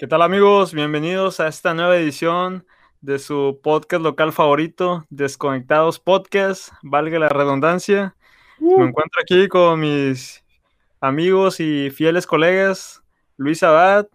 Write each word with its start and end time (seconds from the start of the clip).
¿Qué 0.00 0.06
tal 0.06 0.22
amigos? 0.22 0.72
Bienvenidos 0.72 1.40
a 1.40 1.48
esta 1.48 1.74
nueva 1.74 1.94
edición 1.98 2.64
de 3.02 3.18
su 3.18 3.60
podcast 3.62 4.02
local 4.02 4.32
favorito, 4.32 5.04
Desconectados 5.10 6.00
Podcast, 6.00 6.72
valga 6.82 7.18
la 7.18 7.28
redundancia. 7.28 8.16
Me 8.58 8.86
encuentro 8.86 9.20
aquí 9.20 9.46
con 9.48 9.78
mis 9.80 10.42
amigos 11.02 11.60
y 11.60 11.90
fieles 11.90 12.26
colegas, 12.26 13.02
Luis 13.36 13.62
Abad 13.62 14.06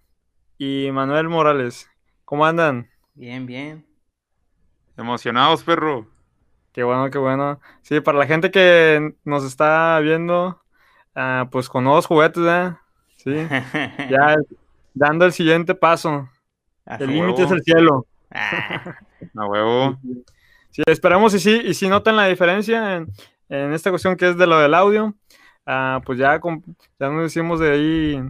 y 0.58 0.90
Manuel 0.92 1.30
Morales. 1.30 1.88
¿Cómo 2.26 2.48
andan? 2.48 2.90
Bien, 3.14 3.46
bien. 3.46 3.86
Emocionados, 4.98 5.64
perro. 5.64 6.08
Qué 6.74 6.82
bueno, 6.82 7.12
qué 7.12 7.20
bueno. 7.20 7.60
Sí, 7.84 8.00
para 8.02 8.18
la 8.18 8.26
gente 8.26 8.50
que 8.50 9.14
nos 9.24 9.44
está 9.44 10.00
viendo, 10.00 10.60
ah, 11.14 11.48
pues 11.52 11.70
con 11.70 11.84
nuevos 11.84 12.08
juguetes, 12.08 12.44
¿eh? 12.44 12.74
Sí, 13.18 13.36
ya 14.10 14.36
dando 14.96 15.26
el 15.26 15.32
siguiente 15.34 15.76
paso. 15.76 16.28
A 16.86 16.96
El 16.96 17.12
límite 17.12 17.44
es 17.44 17.52
el 17.52 17.62
cielo. 17.62 18.08
Ah, 18.32 18.98
A 19.38 19.46
huevo. 19.46 20.00
Sí, 20.72 20.82
esperamos 20.88 21.34
y 21.36 21.40
sí, 21.40 21.62
y 21.64 21.74
si 21.74 21.88
notan 21.88 22.16
la 22.16 22.26
diferencia 22.26 22.96
en, 22.98 23.12
en 23.50 23.74
esta 23.74 23.92
cuestión 23.92 24.18
que 24.18 24.30
es 24.30 24.38
de 24.38 24.48
lo 24.48 24.60
del 24.60 24.74
audio, 24.74 25.16
ah, 25.66 26.02
pues 26.06 26.20
ya, 26.20 26.40
ya 27.00 27.10
nos 27.10 27.24
decimos 27.24 27.60
de 27.60 27.72
ahí, 27.72 28.24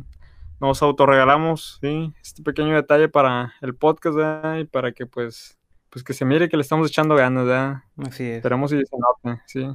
nos 0.60 0.82
autorregalamos, 0.82 1.80
¿sí? 1.82 2.14
Este 2.22 2.44
pequeño 2.44 2.76
detalle 2.76 3.10
para 3.10 3.54
el 3.62 3.76
podcast, 3.76 4.16
¿verdad? 4.16 4.58
Y 4.58 4.66
para 4.66 4.92
que 4.92 5.06
pues, 5.06 5.58
pues 5.90 6.04
que 6.04 6.14
se 6.14 6.24
mire 6.26 6.48
que 6.50 6.58
le 6.58 6.62
estamos 6.62 6.88
echando 6.90 7.16
ganas, 7.16 7.46
¿verdad? 7.46 7.82
así 8.08 8.24
es. 8.26 8.38
Esperemos 8.38 8.72
y 8.74 8.86
se 8.86 8.96
note, 8.98 9.42
sí. 9.48 9.68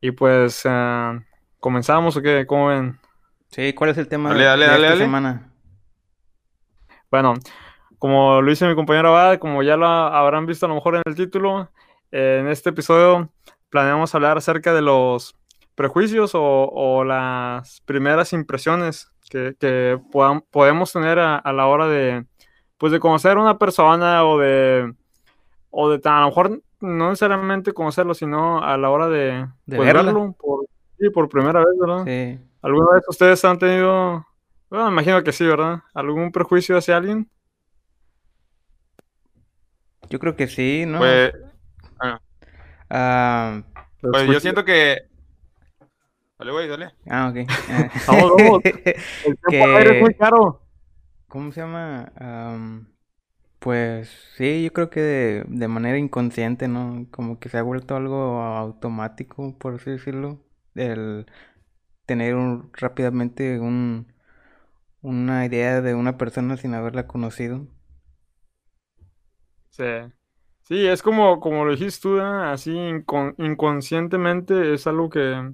Y 0.00 0.10
pues, 0.12 0.62
ah, 0.64 1.22
¿comenzamos 1.60 2.16
o 2.16 2.22
qué? 2.22 2.46
¿Cómo 2.46 2.66
ven? 2.68 2.98
Sí, 3.50 3.72
¿cuál 3.72 3.90
es 3.90 3.98
el 3.98 4.08
tema 4.08 4.28
Dale, 4.30 4.40
de, 4.40 4.46
dale, 4.46 4.64
de 4.64 4.70
dale, 4.70 4.82
esta 4.84 4.94
dale. 4.94 5.04
semana? 5.04 5.47
Bueno, 7.10 7.34
como 7.98 8.40
lo 8.42 8.50
dice 8.50 8.68
mi 8.68 8.74
compañero 8.74 9.08
Abad, 9.08 9.38
como 9.38 9.62
ya 9.62 9.76
lo 9.76 9.86
habrán 9.86 10.46
visto 10.46 10.66
a 10.66 10.68
lo 10.68 10.74
mejor 10.74 10.96
en 10.96 11.02
el 11.06 11.14
título, 11.14 11.68
eh, 12.12 12.38
en 12.40 12.48
este 12.48 12.70
episodio 12.70 13.28
planeamos 13.70 14.14
hablar 14.14 14.38
acerca 14.38 14.72
de 14.72 14.82
los 14.82 15.34
prejuicios 15.74 16.34
o, 16.34 16.42
o 16.42 17.04
las 17.04 17.80
primeras 17.82 18.32
impresiones 18.32 19.10
que, 19.30 19.54
que 19.58 19.98
podam- 20.12 20.44
podemos 20.50 20.92
tener 20.92 21.18
a, 21.18 21.36
a 21.36 21.52
la 21.52 21.66
hora 21.66 21.86
de, 21.86 22.24
pues 22.78 22.92
de 22.92 23.00
conocer 23.00 23.36
a 23.36 23.40
una 23.40 23.58
persona 23.58 24.24
o 24.24 24.38
de, 24.38 24.92
o 25.70 25.90
de 25.90 26.00
a 26.08 26.20
lo 26.20 26.26
mejor 26.26 26.62
no 26.80 27.08
necesariamente 27.10 27.72
conocerlo, 27.72 28.14
sino 28.14 28.62
a 28.62 28.76
la 28.76 28.90
hora 28.90 29.08
de, 29.08 29.46
De 29.66 29.76
pues, 29.76 29.92
verlo 29.92 30.34
por, 30.38 30.64
sí, 30.98 31.10
por 31.10 31.28
primera 31.28 31.60
vez, 31.60 31.78
¿verdad? 31.78 32.04
Sí. 32.04 32.38
¿Alguna 32.62 32.92
vez 32.94 33.04
ustedes 33.08 33.44
han 33.44 33.58
tenido, 33.58 34.24
bueno, 34.70 34.86
me 34.86 34.92
imagino 34.92 35.22
que 35.24 35.32
sí, 35.32 35.46
¿verdad? 35.46 35.80
¿Algún 35.94 36.32
prejuicio 36.32 36.76
hacia 36.76 36.96
alguien? 36.96 37.30
Yo 40.10 40.18
creo 40.18 40.36
que 40.36 40.48
sí, 40.48 40.84
¿no? 40.86 40.98
Pues, 40.98 41.32
Ah, 42.90 43.62
Los 44.00 44.12
pues 44.12 44.28
yo 44.30 44.40
siento 44.40 44.64
que. 44.64 44.98
Dale, 46.38 46.52
güey, 46.52 46.68
dale. 46.68 46.94
ah, 47.10 47.28
ok. 47.30 47.36
Ah. 47.68 47.88
Vamos, 48.06 48.32
vamos. 48.36 48.62
El 49.24 49.38
tiempo 49.38 49.64
al 49.64 49.76
aire 49.76 49.90
es 49.90 49.96
muy 49.96 50.10
que... 50.10 50.14
caro. 50.14 50.62
¿Cómo 51.28 51.52
se 51.52 51.60
llama? 51.60 52.12
Am, 52.16 52.88
pues 53.60 54.10
sí, 54.36 54.64
yo 54.64 54.72
creo 54.72 54.90
que 54.90 55.00
de, 55.00 55.44
de 55.48 55.68
manera 55.68 55.98
inconsciente, 55.98 56.68
¿no? 56.68 57.06
Como 57.12 57.38
que 57.40 57.48
se 57.50 57.58
ha 57.58 57.62
vuelto 57.62 57.96
algo 57.96 58.42
automático, 58.42 59.58
por 59.58 59.76
así 59.76 59.90
decirlo. 59.90 60.40
El 60.74 61.26
tener 62.06 62.34
un, 62.36 62.70
rápidamente 62.74 63.60
un, 63.60 64.12
una 65.02 65.44
idea 65.46 65.80
de 65.80 65.94
una 65.96 66.16
persona 66.18 66.56
sin 66.56 66.74
haberla 66.74 67.06
conocido. 67.08 67.66
Sí. 69.70 69.84
Sí, 70.64 70.86
es 70.86 71.02
como, 71.02 71.40
como 71.40 71.64
lo 71.64 71.72
dijiste 71.72 72.02
tú, 72.02 72.18
¿eh? 72.18 72.22
así 72.22 72.72
incon- 72.72 73.34
inconscientemente 73.38 74.74
es 74.74 74.86
algo 74.86 75.08
que, 75.10 75.52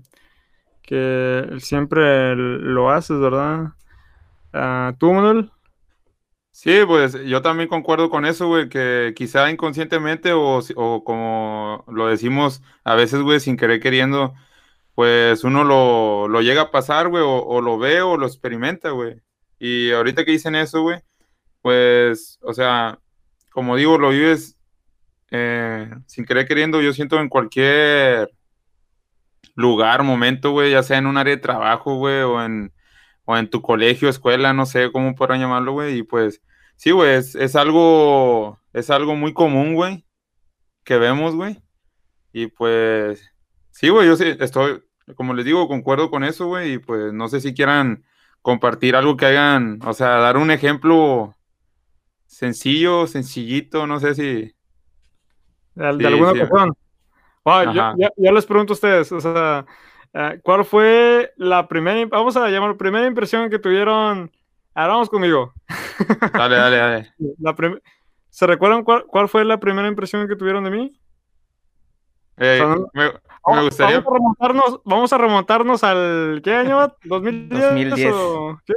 que 0.82 1.56
siempre 1.60 2.36
lo 2.36 2.90
haces, 2.90 3.18
¿verdad? 3.20 3.72
Ah, 4.52 4.94
¿tú, 4.98 5.12
Manuel? 5.12 5.52
Sí, 6.52 6.70
pues 6.86 7.14
yo 7.26 7.42
también 7.42 7.68
concuerdo 7.68 8.10
con 8.10 8.24
eso, 8.24 8.46
güey, 8.46 8.68
que 8.68 9.12
quizá 9.16 9.50
inconscientemente 9.50 10.32
o, 10.32 10.62
si- 10.62 10.72
o 10.76 11.02
como 11.02 11.84
lo 11.88 12.06
decimos 12.06 12.62
a 12.84 12.94
veces, 12.94 13.20
güey, 13.22 13.40
sin 13.40 13.56
querer 13.56 13.80
queriendo, 13.80 14.34
pues 14.94 15.44
uno 15.44 15.64
lo, 15.64 16.28
lo 16.28 16.42
llega 16.42 16.62
a 16.62 16.70
pasar, 16.72 17.08
güey, 17.08 17.24
o, 17.24 17.38
o 17.44 17.60
lo 17.62 17.78
ve 17.78 18.02
o 18.02 18.16
lo 18.18 18.26
experimenta, 18.26 18.90
güey. 18.90 19.22
Y 19.66 19.92
ahorita 19.92 20.26
que 20.26 20.32
dicen 20.32 20.56
eso, 20.56 20.82
güey, 20.82 21.00
pues, 21.62 22.38
o 22.42 22.52
sea, 22.52 22.98
como 23.50 23.76
digo, 23.76 23.96
lo 23.96 24.10
vives 24.10 24.58
eh, 25.30 25.90
sin 26.04 26.26
querer 26.26 26.46
queriendo, 26.46 26.82
yo 26.82 26.92
siento 26.92 27.18
en 27.18 27.30
cualquier 27.30 28.30
lugar, 29.54 30.02
momento, 30.02 30.50
güey, 30.50 30.72
ya 30.72 30.82
sea 30.82 30.98
en 30.98 31.06
un 31.06 31.16
área 31.16 31.34
de 31.34 31.40
trabajo, 31.40 31.96
güey, 31.96 32.20
o 32.20 32.44
en, 32.44 32.74
o 33.24 33.38
en 33.38 33.48
tu 33.48 33.62
colegio, 33.62 34.10
escuela, 34.10 34.52
no 34.52 34.66
sé 34.66 34.92
cómo 34.92 35.14
podrán 35.14 35.40
llamarlo, 35.40 35.72
güey, 35.72 35.96
y 35.96 36.02
pues, 36.02 36.42
sí, 36.76 36.90
güey, 36.90 37.14
es, 37.14 37.34
es 37.34 37.56
algo, 37.56 38.60
es 38.74 38.90
algo 38.90 39.16
muy 39.16 39.32
común, 39.32 39.74
güey, 39.76 40.04
que 40.84 40.98
vemos, 40.98 41.34
güey, 41.34 41.62
y 42.34 42.48
pues, 42.48 43.32
sí, 43.70 43.88
güey, 43.88 44.08
yo 44.08 44.16
sí, 44.16 44.26
estoy, 44.40 44.84
como 45.16 45.32
les 45.32 45.46
digo, 45.46 45.66
concuerdo 45.68 46.10
con 46.10 46.22
eso, 46.22 46.48
güey, 46.48 46.74
y 46.74 46.78
pues, 46.78 47.14
no 47.14 47.28
sé 47.30 47.40
si 47.40 47.54
quieran 47.54 48.04
compartir 48.44 48.94
algo 48.94 49.16
que 49.16 49.24
hagan, 49.24 49.80
o 49.86 49.94
sea, 49.94 50.18
dar 50.18 50.36
un 50.36 50.50
ejemplo 50.50 51.34
sencillo, 52.26 53.06
sencillito, 53.06 53.86
no 53.86 53.98
sé 54.00 54.14
si, 54.14 54.54
¿De, 55.74 56.06
alguna 56.06 56.32
sí. 56.32 56.40
ocasión? 56.40 56.74
Ah, 57.46 57.96
yo, 58.18 58.32
les 58.32 58.44
pregunto 58.44 58.74
a 58.74 58.74
ustedes, 58.74 59.10
o 59.12 59.20
sea, 59.20 59.64
ah, 60.12 60.34
¿cuál 60.42 60.66
fue 60.66 61.32
la 61.38 61.66
primera, 61.68 61.98
im- 61.98 62.10
vamos 62.10 62.36
a 62.36 62.50
llamar, 62.50 62.76
primera 62.76 63.06
impresión 63.06 63.48
que 63.48 63.58
tuvieron? 63.58 64.30
Ahora 64.74 64.92
vamos 64.92 65.08
conmigo. 65.08 65.54
dale, 66.34 66.56
dale, 66.56 66.76
dale. 66.76 67.14
La 67.38 67.56
¿Se 68.28 68.46
recuerdan 68.46 68.84
cuál, 68.84 69.06
cuál 69.06 69.26
fue 69.30 69.42
la 69.46 69.58
primera 69.58 69.88
impresión 69.88 70.28
que 70.28 70.36
tuvieron 70.36 70.64
de 70.64 70.70
mí? 70.70 71.00
Eh, 72.36 72.62
me, 72.92 73.04
me 73.04 73.12
Vamos, 73.46 73.64
gustaría, 73.64 74.00
vamos 74.00 74.08
a 74.08 74.14
remontarnos, 74.14 74.80
vamos 74.84 75.12
a 75.12 75.18
remontarnos 75.18 75.84
al 75.84 76.40
¿qué 76.42 76.54
año? 76.54 76.80
¿2010? 77.04 77.48
2010. 77.48 78.12
o 78.14 78.60
qué? 78.64 78.74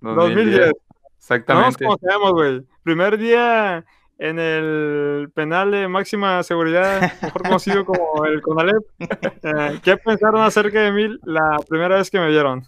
2010, 0.00 0.26
2010. 0.26 0.60
No 0.60 0.64
nos 0.64 0.76
exactamente. 1.16 1.86
güey. 2.32 2.62
Primer 2.82 3.16
día 3.16 3.84
en 4.18 4.38
el 4.38 5.30
penal 5.34 5.70
de 5.70 5.88
máxima 5.88 6.42
seguridad, 6.42 7.00
mejor 7.22 7.42
conocido 7.42 7.84
como 7.86 8.24
el 8.26 8.42
CONALEP. 8.42 8.82
Eh, 9.00 9.80
¿Qué 9.82 9.96
pensaron 9.96 10.42
acerca 10.42 10.80
de 10.80 10.92
mí 10.92 11.16
la 11.24 11.58
primera 11.68 11.96
vez 11.96 12.10
que 12.10 12.20
me 12.20 12.28
vieron? 12.28 12.64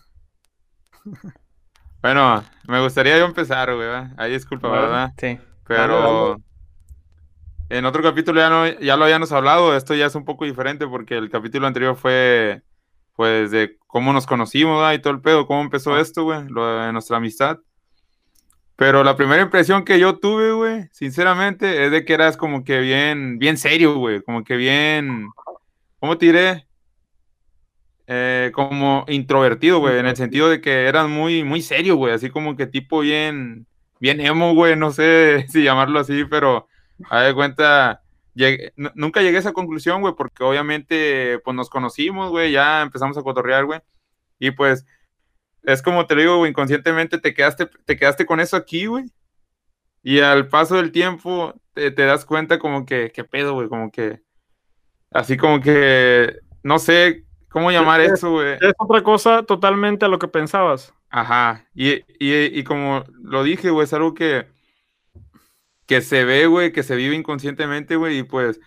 Bueno, 2.01 2.43
me 2.67 2.81
gustaría 2.83 3.19
yo 3.19 3.27
empezar, 3.27 3.75
güey. 3.75 3.89
Ahí 4.17 4.33
disculpa. 4.33 4.69
¿verdad? 4.69 5.13
Sí. 5.19 5.39
Pero. 5.67 6.39
En 7.71 7.85
otro 7.87 8.03
capítulo 8.03 8.41
ya, 8.41 8.51
no, 8.51 8.67
ya 8.81 8.97
lo 8.97 9.05
habíamos 9.05 9.33
hablado, 9.33 9.77
esto 9.77 9.95
ya 9.95 10.07
es 10.07 10.15
un 10.15 10.25
poco 10.25 10.45
diferente 10.45 10.87
porque 10.87 11.17
el 11.17 11.31
capítulo 11.31 11.67
anterior 11.67 11.97
fue, 11.97 12.63
pues, 13.17 13.51
de 13.51 13.79
cómo 13.87 14.13
nos 14.13 14.27
conocimos, 14.27 14.79
¿verdad? 14.79 14.95
Y 14.95 15.01
todo 15.01 15.13
el 15.15 15.21
pedo, 15.21 15.47
cómo 15.47 15.63
empezó 15.63 15.95
Ah. 15.95 16.01
esto, 16.01 16.25
güey, 16.25 16.47
lo 16.49 16.67
de 16.67 16.93
nuestra 16.93 17.17
amistad. 17.19 17.59
Pero 18.77 19.05
la 19.05 19.17
primera 19.17 19.43
impresión 19.43 19.85
que 19.85 19.99
yo 20.01 20.19
tuve, 20.19 20.53
güey, 20.53 20.89
sinceramente, 20.93 21.85
es 21.85 21.91
de 21.93 22.05
que 22.05 22.15
eras 22.15 22.37
como 22.37 22.65
que 22.65 22.81
bien, 22.81 23.39
bien 23.39 23.57
serio, 23.57 23.95
güey, 23.97 24.21
como 24.23 24.43
que 24.45 24.57
bien, 24.57 25.29
¿cómo 26.01 26.19
te 26.19 26.27
diré? 26.27 26.67
Eh, 28.07 28.51
como 28.53 29.05
introvertido, 29.09 29.79
güey, 29.79 29.99
en 29.99 30.07
el 30.07 30.17
sentido 30.17 30.49
de 30.51 30.61
que 30.61 30.87
eras 30.87 31.09
muy, 31.09 31.43
muy 31.45 31.63
serio, 31.63 31.97
güey, 31.97 32.13
así 32.13 32.29
como 32.31 32.55
que 32.57 32.67
tipo 32.67 33.01
bien, 33.01 33.67
bien 33.99 34.21
emo, 34.21 34.55
güey, 34.55 34.77
no 34.77 34.91
sé 34.91 35.47
si 35.49 35.63
llamarlo 35.63 36.01
así, 36.01 36.25
pero 36.27 36.69
a 37.11 37.21
de 37.23 37.35
cuenta, 37.35 38.03
llegué- 38.35 38.73
nunca 38.95 39.21
llegué 39.23 39.37
a 39.37 39.41
esa 39.41 39.53
conclusión, 39.53 40.01
güey, 40.01 40.15
porque 40.17 40.45
obviamente, 40.45 41.39
pues 41.45 41.55
nos 41.57 41.69
conocimos, 41.71 42.31
güey, 42.31 42.53
ya 42.53 42.83
empezamos 42.83 43.17
a 43.19 43.23
cotorrear, 43.23 43.65
güey, 43.65 43.81
y 44.39 44.51
pues, 44.53 44.87
es 45.63 45.83
como 45.83 46.07
te 46.07 46.15
lo 46.15 46.21
digo, 46.21 46.37
güey, 46.39 46.51
inconscientemente 46.51 47.19
te 47.19 47.35
quedaste, 47.35 47.67
te 47.85 47.97
quedaste 47.97 48.27
con 48.27 48.41
eso 48.41 48.57
aquí, 48.57 48.87
güey, 48.87 49.05
y 50.03 50.21
al 50.21 50.49
paso 50.49 50.77
del 50.77 50.93
tiempo 50.93 51.55
te, 51.73 51.91
te 51.91 52.03
das 52.05 52.25
cuenta 52.25 52.59
como 52.59 52.85
que, 52.87 53.11
qué 53.13 53.25
pedo, 53.25 53.55
güey, 53.55 53.69
como 53.69 53.91
que, 53.91 54.21
así 55.11 55.37
como 55.37 55.61
que, 55.61 56.39
no 56.63 56.79
sé 56.79 57.25
cómo 57.49 57.71
llamar 57.71 58.01
Es- 58.01 58.13
eso, 58.13 58.33
güey. 58.33 58.55
Es 58.61 58.73
otra 58.79 59.03
cosa 59.03 59.43
totalmente 59.45 60.05
a 60.05 60.09
lo 60.09 60.19
que 60.19 60.29
pensabas. 60.29 60.93
Ajá, 61.09 61.65
y, 61.75 61.93
y, 62.19 62.59
y 62.59 62.65
como 62.65 63.05
lo 63.23 63.43
dije, 63.45 63.71
güey, 63.71 63.85
es 63.85 63.93
algo 63.95 64.15
que, 64.15 64.47
que 65.87 66.01
se 66.01 66.25
ve, 66.25 66.47
güey, 66.47 66.73
que 66.73 66.83
se 66.83 66.97
vive 66.97 67.15
inconscientemente, 67.15 67.97
güey, 67.97 68.19
y 68.19 68.23
pues 68.23 68.61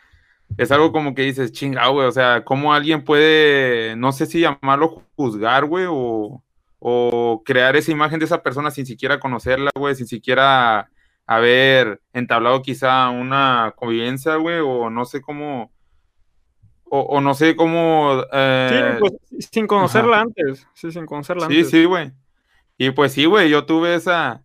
es 0.58 0.72
algo 0.72 0.92
como 0.92 1.14
que 1.14 1.24
dices, 1.24 1.52
chinga, 1.52 1.88
güey, 1.88 2.08
o 2.08 2.12
sea, 2.12 2.44
cómo 2.44 2.74
alguien 2.74 3.04
puede, 3.04 3.96
no 3.96 4.12
sé 4.12 4.26
si 4.26 4.40
llamarlo 4.40 5.04
juzgar, 5.16 5.66
güey, 5.66 5.86
o, 5.88 5.94
o, 5.94 6.42
o 6.80 7.44
crear 7.44 7.76
esa 7.76 7.92
imagen 7.92 8.20
de 8.20 8.26
esa 8.26 8.44
persona 8.44 8.72
sin 8.72 8.86
siquiera 8.86 9.20
conocerla, 9.20 9.72
güey, 9.76 9.96
sin 9.96 10.08
siquiera 10.08 10.90
haber 11.26 12.02
entablado 12.14 12.62
quizá 12.62 13.10
una 13.10 13.74
convivencia, 13.76 14.36
güey, 14.36 14.60
o 14.60 14.90
no 14.90 15.06
sé 15.06 15.22
cómo, 15.22 15.72
o, 16.90 17.20
no 17.20 17.34
sé 17.34 17.56
cómo... 17.56 18.24
Eh, 18.32 18.70
sí, 18.94 19.00
pues 19.00 19.50
sin 19.52 19.68
conocerla 19.68 20.22
antes, 20.22 20.66
sí, 20.74 20.92
sin 20.92 21.06
conocerla 21.06 21.48
sí, 21.48 21.54
antes. 21.54 21.70
Sí, 21.70 21.80
sí, 21.80 21.86
güey. 21.86 22.12
Y 22.78 22.92
pues 22.92 23.12
sí, 23.12 23.26
güey, 23.26 23.50
yo 23.50 23.66
tuve 23.66 23.96
esa, 23.96 24.44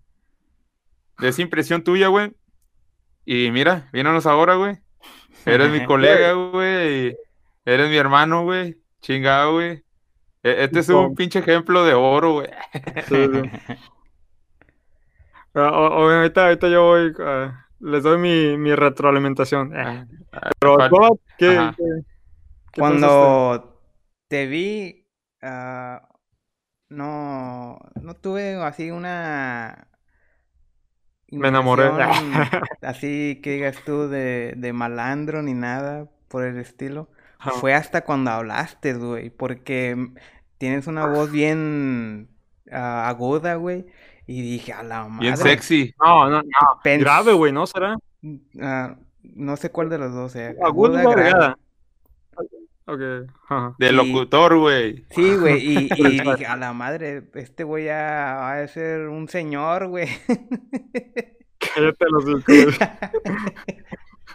esa 1.21 1.43
impresión 1.43 1.85
tuya, 1.85 2.09
güey. 2.09 2.33
Y 3.25 3.51
mira, 3.51 3.89
vínanos 3.93 4.27
ahora, 4.27 4.55
güey. 4.57 4.79
Eres 5.47 5.71
mi 5.71 5.85
colega, 5.87 6.33
güey. 6.33 7.17
Eres 7.65 7.89
mi 7.89 7.97
hermano, 7.97 8.45
güey. 8.45 8.79
Chingado, 9.01 9.53
güey. 9.55 9.85
E, 10.43 10.65
este 10.65 10.81
es 10.81 10.89
un 10.89 11.15
pinche 11.15 11.39
ejemplo 11.39 11.85
de 11.85 11.95
oro, 11.95 12.33
güey. 12.35 12.49
Ah, 15.55 15.69
ahorita, 15.69 16.47
ahorita 16.47 16.67
yo 16.71 16.83
voy, 16.83 17.13
ah, 17.21 17.67
les 17.81 18.03
doy 18.03 18.17
mi, 18.17 18.57
mi 18.57 18.75
retroalimentación. 18.75 19.79
Eh, 19.79 20.07
pero, 20.59 20.79
¿qué, 21.37 21.71
Cuando 22.75 23.79
te 24.29 24.47
vi, 24.47 25.07
no, 26.89 27.79
no 28.01 28.17
tuve 28.17 28.55
así 28.63 28.91
una... 28.91 29.89
Me 31.32 31.49
enamoré. 31.49 31.90
así 32.82 33.40
que 33.43 33.52
digas 33.52 33.79
tú 33.84 34.08
de, 34.08 34.55
de 34.56 34.73
malandro 34.73 35.43
ni 35.43 35.55
nada 35.55 36.06
por 36.29 36.44
el 36.44 36.58
estilo. 36.58 37.08
Fue 37.38 37.75
hasta 37.75 38.05
cuando 38.05 38.31
hablaste, 38.31 38.94
güey, 38.94 39.31
porque 39.31 40.11
tienes 40.58 40.87
una 40.87 41.06
voz 41.06 41.32
bien 41.32 42.29
aguda, 42.70 43.56
güey. 43.56 43.87
Y 44.26 44.43
dije, 44.43 44.73
a 44.73 44.84
la 44.84 45.08
madre. 45.08 45.26
Bien 45.26 45.37
sexy. 45.37 45.93
No, 45.99 46.31
no, 46.31 46.43
no. 46.43 46.50
Grave, 46.84 47.32
güey, 47.32 47.52
¿no 47.52 47.67
será? 47.67 47.96
no 48.23 49.56
sé 49.56 49.70
cuál 49.70 49.88
de 49.88 49.99
los 49.99 50.12
dos 50.12 50.32
sea. 50.32 50.55
Aguda, 50.62 51.00
aguda 51.00 51.56
Okay. 52.84 53.26
De 53.79 53.93
locutor, 53.93 54.58
güey. 54.58 55.05
Sí, 55.11 55.37
güey, 55.37 55.58
y, 55.64 55.88
y, 55.96 56.20
dije, 56.20 56.46
a 56.46 56.56
la 56.56 56.73
madre, 56.73 57.23
este 57.34 57.64
güey 57.64 57.84
ya 57.87 58.37
va 58.38 58.58
a 58.58 58.67
ser 58.69 59.08
un 59.08 59.29
señor, 59.29 59.87
güey. 59.88 60.08
Cállate 61.58 62.05
los 62.11 62.25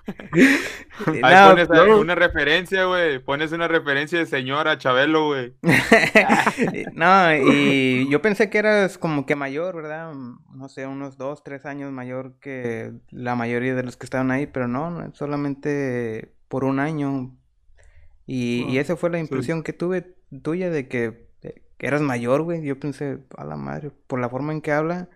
Ahí 1.24 1.50
pones 1.50 1.70
una 1.70 2.16
referencia, 2.16 2.86
güey. 2.86 3.20
Pones 3.20 3.52
una 3.52 3.68
referencia 3.68 4.18
de 4.20 4.26
señora 4.26 4.78
Chabelo, 4.78 5.28
güey. 5.28 5.54
no, 6.94 7.36
y 7.36 8.10
yo 8.10 8.22
pensé 8.22 8.50
que 8.50 8.60
eras 8.60 8.98
como 8.98 9.26
que 9.26 9.36
mayor, 9.36 9.76
¿verdad? 9.76 10.14
No 10.14 10.70
sé, 10.70 10.88
unos 10.88 11.18
dos, 11.18 11.44
tres 11.44 11.66
años 11.66 11.92
mayor 11.92 12.36
que 12.40 12.94
la 13.10 13.36
mayoría 13.36 13.76
de 13.76 13.84
los 13.84 13.98
que 13.98 14.06
estaban 14.06 14.32
ahí, 14.32 14.48
pero 14.48 14.68
no, 14.68 15.12
solamente 15.14 16.34
por 16.48 16.64
un 16.64 16.80
año. 16.80 17.36
Y, 18.28 18.66
y 18.70 18.78
esa 18.78 18.96
fue 18.98 19.10
la 19.10 19.20
impresión 19.20 19.64
que 19.64 19.74
tuve 19.74 20.16
tuya 20.44 20.70
de 20.70 20.88
que, 20.88 21.30
eras 21.80 22.02
mayor, 22.02 22.42
güey. 22.42 22.64
Yo 22.64 22.80
pensé, 22.80 23.20
a 23.38 23.46
la 23.46 23.56
madre, 23.56 23.92
por 24.08 24.20
la 24.20 24.30
forma 24.30 24.54
en 24.54 24.62
que 24.62 24.72
habla. 24.72 25.10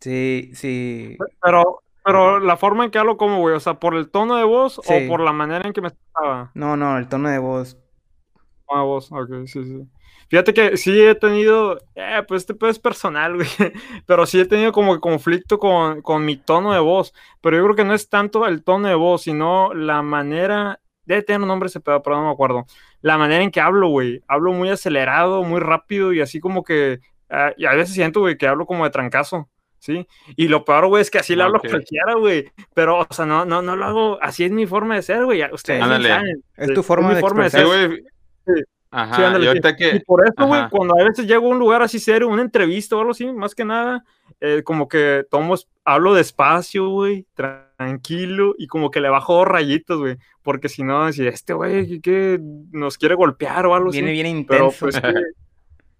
Sí, 0.00 0.50
sí. 0.54 1.16
Pero, 1.42 1.82
pero 2.04 2.38
la 2.38 2.56
forma 2.56 2.84
en 2.84 2.90
que 2.90 2.98
hablo, 2.98 3.16
¿cómo, 3.16 3.38
güey? 3.38 3.54
O 3.54 3.60
sea, 3.60 3.80
¿por 3.80 3.94
el 3.94 4.10
tono 4.10 4.36
de 4.36 4.44
voz 4.44 4.78
o 4.78 5.08
por 5.08 5.20
la 5.20 5.32
manera 5.32 5.66
en 5.66 5.72
que 5.72 5.80
me 5.80 5.88
estaba? 5.88 6.50
No, 6.54 6.76
no, 6.76 6.98
el 6.98 7.08
tono 7.08 7.30
de 7.30 7.38
voz. 7.38 7.78
Tono 8.68 8.80
de 8.80 8.86
voz, 8.86 9.10
ok, 9.10 9.46
sí, 9.46 9.64
sí. 9.64 9.88
Fíjate 10.32 10.54
que 10.54 10.78
sí 10.78 10.98
he 10.98 11.14
tenido, 11.14 11.78
eh, 11.94 12.22
pues 12.26 12.46
este 12.48 12.68
es 12.68 12.78
personal, 12.78 13.34
güey, 13.36 13.48
pero 14.06 14.24
sí 14.24 14.40
he 14.40 14.46
tenido 14.46 14.72
como 14.72 14.98
conflicto 14.98 15.58
con, 15.58 16.00
con 16.00 16.24
mi 16.24 16.38
tono 16.38 16.72
de 16.72 16.78
voz, 16.78 17.12
pero 17.42 17.58
yo 17.58 17.64
creo 17.64 17.76
que 17.76 17.84
no 17.84 17.92
es 17.92 18.08
tanto 18.08 18.46
el 18.46 18.64
tono 18.64 18.88
de 18.88 18.94
voz, 18.94 19.24
sino 19.24 19.74
la 19.74 20.00
manera, 20.00 20.80
debe 21.04 21.22
tener 21.22 21.40
un 21.40 21.48
nombre 21.48 21.68
ese 21.68 21.80
pedo, 21.80 22.02
pero 22.02 22.16
no 22.16 22.26
me 22.26 22.32
acuerdo, 22.32 22.66
la 23.00 23.18
manera 23.18 23.42
en 23.42 23.50
que 23.50 23.60
hablo, 23.60 23.88
güey, 23.88 24.22
hablo 24.28 24.52
muy 24.52 24.68
acelerado, 24.68 25.42
muy 25.42 25.60
rápido 25.60 26.12
y 26.12 26.20
así 26.20 26.40
como 26.40 26.62
que, 26.62 27.00
eh, 27.28 27.54
y 27.56 27.66
a 27.66 27.72
veces 27.72 27.94
siento, 27.94 28.20
güey, 28.20 28.36
que 28.36 28.46
hablo 28.46 28.66
como 28.66 28.84
de 28.84 28.90
trancazo. 28.90 29.48
¿sí? 29.82 30.06
Y 30.36 30.46
lo 30.46 30.64
peor, 30.64 30.86
güey, 30.86 31.02
es 31.02 31.10
que 31.10 31.18
así 31.18 31.34
lo 31.34 31.42
hablo 31.42 31.58
cualquiera, 31.58 32.14
güey. 32.14 32.52
Pero, 32.72 33.00
o 33.00 33.06
sea, 33.10 33.26
no, 33.26 33.44
no, 33.44 33.62
no 33.62 33.74
lo 33.74 33.84
hago, 33.84 34.18
así 34.22 34.44
es 34.44 34.52
mi 34.52 34.64
forma 34.64 34.94
de 34.94 35.02
ser, 35.02 35.24
güey. 35.24 35.42
Ustedes 35.52 35.80
saben. 35.80 36.44
Es 36.56 36.72
tu 36.72 36.84
forma, 36.84 37.12
de, 37.14 37.20
forma 37.20 37.44
de, 37.44 37.50
ser. 37.50 37.66
güey. 37.66 38.04
Sí. 38.46 38.62
Ajá, 38.94 39.38
y, 39.40 39.46
ahorita 39.46 39.74
que... 39.74 39.96
y 39.96 40.00
por 40.00 40.22
eso, 40.22 40.46
güey, 40.46 40.68
cuando 40.68 40.94
a 41.00 41.04
veces 41.04 41.26
llego 41.26 41.46
a 41.46 41.50
un 41.50 41.58
lugar 41.58 41.80
así 41.80 41.98
serio, 41.98 42.28
una 42.28 42.42
entrevista 42.42 42.94
o 42.94 43.00
algo 43.00 43.12
así, 43.12 43.26
más 43.32 43.54
que 43.54 43.64
nada, 43.64 44.04
eh, 44.38 44.62
como 44.62 44.86
que 44.86 45.24
tomo, 45.30 45.54
hablo 45.82 46.12
despacio, 46.12 46.90
güey, 46.90 47.26
tranquilo, 47.84 48.54
y 48.58 48.66
como 48.66 48.90
que 48.90 49.00
le 49.00 49.08
bajo 49.08 49.34
dos 49.34 49.48
rayitos, 49.48 49.98
güey, 49.98 50.16
porque 50.42 50.68
si 50.68 50.82
no, 50.82 51.12
si 51.12 51.26
este 51.26 51.52
güey, 51.52 52.00
¿qué, 52.00 52.38
nos 52.70 52.98
quiere 52.98 53.14
golpear 53.14 53.66
o 53.66 53.74
algo 53.74 53.90
así. 53.90 53.98
Viene 53.98 54.12
bien 54.12 54.26
intenso. 54.26 54.72
Pero, 54.80 55.02
pues, 55.02 55.02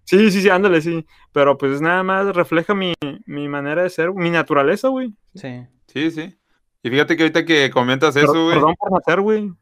Sí, 0.05 0.31
sí, 0.31 0.41
sí, 0.41 0.49
ándale, 0.49 0.81
sí. 0.81 1.05
Pero 1.31 1.57
pues 1.57 1.79
nada 1.79 2.03
más 2.03 2.35
refleja 2.35 2.73
mi, 2.75 2.93
mi 3.25 3.47
manera 3.47 3.83
de 3.83 3.89
ser, 3.89 4.13
mi 4.13 4.29
naturaleza, 4.29 4.89
güey. 4.89 5.13
Sí. 5.33 5.65
Sí, 5.87 6.11
sí. 6.11 6.37
Y 6.83 6.89
fíjate 6.89 7.15
que 7.15 7.23
ahorita 7.23 7.45
que 7.45 7.69
comentas 7.69 8.15
eso, 8.15 8.33
güey. 8.33 8.55
Perdón 8.55 8.75
por 8.77 8.91
nacer, 8.91 9.21
güey. 9.21 9.53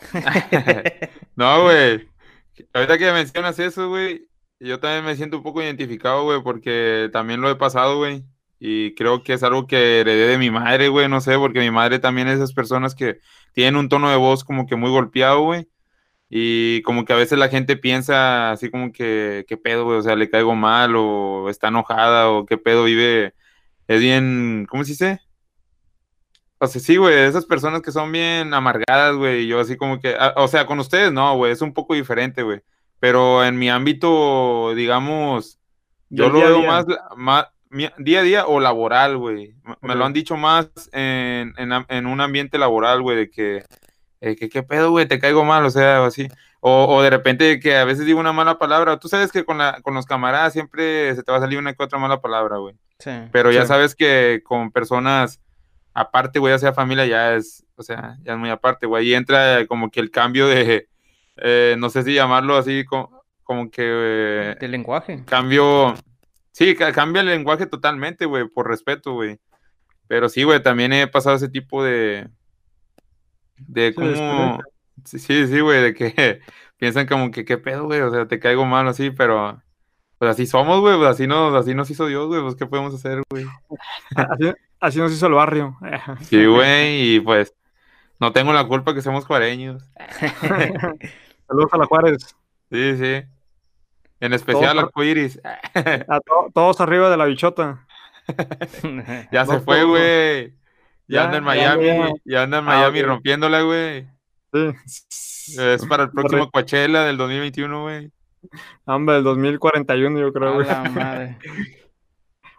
no, 1.36 1.64
güey. 1.64 2.08
Ahorita 2.72 2.98
que 2.98 3.12
mencionas 3.12 3.58
eso, 3.58 3.88
güey, 3.88 4.26
yo 4.58 4.80
también 4.80 5.04
me 5.04 5.16
siento 5.16 5.38
un 5.38 5.42
poco 5.42 5.62
identificado, 5.62 6.24
güey, 6.24 6.42
porque 6.42 7.10
también 7.12 7.40
lo 7.40 7.50
he 7.50 7.56
pasado, 7.56 7.98
güey. 7.98 8.24
Y 8.62 8.94
creo 8.94 9.22
que 9.22 9.32
es 9.32 9.42
algo 9.42 9.66
que 9.66 10.00
heredé 10.00 10.28
de 10.28 10.38
mi 10.38 10.50
madre, 10.50 10.88
güey, 10.88 11.08
no 11.08 11.22
sé, 11.22 11.38
porque 11.38 11.60
mi 11.60 11.70
madre 11.70 11.98
también 11.98 12.28
es 12.28 12.36
esas 12.36 12.52
personas 12.52 12.94
que 12.94 13.18
tienen 13.54 13.76
un 13.76 13.88
tono 13.88 14.10
de 14.10 14.16
voz 14.16 14.44
como 14.44 14.66
que 14.66 14.76
muy 14.76 14.90
golpeado, 14.90 15.40
güey. 15.40 15.66
Y 16.28 16.82
como 16.82 17.06
que 17.06 17.14
a 17.14 17.16
veces 17.16 17.38
la 17.38 17.48
gente 17.48 17.76
piensa 17.76 18.52
así 18.52 18.70
como 18.70 18.92
que, 18.92 19.46
¿qué 19.48 19.56
pedo, 19.56 19.84
güey? 19.84 19.98
O 19.98 20.02
sea, 20.02 20.14
le 20.14 20.28
caigo 20.30 20.54
mal 20.54 20.94
o 20.94 21.48
está 21.48 21.68
enojada 21.68 22.30
o 22.30 22.44
qué 22.44 22.58
pedo 22.58 22.84
vive. 22.84 23.34
Es 23.88 24.00
bien, 24.00 24.66
¿cómo 24.68 24.84
se 24.84 24.92
dice? 24.92 25.20
O 26.58 26.66
sea, 26.66 26.80
sí, 26.82 26.98
güey, 26.98 27.14
esas 27.14 27.46
personas 27.46 27.80
que 27.80 27.92
son 27.92 28.12
bien 28.12 28.52
amargadas, 28.52 29.16
güey, 29.16 29.46
yo 29.46 29.58
así 29.60 29.78
como 29.78 29.98
que, 29.98 30.14
o 30.36 30.46
sea, 30.48 30.66
con 30.66 30.78
ustedes 30.78 31.10
no, 31.10 31.34
güey, 31.36 31.52
es 31.52 31.62
un 31.62 31.72
poco 31.72 31.94
diferente, 31.94 32.42
güey. 32.42 32.60
Pero 32.98 33.42
en 33.42 33.58
mi 33.58 33.70
ámbito, 33.70 34.74
digamos, 34.74 35.58
yo 36.10 36.28
lo 36.28 36.40
veo 36.40 36.62
más, 36.62 36.84
más 37.16 37.46
día 37.70 38.20
a 38.20 38.22
día 38.22 38.46
o 38.46 38.60
laboral, 38.60 39.16
güey. 39.16 39.54
Me 39.80 39.94
lo 39.94 40.04
han 40.04 40.12
dicho 40.12 40.36
más 40.36 40.68
en, 40.92 41.54
en, 41.56 41.72
en 41.88 42.06
un 42.06 42.20
ambiente 42.20 42.58
laboral, 42.58 43.02
güey, 43.02 43.16
de 43.16 43.30
que 43.30 43.64
eh, 44.20 44.36
¿qué, 44.36 44.62
pedo, 44.62 44.90
güey? 44.90 45.06
Te 45.06 45.18
caigo 45.18 45.44
mal, 45.44 45.64
o 45.64 45.70
sea, 45.70 46.02
o 46.02 46.04
así. 46.04 46.28
O, 46.62 47.00
de 47.00 47.08
repente 47.08 47.58
que 47.58 47.76
a 47.76 47.86
veces 47.86 48.04
digo 48.04 48.20
una 48.20 48.34
mala 48.34 48.58
palabra. 48.58 48.98
Tú 48.98 49.08
sabes 49.08 49.32
que 49.32 49.44
con, 49.44 49.58
la, 49.58 49.80
con 49.82 49.94
los 49.94 50.04
camaradas 50.04 50.52
siempre 50.52 51.14
se 51.14 51.22
te 51.22 51.32
va 51.32 51.38
a 51.38 51.40
salir 51.40 51.58
una 51.58 51.72
que 51.72 51.82
otra 51.82 51.98
mala 51.98 52.20
palabra, 52.20 52.58
güey. 52.58 52.74
Sí. 52.98 53.10
Pero 53.32 53.50
ya 53.50 53.64
sabes 53.64 53.94
que 53.94 54.42
con 54.44 54.70
personas 54.70 55.40
aparte, 55.94 56.38
güey, 56.38 56.52
ya 56.52 56.58
sea 56.58 56.72
familia, 56.74 57.06
ya 57.06 57.34
es, 57.34 57.64
o 57.76 57.82
sea, 57.82 58.18
ya 58.22 58.34
es 58.34 58.38
muy 58.38 58.50
aparte, 58.50 58.86
güey. 58.86 59.08
Y 59.08 59.14
entra 59.14 59.66
como 59.66 59.90
que 59.90 60.00
el 60.00 60.10
cambio 60.10 60.46
de, 60.48 60.86
eh, 61.38 61.76
no 61.78 61.88
sé 61.88 62.02
si 62.02 62.12
llamarlo 62.12 62.56
así, 62.58 62.84
como, 62.84 63.22
como 63.42 63.70
que... 63.70 63.82
Eh, 63.82 64.56
el 64.60 64.70
lenguaje. 64.70 65.24
Cambio, 65.24 65.94
sí, 66.52 66.74
cambia 66.74 67.20
el 67.20 67.28
lenguaje 67.28 67.66
totalmente, 67.66 68.26
güey, 68.26 68.48
por 68.48 68.68
respeto, 68.68 69.12
güey. 69.12 69.38
Pero 70.08 70.28
sí, 70.28 70.42
güey, 70.42 70.62
también 70.62 70.92
he 70.92 71.06
pasado 71.06 71.36
ese 71.36 71.48
tipo 71.48 71.84
de, 71.84 72.28
de 73.58 73.94
cómo... 73.94 74.60
Sí, 75.04 75.18
sí, 75.18 75.60
güey, 75.60 75.82
de 75.82 75.94
que 75.94 76.40
piensan 76.76 77.06
como 77.06 77.30
que 77.30 77.44
qué 77.44 77.58
pedo, 77.58 77.84
güey, 77.84 78.00
o 78.00 78.10
sea, 78.10 78.26
te 78.26 78.38
caigo 78.38 78.64
mal 78.64 78.88
así, 78.88 79.10
pero 79.10 79.62
pues 80.18 80.32
así 80.32 80.46
somos, 80.46 80.80
güey, 80.80 80.98
pues 80.98 81.08
así 81.08 81.26
nos, 81.26 81.54
así 81.54 81.74
nos 81.74 81.90
hizo 81.90 82.06
Dios, 82.06 82.26
güey, 82.26 82.42
pues 82.42 82.54
qué 82.54 82.66
podemos 82.66 82.94
hacer, 82.94 83.22
güey. 83.30 83.46
Así, 84.78 84.98
nos 84.98 85.12
hizo 85.12 85.26
el 85.26 85.32
barrio. 85.32 85.78
Sí, 86.22 86.44
güey, 86.44 87.14
y 87.14 87.20
pues 87.20 87.54
no 88.18 88.32
tengo 88.32 88.52
la 88.52 88.66
culpa 88.66 88.94
que 88.94 89.00
seamos 89.00 89.24
cuareños. 89.24 89.82
Saludos 91.48 91.72
a 91.72 91.78
la 91.78 91.86
Juárez. 91.86 92.36
Sí, 92.70 92.96
sí. 92.98 93.22
En 94.20 94.32
especial 94.32 94.78
a 94.78 94.86
Cuiris. 94.86 95.40
A 95.44 96.20
todos 96.54 96.80
arriba 96.80 97.10
de 97.10 97.16
la 97.16 97.24
bichota. 97.24 97.86
ya 99.32 99.46
se 99.46 99.60
fue, 99.60 99.84
güey. 99.84 100.54
Ya, 101.08 101.24
anda 101.24 101.38
en 101.38 101.44
Miami, 101.44 101.86
ya, 102.24 102.44
anda 102.44 102.58
en 102.58 102.64
ah, 102.64 102.66
Miami 102.66 103.02
rompiéndola, 103.02 103.62
güey. 103.62 104.06
Sí. 104.52 105.58
Es 105.58 105.84
para 105.86 106.04
el 106.04 106.10
próximo 106.12 106.50
Coachella 106.50 107.02
del 107.02 107.16
2021, 107.16 107.82
güey. 107.82 108.12
Hombre, 108.84 109.16
del 109.16 109.24
2041, 109.24 110.20
yo 110.20 110.32
creo, 110.32 110.54
güey. 110.54 110.66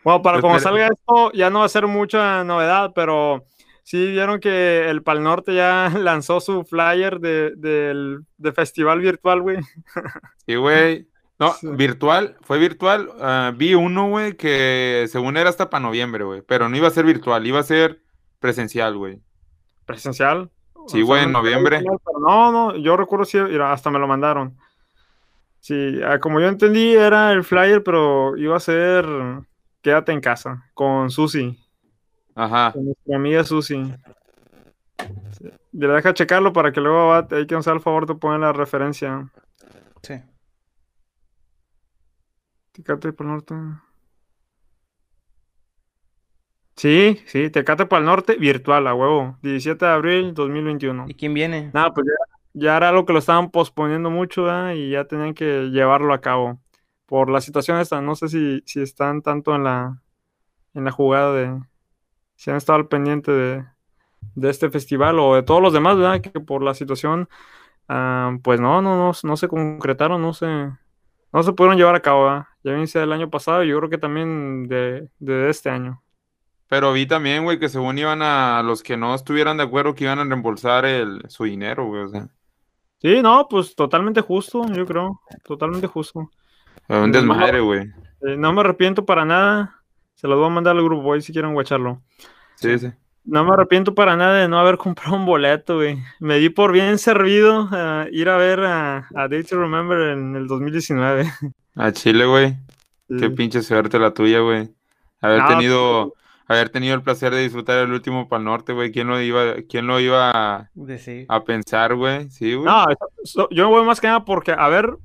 bueno, 0.04 0.22
para 0.22 0.42
cuando 0.42 0.60
salga 0.60 0.88
esto, 0.88 1.32
ya 1.32 1.50
no 1.50 1.60
va 1.60 1.66
a 1.66 1.70
ser 1.70 1.88
mucha 1.88 2.44
novedad, 2.44 2.92
pero 2.94 3.46
sí 3.84 4.12
vieron 4.12 4.42
que 4.42 4.90
el 4.90 5.02
Pal 5.02 5.24
Norte 5.24 5.56
ya 5.56 5.90
lanzó 5.98 6.42
su 6.42 6.66
flyer 6.66 7.20
de, 7.20 7.54
del 7.56 8.20
de 8.38 8.52
festival 8.52 9.00
virtual, 9.00 9.42
güey. 9.42 9.60
Sí, 10.46 10.56
güey. 10.56 11.08
No, 11.42 11.52
Sí. 11.54 11.68
virtual, 11.72 12.38
fue 12.42 12.58
virtual. 12.60 13.10
ah, 13.20 13.52
vi 13.56 13.74
uno, 13.74 14.08
güey, 14.10 14.38
que 14.38 15.08
según 15.10 15.36
era 15.38 15.50
hasta 15.50 15.70
para 15.70 15.82
noviembre, 15.84 16.24
güey. 16.24 16.42
Pero 16.44 16.70
no 16.70 16.78
iba 16.78 16.88
a 16.88 16.92
ser 16.92 17.04
virtual, 17.06 17.46
iba 17.46 17.60
a 17.60 17.64
ser 17.64 18.00
presencial, 18.40 18.96
güey. 18.98 19.20
presencial. 19.86 20.50
Sí, 20.88 21.02
güey, 21.02 21.24
en 21.24 21.32
no- 21.32 21.40
noviembre. 21.40 21.82
No, 22.26 22.52
no, 22.52 22.76
yo 22.78 22.96
recuerdo 22.96 23.26
si 23.26 23.38
hasta 23.40 23.90
me 23.92 24.00
lo 24.00 24.08
mandaron. 24.08 24.56
Sí, 25.60 26.00
ah, 26.04 26.18
como 26.20 26.40
yo 26.40 26.48
entendí, 26.48 26.94
era 26.94 27.32
el 27.34 27.44
flyer, 27.44 27.84
pero 27.84 28.36
iba 28.38 28.56
a 28.56 28.60
ser 28.60 29.06
Quédate 29.82 30.12
en 30.12 30.22
casa 30.22 30.64
con 30.76 31.10
Susi, 31.12 31.60
Ajá. 32.36 32.72
con 32.72 32.86
nuestra 32.86 33.16
amiga 33.16 33.44
Susi. 33.44 33.94
Sí. 35.32 35.50
Le 35.74 35.88
deja 35.88 36.14
checarlo 36.14 36.54
para 36.54 36.72
que 36.72 36.80
luego 36.82 37.08
va- 37.08 37.28
hay 37.32 37.48
que 37.48 37.56
haga 37.56 37.74
el 37.74 37.80
favor 37.82 38.06
de 38.06 38.16
poner 38.16 38.40
la 38.42 38.54
referencia. 38.54 39.28
Sí. 40.04 40.16
Tecate 42.72 43.14
para 43.14 43.30
el 43.30 43.36
norte. 43.36 43.56
Sí, 46.76 47.22
sí, 47.28 47.50
Tecate 47.50 47.86
para 47.86 48.00
el 48.00 48.06
norte, 48.06 48.36
virtual, 48.38 48.88
a 48.88 48.96
huevo. 48.96 49.38
17 49.42 49.86
de 49.86 49.92
abril 49.92 50.34
2021. 50.34 51.06
¿Y 51.08 51.14
quién 51.16 51.34
viene? 51.34 51.70
Nada, 51.74 51.94
pues 51.94 52.08
ya, 52.08 52.14
ya 52.54 52.78
era 52.78 52.90
algo 52.90 53.06
que 53.06 53.14
lo 53.14 53.20
estaban 53.20 53.52
posponiendo 53.52 54.10
mucho, 54.10 54.44
¿verdad? 54.44 54.74
Y 54.74 54.92
ya 54.92 55.06
tenían 55.06 55.34
que 55.34 55.70
llevarlo 55.70 56.14
a 56.14 56.22
cabo. 56.22 56.60
Por 57.06 57.30
la 57.30 57.42
situación 57.42 57.80
esta, 57.80 58.02
no 58.02 58.16
sé 58.16 58.30
si, 58.30 58.64
si 58.66 58.82
están 58.82 59.22
tanto 59.22 59.54
en 59.54 59.66
la, 59.66 60.02
en 60.74 60.86
la 60.86 60.92
jugada 60.92 61.34
de, 61.34 61.62
si 62.36 62.50
han 62.52 62.58
estado 62.58 62.80
al 62.80 62.88
pendiente 62.88 63.32
de, 63.32 63.66
de 64.36 64.50
este 64.50 64.70
festival 64.70 65.20
o 65.20 65.36
de 65.36 65.44
todos 65.44 65.62
los 65.62 65.74
demás, 65.74 65.98
¿verdad? 65.98 66.22
Que 66.22 66.40
por 66.40 66.64
la 66.64 66.74
situación, 66.74 67.30
ah, 67.90 68.38
pues 68.44 68.60
no, 68.60 68.82
no, 68.82 68.96
no, 68.96 69.12
no 69.24 69.38
se 69.38 69.48
concretaron, 69.48 70.22
no 70.22 70.34
se, 70.34 70.48
no 70.48 71.44
se 71.44 71.54
pudieron 71.54 71.78
llevar 71.78 71.96
a 71.96 72.02
cabo, 72.02 72.24
¿verdad? 72.26 72.48
Ya 72.64 72.86
sea 72.88 73.02
del 73.02 73.14
año 73.14 73.30
pasado 73.30 73.64
yo 73.64 73.78
creo 73.78 73.90
que 73.90 73.98
también 73.98 74.68
de, 74.68 75.10
de 75.20 75.50
este 75.50 75.70
año. 75.70 76.02
Pero 76.68 76.94
vi 76.94 77.06
también, 77.06 77.44
güey, 77.44 77.60
que 77.60 77.68
según 77.70 77.98
iban 77.98 78.22
a 78.22 78.62
los 78.64 78.82
que 78.82 78.96
no 78.96 79.14
estuvieran 79.14 79.58
de 79.58 79.64
acuerdo 79.64 79.94
que 79.94 80.06
iban 80.06 80.20
a 80.20 80.24
reembolsar 80.24 80.86
el, 80.86 81.22
su 81.28 81.44
dinero, 81.44 81.86
güey. 81.88 82.04
O 82.04 82.08
sea, 82.08 82.28
Sí, 83.02 83.20
no, 83.22 83.48
pues 83.50 83.76
totalmente 83.76 84.22
justo, 84.22 84.64
yo 84.72 84.86
creo, 84.86 85.20
totalmente 85.44 85.88
justo. 85.88 86.20
un 86.20 86.30
No. 86.88 87.08
desmadre, 87.08 87.60
güey. 87.60 87.82
Eh, 88.22 88.38
no 88.38 88.54
me 88.54 88.62
arrepiento 88.62 89.04
para 89.06 89.26
nada. 89.26 89.82
Se 90.14 90.28
los 90.28 90.38
voy 90.38 90.46
a 90.48 90.50
mandar 90.52 90.78
al 90.78 90.84
grupo 90.84 91.08
hoy 91.10 91.22
si 91.22 91.34
quieren 91.34 91.54
guacharlo. 91.54 92.02
Sí, 92.56 92.78
sí. 92.78 92.92
No 93.26 93.44
me 93.44 93.52
arrepiento 93.54 93.96
para 93.96 94.16
nada 94.16 94.38
de 94.38 94.48
no 94.48 94.60
haber 94.60 94.78
comprado 94.78 95.16
un 95.16 95.26
boleto, 95.26 95.78
güey. 95.78 95.98
Me 96.20 96.38
di 96.38 96.50
por 96.50 96.72
bien 96.72 97.00
servido 97.00 97.68
a 97.72 98.06
ir 98.12 98.30
a 98.30 98.38
ver 98.38 98.60
a, 98.62 99.08
a 99.16 99.28
Day 99.28 99.44
to 99.44 99.60
Remember 99.60 100.00
en 100.12 100.36
el 100.36 100.48
2019. 100.48 101.26
A 101.76 101.92
Chile, 101.92 102.26
güey. 102.26 102.56
Qué 103.20 103.30
pinche 103.30 103.62
suerte 103.62 104.00
la 104.00 104.14
tuya, 104.14 104.40
güey. 104.40 104.70
Haber 105.22 105.40
No, 105.42 105.48
tenido, 105.50 106.14
haber 106.48 106.70
tenido 106.70 106.96
el 106.96 107.02
placer 107.02 107.34
de 107.34 107.42
disfrutar 107.42 107.78
el 107.80 107.92
último 107.92 108.28
Pal 108.30 108.44
Norte, 108.44 108.74
güey. 108.74 108.92
¿Quién 108.92 109.08
lo 109.08 109.20
iba, 109.22 109.56
quién 109.70 109.86
lo 109.88 110.00
iba 110.00 110.32
a, 110.32 110.70
De 110.74 110.98
sí. 110.98 111.26
a 111.28 111.44
pensar, 111.44 111.96
güey? 111.96 112.30
Sí, 112.30 112.54
güey. 112.54 112.66
No, 112.66 112.86
eso- 113.24 113.48
yo 113.52 113.66
me 113.70 113.76
voy 113.76 113.86
más 113.86 114.00
que 114.00 114.08
nada 114.08 114.24
porque 114.26 114.52
haber, 114.54 114.96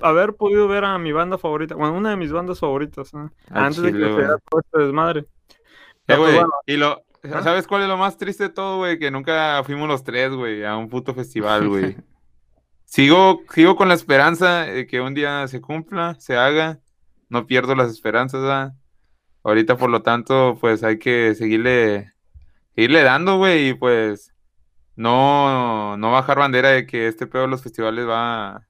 haber 0.00 0.34
podido 0.34 0.66
ver 0.68 0.84
a 0.84 0.98
mi 0.98 1.12
banda 1.12 1.38
favorita, 1.38 1.74
bueno, 1.76 1.94
una 1.94 2.10
de 2.10 2.16
mis 2.16 2.32
bandas 2.32 2.58
favoritas, 2.60 3.14
¿eh? 3.14 3.28
Antes 3.50 3.82
de 3.82 3.92
que 3.92 4.08
fuera 4.08 4.36
todo 4.50 4.60
este 4.60 4.78
desmadre. 4.82 5.20
Eh, 5.20 5.26
pues, 6.06 6.18
güey, 6.18 6.34
bueno, 6.34 6.50
y 6.66 6.76
lo, 6.76 7.02
Ajá. 7.24 7.42
¿sabes 7.42 7.66
cuál 7.66 7.82
es 7.82 7.88
lo 7.88 7.96
más 7.96 8.16
triste 8.18 8.44
de 8.44 8.50
todo, 8.50 8.78
güey? 8.78 8.98
Que 8.98 9.10
nunca 9.10 9.62
fuimos 9.64 9.88
los 9.88 10.02
tres, 10.04 10.32
güey, 10.32 10.64
a 10.64 10.76
un 10.76 10.88
puto 10.88 11.14
festival, 11.14 11.68
güey. 11.68 11.96
Sigo, 12.86 13.42
sigo 13.52 13.76
con 13.76 13.88
la 13.88 13.94
esperanza 13.94 14.60
de 14.62 14.86
que 14.86 15.00
un 15.00 15.12
día 15.14 15.46
se 15.48 15.60
cumpla, 15.60 16.14
se 16.18 16.36
haga. 16.36 16.78
No 17.28 17.46
pierdo 17.46 17.74
las 17.74 17.90
esperanzas, 17.90 18.40
¿verdad? 18.42 18.72
Ahorita, 19.42 19.76
por 19.76 19.90
lo 19.90 20.02
tanto, 20.02 20.56
pues 20.60 20.82
hay 20.84 20.98
que 20.98 21.34
seguirle, 21.34 22.12
seguirle 22.74 23.02
dando, 23.02 23.36
güey, 23.38 23.70
y 23.70 23.74
pues 23.74 24.32
no, 24.94 25.96
no 25.96 26.12
bajar 26.12 26.38
bandera 26.38 26.70
de 26.70 26.86
que 26.86 27.08
este 27.08 27.26
pedo 27.26 27.42
de 27.42 27.48
los 27.48 27.62
festivales 27.62 28.06
va, 28.08 28.52
va 28.52 28.60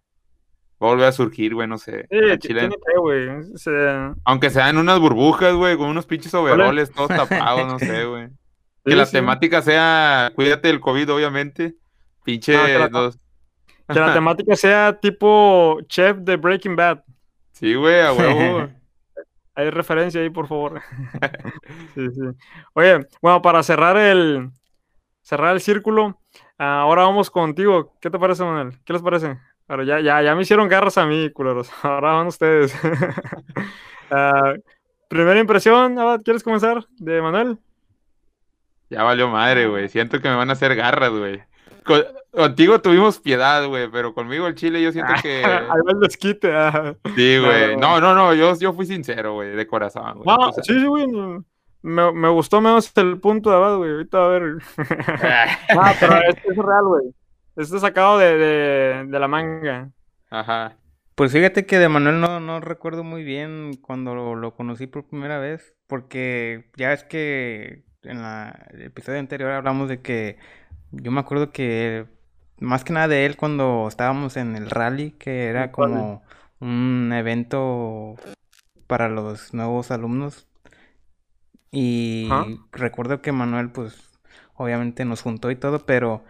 a 0.81 0.87
volver 0.87 1.07
a 1.07 1.13
surgir, 1.13 1.55
güey, 1.55 1.69
no 1.69 1.79
sé. 1.79 2.07
sí, 2.11 2.39
Chile. 2.39 2.69
güey. 2.99 3.29
o 3.29 3.57
sea, 3.59 4.15
Aunque 4.25 4.51
sean 4.51 4.79
unas 4.79 4.99
burbujas, 4.99 5.55
güey, 5.55 5.77
con 5.77 5.89
unos 5.89 6.07
pinches 6.07 6.33
overoles 6.35 6.91
todos 6.91 7.09
tapados, 7.29 7.67
no 7.71 7.79
sé, 7.79 8.05
güey. 8.05 8.29
Que 8.85 8.93
sí, 8.93 8.97
la 8.97 9.07
sí. 9.07 9.13
temática 9.13 9.63
sea, 9.63 10.33
cuídate 10.35 10.69
del 10.69 10.81
COVID, 10.81 11.13
obviamente. 11.13 11.77
Pinche, 12.25 12.89
No, 12.91 13.03
los- 13.03 13.19
Que 13.89 14.01
la 14.01 14.13
temática 14.13 14.57
sea 14.57 14.99
tipo 14.99 15.79
chef 15.87 16.19
de 16.19 16.37
Breaking 16.37 16.77
Bad. 16.77 17.03
sí, 17.53 17.75
güey, 17.75 18.01
a 18.01 18.13
huevo. 18.13 18.69
Hay 19.55 19.71
referencia 19.71 20.21
ahí, 20.21 20.31
por 20.31 20.47
favor. 20.47 20.83
Sí, 21.95 22.07
sí. 22.11 22.21
Oye, 22.75 23.07
bueno, 23.23 23.41
para 23.41 23.63
cerrar 23.63 23.97
el 23.97 24.51
cerrar 25.23 25.55
el 25.55 25.61
círculo, 25.61 26.21
ah, 26.59 26.81
ahora 26.83 27.03
vamos 27.03 27.31
contigo. 27.31 27.95
¿Qué 28.01 28.11
te 28.11 28.19
parece, 28.19 28.45
Manuel? 28.45 28.79
¿Qué 28.85 28.93
les 28.93 29.03
parece? 29.03 29.39
Ahora 29.67 29.85
ya, 29.85 30.01
ya, 30.01 30.23
ya 30.23 30.35
me 30.35 30.43
hicieron 30.43 30.69
garras 30.69 30.99
a 30.99 31.07
mí, 31.07 31.31
culeros. 31.31 31.71
Ahora 31.83 32.13
van 32.13 32.27
ustedes. 32.29 32.75
Ah, 34.09 34.55
primera 35.09 35.41
impresión, 35.41 35.99
Abad, 35.99 36.21
¿quieres 36.23 36.45
comenzar? 36.45 36.87
De 36.97 37.21
Manuel. 37.21 37.59
Ya 38.89 39.03
valió 39.03 39.27
madre, 39.27 39.67
güey. 39.67 39.89
Siento 39.89 40.21
que 40.21 40.29
me 40.29 40.37
van 40.37 40.49
a 40.49 40.53
hacer 40.53 40.77
garras, 40.77 41.11
güey. 41.11 41.43
Con- 41.87 42.05
contigo 42.33 42.81
tuvimos 42.81 43.19
piedad, 43.21 43.67
güey, 43.67 43.89
pero 43.91 44.13
conmigo 44.13 44.47
el 44.47 44.55
Chile 44.55 44.83
yo 44.83 44.93
siento 44.93 45.13
que... 45.23 45.37
Ahí 45.45 45.81
va 45.87 45.93
el 45.93 46.01
desquite. 46.01 46.53
ah. 46.55 46.95
Sí, 47.15 47.39
güey. 47.39 47.77
no, 47.77 48.01
No, 48.01 48.15
no, 48.15 48.35
yo, 48.35 48.55
yo 48.59 48.73
fui 48.73 48.87
sincero, 48.87 49.35
güey, 49.35 49.51
de 49.51 49.67
corazón, 49.67 50.21
güey. 50.23 50.37
No, 50.37 50.53
sí, 50.53 50.63
sí, 50.65 50.85
güey. 50.87 51.07
no. 51.07 51.45
Me, 51.83 52.11
me 52.13 52.29
gustó 52.29 52.61
menos 52.61 52.93
el 52.97 53.21
punto 53.21 53.51
de 53.51 53.57
Abad, 53.57 53.77
güey. 53.77 53.91
Ahorita 53.93 54.25
a 54.25 54.29
ver. 54.29 54.43
No, 55.75 55.83
pero 56.01 56.17
este 56.29 56.51
es 56.51 56.57
real, 56.57 56.85
güey. 56.85 57.15
Este 57.57 57.77
es 57.77 57.81
sacado 57.81 58.19
de, 58.19 58.37
de, 58.37 59.05
de 59.07 59.19
la 59.21 59.29
manga. 59.29 59.91
Ajá. 60.31 60.77
Pues 61.15 61.33
fíjate 61.33 61.65
que 61.65 61.79
de 61.79 61.89
Manuel 61.89 62.21
no, 62.21 62.41
no 62.41 62.61
recuerdo 62.61 63.03
muy 63.05 63.23
bien 63.25 63.73
cuando 63.81 64.15
lo, 64.15 64.35
lo 64.35 64.55
conocí 64.55 64.87
por 64.87 65.07
primera 65.09 65.39
vez, 65.39 65.75
porque 65.87 66.71
ya 66.77 66.93
es 66.93 67.05
que 67.05 67.85
en 68.03 68.21
la, 68.21 68.67
el 68.71 68.83
episodio 68.83 69.19
anterior 69.21 69.53
hablamos 69.53 69.89
de 69.89 70.03
que 70.03 70.37
yo 70.93 71.11
me 71.11 71.21
acuerdo 71.21 71.53
que 71.53 72.07
más 72.59 72.85
que 72.85 72.93
nada 72.93 73.09
de 73.09 73.27
él 73.27 73.37
cuando 73.37 73.87
estábamos 73.89 74.37
en 74.37 74.57
el 74.57 74.71
rally, 74.71 75.13
que 75.13 75.47
era 75.47 75.73
como 75.73 76.23
un 76.61 77.13
evento 77.15 78.17
para 78.87 79.09
los 79.09 79.55
nuevos 79.55 79.91
alumnos. 79.91 80.47
Y 81.71 82.61
recuerdo 82.73 83.21
que 83.23 83.33
Manuel, 83.33 83.71
pues, 83.71 84.11
obviamente 84.55 85.05
nos 85.05 85.23
juntó 85.23 85.51
y 85.51 85.57
todo, 85.57 85.85
pero 85.87 86.25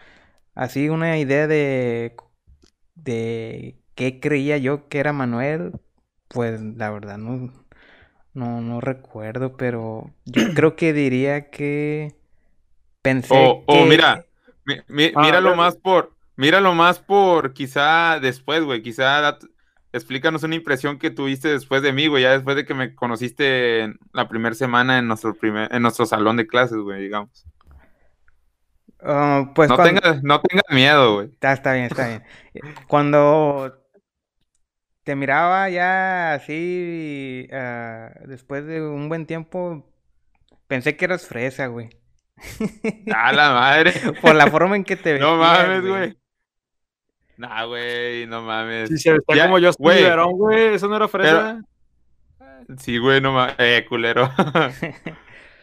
así 0.54 0.88
una 0.88 1.18
idea 1.18 1.46
de, 1.46 2.16
de 2.96 3.78
qué 3.94 4.20
creía 4.20 4.58
yo 4.58 4.88
que 4.88 5.00
era 5.00 5.12
Manuel, 5.12 5.74
pues 6.28 6.60
la 6.62 6.90
verdad 6.90 7.18
no, 7.18 7.52
no, 8.34 8.60
no 8.62 8.80
recuerdo, 8.80 9.56
pero 9.56 10.12
yo 10.26 10.52
creo 10.54 10.76
que 10.76 10.92
diría 10.92 11.50
que 11.50 12.16
pensé 13.02 13.36
O, 13.40 13.64
o 13.66 13.84
que... 13.84 13.86
mira, 13.86 14.26
mi- 14.66 14.80
mi- 14.88 15.12
Ah, 15.14 15.22
míralo 15.22 15.54
más 15.56 15.76
por, 15.76 16.14
míralo 16.36 16.74
más 16.74 16.98
por 16.98 17.54
quizá 17.54 18.20
después, 18.20 18.62
güey, 18.64 18.82
quizá 18.82 19.20
dat- 19.22 19.46
explícanos 19.92 20.42
una 20.42 20.54
impresión 20.56 20.98
que 20.98 21.10
tuviste 21.10 21.48
después 21.48 21.80
de 21.82 21.92
mí, 21.92 22.06
güey, 22.08 22.24
ya 22.24 22.32
después 22.32 22.54
de 22.56 22.66
que 22.66 22.74
me 22.74 22.94
conociste 22.94 23.80
en 23.80 23.98
la 24.12 24.28
primera 24.28 24.54
semana 24.54 24.98
en 24.98 25.08
nuestro 25.08 25.34
primer, 25.34 25.72
en 25.74 25.80
nuestro 25.82 26.04
salón 26.04 26.36
de 26.36 26.46
clases, 26.46 26.76
güey, 26.78 27.00
digamos. 27.02 27.46
ah, 29.00 29.52
pues 29.54 29.68
No 29.70 29.76
cuan- 29.76 29.94
tengas, 29.94 30.22
no 30.22 30.40
tengas 30.40 30.64
miedo, 30.70 31.14
güey. 31.14 31.26
Está, 31.28 31.52
está 31.52 31.72
bien, 31.72 31.86
está 31.86 32.08
bien. 32.08 32.22
Cuando 32.88 33.82
te 35.04 35.14
miraba 35.14 35.68
ya 35.70 36.34
así, 36.34 37.48
ah, 37.52 38.10
después 38.26 38.66
de 38.66 38.82
un 38.82 39.08
buen 39.08 39.26
tiempo, 39.26 39.88
pensé 40.66 40.96
que 40.96 41.04
eras 41.04 41.26
fresa, 41.26 41.68
güey. 41.68 41.90
A 43.14 43.32
la 43.32 43.50
madre. 43.52 43.92
Por 44.20 44.34
la 44.34 44.50
forma 44.50 44.76
en 44.76 44.84
que 44.84 44.96
te 44.96 45.18
No 45.18 45.38
vestías, 45.38 45.68
mames, 45.68 45.86
güey. 45.86 46.18
Nah, 47.38 47.64
güey, 47.64 48.26
no 48.26 48.42
mames. 48.42 48.88
Si 48.88 48.98
se 48.98 49.12
vestía 49.12 49.36
Ya, 49.36 49.44
como 49.46 49.58
yo, 49.58 49.70
güey. 49.78 50.74
Eso 50.74 50.88
no 50.88 50.96
era 50.96 51.08
fresa. 51.08 51.60
Sí, 52.78 52.98
güey, 52.98 53.20
no 53.20 53.32
mames. 53.32 53.54
Eh, 53.58 53.84
culero. 53.88 54.30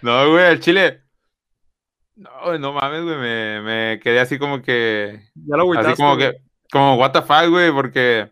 No, 0.02 0.30
güey, 0.32 0.52
el 0.52 0.60
chile. 0.60 1.02
No, 2.18 2.30
güey, 2.44 2.60
no 2.60 2.74
mames, 2.74 3.04
güey. 3.04 3.16
Me, 3.16 3.62
me 3.62 4.00
quedé 4.02 4.20
así 4.20 4.38
como 4.38 4.62
que. 4.62 5.30
Ya 5.34 5.56
lo 5.56 5.72
Así 5.80 5.96
como 5.96 6.16
güey. 6.18 6.32
que. 6.34 6.38
Como, 6.70 6.96
what 6.96 7.12
the 7.14 7.22
fuck, 7.22 7.48
güey, 7.50 7.72
porque. 7.72 8.30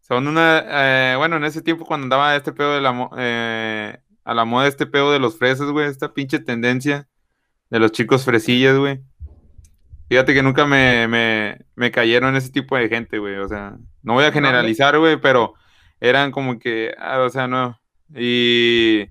Son 0.00 0.26
una. 0.26 0.64
eh, 0.66 1.16
bueno, 1.18 1.36
en 1.36 1.44
ese 1.44 1.60
tiempo 1.60 1.84
cuando 1.84 2.04
andaba 2.04 2.34
este 2.34 2.52
pedo 2.54 2.74
de 2.74 2.80
la. 2.80 3.10
eh, 3.18 3.98
a 4.24 4.32
la 4.34 4.44
moda 4.46 4.66
este 4.68 4.86
pedo 4.86 5.12
de 5.12 5.18
los 5.18 5.36
fresas, 5.36 5.70
güey. 5.70 5.86
Esta 5.86 6.14
pinche 6.14 6.38
tendencia 6.38 7.06
de 7.70 7.78
los 7.78 7.92
chicos 7.92 8.24
fresillas, 8.24 8.76
güey. 8.78 9.00
Fíjate 10.08 10.34
que 10.34 10.42
nunca 10.42 10.66
me, 10.66 11.08
me, 11.08 11.58
me 11.74 11.90
cayeron 11.90 12.36
ese 12.36 12.50
tipo 12.50 12.76
de 12.76 12.88
gente, 12.88 13.18
güey. 13.18 13.36
O 13.36 13.48
sea, 13.48 13.76
no 14.02 14.12
voy 14.14 14.24
a 14.24 14.32
generalizar, 14.32 14.96
güey, 14.98 15.20
pero 15.20 15.54
eran 16.00 16.30
como 16.30 16.58
que, 16.58 16.94
ah, 16.98 17.20
o 17.20 17.28
sea, 17.28 17.48
no. 17.48 17.78
Y. 18.14 19.08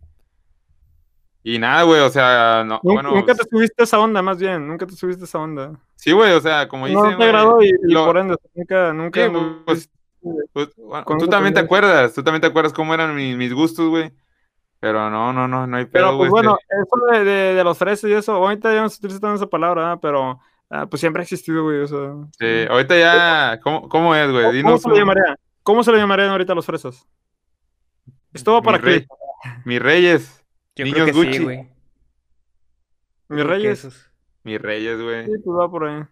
Y 1.43 1.59
nada, 1.59 1.83
güey, 1.83 2.01
o 2.01 2.09
sea, 2.09 2.63
no, 2.65 2.79
bueno. 2.81 3.11
nunca 3.11 3.35
te 3.35 3.43
subiste 3.47 3.83
esa 3.83 3.99
onda, 3.99 4.21
más 4.23 4.39
bien. 4.39 4.67
Nunca 4.67 4.87
te 4.87 4.95
subiste 4.95 5.25
esa 5.25 5.37
onda. 5.37 5.79
Sí, 5.95 6.11
güey, 6.11 6.31
o 6.31 6.41
sea, 6.41 6.67
como 6.67 6.87
dice. 6.87 6.99
No 6.99 7.17
te 7.17 7.23
agradó 7.23 7.61
y, 7.61 7.67
y 7.67 7.91
lo- 7.93 8.05
por 8.05 8.17
ende, 8.17 8.35
nunca, 8.55 8.93
nunca. 8.93 9.25
Sí, 9.25 9.31
pues, 9.65 9.89
pues, 10.53 10.69
bueno, 10.75 11.05
tú 11.19 11.27
también 11.27 11.53
te 11.53 11.59
acuerdas, 11.59 12.13
tú 12.13 12.23
también 12.23 12.41
te 12.41 12.47
acuerdas 12.47 12.73
cómo 12.73 12.93
eran 12.95 13.15
mi- 13.15 13.35
mis 13.35 13.53
gustos, 13.53 13.89
güey. 13.89 14.11
Pero 14.85 15.09
no, 15.09 15.33
no, 15.33 15.47
no, 15.47 15.65
no 15.65 15.77
hay 15.77 15.85
Pero 15.85 16.09
pedo, 16.09 16.17
pues 16.19 16.29
güey. 16.29 16.43
bueno, 16.45 16.59
este, 16.61 16.75
eso 16.75 17.05
de, 17.11 17.23
de, 17.31 17.53
de 17.55 17.63
los 17.63 17.75
fresas 17.75 18.07
y 18.07 18.13
eso, 18.13 18.33
ahorita 18.33 18.71
ya 18.71 18.83
no 18.83 18.89
se 18.89 18.97
utiliza 18.99 19.19
tanto 19.19 19.37
esa 19.37 19.47
palabra, 19.49 19.97
pero 19.99 20.39
ah, 20.69 20.85
pues 20.85 20.99
siempre 20.99 21.21
ha 21.21 21.23
existido, 21.23 21.63
güey. 21.63 21.79
O 21.79 21.87
sea, 21.87 22.13
sí, 22.37 22.67
ahorita 22.69 22.95
ya, 22.95 23.59
¿cómo, 23.63 23.89
cómo 23.89 24.13
es, 24.13 24.29
güey? 24.31 24.61
¿Cómo, 24.61 24.77
se 24.77 24.87
le 24.89 24.93
un- 24.93 24.99
llamaría? 24.99 25.35
¿Cómo 25.63 25.83
se 25.83 25.91
le 25.91 25.97
llamarían 25.97 26.29
ahorita 26.29 26.51
a 26.51 26.55
los 26.55 26.67
fresas? 26.67 27.07
Esto 28.31 28.53
va 28.53 28.61
para 28.61 28.77
mis, 28.77 28.85
rey- 28.85 29.07
mis 29.65 29.81
reyes, 29.81 30.45
Yo 30.75 30.85
Niños 30.85 31.01
creo 31.01 31.05
que 31.07 31.11
Gucci. 31.13 31.33
sí, 31.39 31.43
güey. 31.43 31.69
Mis 33.29 33.43
reyes. 33.43 34.11
mis 34.43 34.61
reyes, 34.61 35.01
güey. 35.01 35.25
Sí, 35.25 35.31
pues 35.43 35.57
va 35.59 35.67
por 35.71 35.85
ahí. 35.87 36.03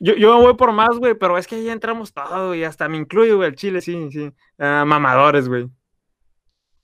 Yo, 0.00 0.14
yo 0.14 0.38
voy 0.40 0.54
por 0.54 0.72
más, 0.72 0.96
güey, 0.96 1.12
pero 1.14 1.36
es 1.36 1.46
que 1.46 1.56
ahí 1.56 1.68
entramos 1.68 2.12
todo, 2.14 2.54
y 2.54 2.64
hasta 2.64 2.88
me 2.88 2.96
incluyo, 2.96 3.36
güey, 3.36 3.50
el 3.50 3.54
chile, 3.56 3.82
sí, 3.82 4.08
sí. 4.10 4.32
Ah, 4.58 4.84
mamadores, 4.86 5.46
güey. 5.46 5.68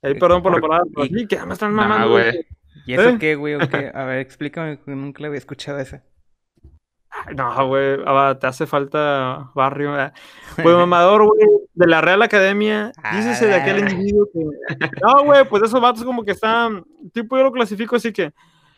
Ahí, 0.03 0.11
Eh, 0.11 0.15
perdón 0.15 0.43
por 0.43 0.51
la 0.53 0.59
por- 0.59 0.69
palabra, 0.69 0.89
pero 0.93 1.05
y- 1.05 1.09
sí, 1.19 1.27
que 1.27 1.37
además 1.37 1.55
están 1.55 1.73
mamando, 1.73 2.09
güey. 2.11 2.31
güey. 2.31 2.47
¿Y 2.85 2.93
eso 2.93 3.09
¿Eh? 3.09 3.17
qué, 3.19 3.35
güey? 3.35 3.53
A 3.55 4.03
ver, 4.05 4.19
explícame, 4.19 4.77
que 4.79 4.91
nunca 4.91 5.21
le 5.21 5.27
había 5.27 5.37
escuchado 5.37 5.79
esa. 5.79 6.03
No, 7.35 7.67
güey, 7.67 7.99
ah, 8.05 8.35
te 8.39 8.47
hace 8.47 8.65
falta 8.65 9.51
barrio. 9.55 9.93
ah. 9.93 10.11
Pues 10.63 10.75
mamador, 10.75 11.25
güey, 11.27 11.47
de 11.73 11.87
la 11.87 12.01
Real 12.01 12.21
Academia, 12.21 12.91
dícese 13.13 13.45
de 13.47 13.55
aquel 13.55 13.75
Ah. 13.77 13.79
individuo 13.91 14.27
que... 14.33 14.39
No, 15.01 15.23
güey, 15.23 15.47
pues 15.47 15.63
esos 15.63 15.79
vatos 15.79 16.03
como 16.03 16.23
que 16.23 16.31
están, 16.31 16.83
tipo 17.13 17.37
yo 17.37 17.43
lo 17.43 17.51
clasifico 17.51 17.95
así 17.95 18.11
que, 18.11 18.33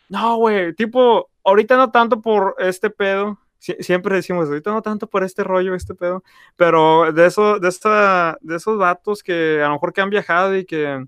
no, 0.08 0.36
güey, 0.36 0.74
tipo, 0.74 1.28
ahorita 1.44 1.76
no 1.76 1.90
tanto 1.90 2.20
por 2.20 2.54
este 2.58 2.90
pedo, 2.90 3.38
sie- 3.60 3.76
siempre 3.82 4.16
decimos, 4.16 4.48
ahorita 4.48 4.70
no 4.70 4.82
tanto 4.82 5.06
por 5.08 5.24
este 5.24 5.44
rollo, 5.44 5.74
este 5.74 5.94
pedo, 5.94 6.22
pero 6.56 7.12
de 7.12 7.26
eso, 7.26 7.58
de 7.58 7.68
esta, 7.68 8.38
de 8.40 8.56
esos 8.56 8.78
vatos 8.78 9.22
que 9.22 9.60
a 9.62 9.66
lo 9.68 9.74
mejor 9.74 9.92
que 9.92 10.00
han 10.00 10.10
viajado 10.10 10.56
y 10.56 10.64
que 10.64 11.04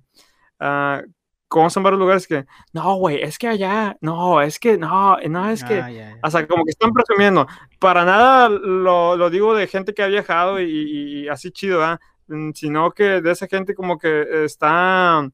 ah, 0.61 1.03
conocen 1.49 1.83
varios 1.83 1.99
lugares 2.01 2.27
que, 2.27 2.45
no, 2.75 2.97
güey, 2.97 3.23
es 3.23 3.39
que 3.39 3.49
allá, 3.49 3.97
no, 4.03 4.43
es 4.43 4.59
que, 4.59 4.77
no, 4.77 5.17
no, 5.29 5.49
es 5.49 5.65
que... 5.65 5.81
Ah, 5.81 5.91
ya, 5.91 6.11
ya. 6.11 6.19
O 6.23 6.31
sea, 6.31 6.47
como 6.47 6.63
que 6.65 6.71
están 6.73 6.93
presumiendo. 6.93 7.47
Para 7.79 8.05
nada 8.05 8.49
lo, 8.51 9.17
lo 9.17 9.31
digo 9.31 9.55
de 9.55 9.67
gente 9.67 9.95
que 9.95 10.03
ha 10.03 10.09
viajado 10.09 10.61
y, 10.61 11.23
y- 11.25 11.29
así 11.29 11.51
chido, 11.51 11.83
¿ah? 11.83 11.99
Mm, 12.27 12.51
Sino 12.53 12.91
que 12.91 13.23
de 13.23 13.31
esa 13.31 13.47
gente 13.47 13.75
como 13.75 13.99
que 13.99 14.45
está, 14.45 15.19
a 15.21 15.31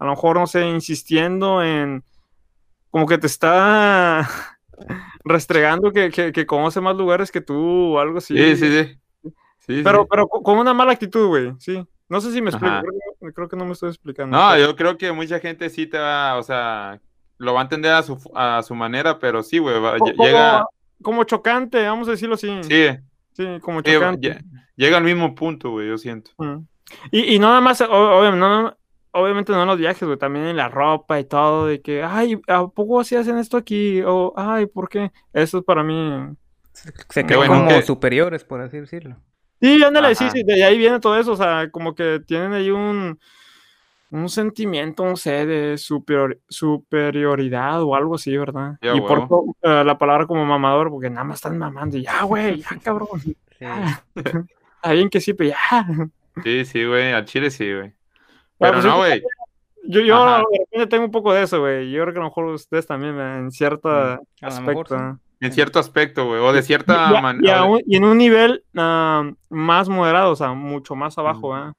lo 0.00 0.10
mejor, 0.10 0.38
no 0.38 0.46
sé, 0.46 0.66
insistiendo 0.66 1.62
en, 1.62 2.04
como 2.90 3.06
que 3.06 3.16
te 3.16 3.26
está 3.26 4.28
restregando 5.24 5.92
que, 5.92 6.10
que, 6.10 6.32
que 6.32 6.46
conoce 6.46 6.80
más 6.80 6.96
lugares 6.96 7.30
que 7.32 7.40
tú 7.40 7.94
o 7.96 7.98
algo 7.98 8.18
así. 8.18 8.36
Sí, 8.36 8.56
sí, 8.56 8.68
sí. 8.84 8.98
Sí, 9.60 9.80
Pero, 9.82 10.02
sí. 10.02 10.08
pero 10.10 10.28
co- 10.28 10.42
con 10.42 10.58
una 10.58 10.72
mala 10.74 10.92
actitud, 10.92 11.26
güey, 11.26 11.52
sí. 11.58 11.84
No 12.08 12.20
sé 12.20 12.30
si 12.32 12.40
me 12.40 12.50
explico, 12.50 12.72
creo 12.82 12.92
que, 13.20 13.32
creo 13.34 13.48
que 13.48 13.56
no 13.56 13.64
me 13.64 13.72
estoy 13.72 13.88
explicando. 13.88 14.36
No, 14.36 14.56
yo 14.56 14.76
creo 14.76 14.96
que 14.96 15.10
mucha 15.10 15.40
gente 15.40 15.68
sí 15.70 15.86
te 15.88 15.98
va, 15.98 16.36
o 16.36 16.42
sea, 16.44 17.00
lo 17.38 17.52
va 17.52 17.60
a 17.60 17.62
entender 17.64 17.92
a 17.92 18.02
su, 18.04 18.16
a 18.34 18.62
su 18.62 18.76
manera, 18.76 19.18
pero 19.18 19.42
sí, 19.42 19.58
güey, 19.58 19.80
va- 19.80 19.98
Co- 19.98 20.06
lle- 20.06 20.24
llega, 20.24 20.64
como 21.02 21.24
chocante, 21.24 21.82
vamos 21.84 22.06
a 22.06 22.12
decirlo 22.12 22.36
así. 22.36 22.48
sí, 22.62 22.86
Sí, 23.32 23.44
como 23.60 23.80
chocante. 23.82 24.28
lle- 24.38 24.44
llega 24.76 24.98
al 24.98 25.04
mismo 25.04 25.34
punto, 25.34 25.70
güey, 25.70 25.88
yo 25.88 25.98
siento. 25.98 26.30
Mm. 26.38 26.58
Y, 27.10 27.34
y 27.34 27.38
no 27.40 27.48
nada 27.48 27.60
más, 27.60 27.80
o- 27.80 27.88
obvia- 27.90 28.30
no- 28.36 28.76
obviamente 29.16 29.52
no 29.52 29.62
en 29.62 29.68
los 29.68 29.78
viajes, 29.78 30.02
güey, 30.02 30.18
también 30.18 30.46
en 30.46 30.56
la 30.56 30.68
ropa 30.68 31.18
y 31.18 31.24
todo, 31.24 31.66
de 31.66 31.80
que, 31.80 32.02
ay, 32.02 32.40
¿a 32.48 32.66
poco 32.68 33.00
así 33.00 33.16
hacen 33.16 33.38
esto 33.38 33.56
aquí? 33.56 34.02
O, 34.06 34.32
ay, 34.36 34.66
¿por 34.66 34.88
qué? 34.88 35.10
Eso 35.32 35.58
es 35.58 35.64
para 35.64 35.82
mí. 35.82 36.28
Se 36.72 37.24
creen 37.24 37.38
bueno 37.40 37.54
como 37.54 37.68
que- 37.68 37.82
superiores, 37.82 38.44
por 38.44 38.60
así 38.60 38.78
decirlo. 38.78 39.16
Sí, 39.60 39.82
ándale, 39.82 40.14
sí, 40.14 40.24
Ajá. 40.24 40.32
sí, 40.32 40.42
de 40.44 40.62
ahí 40.64 40.76
viene 40.76 41.00
todo 41.00 41.18
eso, 41.18 41.32
o 41.32 41.36
sea, 41.36 41.70
como 41.70 41.94
que 41.94 42.20
tienen 42.26 42.52
ahí 42.52 42.70
un, 42.70 43.18
un 44.10 44.28
sentimiento, 44.28 45.04
no 45.04 45.16
sé, 45.16 45.46
de 45.46 45.78
superior- 45.78 46.38
superioridad 46.48 47.82
o 47.82 47.94
algo 47.94 48.16
así, 48.16 48.36
¿verdad? 48.36 48.76
Ya, 48.82 48.94
y 48.94 49.00
por 49.00 49.20
huevo. 49.20 49.56
eh, 49.62 49.82
la 49.84 49.96
palabra 49.98 50.26
como 50.26 50.44
mamador, 50.44 50.90
porque 50.90 51.08
nada 51.10 51.24
más 51.24 51.36
están 51.38 51.56
mamando, 51.58 51.96
y 51.96 52.02
ya, 52.02 52.22
güey, 52.24 52.60
ya, 52.60 52.78
cabrón. 52.82 53.08
Sí. 53.58 53.64
Bien 54.90 55.08
que 55.08 55.20
sí, 55.20 55.32
pero 55.32 55.50
ya. 55.50 56.10
Sí, 56.44 56.64
sí, 56.66 56.84
güey, 56.84 57.12
al 57.12 57.24
chile 57.24 57.50
sí, 57.50 57.72
güey. 57.72 57.92
Pero 58.58 58.72
pues 58.72 58.84
no, 58.84 58.96
güey, 58.98 59.22
Yo, 59.88 60.00
yo 60.00 60.16
Ajá. 60.16 60.38
de 60.50 60.58
repente 60.58 60.86
tengo 60.88 61.04
un 61.04 61.10
poco 61.10 61.32
de 61.32 61.42
eso, 61.42 61.60
güey. 61.60 61.90
Yo 61.90 62.02
creo 62.02 62.12
que 62.14 62.18
a 62.18 62.22
lo 62.22 62.28
mejor 62.28 62.46
ustedes 62.46 62.86
también, 62.86 63.16
¿verdad? 63.16 63.38
en 63.38 63.50
cierto 63.52 63.88
A 63.88 64.18
mejor 64.42 64.84
aspecto. 64.86 65.18
en 65.40 65.52
cierto 65.52 65.78
aspecto, 65.78 66.26
güey, 66.26 66.40
o 66.40 66.52
de 66.52 66.62
cierta 66.62 67.10
y 67.12 67.14
a- 67.14 67.18
y 67.18 67.22
manera. 67.22 67.66
y 67.86 67.96
en 67.96 68.04
un 68.04 68.18
nivel 68.18 68.64
ah, 68.76 69.30
más 69.48 69.88
moderado, 69.88 70.32
o 70.32 70.36
sea, 70.36 70.52
mucho 70.54 70.94
más 70.96 71.16
abajo, 71.18 71.50
¿verdad? 71.50 71.72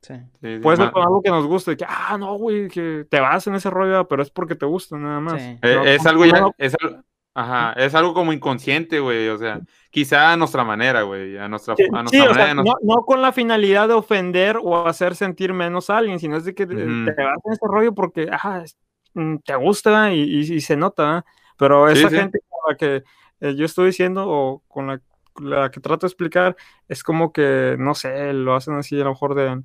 Sí. 0.00 0.14
Puede 0.62 0.76
ser 0.76 0.90
con 0.92 1.02
algo 1.02 1.20
que 1.22 1.30
nos 1.30 1.44
guste, 1.46 1.76
que, 1.76 1.84
ah, 1.86 2.16
no, 2.18 2.34
güey, 2.38 2.68
que 2.68 3.04
te 3.10 3.20
vas 3.20 3.46
en 3.48 3.56
ese 3.56 3.68
rollo, 3.68 4.06
pero 4.08 4.22
es 4.22 4.30
porque 4.30 4.54
te 4.54 4.64
gusta, 4.64 4.96
nada 4.96 5.20
más. 5.20 5.42
Sí. 5.42 5.58
Eh, 5.62 5.74
No, 5.76 5.84
es 5.84 6.06
algo 6.06 6.24
ya, 6.24 6.46
es 6.56 6.74
algo, 6.80 7.02
ajá, 7.40 7.72
es 7.74 7.94
algo 7.94 8.14
como 8.14 8.32
inconsciente, 8.32 9.00
güey, 9.00 9.28
o 9.28 9.38
sea, 9.38 9.60
quizá 9.90 10.32
a 10.32 10.36
nuestra 10.36 10.64
manera, 10.64 11.02
güey, 11.02 11.36
a 11.38 11.48
nuestra, 11.48 11.76
Sí, 11.76 11.84
a 11.84 11.86
sí, 11.86 11.92
nuestra 11.92 12.24
o 12.24 12.26
manera, 12.28 12.44
sea, 12.46 12.54
nos- 12.54 12.64
no, 12.66 12.74
no 12.82 13.02
con 13.04 13.22
la 13.22 13.32
finalidad 13.32 13.88
de 13.88 13.94
ofender 13.94 14.58
o 14.62 14.86
hacer 14.86 15.14
sentir 15.14 15.52
menos 15.52 15.90
a 15.90 15.98
alguien, 15.98 16.18
sino 16.18 16.36
es 16.36 16.44
de 16.44 16.54
que 16.54 16.66
te- 16.66 16.74
Ujú. 16.74 17.04
te 17.04 17.22
vas 17.24 17.38
en 17.44 17.52
ese 17.52 17.66
rollo 17.68 17.94
porque 17.94 18.28
ajá, 18.30 18.62
es- 18.64 18.76
mm, 19.14 19.36
te 19.44 19.54
gusta 19.56 20.12
y, 20.12 20.20
y- 20.22 20.54
y 20.54 20.60
se 20.60 20.76
nota, 20.76 21.02
¿verdad? 21.04 21.24
pero 21.56 21.88
Sí, 21.94 21.98
esa 22.00 22.10
sí. 22.10 22.16
gente 22.16 22.40
con 22.48 22.70
la 22.72 22.76
que 22.76 23.04
eh, 23.40 23.54
yo 23.54 23.64
estoy 23.66 23.86
diciendo 23.86 24.24
o 24.28 24.62
con 24.68 24.86
la, 24.88 25.00
la 25.40 25.70
que 25.70 25.80
trato 25.80 26.06
de 26.06 26.08
explicar 26.08 26.56
es 26.88 27.04
como 27.04 27.32
que, 27.32 27.76
no 27.78 27.94
sé, 27.94 28.32
lo 28.32 28.56
hacen 28.56 28.74
así 28.74 29.00
a 29.00 29.04
lo 29.04 29.10
mejor 29.10 29.34
de, 29.36 29.62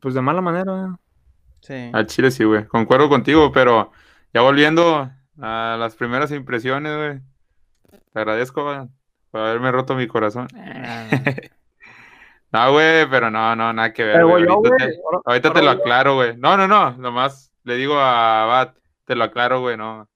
pues 0.00 0.14
de 0.14 0.22
mala 0.22 0.40
manera. 0.40 0.72
¿verdad? 0.72 0.88
Sí. 1.60 1.90
Al 1.92 2.06
chile 2.06 2.30
sí, 2.30 2.44
güey. 2.44 2.64
Concuerdo 2.66 3.08
contigo, 3.10 3.52
pero 3.52 3.92
ya 4.32 4.40
volviendo 4.40 5.10
a 5.40 5.76
las 5.78 5.94
primeras 5.96 6.30
impresiones, 6.32 6.96
güey. 6.96 8.00
Te 8.12 8.18
agradezco, 8.20 8.64
güey, 8.64 8.88
por 9.30 9.40
haberme 9.40 9.70
roto 9.72 9.94
mi 9.94 10.06
corazón. 10.06 10.48
No, 12.50 12.72
güey, 12.72 13.06
pero 13.10 13.30
no, 13.30 13.54
no, 13.54 13.74
nada 13.74 13.92
que 13.92 14.02
ver, 14.04 14.14
Pero 14.14 14.28
güey. 14.30 14.44
yo, 14.46 14.52
Ahorita, 14.54 14.68
güey, 14.70 14.78
te, 14.90 14.96
ahora- 15.04 15.20
ahorita 15.26 15.52
te 15.52 15.58
lo 15.62 15.64
yo- 15.74 15.78
aclaro, 15.80 16.14
güey. 16.14 16.34
No, 16.38 16.56
no, 16.56 16.66
no, 16.66 16.92
nomás 16.92 17.52
le 17.64 17.74
digo 17.76 17.98
a 17.98 18.46
Bat, 18.46 18.74
te 19.04 19.14
lo 19.14 19.24
aclaro, 19.24 19.60
güey, 19.60 19.76
no. 19.76 20.08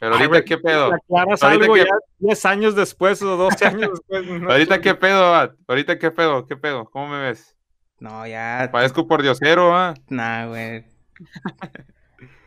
Pero 0.00 0.16
ahorita, 0.16 0.42
¿qué 0.44 0.58
pedo? 0.58 0.92
aclaras 0.92 1.40
Ahorita 1.40 1.62
algo 1.62 1.74
que- 1.74 1.80
ya 1.82 1.86
10 2.18 2.46
años 2.46 2.74
después 2.74 3.22
o 3.22 3.36
12 3.36 3.64
años 3.64 3.90
después. 3.92 4.26
no 4.26 4.50
Ahorita. 4.50 4.80
¿qué 4.80 4.96
pedo, 4.96 5.30
Bat? 5.30 5.52
Ahorita, 5.68 6.00
¿qué 6.00 6.10
pedo? 6.10 6.46
¿Qué 6.48 6.56
pedo? 6.56 6.86
¿Cómo 6.90 7.06
me 7.06 7.22
ves? 7.22 7.56
no, 8.00 8.26
ya. 8.26 8.68
Parezco 8.72 9.06
por 9.06 9.22
diosero, 9.22 9.72
¿ah? 9.76 9.94
Nah, 10.08 10.46
güey. 10.46 10.84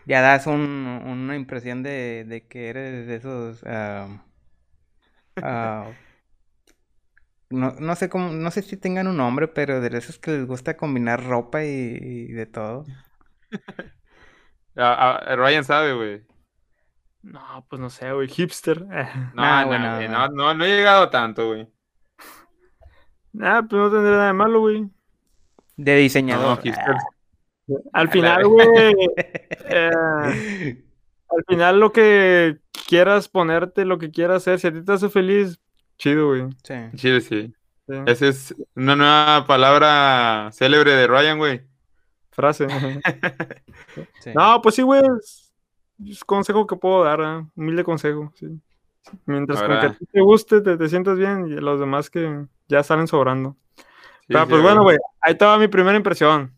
Ya 0.05 0.21
das 0.21 0.47
un, 0.47 0.61
una 1.05 1.35
impresión 1.35 1.83
de, 1.83 2.25
de 2.27 2.47
que 2.47 2.69
eres 2.69 3.07
de 3.07 3.15
esos. 3.15 3.63
ah, 3.65 4.23
ah, 5.41 5.91
no, 7.49 7.71
no 7.79 7.95
sé 7.95 8.09
cómo, 8.09 8.29
no 8.31 8.51
sé 8.51 8.61
si 8.61 8.77
tengan 8.77 9.07
un 9.07 9.17
nombre, 9.17 9.47
pero 9.47 9.81
de 9.81 9.97
esos 9.97 10.19
que 10.19 10.31
les 10.31 10.47
gusta 10.47 10.77
combinar 10.77 11.23
ropa 11.23 11.63
y, 11.63 11.67
y 11.69 12.27
de 12.33 12.45
todo. 12.45 12.85
A- 14.77 15.17
a- 15.31 15.35
Ryan 15.35 15.63
sabe, 15.63 15.93
güey. 15.93 16.25
No, 17.23 17.65
pues 17.69 17.79
no 17.81 17.89
sé, 17.89 18.11
güey, 18.13 18.27
hipster. 18.27 18.85
No, 19.33 19.41
Nah, 19.41 19.63
no, 19.63 19.67
güey, 19.67 19.79
no, 19.79 20.01
no, 20.07 20.27
no, 20.29 20.53
no 20.53 20.65
he 20.65 20.69
llegado 20.77 21.09
tanto, 21.09 21.47
güey. 21.47 21.67
Ah, 23.41 23.61
pues 23.69 23.79
no 23.81 23.91
tendría 23.91 24.11
nada 24.17 24.27
de 24.27 24.33
malo, 24.33 24.59
güey. 24.61 24.89
De 25.77 25.95
No, 26.27 26.55
diseñador. 26.55 26.57
hipster. 26.57 26.95
Al 27.93 28.09
final, 28.11 28.47
güey, 28.47 28.67
eh, 29.65 30.83
al 31.29 31.43
final 31.47 31.79
lo 31.79 31.91
que 31.91 32.57
quieras 32.87 33.27
ponerte, 33.27 33.85
lo 33.85 33.97
que 33.97 34.11
quieras 34.11 34.43
hacer, 34.43 34.59
si 34.59 34.67
a 34.67 34.73
ti 34.73 34.83
te 34.83 34.91
hace 34.91 35.09
feliz, 35.09 35.59
chido, 35.97 36.27
güey. 36.27 36.47
Sí. 36.63 36.75
Chile, 36.95 37.21
sí. 37.21 37.53
Sí. 37.87 37.95
Esa 38.07 38.27
es 38.27 38.55
una 38.75 38.95
nueva 38.95 39.45
palabra 39.45 40.49
célebre 40.51 40.91
de 40.91 41.07
Ryan, 41.07 41.37
güey. 41.37 41.61
Frase. 42.31 42.67
sí. 44.21 44.31
No, 44.33 44.61
pues 44.61 44.75
sí, 44.75 44.81
güey. 44.81 45.03
Es, 45.19 45.53
es 46.03 46.23
consejo 46.23 46.65
que 46.65 46.75
puedo 46.75 47.03
dar, 47.03 47.21
¿eh? 47.21 47.45
humilde 47.55 47.83
consejo, 47.83 48.31
sí. 48.35 48.59
Mientras 49.25 49.61
con 49.61 49.79
que 49.79 49.85
a 49.85 49.93
ti 49.93 50.05
te 50.11 50.21
guste, 50.21 50.61
te, 50.61 50.77
te 50.77 50.89
sientas 50.89 51.17
bien, 51.17 51.47
y 51.47 51.51
los 51.51 51.79
demás 51.79 52.09
que 52.09 52.45
ya 52.67 52.81
salen 52.81 53.07
sobrando. 53.07 53.55
Sí, 53.77 53.83
Pero, 54.29 54.45
sí, 54.45 54.49
pues 54.49 54.61
bueno, 54.63 54.81
güey, 54.81 54.97
ahí 55.21 55.33
estaba 55.33 55.59
mi 55.59 55.67
primera 55.67 55.95
impresión. 55.95 56.51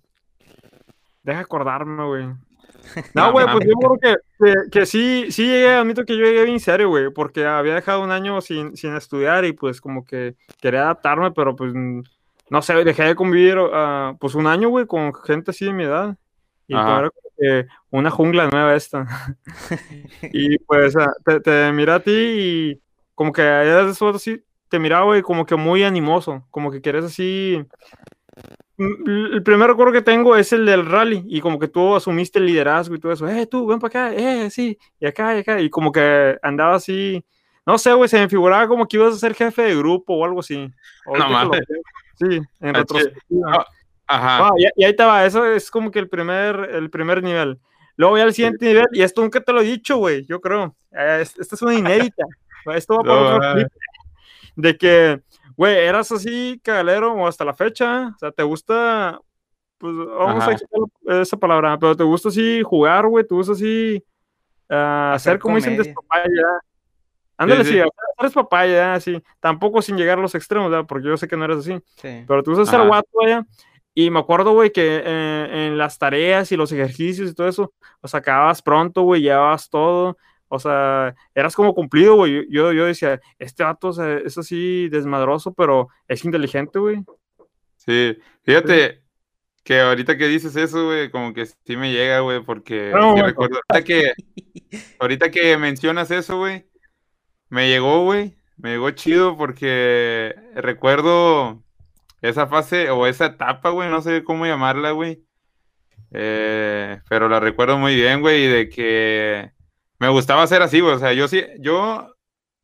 Deja 1.28 1.42
acordarme, 1.42 2.06
güey. 2.06 2.26
No, 3.14 3.34
güey, 3.34 3.46
pues 3.52 3.68
yo 3.68 3.74
creo 3.74 3.98
que, 4.02 4.16
que, 4.40 4.54
que 4.72 4.86
sí, 4.86 5.26
sí 5.30 5.46
llegué, 5.46 5.74
admito 5.74 6.06
que 6.06 6.16
yo 6.16 6.24
llegué 6.24 6.46
bien 6.46 6.60
serio, 6.60 6.88
güey, 6.88 7.12
porque 7.12 7.46
había 7.46 7.76
dejado 7.76 8.02
un 8.02 8.12
año 8.12 8.40
sin, 8.40 8.78
sin 8.78 8.96
estudiar 8.96 9.44
y 9.44 9.52
pues 9.52 9.82
como 9.82 10.06
que 10.06 10.36
quería 10.62 10.84
adaptarme, 10.84 11.32
pero 11.32 11.54
pues 11.54 11.74
no 11.74 12.62
sé, 12.62 12.82
dejé 12.86 13.04
de 13.04 13.16
convivir 13.16 13.58
uh, 13.58 14.18
pues 14.18 14.36
un 14.36 14.48
año, 14.48 14.70
güey, 14.70 14.86
con 14.86 15.14
gente 15.14 15.52
así 15.52 15.66
de 15.66 15.74
mi 15.74 15.84
edad. 15.84 16.16
Y 16.66 16.76
pues, 16.76 16.86
como 16.86 17.12
que 17.38 17.68
una 17.90 18.10
jungla 18.10 18.48
nueva 18.48 18.74
esta. 18.76 19.06
y 20.32 20.58
pues 20.60 20.94
te, 21.26 21.42
te 21.42 21.72
mira 21.74 21.96
a 21.96 22.00
ti 22.00 22.12
y 22.12 22.82
como 23.16 23.34
que 23.34 23.42
eras 23.42 23.92
eso 23.92 24.08
así, 24.10 24.42
te 24.70 24.80
miraba, 24.80 25.08
güey, 25.08 25.22
como 25.22 25.46
que 25.46 25.58
muy 25.58 25.84
animoso, 25.84 26.48
como 26.52 26.72
que 26.72 26.80
quieres 26.80 27.04
así... 27.04 27.66
Mm, 28.78 29.34
el 29.34 29.44
primer 29.44 29.68
recuerdo 29.70 29.94
que 29.94 30.02
tengo 30.02 30.36
es 30.36 30.54
el 30.54 30.66
del 30.66 30.86
rally 30.86 31.24
y 31.28 31.42
como 31.42 31.58
que 31.58 31.68
tú 31.68 31.96
asumiste 31.96 32.38
el 32.40 32.46
liderazgo 32.46 32.96
y 32.96 33.00
todo 33.00 33.12
eso, 33.12 33.28
eh, 33.28 33.48
tú, 33.48 33.66
ven 33.66 33.80
para 33.80 34.10
acá, 34.10 34.16
eh, 34.16 34.50
sí, 34.52 34.78
y 35.00 35.08
acá, 35.08 35.36
y 35.36 35.40
acá, 35.40 35.60
y 35.60 35.70
como 35.70 35.92
que 35.92 36.38
andaba 36.44 36.76
así, 36.76 37.24
no 37.66 37.78
sé, 37.78 37.92
güey, 37.94 38.08
se 38.08 38.20
me 38.20 38.30
figuraba 38.30 38.68
como 38.68 38.88
que 38.88 38.98
ibas 38.98 39.16
a 39.16 39.18
ser 39.18 39.34
jefe 39.34 39.64
de 39.64 39.76
grupo 39.76 40.14
o 40.14 40.24
algo 40.24 40.40
así. 40.42 40.72
no 41.06 41.30
mames. 41.30 41.62
Sí, 42.16 42.40
en 42.62 42.74
retrospectiva. 42.74 43.66
Ajá. 44.08 44.52
y, 44.76 44.84
ahí 44.84 44.96
te 44.96 45.04
va, 45.04 45.26
eso 45.26 45.46
es 45.46 45.70
como 45.70 45.92
que 45.92 46.00
el 46.00 46.08
primer, 46.08 46.70
el 46.74 46.90
primer 46.90 47.22
nivel. 47.22 47.60
Luego 47.98 48.18
ya 48.18 48.24
el 48.24 48.34
siguiente 48.34 48.66
nivel, 48.66 48.86
y 48.94 49.02
esto 49.02 49.22
nunca 49.22 49.42
te 49.42 49.52
lo 49.52 49.62
he 49.62 49.66
dicho, 49.66 49.98
güey, 49.98 50.24
yo 50.26 50.40
creo. 50.40 50.76
Eh, 50.92 51.20
esta 51.22 51.56
es 51.56 51.62
una 51.62 51.74
inédita. 51.74 52.24
Esto 52.76 52.98
va 52.98 53.04
para 53.04 53.22
otro 53.22 53.54
clip. 53.54 53.68
De 54.56 54.78
que, 54.78 55.22
güey, 55.58 55.76
eras 55.76 56.12
así 56.12 56.62
cagalero 56.64 57.14
o 57.14 57.28
hasta 57.28 57.44
la 57.44 57.54
fecha. 57.54 58.14
O 58.16 58.20
sea, 58.20 58.32
te 58.32 58.44
gusta, 58.44 59.20
pues 59.78 59.94
vamos 59.96 60.48
a 60.48 60.56
quitar 60.56 61.22
esa 61.22 61.36
palabra, 61.36 61.78
pero 61.78 61.98
te 61.98 62.04
gusta 62.04 62.30
así 62.30 62.62
jugar, 62.64 63.08
güey, 63.08 63.28
te 63.28 63.36
gusta 63.36 63.54
así 63.54 64.02
uh, 64.70 65.14
hacer 65.14 65.40
como 65.40 65.58
dicen 65.58 65.76
despapaya. 65.76 66.62
Ándale, 67.40 67.66
sí, 67.66 67.74
sí. 67.74 67.82
eres 68.20 68.34
papaya, 68.34 68.94
así. 68.94 69.22
Tampoco 69.40 69.82
sin 69.82 69.96
llegar 69.96 70.18
a 70.18 70.22
los 70.22 70.34
extremos, 70.34 70.72
¿verdad? 70.72 70.88
Porque 70.88 71.08
yo 71.08 71.18
sé 71.18 71.28
que 71.28 71.38
no 71.38 71.46
eres 71.46 71.58
así. 71.58 71.74
Sí. 71.96 72.24
Pero 72.28 72.42
te 72.42 72.50
gusta 72.50 72.66
ser 72.66 72.88
guapo, 72.88 73.24
allá. 73.24 73.46
Y 73.94 74.10
me 74.10 74.20
acuerdo, 74.20 74.54
güey, 74.54 74.72
que 74.72 75.02
eh, 75.04 75.68
en 75.68 75.78
las 75.78 75.98
tareas 75.98 76.52
y 76.52 76.58
los 76.58 76.72
ejercicios 76.72 77.30
y 77.32 77.36
todo 77.36 77.48
eso, 77.48 77.74
sea, 78.04 78.20
acababas 78.20 78.62
pronto, 78.62 79.02
güey, 79.04 79.22
llevabas 79.22 79.70
todo. 79.70 80.18
O 80.50 80.60
sea, 80.60 81.16
eras 81.36 81.56
como 81.56 81.74
cumplido, 81.74 82.16
güey. 82.16 82.48
Yo, 82.50 82.72
yo 82.72 82.86
decía, 82.86 83.20
este 83.40 83.64
vato 83.64 83.90
es 83.90 84.38
así 84.38 84.90
desmadroso, 84.90 85.54
pero 85.54 85.90
es 86.08 86.24
inteligente, 86.26 86.80
güey. 86.80 87.04
Sí, 87.76 88.18
fíjate 88.44 89.04
que 89.68 89.82
ahorita 89.82 90.18
que 90.18 90.28
dices 90.28 90.56
eso, 90.56 90.86
güey, 90.86 91.12
como 91.12 91.34
que 91.34 91.46
sí 91.46 91.76
me 91.76 91.92
llega, 91.92 92.22
güey, 92.22 92.42
porque 92.42 92.94
recuerdo, 92.94 93.60
ahorita 93.68 93.84
que, 93.84 94.14
ahorita 95.00 95.30
que 95.30 95.58
mencionas 95.58 96.10
eso, 96.10 96.38
güey, 96.38 96.66
me 97.50 97.68
llegó, 97.68 98.06
güey, 98.06 98.38
me 98.56 98.70
llegó 98.70 98.90
chido 98.92 99.36
porque 99.36 100.34
recuerdo 100.56 101.66
esa 102.22 102.48
fase 102.48 102.90
o 102.92 103.08
esa 103.08 103.26
etapa, 103.26 103.72
güey, 103.72 103.90
no 103.90 104.02
sé 104.02 104.24
cómo 104.24 104.46
llamarla, 104.46 104.92
güey, 104.92 105.26
eh, 106.12 107.02
pero 107.10 107.28
la 107.28 107.42
recuerdo 107.42 107.78
muy 107.78 107.94
bien, 107.94 108.22
güey, 108.22 108.48
de 108.48 108.70
que 108.70 109.52
me 110.00 110.10
gustaba 110.10 110.46
ser 110.48 110.62
así, 110.62 110.80
güey. 110.80 110.96
O 110.96 111.00
sea, 111.00 111.14
yo 111.14 111.28
sí, 111.28 111.44
yo, 111.60 112.16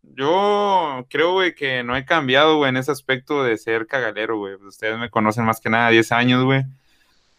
yo 0.01 1.05
creo, 1.09 1.33
güey, 1.33 1.55
que 1.55 1.83
no 1.83 1.95
he 1.95 2.05
cambiado, 2.05 2.57
güey, 2.57 2.69
en 2.69 2.77
ese 2.77 2.91
aspecto 2.91 3.43
de 3.43 3.57
ser 3.57 3.87
cagalero, 3.87 4.37
güey. 4.37 4.55
Ustedes 4.55 4.99
me 4.99 5.09
conocen 5.09 5.45
más 5.45 5.59
que 5.59 5.69
nada 5.69 5.89
10 5.89 6.11
años, 6.11 6.43
güey. 6.43 6.63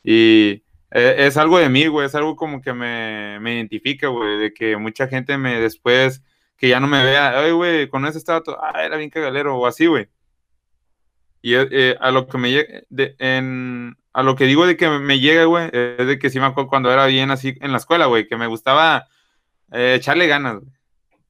Y 0.02 0.64
eh, 0.90 1.16
es 1.18 1.37
algo 1.37 1.59
de 1.59 1.68
mí, 1.68 1.87
güey. 1.87 2.07
Es 2.07 2.14
algo 2.14 2.37
como 2.37 2.61
que 2.61 2.72
me, 2.72 3.38
me 3.40 3.54
identifica, 3.57 4.09
güey. 4.09 4.38
De 4.38 4.52
que 4.52 4.76
mucha 4.76 5.09
gente 5.09 5.38
me 5.38 5.61
después, 5.61 6.22
que 6.57 6.68
ya 6.68 6.80
no 6.80 6.87
me 6.87 7.02
vea, 7.04 7.38
ay, 7.38 7.52
güey, 7.52 7.88
con 7.88 8.07
ese 8.07 8.18
estado, 8.18 8.59
ah, 8.62 8.85
era 8.85 8.96
bien 8.96 9.11
cagalero, 9.11 9.57
o 9.57 9.66
así, 9.66 9.87
güey. 9.87 10.09
Y 11.42 11.54
eh, 11.54 11.96
a 12.00 12.11
lo 12.11 12.26
que 12.26 12.38
me 12.38 12.50
llega, 12.50 12.83
en, 13.18 13.98
a 14.14 14.22
lo 14.22 14.35
que 14.35 14.46
digo 14.46 14.66
de 14.66 14.76
que 14.78 14.88
me 14.88 15.20
llega, 15.20 15.44
güey, 15.44 15.68
es 15.72 16.07
de 16.07 16.18
que 16.18 16.30
sí 16.30 16.40
me 16.40 16.46
acuerdo 16.46 16.70
cuando 16.70 16.90
era 16.90 17.04
bien 17.07 17.30
así 17.30 17.54
en 17.61 17.70
la 17.70 17.76
escuela, 17.78 18.07
güey, 18.07 18.26
que 18.26 18.38
me 18.38 18.46
gustaba 18.46 19.07
eh, 19.72 19.94
echarle 19.96 20.27
ganas, 20.27 20.61
güey. 20.61 20.72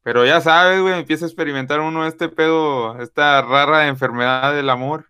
Pero 0.02 0.26
ya 0.26 0.42
sabes, 0.42 0.82
güey, 0.82 0.98
empieza 0.98 1.24
a 1.24 1.28
experimentar 1.28 1.80
uno 1.80 2.06
este 2.06 2.28
pedo, 2.28 3.00
esta 3.00 3.40
rara 3.40 3.88
enfermedad 3.88 4.54
del 4.54 4.68
amor. 4.68 5.08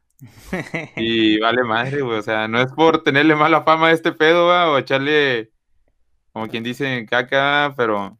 Y 0.97 1.39
vale 1.41 1.65
madre, 1.65 2.01
güey. 2.01 2.19
O 2.19 2.23
sea, 2.23 2.47
no 2.47 2.61
es 2.61 2.73
por 2.73 3.03
tenerle 3.03 3.35
mala 3.35 3.63
fama 3.63 3.89
a 3.89 3.93
este 3.93 4.13
pedo, 4.13 4.47
güey, 4.47 4.59
o 4.59 4.79
echarle, 4.79 5.51
como 6.33 6.47
quien 6.49 6.63
dice, 6.63 7.07
caca, 7.11 7.75
pero 7.77 8.17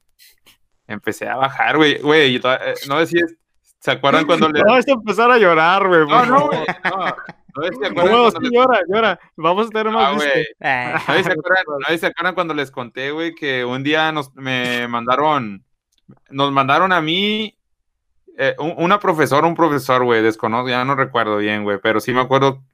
empecé 0.89 1.29
a 1.29 1.37
bajar, 1.37 1.77
güey. 1.77 1.99
Güey, 1.99 2.37
eh, 2.37 2.75
no 2.89 2.99
decías, 2.99 3.35
¿se 3.85 3.91
acuerdan 3.91 4.25
cuando 4.27 4.49
le. 4.49 4.63
No, 4.63 4.79
es 4.79 4.89
empezar 4.89 5.31
a 5.31 5.39
llorar, 5.39 5.87
güey. 5.87 6.07
No, 6.07 6.25
no, 6.25 6.47
güey. 6.49 6.61
No. 6.85 7.17
No, 7.57 8.31
sí, 8.31 8.51
llora, 8.51 8.81
llora. 8.89 9.21
Vamos 9.37 9.67
a 9.67 9.71
tener 9.71 9.93
más. 9.93 10.21
Ah, 10.61 11.01
¿No, 11.07 11.15
se 11.15 11.33
acuerdan, 11.33 11.65
¿No 11.89 11.99
se 11.99 12.07
acuerdan 12.07 12.35
cuando 12.35 12.55
les 12.55 12.71
conté, 12.71 13.13
güey, 13.13 13.35
que 13.35 13.65
un 13.65 13.85
día 13.85 14.11
nos 14.11 14.35
me 14.35 14.89
mandaron, 14.89 15.65
nos 16.31 16.51
mandaron 16.51 16.91
a 16.91 17.01
mí 17.01 17.57
eh, 18.37 18.57
una 18.59 18.99
profesora, 18.99 19.47
un 19.47 19.55
profesor, 19.55 20.03
güey, 20.03 20.21
desconozco, 20.21 20.69
ya 20.69 20.85
no 20.85 20.97
recuerdo 20.97 21.37
bien, 21.37 21.63
güey, 21.63 21.79
pero 21.81 22.01
sí 22.01 22.13
me 22.13 22.21
acuerdo 22.21 22.65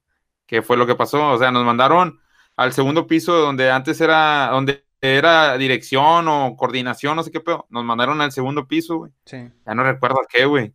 qué 0.46 0.62
fue 0.62 0.78
lo 0.78 0.86
que 0.86 0.94
pasó. 0.94 1.32
O 1.32 1.38
sea, 1.38 1.50
nos 1.50 1.64
mandaron 1.66 2.18
al 2.56 2.72
segundo 2.72 3.06
piso 3.06 3.34
donde 3.34 3.70
antes 3.70 4.00
era, 4.00 4.48
donde 4.50 4.86
era 5.02 5.58
dirección 5.58 6.26
o 6.28 6.56
coordinación, 6.56 7.16
no 7.16 7.22
sé 7.22 7.30
qué 7.30 7.40
pedo. 7.40 7.66
Nos 7.68 7.84
mandaron 7.84 8.22
al 8.22 8.32
segundo 8.32 8.66
piso, 8.66 8.96
güey. 8.98 9.12
Sí. 9.26 9.50
Ya 9.66 9.74
no 9.74 9.82
recuerdo 9.82 10.20
a 10.20 10.26
qué, 10.26 10.46
güey. 10.46 10.72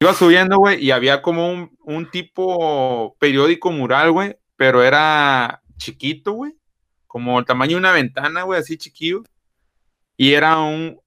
Iba 0.00 0.12
subiendo, 0.12 0.56
güey, 0.58 0.84
y 0.84 0.90
había 0.90 1.22
como 1.22 1.52
un, 1.52 1.76
un 1.84 2.10
tipo 2.10 3.16
periódico 3.20 3.70
mural, 3.70 4.10
güey, 4.10 4.36
pero 4.56 4.82
era 4.82 5.62
chiquito, 5.76 6.32
güey, 6.32 6.52
como 7.06 7.38
el 7.38 7.44
tamaño 7.44 7.72
de 7.72 7.78
una 7.78 7.92
ventana, 7.92 8.42
güey, 8.42 8.58
así 8.58 8.76
chiquillo. 8.76 9.22
Y 10.16 10.32
era 10.32 10.58
un 10.58 11.00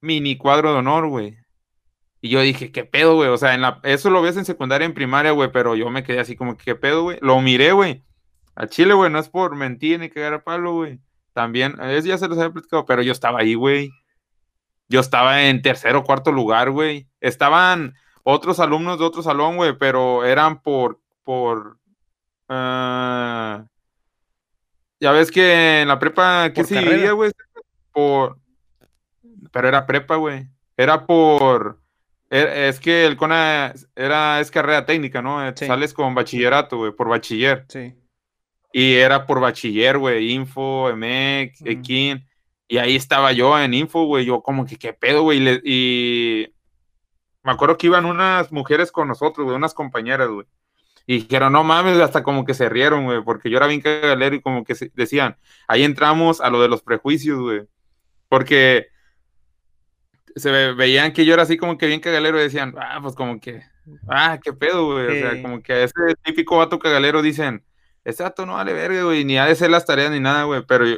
mini 0.00 0.36
cuadro 0.36 0.72
de 0.72 0.78
honor, 0.78 1.08
güey. 1.08 1.36
Y 2.20 2.28
yo 2.28 2.40
dije, 2.42 2.70
¿qué 2.70 2.84
pedo, 2.84 3.16
güey? 3.16 3.28
O 3.28 3.38
sea, 3.38 3.54
en 3.54 3.62
la, 3.62 3.80
eso 3.82 4.08
lo 4.10 4.22
ves 4.22 4.36
en 4.36 4.44
secundaria, 4.44 4.86
en 4.86 4.94
primaria, 4.94 5.32
güey, 5.32 5.50
pero 5.50 5.74
yo 5.74 5.90
me 5.90 6.04
quedé 6.04 6.20
así 6.20 6.36
como, 6.36 6.56
¿qué 6.56 6.76
pedo, 6.76 7.02
güey? 7.02 7.18
Lo 7.22 7.40
miré, 7.40 7.72
güey. 7.72 8.04
A 8.54 8.68
Chile, 8.68 8.94
güey, 8.94 9.10
no 9.10 9.18
es 9.18 9.28
por 9.28 9.56
mentir 9.56 9.98
ni 9.98 10.10
cagar 10.10 10.34
a 10.34 10.44
palo, 10.44 10.74
güey. 10.74 11.00
También, 11.32 11.74
es, 11.82 12.04
ya 12.04 12.18
se 12.18 12.28
los 12.28 12.38
había 12.38 12.52
platicado, 12.52 12.86
pero 12.86 13.02
yo 13.02 13.10
estaba 13.10 13.40
ahí, 13.40 13.54
güey. 13.54 13.90
Yo 14.88 15.00
estaba 15.00 15.44
en 15.44 15.62
tercer 15.62 15.96
o 15.96 16.04
cuarto 16.04 16.32
lugar, 16.32 16.70
güey. 16.70 17.08
Estaban 17.20 17.94
otros 18.22 18.60
alumnos 18.60 18.98
de 18.98 19.04
otro 19.04 19.22
salón, 19.22 19.56
güey, 19.56 19.76
pero 19.78 20.24
eran 20.24 20.62
por, 20.62 21.00
por, 21.22 21.78
uh, 22.48 23.64
ya 24.98 25.12
ves 25.12 25.30
que 25.30 25.82
en 25.82 25.88
la 25.88 25.98
prepa, 25.98 26.52
¿qué 26.52 26.64
se 26.64 27.10
güey? 27.12 27.32
Por, 27.92 28.38
pero 29.52 29.68
era 29.68 29.86
prepa, 29.86 30.16
güey. 30.16 30.48
Era 30.76 31.06
por, 31.06 31.80
e, 32.30 32.68
es 32.68 32.80
que 32.80 33.06
el 33.06 33.16
CONA 33.16 33.74
era, 33.94 34.40
es 34.40 34.50
carrera 34.50 34.84
técnica, 34.86 35.22
¿no? 35.22 35.38
Sales 35.56 35.94
con 35.94 36.14
bachillerato, 36.14 36.78
güey, 36.78 36.92
por 36.92 37.08
bachiller. 37.08 37.64
Sí. 37.68 37.94
Y 38.72 38.94
era 38.94 39.26
por 39.26 39.40
bachiller, 39.40 39.98
güey, 39.98 40.32
Info, 40.32 40.94
MEC, 40.94 41.54
Ekin. 41.64 42.26
Y 42.68 42.78
ahí 42.78 42.96
estaba 42.96 43.32
yo 43.32 43.58
en 43.58 43.74
info, 43.74 44.04
güey. 44.06 44.24
Yo 44.24 44.42
como 44.42 44.66
que, 44.66 44.76
¿qué 44.76 44.92
pedo, 44.92 45.22
güey? 45.22 45.40
Y, 45.64 46.52
me 47.42 47.52
acuerdo 47.52 47.78
que 47.78 47.86
iban 47.86 48.06
unas 48.06 48.50
mujeres 48.50 48.90
con 48.90 49.08
nosotros, 49.08 49.44
güey, 49.44 49.56
unas 49.56 49.74
compañeras, 49.74 50.28
güey. 50.28 50.46
Y 51.06 51.20
dijeron, 51.20 51.52
no 51.52 51.62
mames, 51.62 51.98
hasta 52.00 52.24
como 52.24 52.44
que 52.44 52.54
se 52.54 52.68
rieron, 52.68 53.04
güey, 53.04 53.22
porque 53.22 53.48
yo 53.48 53.58
era 53.58 53.68
bien 53.68 53.80
cagalero 53.80 54.34
y 54.34 54.40
como 54.40 54.64
que 54.64 54.74
decían, 54.94 55.36
ahí 55.68 55.84
entramos 55.84 56.40
a 56.40 56.50
lo 56.50 56.60
de 56.60 56.68
los 56.68 56.82
prejuicios, 56.82 57.38
güey. 57.38 57.62
Porque 58.28 58.88
se 60.34 60.50
veían 60.72 61.12
que 61.12 61.24
yo 61.24 61.34
era 61.34 61.44
así 61.44 61.56
como 61.56 61.78
que 61.78 61.86
bien 61.86 62.00
cagalero 62.00 62.38
y 62.38 62.42
decían, 62.42 62.74
ah, 62.78 62.98
pues 63.00 63.14
como 63.14 63.40
que, 63.40 63.62
ah, 64.08 64.40
qué 64.42 64.52
pedo, 64.52 64.86
güey. 64.94 65.06
O 65.06 65.12
sea, 65.12 65.42
como 65.42 65.62
que 65.62 65.72
a 65.72 65.82
ese 65.84 65.94
típico 66.24 66.56
vato 66.58 66.80
cagalero 66.80 67.22
dicen, 67.22 67.64
este 68.04 68.24
vato 68.24 68.44
no 68.44 68.54
vale 68.54 68.72
verga, 68.72 69.04
güey, 69.04 69.24
ni 69.24 69.38
ha 69.38 69.46
de 69.46 69.54
ser 69.54 69.70
las 69.70 69.86
tareas 69.86 70.10
ni 70.10 70.18
nada, 70.18 70.44
güey, 70.44 70.62
pero 70.66 70.84
yo, 70.84 70.96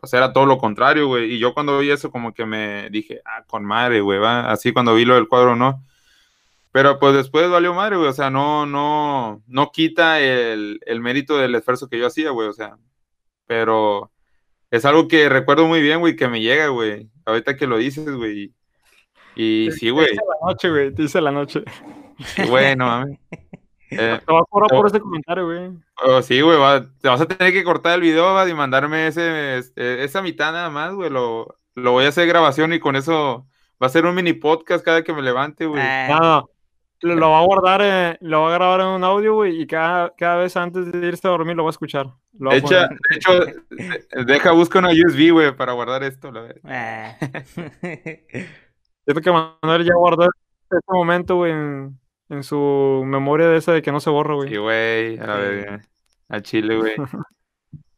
pues 0.00 0.12
era 0.12 0.32
todo 0.32 0.46
lo 0.46 0.58
contrario, 0.58 1.06
güey. 1.08 1.34
Y 1.34 1.38
yo 1.38 1.54
cuando 1.54 1.78
vi 1.78 1.90
eso, 1.90 2.10
como 2.10 2.34
que 2.34 2.46
me 2.46 2.90
dije, 2.90 3.20
ah, 3.24 3.44
con 3.46 3.64
madre, 3.64 4.00
güey, 4.00 4.18
va. 4.18 4.50
Así 4.50 4.72
cuando 4.72 4.94
vi 4.94 5.04
lo 5.04 5.14
del 5.14 5.28
cuadro, 5.28 5.56
no. 5.56 5.82
Pero 6.72 6.98
pues 6.98 7.14
después 7.14 7.50
valió 7.50 7.72
madre, 7.74 7.96
güey. 7.96 8.08
O 8.08 8.12
sea, 8.12 8.30
no, 8.30 8.66
no, 8.66 9.42
no 9.46 9.70
quita 9.72 10.20
el, 10.20 10.80
mérito 11.00 11.38
del 11.38 11.54
esfuerzo 11.54 11.88
que 11.88 11.98
yo 11.98 12.06
hacía, 12.06 12.30
güey. 12.30 12.48
O 12.48 12.52
sea, 12.52 12.76
pero 13.46 14.12
es 14.70 14.84
algo 14.84 15.08
que 15.08 15.28
recuerdo 15.28 15.66
muy 15.66 15.80
bien, 15.80 16.00
güey, 16.00 16.16
que 16.16 16.28
me 16.28 16.40
llega, 16.40 16.68
güey. 16.68 17.08
Ahorita 17.24 17.56
que 17.56 17.66
lo 17.66 17.78
dices, 17.78 18.10
güey. 18.10 18.52
Y, 19.34 19.70
sí, 19.72 19.90
güey. 19.90 20.06
Te 20.06 20.12
hice 20.14 20.22
la 20.26 20.46
noche, 20.46 20.70
güey. 20.70 20.94
Te 20.94 21.02
hice 21.02 21.20
la 21.20 21.32
noche. 21.32 21.64
Bueno, 22.48 22.86
mami. 22.86 23.18
Eh, 23.90 24.20
te 24.26 24.32
vas 24.32 24.42
a 24.42 24.46
por 24.46 24.66
oh. 24.72 24.86
ese 24.86 25.00
comentario, 25.00 25.46
güey. 25.46 25.70
Oh, 26.04 26.20
sí, 26.22 26.40
güey, 26.40 26.58
te 27.00 27.08
vas 27.08 27.20
a 27.20 27.26
tener 27.26 27.52
que 27.52 27.64
cortar 27.64 27.94
el 27.94 28.00
video 28.00 28.48
y 28.48 28.54
mandarme 28.54 29.06
ese, 29.06 29.58
este, 29.58 30.04
esa 30.04 30.22
mitad 30.22 30.52
nada 30.52 30.70
más, 30.70 30.92
güey. 30.94 31.10
Lo, 31.10 31.56
lo 31.74 31.92
voy 31.92 32.04
a 32.04 32.08
hacer 32.08 32.26
grabación 32.26 32.72
y 32.72 32.80
con 32.80 32.96
eso 32.96 33.46
va 33.82 33.86
a 33.86 33.90
ser 33.90 34.06
un 34.06 34.14
mini 34.14 34.32
podcast 34.32 34.84
cada 34.84 35.04
que 35.04 35.12
me 35.12 35.22
levante, 35.22 35.66
güey. 35.66 35.82
Ah. 35.82 36.08
No, 36.10 36.50
lo, 37.02 37.14
lo 37.14 37.30
va 37.30 37.40
a 37.40 37.44
guardar, 37.44 37.80
eh, 37.82 38.18
lo 38.20 38.42
va 38.42 38.48
a 38.48 38.54
grabar 38.54 38.80
en 38.80 38.86
un 38.86 39.04
audio, 39.04 39.34
güey, 39.34 39.60
y 39.60 39.66
cada, 39.66 40.14
cada 40.16 40.36
vez 40.36 40.56
antes 40.56 40.90
de 40.90 41.06
irse 41.06 41.26
a 41.28 41.30
dormir 41.30 41.56
lo 41.56 41.64
va 41.64 41.68
a 41.68 41.72
escuchar. 41.72 42.06
Lo 42.38 42.50
va 42.50 42.56
a 42.56 42.58
Echa- 42.58 42.88
de 42.88 43.16
hecho, 43.16 43.40
de- 43.40 44.24
deja, 44.24 44.52
busca 44.52 44.78
una 44.78 44.90
USB, 44.90 45.30
güey, 45.30 45.54
para 45.54 45.72
guardar 45.72 46.02
esto. 46.02 46.32
la 46.32 46.40
verga. 46.40 46.60
Ah. 46.64 47.16
Siento 49.04 49.20
que 49.22 49.30
Manuel 49.30 49.84
ya 49.84 49.94
guardó 49.94 50.24
este 50.24 50.76
momento, 50.88 51.36
güey, 51.36 51.52
en, 51.52 51.98
en 52.28 52.42
su 52.42 53.02
memoria 53.06 53.48
de 53.48 53.58
esa 53.58 53.72
de 53.72 53.82
que 53.82 53.92
no 53.92 54.00
se 54.00 54.10
borra, 54.10 54.34
güey. 54.34 54.48
Sí, 54.48 54.56
güey, 54.56 55.18
a 56.28 56.40
Chile, 56.42 56.76
güey. 56.76 56.94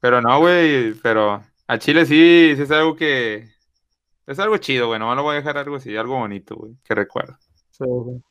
Pero 0.01 0.21
no, 0.21 0.39
güey, 0.39 0.95
pero 1.03 1.43
a 1.67 1.79
Chile 1.79 2.07
sí, 2.07 2.53
sí 2.55 2.63
es 2.63 2.71
algo 2.71 2.95
que... 2.95 3.49
Es 4.29 4.39
algo 4.39 4.57
chido, 4.59 4.87
güey, 4.87 5.01
nomás 5.01 5.17
lo 5.17 5.25
voy 5.25 5.33
a 5.33 5.39
dejar 5.39 5.59
algo 5.59 5.75
así, 5.77 5.97
algo 5.97 6.17
bonito, 6.19 6.55
güey, 6.55 6.75
que 6.85 6.95
recuerdo. 6.95 7.37
Sí, 7.71 7.83
güey. 7.85 8.23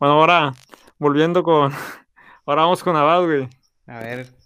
Bueno, 0.00 0.14
ahora, 0.14 0.52
volviendo 0.98 1.42
con... 1.44 1.70
Ahora 2.46 2.62
vamos 2.62 2.82
con 2.82 2.96
Abad, 2.96 3.24
güey. 3.24 3.48
A 3.86 4.00
ver, 4.00 4.26
Pues, 4.26 4.38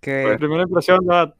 ¿qué, 0.00 0.36
Primera 0.38 0.64
impresión 0.64 0.98
Abad. 1.08 1.34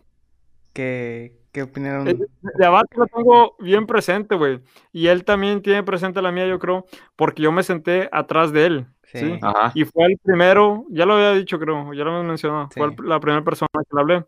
qué, 0.72 1.36
qué 1.52 1.62
opinaron? 1.64 2.06
Eh, 2.08 2.16
De 2.54 2.64
Abad 2.64 2.84
lo 2.96 3.06
tengo 3.06 3.56
bien 3.58 3.86
presente, 3.86 4.36
güey. 4.36 4.62
Y 4.92 5.08
él 5.08 5.24
también 5.24 5.62
tiene 5.62 5.82
presente 5.82 6.22
la 6.22 6.30
mía, 6.32 6.46
yo 6.46 6.58
creo, 6.58 6.86
porque 7.16 7.42
yo 7.42 7.50
me 7.52 7.64
senté 7.64 8.08
atrás 8.12 8.52
de 8.52 8.66
él. 8.66 8.86
Sí. 9.20 9.26
¿sí? 9.26 9.38
Ajá. 9.42 9.72
Y 9.74 9.84
fue 9.84 10.06
el 10.06 10.18
primero, 10.22 10.84
ya 10.90 11.06
lo 11.06 11.14
había 11.14 11.32
dicho, 11.32 11.58
creo, 11.58 11.92
ya 11.94 12.04
lo 12.04 12.10
hemos 12.10 12.24
mencionado, 12.26 12.68
fue 12.72 12.88
Sí. 12.88 12.94
el- 12.98 13.08
la 13.08 13.20
primera 13.20 13.42
persona 13.44 13.68
que 13.74 13.94
le 13.96 14.00
hablé. 14.00 14.26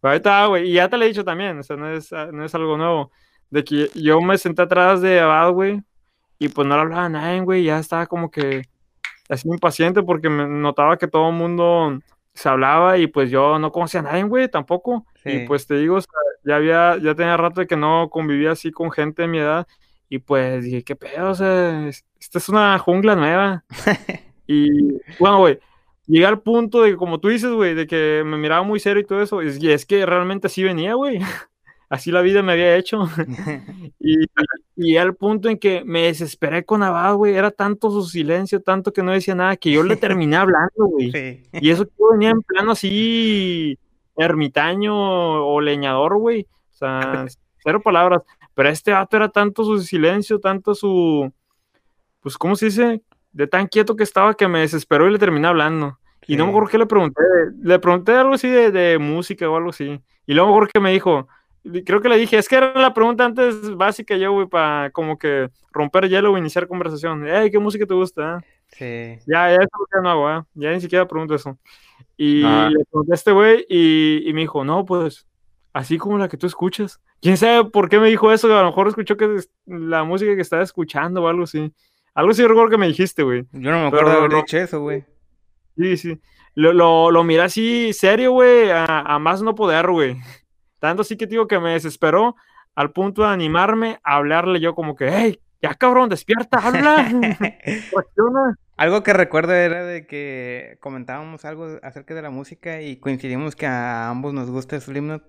Pero 0.00 0.12
ahí 0.12 0.16
está, 0.16 0.46
güey, 0.46 0.68
y 0.70 0.72
ya 0.74 0.88
te 0.88 0.96
lo 0.98 1.04
he 1.04 1.08
dicho 1.08 1.24
también, 1.24 1.58
o 1.58 1.62
sea, 1.62 1.76
no 1.76 1.88
es, 1.88 2.12
ah, 2.12 2.28
no 2.32 2.44
es 2.44 2.54
algo 2.54 2.76
nuevo. 2.76 3.10
De 3.50 3.62
que 3.64 3.88
yo 3.94 4.20
me 4.20 4.36
senté 4.38 4.62
atrás 4.62 5.00
de 5.00 5.20
Abad, 5.20 5.52
güey, 5.52 5.82
y 6.38 6.48
pues 6.48 6.66
no 6.66 6.74
le 6.74 6.80
hablaba 6.82 7.04
a 7.04 7.08
nadie, 7.08 7.40
güey, 7.42 7.64
ya 7.64 7.78
estaba 7.78 8.06
como 8.06 8.30
que 8.30 8.62
así 9.28 9.48
impaciente 9.48 10.02
porque 10.02 10.28
me 10.28 10.46
notaba 10.46 10.96
que 10.98 11.06
todo 11.08 11.28
el 11.30 11.34
mundo 11.36 11.98
se 12.34 12.48
hablaba 12.48 12.98
y 12.98 13.06
pues 13.06 13.30
yo 13.30 13.58
no 13.58 13.70
conocía 13.70 14.00
a 14.00 14.04
nadie, 14.04 14.22
güey, 14.24 14.48
tampoco. 14.48 15.06
Sí. 15.22 15.30
Y 15.30 15.46
pues 15.46 15.66
te 15.66 15.74
digo, 15.76 15.96
o 15.96 16.00
sea, 16.00 16.10
ya 16.44 16.56
había, 16.56 16.96
ya 16.98 17.14
tenía 17.14 17.36
rato 17.36 17.60
de 17.60 17.66
que 17.66 17.76
no 17.76 18.08
convivía 18.10 18.52
así 18.52 18.72
con 18.72 18.90
gente 18.90 19.22
de 19.22 19.28
mi 19.28 19.38
edad 19.38 19.66
y 20.14 20.18
pues 20.18 20.62
dije, 20.64 20.84
qué 20.84 20.94
pedo, 20.94 21.30
o 21.30 21.34
sea, 21.34 21.88
es- 21.88 22.04
esta 22.20 22.38
es 22.38 22.48
una 22.50 22.78
jungla 22.78 23.16
nueva. 23.16 23.64
Y 24.46 24.68
bueno, 25.18 25.38
güey, 25.38 25.58
llegué 26.06 26.26
al 26.26 26.40
punto 26.42 26.82
de 26.82 26.90
que, 26.90 26.96
como 26.96 27.18
tú 27.20 27.28
dices, 27.28 27.50
güey, 27.52 27.74
de 27.74 27.86
que 27.86 28.22
me 28.26 28.36
miraba 28.36 28.62
muy 28.64 28.80
serio 28.80 29.00
y 29.02 29.06
todo 29.06 29.22
eso, 29.22 29.40
y 29.42 29.70
es 29.70 29.86
que 29.86 30.04
realmente 30.04 30.48
así 30.48 30.62
venía, 30.62 30.94
güey. 30.94 31.18
Así 31.88 32.10
la 32.10 32.22
vida 32.22 32.42
me 32.42 32.52
había 32.52 32.76
hecho. 32.76 33.06
Y, 34.00 34.16
y 34.76 34.96
al 34.96 35.14
punto 35.14 35.48
en 35.50 35.58
que 35.58 35.82
me 35.84 36.02
desesperé 36.04 36.64
con 36.64 36.82
Abad, 36.82 37.14
güey, 37.16 37.34
era 37.34 37.50
tanto 37.50 37.90
su 37.90 38.02
silencio, 38.04 38.60
tanto 38.60 38.92
que 38.92 39.02
no 39.02 39.12
decía 39.12 39.34
nada, 39.34 39.56
que 39.56 39.70
yo 39.70 39.82
le 39.82 39.96
terminé 39.96 40.36
hablando, 40.36 40.86
güey. 40.86 41.12
Sí. 41.12 41.42
Y 41.52 41.70
eso 41.70 41.84
que 41.84 41.92
yo 41.98 42.10
venía 42.12 42.30
en 42.30 42.42
plano 42.42 42.72
así, 42.72 43.78
ermitaño 44.16 44.94
o 45.46 45.60
leñador, 45.60 46.16
güey. 46.18 46.46
O 46.72 46.74
sea, 46.74 47.26
cero 47.62 47.80
palabras. 47.82 48.22
Pero 48.54 48.68
este 48.68 48.92
vato 48.92 49.16
era 49.16 49.28
tanto 49.28 49.64
su 49.64 49.78
silencio, 49.80 50.38
tanto 50.40 50.74
su. 50.74 51.32
Pues, 52.20 52.36
¿cómo 52.38 52.54
se 52.56 52.66
dice? 52.66 53.02
De 53.32 53.46
tan 53.46 53.66
quieto 53.66 53.96
que 53.96 54.02
estaba 54.04 54.34
que 54.34 54.46
me 54.48 54.60
desesperó 54.60 55.08
y 55.08 55.12
le 55.12 55.18
terminé 55.18 55.48
hablando. 55.48 55.98
Y 56.26 56.36
no 56.36 56.44
me 56.44 56.50
Sí. 56.50 56.56
acuerdo 56.56 56.70
qué 56.70 56.78
le 56.78 56.86
pregunté. 56.86 57.22
Le 57.62 57.78
pregunté 57.78 58.12
algo 58.12 58.34
así 58.34 58.48
de, 58.48 58.70
de 58.70 58.98
música 58.98 59.48
o 59.50 59.56
algo 59.56 59.70
así. 59.70 60.00
Y 60.26 60.34
luego 60.34 60.48
me 60.48 60.52
acuerdo 60.54 60.70
que 60.74 60.80
me 60.80 60.92
dijo. 60.92 61.26
Creo 61.86 62.00
que 62.00 62.08
le 62.08 62.16
dije, 62.18 62.38
es 62.38 62.48
que 62.48 62.56
era 62.56 62.72
la 62.74 62.92
pregunta 62.92 63.24
antes 63.24 63.74
básica 63.76 64.16
yo, 64.16 64.32
güey, 64.32 64.46
para 64.48 64.90
como 64.90 65.16
que 65.16 65.48
romper 65.72 66.08
hielo 66.08 66.32
o 66.32 66.38
iniciar 66.38 66.66
conversación. 66.66 67.26
Ey, 67.26 67.50
¿qué 67.52 67.58
música 67.60 67.86
te 67.86 67.94
gusta? 67.94 68.40
eh?" 68.78 69.18
Sí. 69.18 69.24
Ya, 69.32 69.48
ya 69.50 69.56
eso 69.56 69.86
que 69.92 70.00
no 70.02 70.10
hago, 70.10 70.30
¿eh? 70.30 70.42
Ya 70.54 70.72
ni 70.72 70.80
siquiera 70.80 71.06
pregunto 71.06 71.34
eso. 71.36 71.56
Y 72.16 72.42
Ah. 72.44 72.68
le 72.70 72.84
pregunté 72.84 73.12
a 73.12 73.14
este 73.14 73.32
güey 73.32 73.64
y, 73.68 74.28
y 74.28 74.32
me 74.32 74.40
dijo, 74.42 74.64
no, 74.64 74.84
pues, 74.84 75.26
así 75.72 75.98
como 75.98 76.18
la 76.18 76.28
que 76.28 76.36
tú 76.36 76.46
escuchas. 76.46 77.00
¿Quién 77.20 77.36
sabe 77.36 77.70
por 77.70 77.88
qué 77.88 77.98
me 77.98 78.08
dijo 78.08 78.32
eso? 78.32 78.46
A 78.56 78.62
lo 78.62 78.66
mejor 78.66 78.88
escuchó 78.88 79.16
que 79.16 79.40
la 79.66 80.04
música 80.04 80.34
que 80.34 80.42
estaba 80.42 80.62
escuchando 80.62 81.22
o 81.22 81.28
algo 81.28 81.44
así. 81.44 81.72
Algo 82.14 82.32
así 82.32 82.46
recuerdo 82.46 82.70
que 82.70 82.78
me 82.78 82.88
dijiste, 82.88 83.22
güey. 83.22 83.46
Yo 83.52 83.70
no 83.70 83.80
me 83.80 83.86
acuerdo 83.86 84.10
de 84.10 84.16
haber 84.16 84.34
dicho 84.34 84.58
eso, 84.58 84.80
güey. 84.80 85.04
Sí, 85.76 85.96
sí. 85.96 86.20
Lo, 86.54 86.72
lo, 86.72 87.10
lo 87.10 87.24
miré 87.24 87.42
así, 87.42 87.92
serio, 87.94 88.32
güey, 88.32 88.70
a, 88.70 88.84
a 89.00 89.18
más 89.18 89.40
no 89.42 89.54
poder, 89.54 89.90
güey. 89.90 90.18
Tanto 90.78 91.02
así 91.02 91.16
que 91.16 91.26
digo 91.26 91.46
que 91.46 91.58
me 91.58 91.72
desesperó 91.72 92.36
al 92.74 92.92
punto 92.92 93.22
de 93.22 93.28
animarme 93.28 94.00
a 94.02 94.16
hablarle 94.16 94.60
yo 94.60 94.74
como 94.74 94.96
que, 94.96 95.08
hey, 95.10 95.40
ya 95.62 95.74
cabrón, 95.74 96.08
despierta, 96.08 96.58
habla. 96.58 97.08
Algo 98.76 99.02
que 99.02 99.12
recuerdo 99.12 99.52
era 99.52 99.84
de 99.84 100.06
que 100.06 100.76
comentábamos 100.80 101.44
algo 101.44 101.78
acerca 101.82 102.14
de 102.14 102.22
la 102.22 102.30
música 102.30 102.80
y 102.82 102.96
coincidimos 102.96 103.54
que 103.54 103.66
a 103.66 104.08
ambos 104.08 104.32
nos 104.32 104.50
gusta 104.50 104.80
Slipknot. 104.80 105.22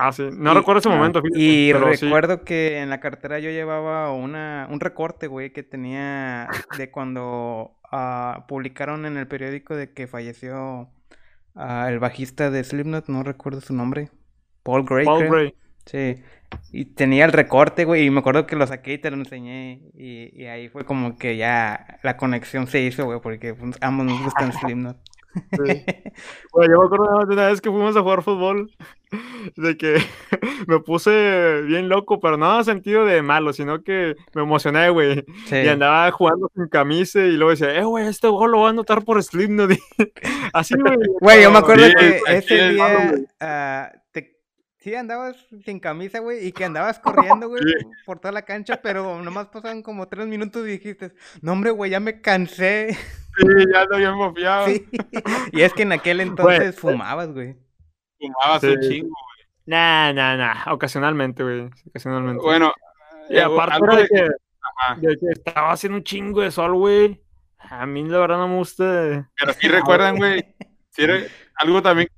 Ah, 0.00 0.12
sí, 0.12 0.28
no 0.32 0.52
Y- 0.52 0.54
recuerdo 0.54 0.78
ese 0.78 0.88
momento, 0.88 1.20
fíjate, 1.22 1.40
Y 1.40 1.72
sí. 1.72 1.72
recuerdo 1.72 2.44
que 2.44 2.78
en 2.78 2.88
la 2.90 3.00
cartera 3.00 3.40
yo 3.40 3.50
llevaba 3.50 4.12
una, 4.12 4.68
un 4.70 4.78
recorte, 4.80 5.26
güey, 5.26 5.52
que 5.52 5.64
tenía 5.64 6.48
de 6.76 6.90
cuando 6.92 7.76
ah, 7.90 8.44
publicaron 8.48 9.06
en 9.06 9.16
el 9.16 9.26
periódico 9.26 9.74
de 9.74 9.92
que 9.92 10.06
falleció 10.06 10.88
ah, 11.56 11.86
el 11.90 11.98
bajista 11.98 12.50
de 12.50 12.62
Slipknot, 12.62 13.08
no 13.08 13.24
recuerdo 13.24 13.60
su 13.60 13.74
nombre, 13.74 14.10
Paul 14.62 14.84
Gray, 14.84 15.06
Paul 15.06 15.18
creo. 15.18 15.30
Gray. 15.32 15.54
Sí, 15.86 16.22
y 16.72 16.84
tenía 16.86 17.24
el 17.24 17.32
recorte, 17.32 17.84
güey, 17.84 18.04
y 18.06 18.10
me 18.10 18.20
acuerdo 18.20 18.46
que 18.46 18.56
lo 18.56 18.66
saqué 18.66 18.94
y 18.94 18.98
te 18.98 19.10
lo 19.10 19.16
enseñé, 19.16 19.80
y, 19.94 20.30
y 20.42 20.46
ahí 20.46 20.68
fue 20.68 20.84
como 20.84 21.16
que 21.18 21.36
ya 21.36 21.98
la 22.02 22.16
conexión 22.18 22.66
se 22.68 22.80
hizo, 22.82 23.04
güey, 23.06 23.20
porque 23.20 23.54
pues, 23.54 23.76
ambos 23.80 24.06
nos 24.06 24.22
gustan 24.22 24.52
Slipknot. 24.52 24.98
Sí. 25.52 25.84
Güey, 26.52 26.68
yo 26.68 26.78
me 26.78 26.86
acuerdo 26.86 27.26
de 27.26 27.34
una 27.34 27.48
vez 27.48 27.60
que 27.60 27.70
fuimos 27.70 27.96
a 27.96 28.02
jugar 28.02 28.22
fútbol, 28.22 28.70
de 29.56 29.76
que 29.76 29.98
me 30.66 30.80
puse 30.80 31.62
bien 31.62 31.88
loco, 31.88 32.20
pero 32.20 32.36
no 32.36 32.58
en 32.58 32.64
sentido 32.64 33.04
de 33.04 33.22
malo, 33.22 33.52
sino 33.52 33.82
que 33.82 34.16
me 34.34 34.42
emocioné, 34.42 34.90
güey. 34.90 35.24
Sí. 35.46 35.56
Y 35.56 35.68
andaba 35.68 36.10
jugando 36.10 36.50
sin 36.54 36.68
camisa 36.68 37.20
y 37.20 37.32
luego 37.32 37.50
decía, 37.50 37.74
eh, 37.74 37.84
güey, 37.84 38.06
este 38.06 38.28
gol 38.28 38.52
lo 38.52 38.58
voy 38.58 38.66
a 38.68 38.70
anotar 38.70 39.04
por 39.04 39.22
Slipknot. 39.22 39.70
Así, 40.52 40.74
güey. 40.74 40.96
Güey, 41.20 41.42
yo 41.42 41.50
me 41.50 41.58
acuerdo 41.58 41.86
Sí, 41.86 41.92
que 41.98 42.20
ese 42.28 42.68
es 42.68 42.74
día 42.74 42.84
malo, 42.84 43.97
sí 44.78 44.94
andabas 44.94 45.36
sin 45.64 45.80
camisa, 45.80 46.20
güey, 46.20 46.46
y 46.46 46.52
que 46.52 46.64
andabas 46.64 46.98
corriendo, 46.98 47.48
güey, 47.48 47.62
Sí. 47.62 47.86
por 48.06 48.18
toda 48.18 48.32
la 48.32 48.42
cancha, 48.42 48.80
pero 48.82 49.20
nomás 49.22 49.48
pasaron 49.48 49.82
como 49.82 50.08
tres 50.08 50.26
minutos 50.26 50.66
y 50.66 50.70
dijiste, 50.72 51.12
no, 51.42 51.52
hombre, 51.52 51.70
güey, 51.70 51.90
ya 51.90 52.00
me 52.00 52.20
cansé. 52.20 52.96
Sí, 53.38 53.46
ya 53.72 53.82
ando 53.82 53.96
bien 53.98 54.14
mofiado. 54.14 54.66
Sí. 54.68 54.86
Y 55.52 55.62
es 55.62 55.72
que 55.72 55.82
en 55.82 55.92
aquel 55.92 56.20
entonces 56.20 56.76
fumabas, 56.78 57.32
güey. 57.32 57.56
Fumabas 58.18 58.60
Sí. 58.60 58.66
un 58.68 58.80
chingo. 58.80 59.16
Nah, 59.66 60.12
nah, 60.12 60.36
nah, 60.36 60.72
ocasionalmente, 60.72 61.42
güey. 61.42 61.68
Ocasionalmente. 61.88 62.42
Bueno, 62.42 62.72
y 63.28 63.36
eh, 63.36 63.42
aparte 63.42 63.96
de 63.96 64.08
que, 64.08 64.28
de 65.06 65.18
que 65.18 65.26
estaba 65.30 65.72
haciendo 65.72 65.98
un 65.98 66.04
chingo 66.04 66.40
de 66.40 66.50
sol, 66.50 66.74
güey. 66.74 67.22
A 67.58 67.84
mí 67.84 68.02
la 68.08 68.18
verdad 68.18 68.38
no 68.38 68.48
me 68.48 68.56
gusta. 68.56 69.28
Pero 69.38 69.52
sí 69.52 69.68
recuerdan, 69.68 70.16
güey. 70.16 70.42
algo 71.56 71.82
también 71.82 72.08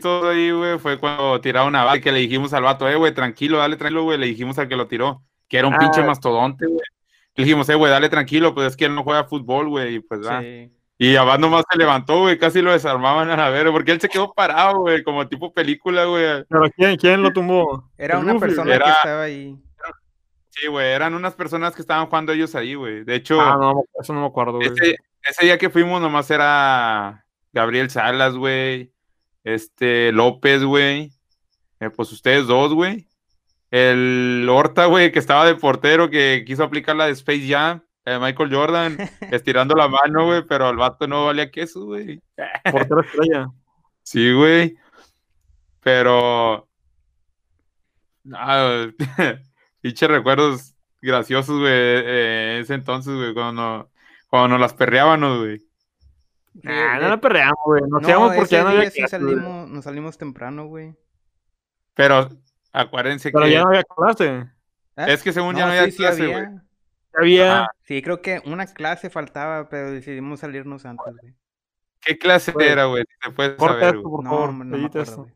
todo 0.00 0.30
ahí, 0.30 0.50
güey, 0.50 0.78
fue 0.78 0.98
cuando 0.98 1.40
tiraron 1.40 1.68
una 1.68 1.84
bala 1.84 2.00
que 2.00 2.12
le 2.12 2.20
dijimos 2.20 2.52
al 2.52 2.62
vato, 2.62 2.88
eh, 2.88 2.96
güey, 2.96 3.12
tranquilo, 3.14 3.58
dale 3.58 3.76
tranquilo, 3.76 4.04
güey. 4.04 4.18
Le 4.18 4.26
dijimos 4.26 4.58
al 4.58 4.68
que 4.68 4.76
lo 4.76 4.86
tiró, 4.86 5.22
que 5.48 5.58
era 5.58 5.68
un 5.68 5.74
Ah. 5.74 5.78
pinche 5.78 6.02
mastodonte, 6.02 6.66
güey. 6.66 6.80
Le 7.34 7.44
dijimos, 7.44 7.68
eh, 7.68 7.74
güey, 7.74 7.90
dale 7.90 8.08
tranquilo, 8.08 8.54
pues 8.54 8.68
es 8.68 8.76
que 8.76 8.86
él 8.86 8.94
no 8.94 9.02
juega 9.04 9.24
fútbol, 9.24 9.68
güey, 9.68 9.96
y 9.96 10.00
pues 10.00 10.26
va. 10.26 10.40
Sí. 10.40 10.72
Y 10.98 11.14
Abad 11.16 11.38
nomás 11.38 11.64
se 11.70 11.76
levantó, 11.76 12.20
güey, 12.20 12.38
casi 12.38 12.62
lo 12.62 12.72
desarmaban 12.72 13.28
a 13.28 13.36
la 13.36 13.50
vera, 13.50 13.70
porque 13.70 13.92
él 13.92 14.00
se 14.00 14.08
quedó 14.08 14.32
parado, 14.32 14.78
güey, 14.80 15.02
como 15.02 15.28
tipo 15.28 15.52
película, 15.52 16.04
güey. 16.06 16.44
Pero 16.48 16.70
¿quién, 16.74 16.96
quién 16.96 17.22
lo 17.22 17.30
tumbó? 17.34 17.90
Era 17.98 18.18
una 18.18 18.38
persona 18.38 18.74
era- 18.74 18.84
que 18.86 18.90
estaba 18.92 19.22
ahí. 19.24 19.54
Sí, 20.48 20.68
güey, 20.68 20.86
eran 20.90 21.12
unas 21.12 21.34
personas 21.34 21.74
que 21.74 21.82
estaban 21.82 22.06
jugando 22.06 22.32
ellos 22.32 22.54
ahí, 22.54 22.74
güey. 22.74 23.04
De 23.04 23.14
hecho, 23.14 23.38
Ah, 23.38 23.58
no, 23.60 23.82
eso 24.00 24.14
no 24.14 24.22
me 24.22 24.26
acuerdo, 24.26 24.54
güey. 24.54 24.68
ese, 24.68 24.96
ese 25.28 25.44
día 25.44 25.58
que 25.58 25.68
fuimos 25.68 26.00
nomás 26.00 26.30
era 26.30 27.26
Gabriel 27.52 27.90
Salas, 27.90 28.34
güey. 28.34 28.90
Este, 29.46 30.10
López, 30.10 30.64
güey. 30.64 31.12
eh, 31.78 31.88
pues 31.90 32.10
ustedes 32.10 32.48
dos, 32.48 32.74
güey. 32.74 33.06
El 33.70 34.44
Horta, 34.50 34.86
güey, 34.86 35.12
que 35.12 35.20
estaba 35.20 35.46
de 35.46 35.54
portero, 35.54 36.10
que 36.10 36.42
quiso 36.44 36.64
aplicar 36.64 36.96
la 36.96 37.06
de 37.06 37.12
Space 37.12 37.46
Jam. 37.48 37.80
eh, 38.04 38.18
Michael 38.20 38.52
Jordan, 38.52 38.98
estirando 39.30 39.76
la 39.76 39.86
mano, 39.86 40.26
güey, 40.26 40.42
pero 40.48 40.68
el 40.70 40.76
vato 40.76 41.06
no 41.06 41.26
valía 41.26 41.50
queso, 41.52 41.84
güey. 41.84 42.20
Portero 42.72 43.00
estrella. 43.02 43.46
Sí, 44.02 44.32
güey. 44.32 44.76
Pero. 45.80 46.68
Ah, 48.32 48.86
pinche 49.80 50.08
recuerdos 50.08 50.74
graciosos, 51.00 51.60
güey, 51.60 51.72
eh, 51.72 52.58
ese 52.62 52.74
entonces, 52.74 53.14
güey, 53.14 53.32
cuando, 53.32 53.92
cuando 54.28 54.48
nos 54.48 54.60
las 54.60 54.74
perreábamos, 54.74 55.38
güey. 55.38 55.62
Nah, 56.62 56.94
De- 56.96 57.02
no 57.02 57.08
la 57.10 57.20
perreamos, 57.20 57.58
güey. 57.64 57.82
Nos 57.82 58.02
No, 58.02 58.32
porque 58.34 58.50
ya 58.56 58.62
no 58.62 58.70
había 58.70 58.90
sí 58.90 58.98
clase, 59.00 59.18
salimos, 59.18 59.68
nos 59.68 59.84
salimos 59.84 60.16
temprano, 60.18 60.66
güey. 60.66 60.94
Pero 61.94 62.28
acuérdense 62.72 63.30
Pero 63.30 63.44
que 63.44 63.50
ya 63.52 63.62
no 63.62 63.68
había 63.68 63.84
clase. 63.84 64.46
¿Ah? 64.96 65.06
es 65.08 65.22
que 65.22 65.32
según 65.32 65.54
ya 65.56 65.66
no 65.66 65.72
sí, 65.72 65.78
había 65.78 65.90
sí 65.90 65.96
clase, 65.98 66.26
güey. 66.26 66.34
había. 66.44 66.62
había. 67.14 67.62
Ah. 67.64 67.68
Sí, 67.82 68.00
creo 68.02 68.22
que 68.22 68.40
una 68.46 68.66
clase 68.66 69.10
faltaba, 69.10 69.68
pero 69.68 69.90
decidimos 69.90 70.40
salirnos 70.40 70.86
antes, 70.86 71.14
güey. 71.20 71.34
¿Qué 72.00 72.18
clase 72.18 72.52
Güey, 72.52 72.68
era, 72.68 72.84
güey? 72.84 73.04
Si 73.22 73.32
Corta 73.34 73.56
saber, 73.80 73.96
esto, 73.96 74.02
por 74.02 74.22
No, 74.24 74.30
favor. 74.30 74.48
hombre, 74.50 74.68
no 74.68 74.78
me 74.78 74.86
acuerdo, 74.86 75.26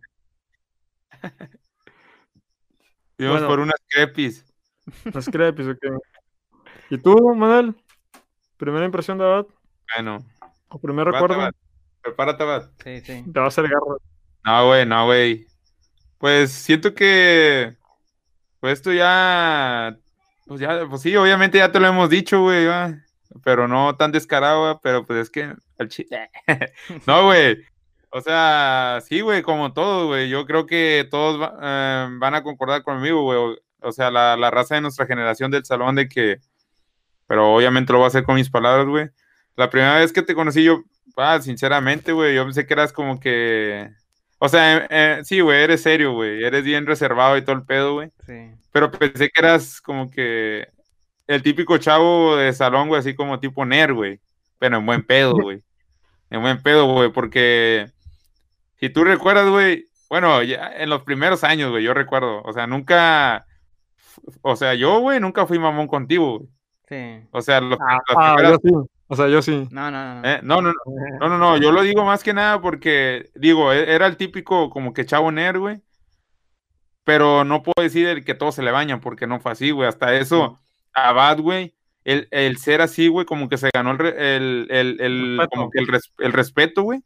Bueno. 3.19 3.47
por 3.49 3.61
unas 3.61 3.75
crepis. 3.89 4.47
Los 5.13 5.27
crepes, 5.27 5.67
ok. 5.69 5.85
¿Y 6.91 6.99
tú, 6.99 7.35
Manuel? 7.35 7.75
¿Primera 8.57 8.85
impresión 8.85 9.19
de 9.19 9.25
Abad? 9.25 9.47
Bueno, 9.97 10.25
¿O 10.71 10.79
primer 10.81 11.05
Prepárate, 11.05 11.35
recuerdo? 11.35 11.57
Prepárate. 12.03 12.69
Sí, 12.83 13.01
sí. 13.05 13.25
Te 13.33 13.39
va 13.41 13.47
a 13.47 13.49
hacer 13.49 13.65
garra. 13.69 13.97
No, 14.45 14.67
güey, 14.69 14.87
no, 14.87 15.05
güey. 15.07 15.47
Pues 16.19 16.51
siento 16.53 16.95
que. 16.95 17.77
Pues 18.61 18.75
esto 18.75 18.93
ya. 18.93 19.97
Pues 20.47 20.61
ya, 20.61 20.87
pues 20.89 21.03
sí, 21.03 21.15
obviamente 21.17 21.59
ya 21.59 21.71
te 21.71 21.79
lo 21.81 21.87
hemos 21.89 22.11
dicho, 22.11 22.41
güey, 22.43 22.67
va, 22.67 22.95
Pero 23.45 23.69
no 23.69 23.95
tan 23.97 24.11
descarado, 24.13 24.63
va, 24.63 24.81
pero 24.81 25.05
pues 25.07 25.21
es 25.23 25.31
que. 25.31 25.55
chi- 25.89 26.07
no, 27.07 27.25
güey. 27.27 27.59
O 28.13 28.21
sea, 28.21 29.01
sí, 29.07 29.21
güey, 29.21 29.43
como 29.43 29.73
todo, 29.73 30.09
güey. 30.09 30.29
Yo 30.29 30.45
creo 30.47 30.67
que 30.67 31.07
todos 31.11 31.41
va- 31.41 31.57
eh, 31.63 32.09
van 32.19 32.35
a 32.35 32.43
concordar 32.43 32.83
conmigo, 32.83 33.23
güey. 33.23 33.39
O, 33.39 33.57
o 33.89 33.93
sea, 33.93 34.11
la, 34.11 34.37
la 34.37 34.51
raza 34.51 34.75
de 34.75 34.81
nuestra 34.81 35.07
generación 35.07 35.51
del 35.51 35.65
salón 35.65 35.95
de 35.97 36.09
que. 36.09 36.39
Pero 37.27 37.55
obviamente 37.55 37.93
lo 37.93 37.99
voy 38.01 38.07
a 38.07 38.09
hacer 38.09 38.25
con 38.25 38.35
mis 38.35 38.51
palabras, 38.51 38.87
güey. 38.87 39.09
La 39.61 39.69
primera 39.69 39.99
vez 39.99 40.11
que 40.11 40.23
te 40.23 40.35
conocí 40.35 40.65
yo, 40.65 40.85
ah, 41.19 41.39
sinceramente, 41.43 42.13
güey, 42.13 42.35
yo 42.35 42.45
pensé 42.45 42.67
que 42.67 42.73
eras 42.73 42.95
como 42.95 43.21
que. 43.21 43.91
O 44.39 44.49
sea, 44.49 44.79
eh, 44.79 44.87
eh, 44.89 45.21
sí, 45.23 45.41
güey, 45.41 45.63
eres 45.63 45.83
serio, 45.83 46.15
güey. 46.15 46.43
Eres 46.43 46.65
bien 46.65 46.87
reservado 46.87 47.37
y 47.37 47.43
todo 47.43 47.57
el 47.57 47.65
pedo, 47.65 47.93
güey. 47.93 48.09
Sí. 48.25 48.53
Pero 48.73 48.91
pensé 48.91 49.29
que 49.29 49.39
eras 49.39 49.83
como 49.83 50.11
que 50.11 50.67
el 51.27 51.43
típico 51.43 51.77
chavo 51.77 52.37
de 52.37 52.55
salón, 52.55 52.89
güey, 52.89 53.01
así 53.01 53.15
como 53.15 53.39
tipo 53.39 53.67
nerd, 53.67 53.93
güey. 53.93 54.19
Pero 54.59 54.79
en 54.79 54.87
buen 54.87 55.07
pedo, 55.07 55.35
güey. 55.43 55.63
En 56.31 56.41
buen 56.41 56.63
pedo, 56.63 56.91
güey, 56.91 57.13
porque 57.13 57.91
si 58.77 58.89
tú 58.89 59.05
recuerdas, 59.05 59.51
güey, 59.51 59.91
bueno, 60.09 60.43
ya 60.43 60.73
en 60.75 60.89
los 60.89 61.03
primeros 61.03 61.45
años, 61.45 61.71
güey, 61.71 61.85
yo 61.85 61.93
recuerdo, 61.93 62.41
o 62.45 62.53
sea, 62.55 62.67
nunca, 62.67 63.45
o 64.41 64.57
sea, 64.57 64.73
yo, 64.73 65.01
güey, 65.01 65.21
nunca 65.21 65.45
fui 65.45 65.59
mamón 65.59 65.87
contigo, 65.87 66.39
güey. 66.39 66.49
Sí. 66.89 67.29
O 67.31 67.43
sea, 67.43 67.61
los, 67.61 67.79
Ah, 68.17 68.37
yo 68.43 68.57
sí. 68.63 68.71
O 69.13 69.17
sea, 69.17 69.27
yo 69.29 69.43
sí. 69.43 69.67
No, 69.73 69.91
no, 69.91 70.15
no. 70.15 70.21
no. 70.23 70.29
eh, 70.29 70.41
no, 70.45 70.63
no, 70.63 70.73
no, 70.73 71.19
no, 71.19 71.29
no, 71.29 71.39
no, 71.39 71.57
yo 71.57 71.73
lo 71.73 71.83
digo 71.83 72.05
más 72.05 72.23
que 72.23 72.33
nada 72.33 72.61
porque, 72.61 73.31
digo, 73.35 73.73
e- 73.73 73.93
era 73.93 74.07
el 74.07 74.17
típico 74.17 74.71
como 74.71 74.93
que 74.95 75.05
chavo 75.05 75.33
nerd, 75.33 75.59
güey. 75.59 75.81
Pero 77.05 77.45
no 77.45 77.63
puedo 77.63 77.83
decir 77.83 78.07
el 78.07 78.25
que 78.25 78.35
todos 78.35 78.55
se 78.55 78.63
le 78.63 78.71
bañan 78.71 79.01
porque 79.01 79.27
no 79.27 79.41
fue 79.41 79.53
así, 79.53 79.71
güey. 79.73 79.89
Hasta 79.89 80.15
eso, 80.15 80.61
Abad, 80.93 81.39
güey, 81.41 81.75
el, 82.05 82.29
el 82.31 82.57
ser 82.59 82.83
así, 82.83 83.09
güey, 83.09 83.27
como 83.27 83.49
que 83.49 83.57
se 83.59 83.71
ganó 83.75 83.91
el, 83.93 84.07
el, 84.07 84.67
el, 84.71 85.01
el- 85.01 85.37
Respeto. 85.39 85.51
como 85.57 85.71
que 85.71 85.79
el, 85.81 85.89
res- 85.89 86.13
el 86.19 86.33
respeto, 86.33 86.83
güey. 86.83 87.01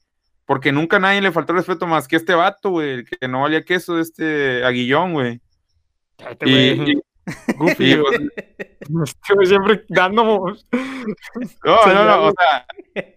Porque 0.45 0.73
nunca 0.73 0.97
a 0.97 1.01
nadie 1.01 1.23
le 1.23 1.33
faltó 1.33 1.55
respeto 1.55 1.87
más 1.87 2.07
que 2.07 2.17
este 2.17 2.35
vato, 2.35 2.69
güey, 2.69 2.90
el 2.90 3.09
que 3.09 3.29
no 3.29 3.40
valía 3.40 3.62
queso, 3.64 3.99
este 3.99 4.62
Aguillón, 4.62 5.14
güey. 5.14 5.40
Y, 6.45 6.77
güey. 6.77 6.93
y- 6.93 7.01
Goofy, 7.57 7.97
pues, 7.97 8.21
Este 9.25 9.47
siempre 9.47 9.85
dando. 9.89 10.25
no, 11.65 11.87
no, 11.87 12.05
no, 12.05 12.23
o 12.27 12.33
sea, 12.33 12.67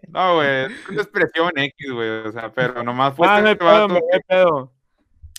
no, 0.10 0.36
güey, 0.36 0.48
es 0.66 0.90
una 0.90 1.02
expresión 1.02 1.52
X, 1.56 1.92
güey, 1.92 2.10
o 2.10 2.32
sea, 2.32 2.52
pero 2.54 2.84
nomás 2.84 3.16
fue 3.16 3.28
Ah, 3.28 3.42
no 3.42 3.48
hay 3.48 3.54
este 3.54 3.66
pedo, 3.66 3.72
vato 3.74 3.88
no 3.90 3.96
hay 4.14 4.20
pedo. 4.28 4.74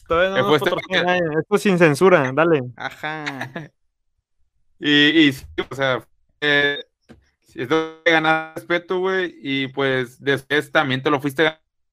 Todavía 0.06 0.30
no 0.30 0.46
nos 0.48 0.56
este 0.56 0.70
patrocina 0.70 0.98
porque- 1.02 1.06
nadie. 1.06 1.38
Esto 1.40 1.56
es 1.56 1.62
sin 1.62 1.78
censura, 1.78 2.32
dale. 2.34 2.60
Ajá. 2.76 3.24
Y, 4.78 4.92
y 5.28 5.32
sí, 5.32 5.44
o 5.70 5.74
sea, 5.74 6.06
eh, 6.40 6.78
esto 7.54 8.00
te 8.04 8.10
gana 8.12 8.52
respeto, 8.54 8.98
güey, 9.00 9.34
y 9.42 9.68
pues 9.68 10.22
después 10.22 10.70
también 10.70 11.02
te 11.02 11.10
lo 11.10 11.20
fuiste 11.20 11.42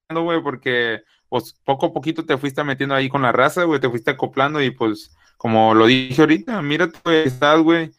ganando, 0.08 0.24
güey, 0.24 0.40
porque 0.42 1.02
pues 1.28 1.54
poco 1.64 1.86
a 1.86 1.92
poquito 1.92 2.24
te 2.24 2.38
fuiste 2.38 2.62
metiendo 2.62 2.94
ahí 2.94 3.08
con 3.08 3.22
la 3.22 3.32
raza, 3.32 3.64
güey, 3.64 3.80
te 3.80 3.90
fuiste 3.90 4.12
acoplando 4.12 4.62
y 4.62 4.70
pues 4.70 5.16
como 5.36 5.74
lo 5.74 5.86
dije 5.86 6.20
ahorita, 6.20 6.60
mírate, 6.62 6.98
güey, 7.04 7.26
estás, 7.26 7.60
güey. 7.60 7.90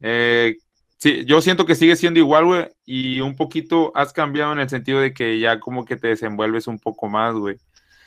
Eh, 0.00 0.56
sí, 0.96 1.24
yo 1.24 1.40
siento 1.40 1.66
que 1.66 1.74
sigue 1.74 1.96
siendo 1.96 2.20
igual, 2.20 2.44
güey, 2.44 2.68
y 2.84 3.20
un 3.20 3.36
poquito 3.36 3.92
has 3.94 4.12
cambiado 4.12 4.52
en 4.52 4.60
el 4.60 4.68
sentido 4.68 5.00
de 5.00 5.12
que 5.12 5.38
ya 5.38 5.60
como 5.60 5.84
que 5.84 5.96
te 5.96 6.08
desenvuelves 6.08 6.66
un 6.66 6.78
poco 6.78 7.08
más, 7.08 7.34
güey. 7.34 7.56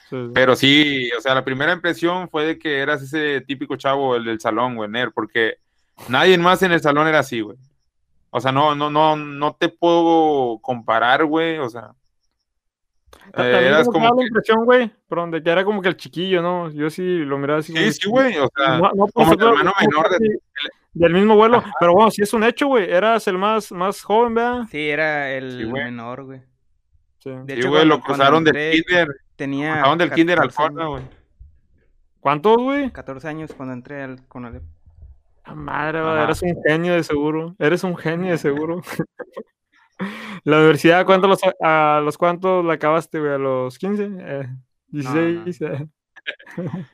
Sí. 0.10 0.18
Pero 0.34 0.56
sí, 0.56 1.10
o 1.18 1.22
sea, 1.22 1.34
la 1.34 1.46
primera 1.46 1.74
impresión 1.74 2.30
fue 2.30 2.46
de 2.46 2.60
que 2.60 2.80
eras 2.80 3.02
ese 3.02 3.42
típico 3.42 3.76
chavo, 3.76 4.16
el 4.16 4.26
del 4.26 4.40
salón, 4.40 4.76
güey, 4.76 4.90
nerd, 4.90 5.12
porque 5.14 5.56
nadie 6.10 6.38
más 6.38 6.62
en 6.62 6.72
el 6.72 6.82
salón 6.82 7.08
era 7.08 7.20
así, 7.20 7.42
güey. 7.42 7.58
O 8.36 8.42
sea, 8.42 8.52
no, 8.52 8.74
no, 8.74 8.90
no, 8.90 9.16
no 9.16 9.56
te 9.56 9.70
puedo 9.70 10.58
comparar, 10.60 11.24
güey, 11.26 11.60
o 11.60 11.70
sea. 11.70 11.94
Eh, 13.28 13.32
También 13.32 13.64
eras 13.66 13.88
como 13.88 14.08
como 14.10 14.22
la 14.22 14.28
impresión, 14.28 14.66
güey, 14.66 14.92
de 15.32 15.44
que 15.44 15.50
era 15.50 15.64
como 15.66 15.82
que 15.82 15.90
el 15.90 15.98
chiquillo, 15.98 16.42
¿no? 16.42 16.70
Yo 16.72 16.90
sí 16.90 17.20
lo 17.20 17.38
miraba 17.38 17.60
así. 17.60 17.72
como 17.74 17.82
sí, 17.82 17.88
el 17.88 17.94
sí, 17.94 18.10
güey, 18.10 18.38
o 18.38 18.50
sea, 18.56 18.78
No, 18.78 18.92
no 18.96 19.06
por 19.08 19.12
como 19.14 19.34
el 19.34 19.40
hermano 19.42 19.74
como 19.78 19.90
menor 19.90 20.10
de- 20.20 20.40
del 20.94 21.14
mismo 21.14 21.36
vuelo, 21.36 21.64
pero 21.80 21.94
bueno, 21.94 22.12
sí 22.12 22.22
es 22.22 22.34
un 22.34 22.44
hecho, 22.44 22.68
güey. 22.68 22.90
Eras 22.92 23.28
el 23.28 23.38
más, 23.40 23.72
más 23.72 24.02
joven, 24.04 24.36
¿verdad? 24.36 24.64
Sí, 24.70 24.90
era 24.90 25.32
el 25.32 25.52
Sí, 25.58 25.64
güey. 25.64 25.84
menor, 25.86 26.24
güey. 26.26 26.42
Sí. 27.18 27.32
De 27.46 27.62
sí, 27.62 27.68
güey, 27.68 27.86
lo 27.86 28.00
cruzaron 28.02 28.44
del 28.44 28.72
kinder, 28.84 29.08
Tenía. 29.36 29.74
cruzaron 29.74 29.98
del 29.98 30.12
kinder 30.12 30.38
al 30.40 30.50
14 30.50 30.56
Forna, 30.58 30.82
años. 30.84 30.92
güey. 30.92 31.04
¿Cuántos, 32.20 32.58
güey? 32.58 32.92
14 32.92 33.28
años 33.28 33.54
cuando 33.56 33.74
entré 33.74 34.04
al 34.04 34.28
Conalep. 34.28 34.62
La 35.46 35.56
madre, 35.56 36.00
eres 36.24 36.42
un 36.42 36.56
genio 36.64 36.94
de 36.94 37.04
seguro. 37.04 37.56
Eres 37.60 37.84
un 37.84 37.98
genio 37.98 38.32
de 38.32 38.38
seguro. 38.38 38.82
la 40.44 40.58
universidad, 40.58 41.06
¿cuántos 41.06 41.30
los, 41.30 41.40
a 41.62 42.02
los 42.04 42.18
cuántos 42.18 42.64
la 42.66 42.74
acabaste, 42.74 43.20
güey? 43.20 43.34
¿A 43.34 43.38
los 43.38 43.78
15? 43.78 44.10
Eh, 44.20 44.48
16. 44.88 45.62
eh. 45.62 45.88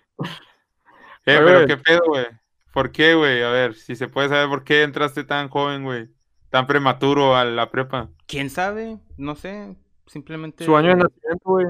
Eh, 1.25 1.39
pero 1.45 1.67
qué 1.67 1.77
pedo, 1.77 2.01
güey. 2.07 2.25
¿Por 2.73 2.91
qué, 2.91 3.13
güey? 3.13 3.43
A 3.43 3.49
ver, 3.49 3.75
si 3.75 3.95
se 3.95 4.07
puede 4.07 4.29
saber 4.29 4.47
por 4.47 4.63
qué 4.63 4.83
entraste 4.83 5.23
tan 5.23 5.49
joven, 5.49 5.83
güey. 5.83 6.09
Tan 6.49 6.65
prematuro 6.65 7.35
a 7.35 7.45
la 7.45 7.69
prepa. 7.69 8.09
¿Quién 8.25 8.49
sabe? 8.49 8.97
No 9.17 9.35
sé. 9.35 9.75
Simplemente. 10.07 10.65
Su 10.65 10.75
año 10.75 10.89
de 10.89 10.95
nacimiento, 10.95 11.43
güey. 11.43 11.67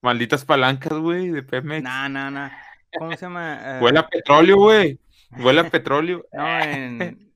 Malditas 0.00 0.46
palancas, 0.46 0.98
güey, 0.98 1.28
de 1.28 1.42
Pemex. 1.42 1.82
Nah, 1.82 2.08
nah, 2.08 2.30
nah. 2.30 2.50
¿Cómo 2.98 3.10
se 3.10 3.18
llama? 3.18 3.58
Eh, 3.62 3.80
Huele 3.82 3.98
a 3.98 4.08
petróleo, 4.08 4.56
güey. 4.56 4.98
Huele 5.38 5.60
a 5.60 5.64
petróleo. 5.70 6.24
No, 6.32 6.58
en, 6.60 7.29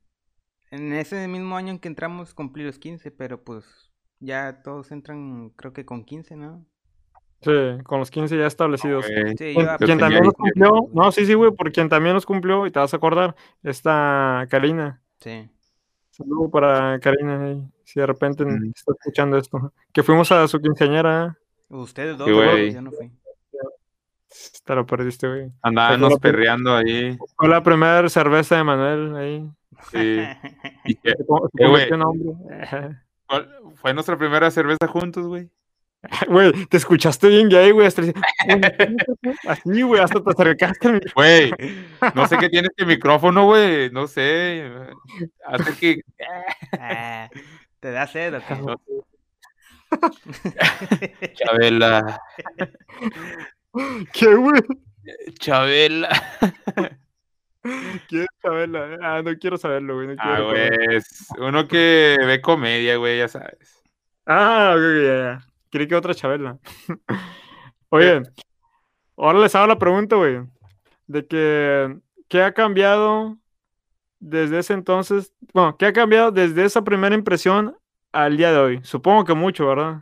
en 0.75 0.93
ese 0.93 1.27
mismo 1.27 1.55
año 1.57 1.71
en 1.71 1.79
que 1.79 1.87
entramos 1.87 2.33
cumplí 2.33 2.63
los 2.63 2.77
15, 2.79 3.11
pero 3.11 3.43
pues 3.43 3.65
ya 4.19 4.61
todos 4.63 4.91
entran, 4.91 5.49
creo 5.55 5.73
que 5.73 5.85
con 5.85 6.03
15, 6.03 6.35
¿no? 6.35 6.65
Sí, 7.41 7.51
con 7.83 7.99
los 7.99 8.09
15 8.11 8.37
ya 8.37 8.47
establecidos. 8.47 9.05
Güey. 9.07 9.31
Sí, 9.37 9.53
Quien, 9.53 9.65
yo 9.65 9.77
quien 9.85 9.99
también 9.99 10.23
los 10.23 10.33
15, 10.33 10.51
cumplió, 10.53 10.89
no, 10.93 11.11
sí, 11.11 11.25
sí, 11.25 11.33
güey, 11.33 11.51
porque 11.55 11.73
quien 11.73 11.89
también 11.89 12.15
los 12.15 12.25
cumplió, 12.25 12.65
y 12.65 12.71
te 12.71 12.79
vas 12.79 12.93
a 12.93 12.97
acordar, 12.97 13.35
esta 13.61 14.47
Karina. 14.49 15.01
Sí. 15.19 15.49
Saludo 16.11 16.49
para 16.49 16.97
Karina, 16.99 17.57
si 17.83 17.99
de 17.99 18.05
repente 18.05 18.45
Mm. 18.45 18.71
está 18.73 18.93
escuchando 18.93 19.37
esto. 19.37 19.73
Que 19.91 20.01
fuimos 20.01 20.31
a 20.31 20.47
su 20.47 20.59
quinceañera, 20.59 21.37
Ustedes 21.67 22.17
dos, 22.17 22.27
Sí, 22.27 22.33
güey, 22.33 22.49
güey. 22.49 22.73
yo 22.73 22.81
no 22.81 22.91
fui. 22.91 23.11
te 24.63 24.75
lo 24.75 24.85
perdiste, 24.85 25.27
güey. 25.27 25.51
Andábamos 25.61 26.19
perreando 26.19 26.75
ahí. 26.75 27.17
Fue 27.37 27.47
la 27.49 27.61
primera 27.63 28.07
cerveza 28.09 28.55
de 28.57 28.63
Manuel 28.63 29.15
ahí. 29.15 29.49
Sí. 29.91 30.21
Y 30.85 30.93
se 30.95 31.09
Eh. 31.59 31.89
¿cuál- 33.27 33.49
Fue 33.75 33.93
nuestra 33.93 34.17
primera 34.17 34.49
cerveza 34.51 34.87
juntos, 34.87 35.27
güey. 35.27 35.49
Güey, 36.27 36.51
te 36.67 36.77
escuchaste 36.77 37.27
bien 37.29 37.49
gay, 37.49 37.71
güey. 37.71 37.87
Hasta 37.87 38.03
así, 39.47 39.81
güey, 39.81 39.99
hasta 40.01 40.21
te 40.23 40.29
acercaste. 40.29 41.01
Güey, 41.15 41.51
no 42.13 42.27
sé 42.27 42.37
qué 42.37 42.47
tiene 42.49 42.67
este 42.67 42.85
micrófono, 42.85 43.45
güey. 43.45 43.89
No 43.89 44.05
sé. 44.05 44.69
Hace 45.45 45.73
que. 45.79 46.01
¿Te 47.79 47.91
da 47.91 48.05
sed 48.05 48.35
o 48.35 48.41
qué? 48.47 48.55
no 48.55 48.75
Chabela. 51.33 52.19
¿Qué, 54.13 54.35
güey? 54.35 54.61
Chabela. 55.39 56.09
¿Quieres 58.07 58.27
saberlo? 58.41 58.97
Ah, 59.01 59.21
no 59.23 59.35
quiero 59.37 59.57
saberlo, 59.57 59.95
güey. 59.95 60.07
No 60.07 60.15
quiero 60.15 60.49
Ah, 60.49 60.51
güey. 60.51 61.01
Uno 61.39 61.67
que 61.67 62.17
ve 62.19 62.41
comedia, 62.41 62.97
güey, 62.97 63.17
ya 63.17 63.27
sabes. 63.27 63.83
Ah, 64.25 64.73
ok, 64.75 64.81
ok, 64.81 65.05
ya, 65.05 65.17
ya. 65.17 65.47
Creí 65.71 65.87
que 65.87 65.95
otra 65.95 66.13
chabela. 66.13 66.59
Oye, 67.89 68.21
ahora 69.17 69.39
les 69.39 69.55
hago 69.55 69.67
la 69.67 69.79
pregunta, 69.79 70.15
güey. 70.15 70.43
De 71.07 71.25
que, 71.25 71.97
¿qué 72.27 72.41
ha 72.41 72.53
cambiado 72.53 73.37
desde 74.19 74.59
ese 74.59 74.73
entonces? 74.73 75.33
Bueno, 75.53 75.75
¿qué 75.77 75.87
ha 75.87 75.93
cambiado 75.93 76.31
desde 76.31 76.65
esa 76.65 76.83
primera 76.83 77.15
impresión 77.15 77.75
al 78.11 78.37
día 78.37 78.51
de 78.51 78.59
hoy? 78.59 78.79
Supongo 78.83 79.25
que 79.25 79.33
mucho, 79.33 79.67
¿verdad? 79.67 80.01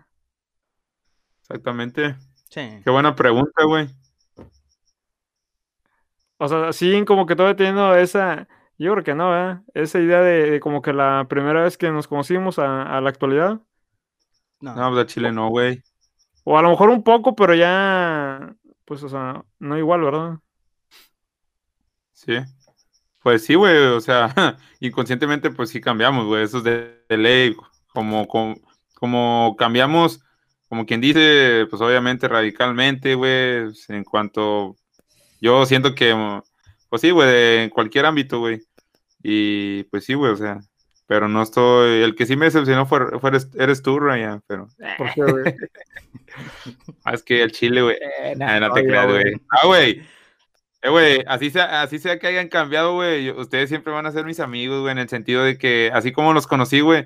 Exactamente. 1.41 2.15
Sí. 2.49 2.81
Qué 2.83 2.89
buena 2.89 3.15
pregunta, 3.15 3.63
güey. 3.65 3.87
O 6.43 6.47
sea, 6.49 6.73
siguen 6.73 7.05
como 7.05 7.25
que 7.25 7.35
todavía 7.35 7.55
teniendo 7.55 7.95
esa, 7.95 8.47
Yo 8.77 8.93
creo 8.93 9.03
que 9.03 9.15
no, 9.15 9.35
¿eh? 9.51 9.61
Esa 9.73 9.99
idea 9.99 10.21
de, 10.21 10.51
de 10.51 10.59
como 10.59 10.81
que 10.81 10.93
la 10.93 11.25
primera 11.29 11.63
vez 11.63 11.77
que 11.77 11.91
nos 11.91 12.07
conocimos 12.07 12.59
a, 12.59 12.83
a 12.83 13.01
la 13.01 13.09
actualidad. 13.09 13.61
No, 14.61 14.75
No, 14.75 14.89
pues 14.91 15.03
a 15.03 15.07
Chile 15.07 15.31
no, 15.31 15.49
güey. 15.49 15.81
O 16.45 16.57
a 16.57 16.61
lo 16.61 16.69
mejor 16.69 16.89
un 16.89 17.03
poco, 17.03 17.35
pero 17.35 17.53
ya, 17.55 18.55
pues, 18.85 19.03
o 19.03 19.09
sea, 19.09 19.43
no 19.59 19.77
igual, 19.77 20.01
¿verdad? 20.01 20.39
Sí. 22.13 22.33
Pues 23.21 23.45
sí, 23.45 23.55
güey, 23.55 23.77
o 23.77 24.01
sea, 24.01 24.33
inconscientemente 24.79 25.51
pues 25.51 25.69
sí 25.69 25.81
cambiamos, 25.81 26.25
güey, 26.27 26.43
eso 26.43 26.59
es 26.59 26.63
de, 26.65 27.05
de 27.09 27.17
ley, 27.17 27.55
como, 27.87 28.27
como, 28.27 28.55
como 28.95 29.55
cambiamos, 29.57 30.21
como 30.69 30.85
quien 30.85 31.01
dice, 31.01 31.67
pues 31.69 31.81
obviamente 31.81 32.27
radicalmente, 32.27 33.15
güey, 33.15 33.65
pues, 33.65 33.89
en 33.89 34.03
cuanto, 34.03 34.75
yo 35.43 35.65
siento 35.65 35.93
que, 35.93 36.15
pues 36.87 37.01
sí, 37.01 37.11
güey, 37.11 37.63
en 37.63 37.69
cualquier 37.69 38.05
ámbito, 38.05 38.39
güey, 38.39 38.61
y 39.21 39.83
pues 39.83 40.05
sí, 40.05 40.13
güey, 40.13 40.31
o 40.31 40.37
sea, 40.37 40.61
pero 41.05 41.27
no 41.27 41.41
estoy, 41.41 42.01
el 42.01 42.15
que 42.15 42.25
sí 42.25 42.37
me 42.37 42.45
decepcionó 42.45 42.85
fue, 42.85 43.19
fue 43.19 43.29
eres, 43.29 43.49
eres 43.59 43.81
tú, 43.81 43.99
Ryan, 43.99 44.41
pero, 44.47 44.69
¿Por 44.97 45.13
qué, 45.13 45.21
güey? 45.21 45.43
ah, 47.03 47.13
es 47.13 47.23
que 47.23 47.43
el 47.43 47.51
Chile, 47.51 47.81
güey, 47.81 47.97
eh, 48.21 48.35
nah, 48.37 48.57
no 48.61 48.71
te 48.71 48.79
Oye, 48.79 48.87
creas, 48.87 49.07
güey. 49.11 49.41
ah, 49.49 49.67
güey, 49.67 50.01
eh, 50.81 50.89
güey, 50.89 51.23
así 51.27 51.49
sea, 51.49 51.81
así 51.81 51.99
sea 51.99 52.17
que 52.19 52.27
hayan 52.27 52.47
cambiado, 52.47 52.93
güey, 52.93 53.29
ustedes 53.31 53.67
siempre 53.67 53.91
van 53.91 54.05
a 54.05 54.13
ser 54.13 54.23
mis 54.23 54.39
amigos, 54.39 54.79
güey, 54.79 54.93
en 54.93 54.99
el 54.99 55.09
sentido 55.09 55.43
de 55.43 55.57
que, 55.57 55.91
así 55.93 56.13
como 56.13 56.31
los 56.31 56.47
conocí, 56.47 56.79
güey, 56.79 57.05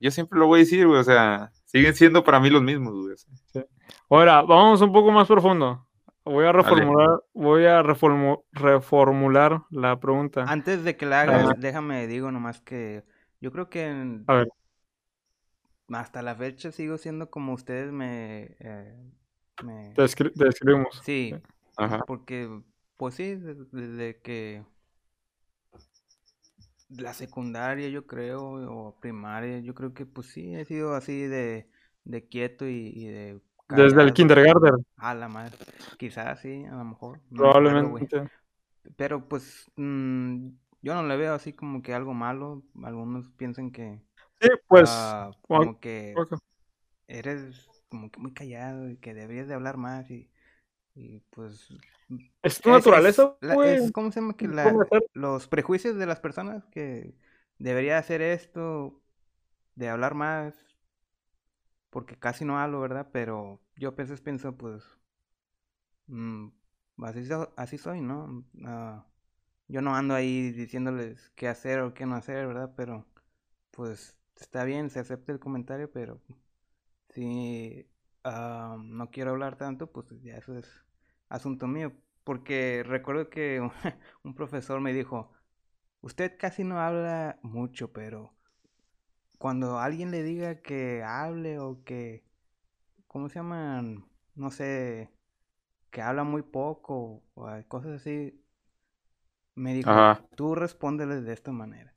yo 0.00 0.10
siempre 0.10 0.40
lo 0.40 0.48
voy 0.48 0.58
a 0.58 0.64
decir, 0.64 0.88
güey, 0.88 0.98
o 0.98 1.04
sea, 1.04 1.52
siguen 1.66 1.94
siendo 1.94 2.24
para 2.24 2.40
mí 2.40 2.50
los 2.50 2.62
mismos, 2.62 2.94
güey. 2.94 3.64
Ahora, 4.10 4.42
vamos 4.42 4.80
un 4.80 4.92
poco 4.92 5.12
más 5.12 5.28
profundo. 5.28 5.86
Voy 6.24 6.46
a 6.46 6.52
reformular, 6.52 7.20
voy 7.34 7.66
a 7.66 7.82
reformu- 7.82 8.42
reformular 8.52 9.62
la 9.70 10.00
pregunta. 10.00 10.44
Antes 10.48 10.82
de 10.82 10.96
que 10.96 11.04
la 11.04 11.22
hagas, 11.22 11.50
Ah. 11.50 11.54
déjame 11.58 12.06
digo 12.06 12.30
nomás 12.32 12.60
que 12.62 13.04
yo 13.40 13.52
creo 13.52 13.68
que 13.68 13.86
en- 13.86 14.24
A 14.26 14.34
ver. 14.36 14.48
hasta 15.92 16.22
la 16.22 16.34
fecha 16.34 16.72
sigo 16.72 16.96
siendo 16.96 17.30
como 17.30 17.52
ustedes 17.52 17.92
me, 17.92 18.56
eh, 18.58 18.96
me- 19.62 19.92
Te, 19.94 20.02
escri- 20.02 20.32
te 20.32 20.48
escribimos. 20.48 20.98
Sí, 21.04 21.34
Ajá. 21.76 22.00
porque 22.06 22.48
pues 22.96 23.14
sí, 23.16 23.34
desde, 23.34 23.64
desde 23.70 24.20
que 24.22 24.62
la 26.88 27.12
secundaria 27.12 27.88
yo 27.88 28.06
creo, 28.06 28.42
o 28.44 28.98
primaria, 28.98 29.58
yo 29.60 29.74
creo 29.74 29.92
que 29.92 30.06
pues 30.06 30.28
sí, 30.28 30.54
he 30.54 30.64
sido 30.64 30.94
así 30.94 31.22
de, 31.26 31.68
de 32.04 32.26
quieto 32.28 32.66
y, 32.66 32.92
y 32.94 33.06
de 33.08 33.40
Desde 33.68 34.02
el 34.02 34.12
kindergarten, 34.12 34.84
A 34.96 35.14
la 35.14 35.28
madre, 35.28 35.56
quizás 35.98 36.40
sí, 36.40 36.64
a 36.64 36.76
lo 36.76 36.84
mejor. 36.84 37.20
no 37.30 37.38
probablemente. 37.38 38.24
Pero 38.96 39.28
pues 39.28 39.70
mm, 39.76 40.48
yo 40.82 40.94
no 40.94 41.02
le 41.04 41.16
veo 41.16 41.34
así 41.34 41.52
como 41.52 41.82
que 41.82 41.94
algo 41.94 42.14
malo. 42.14 42.62
Algunos 42.82 43.28
piensan 43.30 43.70
que 43.70 44.00
Sí, 44.40 44.48
pues, 44.68 44.90
ah, 44.90 45.30
como 45.48 45.80
que 45.80 46.14
eres 47.08 47.68
como 47.88 48.10
que 48.10 48.20
muy 48.20 48.32
callado 48.34 48.90
y 48.90 48.96
que 48.96 49.14
deberías 49.14 49.48
de 49.48 49.54
hablar 49.54 49.76
más 49.76 50.10
y, 50.10 50.30
y 50.94 51.20
pues 51.30 51.68
es 52.42 52.60
tu 52.60 52.68
es- 52.70 52.76
naturaleza, 52.76 53.36
es 53.40 53.48
la- 53.48 53.54
güey. 53.54 53.74
es, 53.76 53.92
¿cómo 53.92 54.10
se 54.12 54.20
llama? 54.20 54.36
Que 54.36 54.48
la- 54.48 54.86
los 55.14 55.48
prejuicios 55.48 55.96
de 55.96 56.06
las 56.06 56.20
personas 56.20 56.64
que 56.66 57.14
debería 57.58 57.98
hacer 57.98 58.20
esto, 58.20 59.00
de 59.76 59.88
hablar 59.88 60.14
más, 60.14 60.54
porque 61.94 62.18
casi 62.18 62.44
no 62.44 62.58
hablo, 62.60 62.80
¿verdad? 62.82 63.08
Pero 63.14 63.62
yo 63.76 63.90
a 63.90 63.92
veces 63.92 64.20
pienso, 64.22 64.56
pues, 64.58 64.84
mm, 66.06 66.48
así, 67.04 67.28
así 67.56 67.78
soy, 67.78 68.00
¿no? 68.00 68.44
Ah, 68.64 69.06
yo 69.68 69.82
no 69.82 69.94
ando 69.96 70.14
ahí 70.14 70.52
diciéndoles 70.52 71.30
qué 71.36 71.48
hacer 71.48 71.80
o 71.80 71.94
qué 71.94 72.06
no 72.06 72.16
hacer, 72.16 72.46
¿verdad? 72.46 72.74
Pero, 72.76 73.06
pues, 73.72 74.18
está 74.36 74.64
bien, 74.64 74.90
se 74.90 75.00
acepta 75.00 75.32
el 75.32 75.40
comentario, 75.40 75.90
pero 75.92 76.22
si 77.10 77.88
ah, 78.24 78.78
no 78.80 79.10
quiero 79.10 79.32
hablar 79.32 79.56
tanto, 79.58 79.90
pues 79.92 80.08
ya 80.22 80.36
eso 80.38 80.58
es 80.58 80.68
asunto 81.28 81.66
mío. 81.68 81.92
Porque 82.24 82.82
recuerdo 82.86 83.30
que 83.30 83.60
un 84.24 84.34
profesor 84.34 84.80
me 84.80 84.92
dijo, 84.94 85.32
usted 86.02 86.36
casi 86.38 86.64
no 86.64 86.80
habla 86.80 87.38
mucho, 87.42 87.92
pero 87.92 88.33
cuando 89.44 89.78
alguien 89.78 90.10
le 90.10 90.22
diga 90.22 90.62
que 90.62 91.02
hable 91.02 91.58
o 91.58 91.84
que, 91.84 92.24
¿cómo 93.06 93.28
se 93.28 93.34
llaman? 93.34 94.06
No 94.34 94.50
sé, 94.50 95.10
que 95.90 96.00
habla 96.00 96.24
muy 96.24 96.40
poco 96.40 97.22
o 97.34 97.46
cosas 97.68 98.00
así, 98.00 98.42
me 99.54 99.74
dijo, 99.74 99.90
Ajá. 99.90 100.22
tú 100.34 100.54
respóndele 100.54 101.20
de 101.20 101.34
esta 101.34 101.52
manera, 101.52 101.92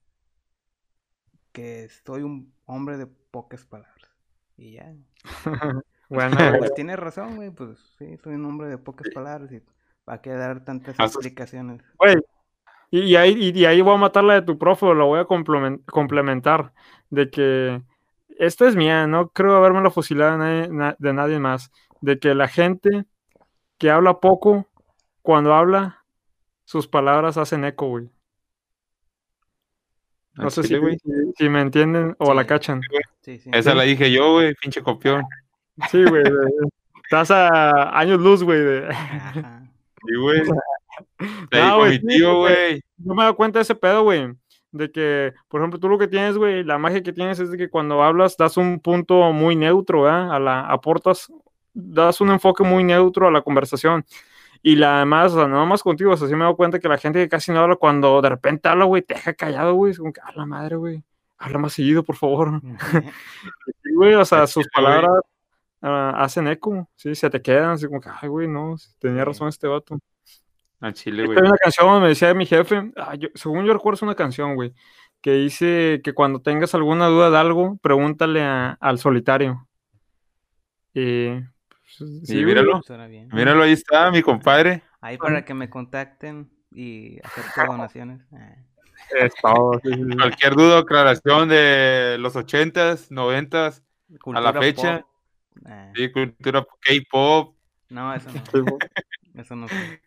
que 1.54 1.88
soy 2.04 2.24
un 2.24 2.54
hombre 2.66 2.98
de 2.98 3.08
pocas 3.08 3.64
palabras. 3.64 4.12
Y 4.58 4.74
ya. 4.74 4.94
Bueno, 6.10 6.58
Pues 6.60 6.74
tienes 6.74 7.00
razón, 7.00 7.38
güey, 7.38 7.52
pues 7.52 7.80
sí, 7.98 8.18
soy 8.18 8.36
un 8.36 8.44
hombre 8.44 8.68
de 8.68 8.78
pocas 8.78 9.10
palabras 9.10 9.54
y 9.54 9.62
va 10.06 10.16
a 10.16 10.22
quedar 10.22 10.66
tantas 10.66 11.00
explicaciones. 11.00 11.82
Güey, 11.98 12.18
Y, 12.90 13.02
y 13.02 13.16
ahí, 13.16 13.36
y, 13.38 13.60
y 13.60 13.66
ahí 13.66 13.82
voy 13.82 13.96
a 13.96 13.98
matar 13.98 14.24
la 14.24 14.36
de 14.36 14.42
tu 14.44 14.58
profe, 14.58 14.86
o 14.86 14.94
la 14.94 15.04
voy 15.04 15.20
a 15.20 15.26
complemen- 15.26 15.84
complementar. 15.86 16.74
De 17.10 17.30
que 17.30 17.82
esta 18.38 18.68
es 18.68 18.76
mía, 18.76 19.08
no 19.08 19.30
creo 19.30 19.56
haberme 19.56 19.90
fusilado 19.90 20.32
de 20.34 20.38
nadie, 20.38 20.68
na- 20.70 20.96
de 21.00 21.14
nadie 21.14 21.40
más. 21.40 21.72
De 22.02 22.20
que 22.20 22.34
la 22.36 22.48
gente 22.48 23.06
que 23.78 23.90
habla 23.90 24.20
poco, 24.20 24.68
cuando 25.22 25.54
habla, 25.54 26.04
sus 26.66 26.88
palabras 26.88 27.38
hacen 27.38 27.66
eco, 27.66 27.88
güey. 27.88 28.10
No 30.36 30.46
Al 30.46 30.52
sé 30.52 30.64
si, 30.64 30.70
chile, 30.70 30.98
si- 31.04 31.34
si 31.36 31.50
me 31.50 31.62
entienden 31.62 32.16
o 32.20 32.34
la 32.34 32.46
cachan. 32.46 32.82
Sí, 33.22 33.40
sí. 33.40 33.50
Esa 33.54 33.74
la 33.74 33.84
dije 33.84 34.12
yo, 34.12 34.34
güey, 34.34 34.54
pinche 34.56 34.82
copión. 34.84 35.24
Sí, 35.90 36.04
güey. 36.06 36.24
Estás 37.04 37.32
a 37.32 37.98
años 37.98 38.20
luz, 38.20 38.44
güey. 38.44 38.60
de-. 38.60 38.90
Sí, 40.06 40.16
güey. 40.22 40.42
No, 41.52 41.90
sí, 41.90 42.00
tío, 42.00 42.40
güey. 42.40 42.82
Yo 42.98 43.14
me 43.14 43.22
he 43.22 43.26
dado 43.26 43.36
cuenta 43.36 43.60
de 43.60 43.64
ese 43.64 43.76
pedo, 43.76 44.04
güey. 44.04 44.34
De 44.72 44.92
que, 44.92 45.34
por 45.48 45.62
ejemplo, 45.62 45.80
tú 45.80 45.90
lo 45.90 45.98
que 45.98 46.08
tienes, 46.08 46.38
güey, 46.38 46.64
la 46.64 46.78
magia 46.78 47.02
que 47.02 47.14
tienes 47.14 47.40
es 47.40 47.52
de 47.52 47.58
que 47.58 47.70
cuando 47.70 48.04
hablas 48.04 48.38
das 48.38 48.58
un 48.58 48.80
punto 48.80 49.32
muy 49.32 49.56
neutro, 49.56 50.04
¿verdad? 50.04 50.34
A 50.34 50.40
la, 50.40 50.62
aportas, 50.62 51.32
das 51.74 52.22
un 52.22 52.32
enfoque 52.32 52.64
muy 52.64 52.84
neutro 52.84 53.28
a 53.28 53.32
la 53.32 53.42
conversación. 53.42 54.06
Y 54.62 54.76
la 54.76 55.00
demás, 55.00 55.34
o 55.34 55.38
sea, 55.38 55.48
no 55.48 55.66
más 55.66 55.84
contigo, 55.84 56.12
o 56.12 56.18
sea, 56.18 56.28
sí 56.28 56.34
me 56.34 56.40
he 56.40 56.44
dado 56.44 56.58
cuenta 56.58 56.80
que 56.80 56.90
la 56.90 56.98
gente 56.98 57.20
que 57.20 57.30
casi 57.30 57.52
no 57.52 57.60
habla, 57.60 57.76
cuando 57.76 58.22
de 58.22 58.30
repente 58.30 58.68
habla, 58.68 58.86
güey, 58.86 59.02
te 59.02 59.14
deja 59.14 59.34
callado, 59.34 59.74
güey. 59.74 59.92
Es 59.92 60.00
como 60.00 60.12
que, 60.12 60.22
a 60.22 60.32
la 60.34 60.46
madre, 60.46 60.76
güey. 60.76 61.04
Habla 61.38 61.60
más 61.60 61.74
seguido, 61.74 62.04
por 62.04 62.16
favor. 62.16 62.62
Sí, 63.84 63.94
güey, 63.94 64.16
o 64.16 64.26
sea, 64.26 64.48
sus 64.48 64.68
palabras 64.68 65.22
ah, 65.82 66.14
hacen 66.18 66.48
eco, 66.48 66.90
sí, 66.96 67.16
se 67.16 67.30
te 67.30 67.42
quedan, 67.42 67.72
así 67.72 67.88
como 67.88 68.02
que, 68.02 68.10
ay, 68.22 68.28
güey, 68.28 68.48
no, 68.48 68.76
tenía 69.00 69.24
razón 69.24 69.48
este 69.48 69.68
vato. 69.68 69.98
Al 70.80 70.94
chile, 70.94 71.26
güey. 71.26 71.38
es 71.38 71.44
una 71.44 71.58
canción, 71.58 72.02
me 72.02 72.10
decía 72.10 72.34
mi 72.34 72.46
jefe, 72.46 72.92
ah, 72.98 73.16
yo- 73.16 73.30
según 73.34 73.66
yo 73.66 73.74
recuerdo 73.74 73.96
es 73.96 74.02
una 74.04 74.16
canción, 74.16 74.56
güey, 74.56 74.74
que 75.22 75.32
dice 75.34 76.02
que 76.04 76.14
cuando 76.14 76.40
tengas 76.42 76.76
alguna 76.76 77.08
duda 77.08 77.30
de 77.32 77.38
algo, 77.38 77.78
pregúntale 77.82 78.44
a- 78.44 78.78
al 78.80 79.00
solitario. 79.00 79.68
Y, 80.94 81.30
pues, 81.32 82.22
sí, 82.24 82.34
güey, 82.36 82.46
míralo. 82.46 82.82
Bien. 83.10 83.30
Míralo, 83.34 83.64
ahí 83.64 83.72
está, 83.74 84.12
mi 84.12 84.22
compadre. 84.22 84.84
Ahí 85.02 85.18
para 85.18 85.46
que 85.46 85.54
me 85.54 85.70
contacten 85.70 86.50
y 86.72 87.20
acepto 87.24 87.72
donaciones. 87.72 88.22
Es 89.12 89.34
todo, 89.42 89.80
sí, 89.84 89.94
sí, 89.94 90.04
sí. 90.04 90.18
Cualquier 90.18 90.56
duda 90.56 90.78
o 90.78 90.80
aclaración 90.80 91.48
de 91.48 92.18
los 92.20 92.36
ochentas, 92.36 93.10
noventas, 93.12 93.84
a 94.34 94.42
la 94.42 94.54
fecha, 94.54 95.02
pop. 95.02 95.64
Ah, 95.66 95.92
sí, 95.96 96.12
cultura 96.12 96.66
K-pop, 96.82 97.56
No, 97.90 98.14
eso 98.14 98.30
no. 98.32 98.78
Eso 99.36 99.56
no. 99.56 99.68
sé. 99.68 100.02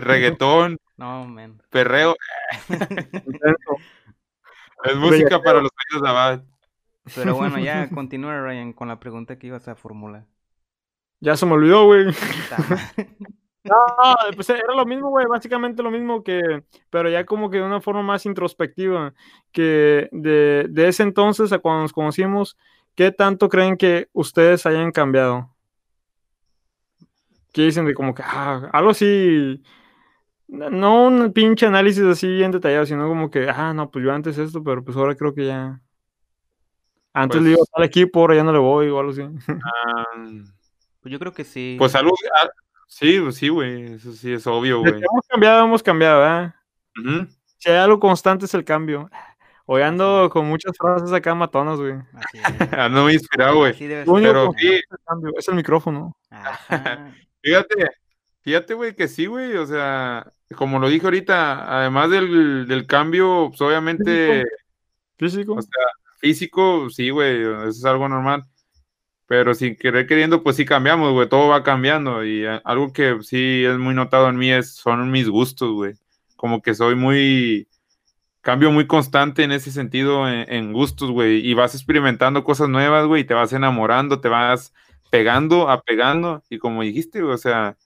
Reggaetón, 0.00 0.78
No, 0.96 1.26
man. 1.26 1.60
perreo, 1.70 2.16
es 4.84 4.96
música 4.96 5.42
para 5.42 5.60
los 5.60 5.70
años 5.90 6.02
de 6.02 6.08
abad. 6.08 6.42
Pero 7.14 7.34
bueno, 7.34 7.58
ya 7.58 7.88
continúa, 7.94 8.40
Ryan, 8.40 8.72
con 8.72 8.88
la 8.88 9.00
pregunta 9.00 9.38
que 9.38 9.48
ibas 9.48 9.68
a 9.68 9.74
formular. 9.74 10.26
Ya 11.20 11.36
se 11.36 11.46
me 11.46 11.52
olvidó, 11.52 11.84
güey. 11.86 12.06
No, 13.62 13.76
pues 14.34 14.48
era 14.48 14.74
lo 14.74 14.86
mismo, 14.86 15.10
güey, 15.10 15.26
básicamente 15.26 15.82
lo 15.82 15.90
mismo 15.90 16.24
que, 16.24 16.62
pero 16.88 17.10
ya 17.10 17.26
como 17.26 17.50
que 17.50 17.58
de 17.58 17.62
una 17.62 17.82
forma 17.82 18.02
más 18.02 18.24
introspectiva, 18.24 19.12
que 19.52 20.08
de, 20.12 20.64
de 20.70 20.88
ese 20.88 21.02
entonces 21.02 21.52
a 21.52 21.58
cuando 21.58 21.82
nos 21.82 21.92
conocimos, 21.92 22.56
¿qué 22.94 23.12
tanto 23.12 23.50
creen 23.50 23.76
que 23.76 24.08
ustedes 24.14 24.64
hayan 24.64 24.92
cambiado? 24.92 25.54
¿Qué 27.52 27.62
dicen 27.62 27.84
de 27.84 27.94
como 27.94 28.14
que, 28.14 28.22
ah, 28.24 28.70
algo 28.72 28.90
así, 28.92 29.62
no 30.50 31.06
un 31.06 31.32
pinche 31.32 31.66
análisis 31.66 32.02
así 32.04 32.26
bien 32.26 32.50
detallado, 32.50 32.86
sino 32.86 33.08
como 33.08 33.30
que, 33.30 33.48
ah, 33.48 33.72
no, 33.72 33.90
pues 33.90 34.04
yo 34.04 34.12
antes 34.12 34.36
esto, 34.38 34.62
pero 34.64 34.84
pues 34.84 34.96
ahora 34.96 35.14
creo 35.14 35.34
que 35.34 35.46
ya, 35.46 35.80
antes 37.12 37.38
Pues- 37.38 37.44
le 37.44 37.50
iba 37.52 37.60
al 37.74 37.84
equipo, 37.84 38.20
ahora 38.20 38.36
ya 38.36 38.44
no 38.44 38.52
le 38.52 38.58
voy 38.58 38.88
o 38.88 38.98
algo 38.98 39.12
así. 39.12 39.22
Ah, 39.64 40.04
Pues 41.00 41.12
yo 41.12 41.18
creo 41.18 41.32
que 41.32 41.44
sí. 41.44 41.76
pues 41.78 41.94
algo, 41.94 42.14
ah, 42.42 42.48
sí, 42.86 43.18
pues 43.20 43.36
sí, 43.36 43.48
güey, 43.48 43.94
eso 43.94 44.12
sí 44.12 44.32
es 44.32 44.46
obvio, 44.46 44.80
güey. 44.80 44.92
hemos 44.94 45.26
cambiado, 45.28 45.64
hemos 45.64 45.82
cambiado, 45.82 46.20
¿verdad? 46.20 46.54
Ujú. 46.98 47.26
si 47.58 47.70
hay 47.70 47.76
algo 47.76 47.98
constante 48.00 48.44
es 48.46 48.54
el 48.54 48.64
cambio. 48.64 49.08
Hoy 49.72 49.82
ando 49.82 50.28
con 50.32 50.46
muchas 50.46 50.72
frases 50.76 51.12
acá 51.12 51.32
matonas, 51.32 51.78
güey. 51.78 51.94
Ando 52.76 53.04
muy 53.04 53.12
inspirado, 53.12 53.54
güey. 53.58 53.72
Ser. 53.74 54.04
Pero 54.04 54.52
sí. 54.58 54.66
es 54.68 54.82
el 54.90 54.98
cambio, 55.06 55.32
es 55.38 55.48
el 55.48 55.54
micrófono. 55.54 56.16
Ajá. 56.28 57.12
Fíjate, 57.42 57.86
fíjate, 58.42 58.74
güey, 58.74 58.94
que 58.96 59.06
sí, 59.06 59.26
güey, 59.26 59.56
o 59.56 59.64
sea, 59.66 60.30
como 60.56 60.78
lo 60.78 60.88
dije 60.88 61.06
ahorita, 61.06 61.78
además 61.78 62.10
del, 62.10 62.66
del 62.66 62.86
cambio, 62.86 63.46
pues 63.50 63.60
obviamente 63.60 64.44
Físico. 65.20 65.52
O 65.52 65.60
sea, 65.60 65.84
físico, 66.16 66.88
sí, 66.88 67.10
güey, 67.10 67.42
eso 67.42 67.68
es 67.68 67.84
algo 67.84 68.08
normal. 68.08 68.46
Pero 69.26 69.54
sin 69.54 69.76
querer 69.76 70.06
queriendo, 70.06 70.42
pues 70.42 70.56
sí 70.56 70.64
cambiamos, 70.64 71.12
güey, 71.12 71.28
todo 71.28 71.48
va 71.48 71.62
cambiando. 71.62 72.24
Y 72.24 72.46
eh, 72.46 72.60
algo 72.64 72.90
que 72.94 73.18
sí 73.22 73.62
es 73.66 73.76
muy 73.76 73.94
notado 73.94 74.30
en 74.30 74.36
mí 74.38 74.50
es, 74.50 74.74
son 74.74 75.10
mis 75.10 75.28
gustos, 75.28 75.72
güey. 75.72 75.94
Como 76.36 76.62
que 76.62 76.74
soy 76.74 76.94
muy, 76.96 77.68
cambio 78.40 78.72
muy 78.72 78.86
constante 78.86 79.42
en 79.44 79.52
ese 79.52 79.70
sentido, 79.70 80.26
en, 80.26 80.50
en 80.50 80.72
gustos, 80.72 81.10
güey. 81.10 81.46
Y 81.46 81.52
vas 81.52 81.74
experimentando 81.74 82.42
cosas 82.42 82.70
nuevas, 82.70 83.06
güey, 83.06 83.22
y 83.22 83.24
te 83.26 83.34
vas 83.34 83.52
enamorando, 83.52 84.22
te 84.22 84.28
vas 84.30 84.72
pegando, 85.10 85.68
apegando. 85.68 86.42
Y 86.48 86.56
como 86.56 86.80
dijiste, 86.82 87.20
güey, 87.20 87.34
o 87.34 87.38
sea, 87.38 87.76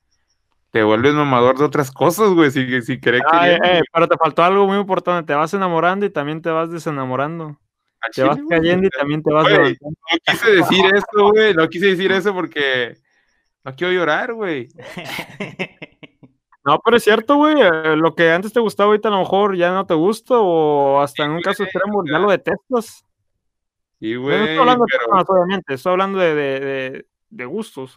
te 0.75 0.83
vuelves 0.83 1.15
mamador 1.15 1.57
de 1.57 1.65
otras 1.65 1.93
cosas, 1.93 2.31
güey, 2.31 2.51
sin 2.51 2.67
querer 3.01 3.23
Ay, 3.31 3.41
queriendo, 3.53 3.65
eh, 3.65 3.71
güey. 3.75 3.83
pero 3.93 4.09
te 4.09 4.17
faltó 4.17 4.43
algo 4.43 4.67
muy 4.67 4.77
importante. 4.77 5.29
Te 5.33 5.35
vas 5.37 5.55
enamorando 5.55 6.05
y 6.05 6.11
también 6.11 6.43
te 6.43 6.51
vas 6.51 6.69
desenamorando. 6.69 7.61
Al 8.01 8.11
Te 8.13 8.25
vas 8.25 8.37
güey, 8.43 8.49
cayendo 8.49 8.89
y 8.89 8.91
también 8.91 9.23
te 9.23 9.33
vas 9.33 9.45
güey, 9.45 9.55
levantando. 9.57 9.97
No 10.11 10.19
quise 10.33 10.51
decir 10.51 10.85
eso, 10.87 11.31
güey. 11.31 11.55
No 11.55 11.69
quise 11.69 11.87
decir 11.87 12.11
eso 12.11 12.35
porque 12.35 12.97
no 13.63 13.73
quiero 13.77 13.93
llorar, 13.93 14.33
güey. 14.35 14.69
No, 16.65 16.81
pero 16.85 16.97
es 16.97 17.05
cierto, 17.05 17.37
güey. 17.37 17.55
eh, 17.61 17.95
Lo 17.97 18.15
que 18.17 18.33
antes 18.33 18.53
te 18.53 18.59
gustaba 18.59 18.89
ahorita 18.89 19.09
a 19.09 19.13
lo 19.13 19.19
mejor 19.21 19.57
ya 19.57 19.71
no 19.73 19.87
te 19.87 19.95
gusta 19.95 20.35
o 20.39 21.01
hasta 21.01 21.25
en 21.25 21.31
un 21.33 21.43
caso 21.43 21.63
güey, 21.63 21.69
extremo 21.69 22.03
ya 22.11 22.19
lo 22.19 22.31
detestas. 22.31 23.05
Sí, 24.01 24.11
Yo 24.11 24.17
no 24.19 24.23
güey. 24.25 24.41
estoy 24.41 24.59
hablando 24.59 24.85
de 24.87 24.99
personas, 24.99 25.25
obviamente, 25.29 25.75
estoy 25.75 25.93
hablando 25.93 26.19
de, 26.19 26.35
de, 26.35 26.61
de, 26.61 27.07
de 27.31 27.45
gustos. 27.45 27.97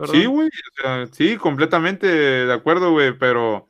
¿Verdad? 0.00 0.14
Sí, 0.14 0.26
güey. 0.26 0.48
O 0.48 0.82
sea, 0.82 1.06
sí, 1.12 1.36
completamente 1.36 2.06
de 2.06 2.52
acuerdo, 2.52 2.92
güey. 2.92 3.16
Pero, 3.18 3.68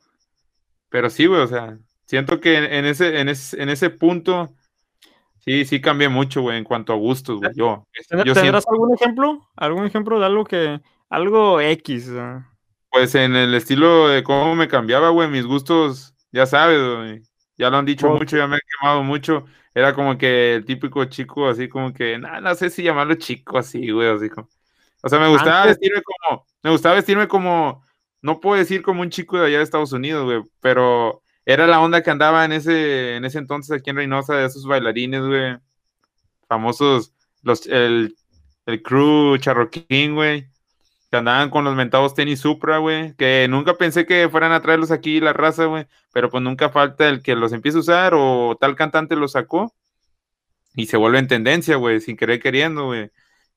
pero 0.89 1.09
sí, 1.09 1.25
güey. 1.25 1.41
O 1.41 1.47
sea, 1.47 1.77
siento 2.05 2.39
que 2.39 2.57
en, 2.57 2.85
ese, 2.85 3.19
en 3.19 3.29
ese, 3.29 3.61
en 3.61 3.69
ese 3.69 3.89
punto, 3.89 4.53
sí, 5.39 5.65
sí 5.65 5.81
cambié 5.81 6.09
mucho, 6.09 6.41
güey, 6.41 6.57
en 6.57 6.63
cuanto 6.63 6.93
a 6.93 6.97
gustos, 6.97 7.39
güey. 7.39 7.51
Yo, 7.55 7.87
¿Ten- 8.09 8.23
yo 8.23 8.33
¿Tendrás 8.33 8.63
siento, 8.63 8.71
algún 8.71 8.93
ejemplo? 8.93 9.47
¿Algún 9.55 9.85
ejemplo 9.85 10.19
de 10.19 10.25
algo 10.25 10.45
que, 10.45 10.81
algo 11.09 11.61
X? 11.61 12.11
pues, 12.89 13.15
en 13.15 13.35
el 13.35 13.53
estilo 13.53 14.09
de 14.09 14.23
cómo 14.23 14.55
me 14.55 14.67
cambiaba, 14.67 15.09
güey, 15.09 15.29
mis 15.29 15.45
gustos, 15.45 16.13
ya 16.31 16.45
sabes, 16.45 16.81
güey. 16.81 17.21
Ya 17.57 17.69
lo 17.69 17.77
han 17.77 17.85
dicho 17.85 18.09
mucho, 18.09 18.37
ya 18.37 18.47
me 18.47 18.57
he 18.57 18.59
quemado 18.79 19.03
mucho. 19.03 19.45
Era 19.73 19.93
como 19.93 20.17
que 20.17 20.55
el 20.55 20.65
típico 20.65 21.05
chico, 21.05 21.47
así 21.47 21.69
como 21.69 21.93
que, 21.93 22.17
no, 22.17 22.41
no 22.41 22.55
sé 22.55 22.69
si 22.69 22.83
llamarlo 22.83 23.15
chico 23.15 23.57
así, 23.57 23.91
güey, 23.91 24.09
así 24.09 24.29
como. 24.29 24.49
O 25.03 25.09
sea, 25.09 25.19
me 25.19 25.27
gustaba 25.29 25.63
Antes- 25.63 25.77
vestirme 25.79 26.01
como, 26.03 26.45
me 26.63 26.69
gustaba 26.71 26.95
vestirme 26.95 27.27
como, 27.27 27.83
no 28.21 28.39
puedo 28.39 28.57
decir 28.57 28.81
como 28.81 29.01
un 29.01 29.09
chico 29.09 29.37
de 29.39 29.47
allá 29.47 29.57
de 29.57 29.63
Estados 29.63 29.93
Unidos, 29.93 30.25
güey, 30.25 30.41
pero 30.59 31.21
era 31.45 31.65
la 31.67 31.79
onda 31.81 32.03
que 32.03 32.11
andaba 32.11 32.45
en 32.45 32.51
ese, 32.51 33.15
en 33.15 33.25
ese 33.25 33.39
entonces 33.39 33.71
aquí 33.79 33.89
en 33.89 33.95
Reynosa, 33.97 34.35
de 34.35 34.45
esos 34.45 34.65
bailarines, 34.65 35.23
güey, 35.23 35.57
famosos, 36.47 37.13
los, 37.41 37.65
el, 37.67 38.15
el 38.65 38.81
crew 38.83 39.37
Charroquín, 39.37 40.15
güey, 40.15 40.47
que 41.09 41.17
andaban 41.17 41.49
con 41.49 41.63
los 41.63 41.75
mentados 41.75 42.13
tenis 42.13 42.39
Supra, 42.41 42.77
güey, 42.77 43.15
que 43.15 43.47
nunca 43.49 43.73
pensé 43.73 44.05
que 44.05 44.29
fueran 44.29 44.51
a 44.51 44.61
traerlos 44.61 44.91
aquí 44.91 45.19
la 45.19 45.33
raza, 45.33 45.65
güey, 45.65 45.87
pero 46.13 46.29
pues 46.29 46.43
nunca 46.43 46.69
falta 46.69 47.09
el 47.09 47.21
que 47.21 47.35
los 47.35 47.53
empiece 47.53 47.77
a 47.77 47.81
usar 47.81 48.13
o 48.15 48.55
tal 48.59 48.75
cantante 48.75 49.15
los 49.15 49.31
sacó 49.33 49.73
y 50.75 50.85
se 50.85 50.95
vuelve 50.97 51.19
en 51.19 51.27
tendencia, 51.27 51.75
güey, 51.75 51.99
sin 51.99 52.15
querer 52.15 52.39
queriendo, 52.39 52.85
güey. 52.85 53.11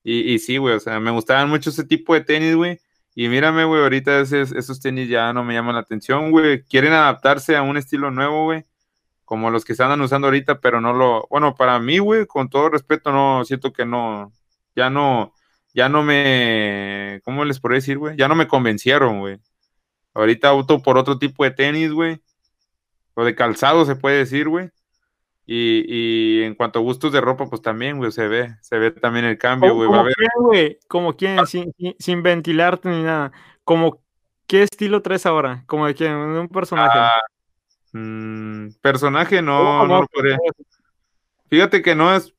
Y, 0.05 0.35
y 0.35 0.39
sí, 0.39 0.57
güey, 0.57 0.75
o 0.75 0.79
sea, 0.79 0.99
me 0.99 1.09
gustaban 1.09 1.49
mucho 1.49 1.71
ese 1.71 1.83
tipo 1.83 2.13
de 2.13 2.21
tenis, 2.21 2.55
güey. 2.55 2.79
Y 3.15 3.27
mírame, 3.27 3.65
güey, 3.65 3.81
ahorita 3.81 4.21
esos 4.21 4.79
tenis 4.79 5.09
ya 5.09 5.33
no 5.33 5.43
me 5.43 5.55
llaman 5.55 5.73
la 5.75 5.81
atención, 5.81 6.29
güey. 6.31 6.63
Quieren 6.63 6.93
adaptarse 6.93 7.55
a 7.55 7.63
un 7.63 7.75
estilo 7.75 8.11
nuevo, 8.11 8.43
güey. 8.45 8.65
Como 9.25 9.49
los 9.49 9.65
que 9.65 9.73
se 9.73 9.81
andan 9.81 10.01
usando 10.01 10.27
ahorita, 10.27 10.61
pero 10.61 10.79
no 10.79 10.93
lo... 10.93 11.27
Bueno, 11.31 11.55
para 11.55 11.79
mí, 11.79 11.97
güey, 11.97 12.27
con 12.27 12.49
todo 12.49 12.69
respeto, 12.69 13.11
no, 13.11 13.43
siento 13.45 13.73
que 13.73 13.85
no, 13.85 14.31
ya 14.75 14.91
no, 14.91 15.33
ya 15.73 15.89
no 15.89 16.03
me... 16.03 17.21
¿Cómo 17.25 17.43
les 17.43 17.59
podría 17.59 17.77
decir, 17.77 17.97
güey? 17.97 18.15
Ya 18.15 18.27
no 18.27 18.35
me 18.35 18.47
convencieron, 18.47 19.19
güey. 19.21 19.39
Ahorita 20.13 20.53
opto 20.53 20.83
por 20.83 20.99
otro 20.99 21.17
tipo 21.17 21.43
de 21.45 21.51
tenis, 21.51 21.91
güey. 21.91 22.21
O 23.15 23.23
de 23.25 23.33
calzado, 23.33 23.85
se 23.85 23.95
puede 23.95 24.17
decir, 24.17 24.49
güey. 24.49 24.69
Y, 25.47 25.85
y 25.87 26.43
en 26.43 26.55
cuanto 26.55 26.79
a 26.79 26.81
gustos 26.81 27.11
de 27.13 27.21
ropa, 27.21 27.47
pues 27.47 27.61
también, 27.61 27.97
güey, 27.97 28.11
se 28.11 28.27
ve, 28.27 28.55
se 28.61 28.79
ve 28.79 28.89
también 28.91 29.25
el 29.25 29.37
cambio, 29.37 29.69
¿Cómo, 29.69 29.85
güey. 29.85 29.87
Va 29.89 29.91
como 29.97 30.01
haber 30.01 30.15
quién, 30.15 30.29
güey? 30.43 30.79
Como 30.87 31.15
quién, 31.15 31.45
sin, 31.45 31.71
sin- 31.77 31.95
sin 31.99 32.23
ventilarte 32.23 32.89
ni 32.89 33.03
nada. 33.03 33.31
Como, 33.63 34.01
¿qué 34.47 34.63
estilo 34.63 35.01
traes 35.03 35.25
ahora? 35.27 35.63
Como 35.67 35.85
de 35.85 35.93
quién, 35.93 36.11
de 36.33 36.39
un 36.39 36.49
personaje. 36.49 36.97
Ah, 36.99 37.19
mm, 37.93 38.69
personaje, 38.81 39.41
no, 39.43 39.57
¿Cómo 39.57 39.87
no 39.87 40.01
no? 40.01 40.07
podría. 40.07 40.37
Fíjate 41.47 41.81
que 41.83 41.93
no 41.93 42.15
es. 42.15 42.33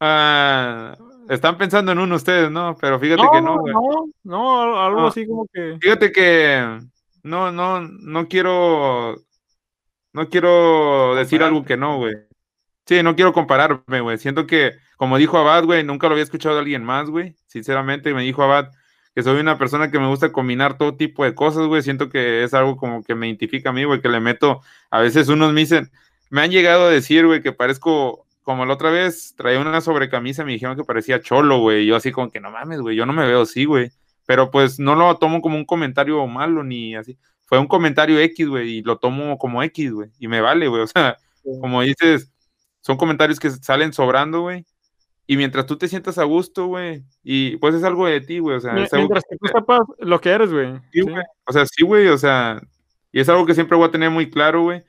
ah, 0.00 0.96
están 1.28 1.56
pensando 1.58 1.92
en 1.92 1.98
uno 1.98 2.16
ustedes, 2.16 2.50
¿no? 2.50 2.76
Pero 2.80 2.98
fíjate 2.98 3.22
no, 3.22 3.30
que 3.30 3.40
no, 3.40 3.58
güey. 3.58 3.74
no, 3.74 4.08
no, 4.24 4.80
algo 4.80 5.06
así 5.06 5.26
como 5.26 5.46
que. 5.52 5.76
Fíjate 5.80 6.10
que 6.10 6.80
no, 7.22 7.52
no, 7.52 7.80
no 7.80 8.26
quiero. 8.28 9.16
No 10.18 10.28
quiero 10.28 11.14
decir 11.14 11.44
algo 11.44 11.64
que 11.64 11.76
no, 11.76 11.98
güey. 11.98 12.16
Sí, 12.86 13.04
no 13.04 13.14
quiero 13.14 13.32
compararme, 13.32 14.00
güey. 14.00 14.18
Siento 14.18 14.48
que, 14.48 14.72
como 14.96 15.16
dijo 15.16 15.38
Abad, 15.38 15.62
güey, 15.62 15.84
nunca 15.84 16.08
lo 16.08 16.14
había 16.14 16.24
escuchado 16.24 16.56
de 16.56 16.62
alguien 16.62 16.82
más, 16.82 17.08
güey. 17.08 17.36
Sinceramente, 17.46 18.12
me 18.12 18.24
dijo 18.24 18.42
Abad 18.42 18.72
que 19.14 19.22
soy 19.22 19.38
una 19.38 19.58
persona 19.58 19.92
que 19.92 20.00
me 20.00 20.08
gusta 20.08 20.32
combinar 20.32 20.76
todo 20.76 20.96
tipo 20.96 21.22
de 21.22 21.36
cosas, 21.36 21.68
güey. 21.68 21.82
Siento 21.82 22.08
que 22.10 22.42
es 22.42 22.52
algo 22.52 22.76
como 22.76 23.04
que 23.04 23.14
me 23.14 23.28
identifica 23.28 23.70
a 23.70 23.72
mí, 23.72 23.84
güey, 23.84 24.00
que 24.00 24.08
le 24.08 24.18
meto. 24.18 24.60
A 24.90 25.00
veces 25.00 25.28
unos 25.28 25.52
me 25.52 25.60
dicen, 25.60 25.92
me 26.30 26.40
han 26.40 26.50
llegado 26.50 26.86
a 26.86 26.90
decir, 26.90 27.24
güey, 27.24 27.40
que 27.40 27.52
parezco, 27.52 28.26
como 28.42 28.66
la 28.66 28.74
otra 28.74 28.90
vez, 28.90 29.34
traía 29.36 29.60
una 29.60 29.80
sobrecamisa, 29.80 30.44
me 30.44 30.50
dijeron 30.50 30.76
que 30.76 30.82
parecía 30.82 31.20
cholo, 31.20 31.60
güey. 31.60 31.86
Yo 31.86 31.94
así 31.94 32.10
como 32.10 32.28
que 32.28 32.40
no 32.40 32.50
mames, 32.50 32.80
güey, 32.80 32.96
yo 32.96 33.06
no 33.06 33.12
me 33.12 33.24
veo 33.24 33.42
así, 33.42 33.66
güey. 33.66 33.92
Pero 34.26 34.50
pues 34.50 34.80
no 34.80 34.96
lo 34.96 35.16
tomo 35.18 35.40
como 35.40 35.56
un 35.56 35.64
comentario 35.64 36.26
malo 36.26 36.64
ni 36.64 36.96
así. 36.96 37.16
Fue 37.48 37.58
un 37.58 37.66
comentario 37.66 38.20
X, 38.20 38.46
güey, 38.46 38.78
y 38.78 38.82
lo 38.82 38.98
tomo 38.98 39.38
como 39.38 39.62
X, 39.62 39.90
güey. 39.92 40.10
Y 40.18 40.28
me 40.28 40.42
vale, 40.42 40.68
güey. 40.68 40.82
O 40.82 40.86
sea, 40.86 41.16
como 41.60 41.80
dices, 41.80 42.30
son 42.82 42.98
comentarios 42.98 43.40
que 43.40 43.48
salen 43.50 43.94
sobrando, 43.94 44.42
güey. 44.42 44.66
Y 45.26 45.36
mientras 45.36 45.64
tú 45.66 45.76
te 45.78 45.88
sientas 45.88 46.18
a 46.18 46.24
gusto, 46.24 46.66
güey, 46.66 47.04
y 47.22 47.56
pues 47.58 47.74
es 47.74 47.84
algo 47.84 48.06
de 48.06 48.20
ti, 48.20 48.38
güey. 48.38 48.56
O 48.56 48.60
sea, 48.60 48.72
es 48.78 48.92
algo 48.92 49.08
Mientras 49.08 49.24
que 49.28 49.36
tú 49.36 49.46
sepas 49.48 49.80
lo 49.98 50.20
que 50.20 50.30
eres, 50.30 50.52
güey. 50.52 50.74
Sí, 50.92 51.00
Sí. 51.00 51.00
güey. 51.02 51.22
O 51.46 51.52
sea, 51.52 51.64
sí, 51.66 51.84
güey, 51.84 52.08
o 52.08 52.18
sea, 52.18 52.60
y 53.12 53.20
es 53.20 53.28
algo 53.28 53.46
que 53.46 53.54
siempre 53.54 53.76
voy 53.76 53.88
a 53.88 53.90
tener 53.90 54.10
muy 54.10 54.30
claro, 54.30 54.62
güey, 54.62 54.84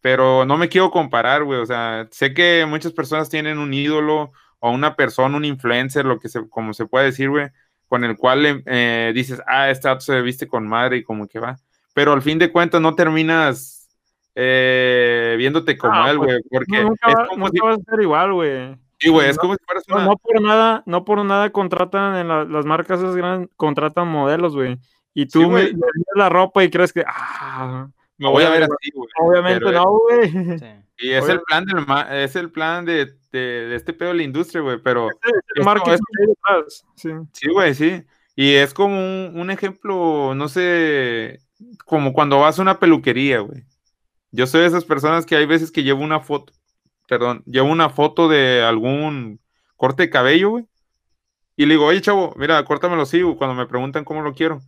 pero 0.00 0.44
no 0.46 0.56
me 0.58 0.68
quiero 0.68 0.90
comparar, 0.90 1.44
güey, 1.44 1.60
o 1.60 1.66
sea, 1.66 2.08
sé 2.10 2.34
que 2.34 2.66
muchas 2.68 2.92
personas 2.92 3.28
tienen 3.30 3.58
un 3.58 3.72
ídolo 3.74 4.32
o 4.58 4.70
una 4.70 4.96
persona, 4.96 5.36
un 5.36 5.44
influencer, 5.44 6.04
lo 6.06 6.18
que 6.18 6.28
se, 6.30 6.48
como 6.48 6.74
se 6.74 6.86
puede 6.86 7.06
decir, 7.06 7.30
güey, 7.30 7.48
con 7.88 8.04
el 8.04 8.16
cual 8.16 8.62
eh, 8.66 9.12
dices, 9.14 9.40
ah, 9.46 9.70
este 9.70 9.88
dato 9.88 10.00
se 10.02 10.20
viste 10.22 10.46
con 10.48 10.66
madre 10.68 10.98
y 10.98 11.04
como 11.04 11.26
que 11.28 11.38
va, 11.40 11.56
pero 11.94 12.12
al 12.12 12.22
fin 12.22 12.38
de 12.38 12.50
cuentas 12.52 12.80
no 12.80 12.94
terminas 12.94 13.88
eh, 14.34 15.34
viéndote 15.38 15.76
como 15.76 15.94
Ah, 15.94 16.10
él, 16.10 16.16
pues, 16.18 16.28
güey, 16.28 16.40
porque 16.50 16.82
nunca, 16.84 17.08
es 17.08 17.14
va- 17.16 17.26
como 17.28 17.46
nunca 17.46 17.50
si, 17.52 17.60
vas 17.60 17.78
a 17.78 17.90
ser 17.90 18.00
igual, 18.02 18.32
güey. 18.32 18.76
sí, 18.98 19.08
güey, 19.10 19.28
es 19.28 19.36
no, 19.36 19.40
como 19.42 19.54
si 19.54 19.64
fueras 19.64 19.84
una, 19.88 20.04
no 20.04 20.16
por 20.16 20.40
nada, 20.42 20.82
no 20.86 21.04
por 21.04 21.24
nada 21.24 21.50
contratan 21.50 22.16
en 22.16 22.28
la- 22.28 22.44
las 22.44 22.64
marcas 22.64 23.00
esas 23.00 23.16
grandes, 23.16 23.50
contratan 23.56 24.08
modelos, 24.08 24.54
güey. 24.54 24.78
Y 25.14 25.26
tú 25.26 25.40
Sí, 25.40 25.46
me- 25.46 25.70
güey. 25.72 25.74
la 26.14 26.28
ropa 26.28 26.62
y 26.64 26.70
crees 26.70 26.92
que, 26.92 27.02
ah, 27.06 27.88
me 28.18 28.28
voy 28.28 28.44
a 28.44 28.50
ver 28.50 28.62
así, 28.64 28.90
güey. 28.94 29.08
Obviamente 29.20 29.64
pero- 29.64 29.82
no, 29.84 29.98
güey. 29.98 30.30
Sí. 30.58 30.66
Y 31.02 31.10
es 31.12 31.28
el 31.28 31.40
plan 31.40 31.64
del 31.64 31.84
es 32.12 32.36
el 32.36 32.50
plan 32.52 32.84
de, 32.84 33.06
de, 33.32 33.38
de 33.40 33.74
este 33.74 33.92
pedo 33.94 34.10
de 34.10 34.16
la 34.16 34.22
industria, 34.22 34.60
güey, 34.62 34.78
pero 34.82 35.08
El 35.56 35.64
marketing 35.64 35.92
es- 35.92 36.00
hay 36.20 36.26
detrás, 36.28 36.84
sí. 36.94 37.10
Sí, 37.32 37.48
güey, 37.50 37.74
sí. 37.74 38.04
Y 38.36 38.52
es 38.54 38.72
como 38.74 38.96
un, 38.98 39.32
un 39.34 39.50
ejemplo, 39.50 40.34
no 40.34 40.48
sé, 40.48 41.40
como 41.84 42.12
cuando 42.12 42.38
vas 42.40 42.58
a 42.58 42.62
una 42.62 42.78
peluquería, 42.78 43.40
güey. 43.40 43.64
Yo 44.32 44.46
soy 44.46 44.62
de 44.62 44.68
esas 44.68 44.84
personas 44.84 45.26
que 45.26 45.36
hay 45.36 45.46
veces 45.46 45.72
que 45.72 45.82
llevo 45.82 46.02
una 46.02 46.20
foto, 46.20 46.52
perdón, 47.08 47.42
llevo 47.46 47.68
una 47.68 47.90
foto 47.90 48.28
de 48.28 48.62
algún 48.62 49.40
corte 49.76 50.04
de 50.04 50.10
cabello, 50.10 50.50
güey. 50.50 50.66
Y 51.56 51.66
le 51.66 51.74
digo, 51.74 51.86
oye, 51.86 52.00
chavo, 52.00 52.32
mira, 52.36 52.64
córtamelo 52.64 53.02
así, 53.02 53.22
güey", 53.22 53.36
cuando 53.36 53.54
me 53.54 53.66
preguntan 53.66 54.04
cómo 54.04 54.22
lo 54.22 54.34
quiero. 54.34 54.60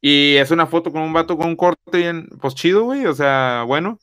Y 0.00 0.36
es 0.36 0.50
una 0.50 0.66
foto 0.66 0.92
con 0.92 1.02
un 1.02 1.12
vato 1.12 1.36
con 1.36 1.48
un 1.48 1.56
corte 1.56 1.98
bien, 1.98 2.28
pues 2.40 2.54
chido, 2.54 2.84
güey, 2.84 3.06
o 3.06 3.14
sea, 3.14 3.64
bueno. 3.66 3.98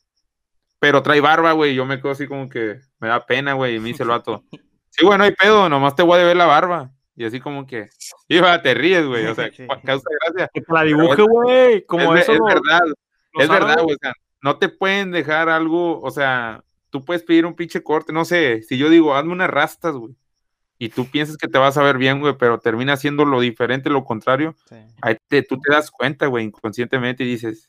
Pero 0.78 1.02
trae 1.02 1.20
barba, 1.20 1.52
güey, 1.52 1.74
yo 1.74 1.84
me 1.84 2.00
quedo 2.00 2.12
así 2.12 2.28
como 2.28 2.48
que 2.48 2.78
me 3.00 3.08
da 3.08 3.26
pena, 3.26 3.54
güey, 3.54 3.76
y 3.76 3.80
me 3.80 3.88
dice 3.88 4.04
el 4.04 4.10
vato, 4.10 4.44
sí, 4.90 5.04
güey, 5.04 5.18
no 5.18 5.24
hay 5.24 5.32
pedo, 5.32 5.68
nomás 5.68 5.96
te 5.96 6.02
voy 6.02 6.20
a 6.20 6.24
ver 6.24 6.36
la 6.36 6.46
barba. 6.46 6.92
Y 7.20 7.24
así 7.24 7.40
como 7.40 7.66
que, 7.66 7.88
iba, 8.28 8.62
te 8.62 8.74
ríes, 8.74 9.04
güey, 9.04 9.26
o 9.26 9.34
sea, 9.34 9.50
Sí. 9.56 9.66
causa 9.84 10.08
gracia. 10.24 10.48
Que 10.54 10.60
te 10.60 10.72
la 10.72 10.84
dibuje, 10.84 11.22
güey. 11.22 11.84
Como 11.84 12.14
es, 12.14 12.22
eso. 12.22 12.32
es 12.34 12.38
lo- 12.38 12.44
verdad, 12.46 12.80
es 13.34 13.48
verdad, 13.48 13.82
güey, 13.82 13.96
o 13.96 13.98
sea, 14.00 14.12
no 14.40 14.56
te 14.58 14.68
pueden 14.68 15.10
dejar 15.10 15.48
algo, 15.48 16.00
o 16.00 16.10
sea, 16.12 16.62
tú 16.90 17.04
puedes 17.04 17.24
pedir 17.24 17.44
un 17.44 17.54
pinche 17.56 17.82
corte, 17.82 18.12
no 18.12 18.24
sé, 18.24 18.62
si 18.62 18.78
yo 18.78 18.88
digo, 18.88 19.16
hazme 19.16 19.32
unas 19.32 19.50
rastas, 19.50 19.94
güey, 19.96 20.14
y 20.78 20.90
tú 20.90 21.10
piensas 21.10 21.36
que 21.36 21.48
te 21.48 21.58
vas 21.58 21.76
a 21.76 21.82
ver 21.82 21.98
bien, 21.98 22.20
güey, 22.20 22.36
pero 22.38 22.60
termina 22.60 22.96
siendo 22.96 23.24
lo 23.24 23.40
diferente, 23.40 23.90
lo 23.90 24.04
contrario, 24.04 24.54
Sí. 24.68 24.76
ahí 25.02 25.16
te, 25.26 25.42
tú 25.42 25.58
te 25.60 25.72
das 25.72 25.90
cuenta, 25.90 26.26
güey, 26.26 26.44
inconscientemente 26.44 27.24
y 27.24 27.26
dices, 27.30 27.68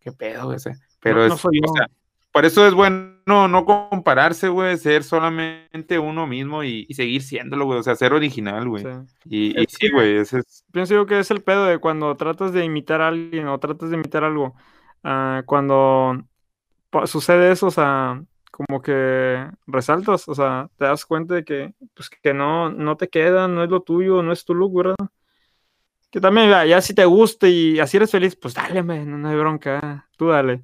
qué 0.00 0.12
pedo, 0.12 0.44
güey, 0.46 0.56
o 0.56 0.60
sea, 0.60 0.72
pero 1.00 1.16
No- 1.18 1.24
es, 1.24 1.30
no 1.32 1.36
soy 1.36 1.60
yo. 1.62 1.70
o 1.70 1.76
sea, 1.76 1.86
por 2.32 2.46
eso 2.46 2.66
es 2.66 2.72
bueno 2.72 3.17
no 3.28 3.64
compararse, 3.64 4.48
güey, 4.48 4.76
ser 4.78 5.04
solamente 5.04 5.98
uno 5.98 6.26
mismo 6.26 6.64
y, 6.64 6.86
y 6.88 6.94
seguir 6.94 7.22
siéndolo, 7.22 7.66
güey, 7.66 7.78
o 7.78 7.82
sea, 7.82 7.94
ser 7.94 8.12
original, 8.14 8.68
güey. 8.68 8.84
Sí. 8.84 9.54
Y, 9.54 9.66
sí, 9.68 9.90
güey, 9.90 10.16
ese 10.16 10.38
es, 10.38 10.64
Pienso 10.72 10.94
yo 10.94 11.06
que 11.06 11.18
es 11.18 11.30
el 11.30 11.42
pedo 11.42 11.66
de 11.66 11.78
cuando 11.78 12.16
tratas 12.16 12.52
de 12.52 12.64
imitar 12.64 13.02
a 13.02 13.08
alguien 13.08 13.48
o 13.48 13.58
tratas 13.58 13.90
de 13.90 13.96
imitar 13.96 14.24
algo. 14.24 14.54
ah, 15.04 15.42
cuando 15.46 16.24
sucede 17.06 17.52
eso, 17.52 17.66
o 17.66 17.70
sea, 17.70 18.22
como 18.50 18.82
que 18.82 19.46
resaltas, 19.66 20.28
o 20.28 20.34
sea, 20.34 20.70
te 20.78 20.86
das 20.86 21.04
cuenta 21.06 21.34
de 21.34 21.44
que, 21.44 21.74
pues, 21.94 22.10
que 22.10 22.34
no, 22.34 22.70
no 22.70 22.96
te 22.96 23.08
queda, 23.08 23.46
no 23.48 23.62
es 23.62 23.70
lo 23.70 23.82
tuyo, 23.82 24.22
no 24.22 24.32
es 24.32 24.44
tu 24.44 24.54
look, 24.54 24.74
¿verdad? 24.76 24.96
Que 26.10 26.20
también, 26.20 26.48
ya, 26.48 26.64
ya 26.64 26.80
si 26.80 26.94
te 26.94 27.04
gusta 27.04 27.48
y 27.48 27.78
así 27.80 27.98
eres 27.98 28.10
feliz, 28.10 28.34
pues 28.36 28.54
dale, 28.54 28.82
man, 28.82 29.10
no, 29.10 29.18
no 29.18 29.28
hay 29.28 29.36
bronca, 29.36 30.08
tú 30.16 30.28
dale. 30.28 30.62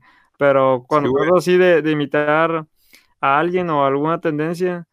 Pero 0.49 0.84
cuando 0.86 1.11
güey. 1.11 1.24
tratas 1.24 1.38
así 1.38 1.57
de, 1.57 1.82
de 1.82 1.90
imitar 1.90 2.66
a 3.20 3.38
alguien 3.38 3.70
o 3.70 3.84
alguna 3.84 4.20
tendencia, 4.20 4.86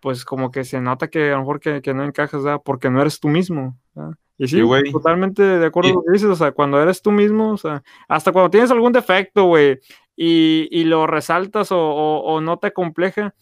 pues 0.00 0.24
como 0.24 0.50
que 0.50 0.64
se 0.64 0.80
nota 0.80 1.08
que 1.08 1.28
a 1.30 1.34
lo 1.34 1.38
mejor 1.40 1.60
que, 1.60 1.80
que 1.82 1.94
no 1.94 2.04
encajas, 2.04 2.42
¿verdad? 2.42 2.60
Porque 2.64 2.90
no 2.90 3.00
eres 3.00 3.18
tú 3.20 3.28
mismo, 3.28 3.78
¿verdad? 3.94 4.12
Y 4.36 4.46
sí, 4.46 4.56
Sí, 4.60 4.92
totalmente 4.92 5.42
de 5.42 5.66
acuerdo 5.66 5.90
con 5.94 6.02
lo 6.02 6.04
que 6.06 6.12
dices, 6.12 6.28
o 6.30 6.36
sea, 6.36 6.52
cuando 6.52 6.80
eres 6.80 7.02
tú 7.02 7.10
mismo, 7.10 7.52
o 7.52 7.56
sea, 7.56 7.82
hasta 8.06 8.30
cuando 8.30 8.50
tienes 8.50 8.70
algún 8.70 8.92
defecto, 8.92 9.44
güey, 9.44 9.80
y, 10.14 10.68
y 10.70 10.84
lo 10.84 11.06
resaltas 11.06 11.72
o, 11.72 11.78
o- 11.78 12.20
o 12.34 12.40
no 12.40 12.58
te 12.58 12.72
compleja, 12.72 13.34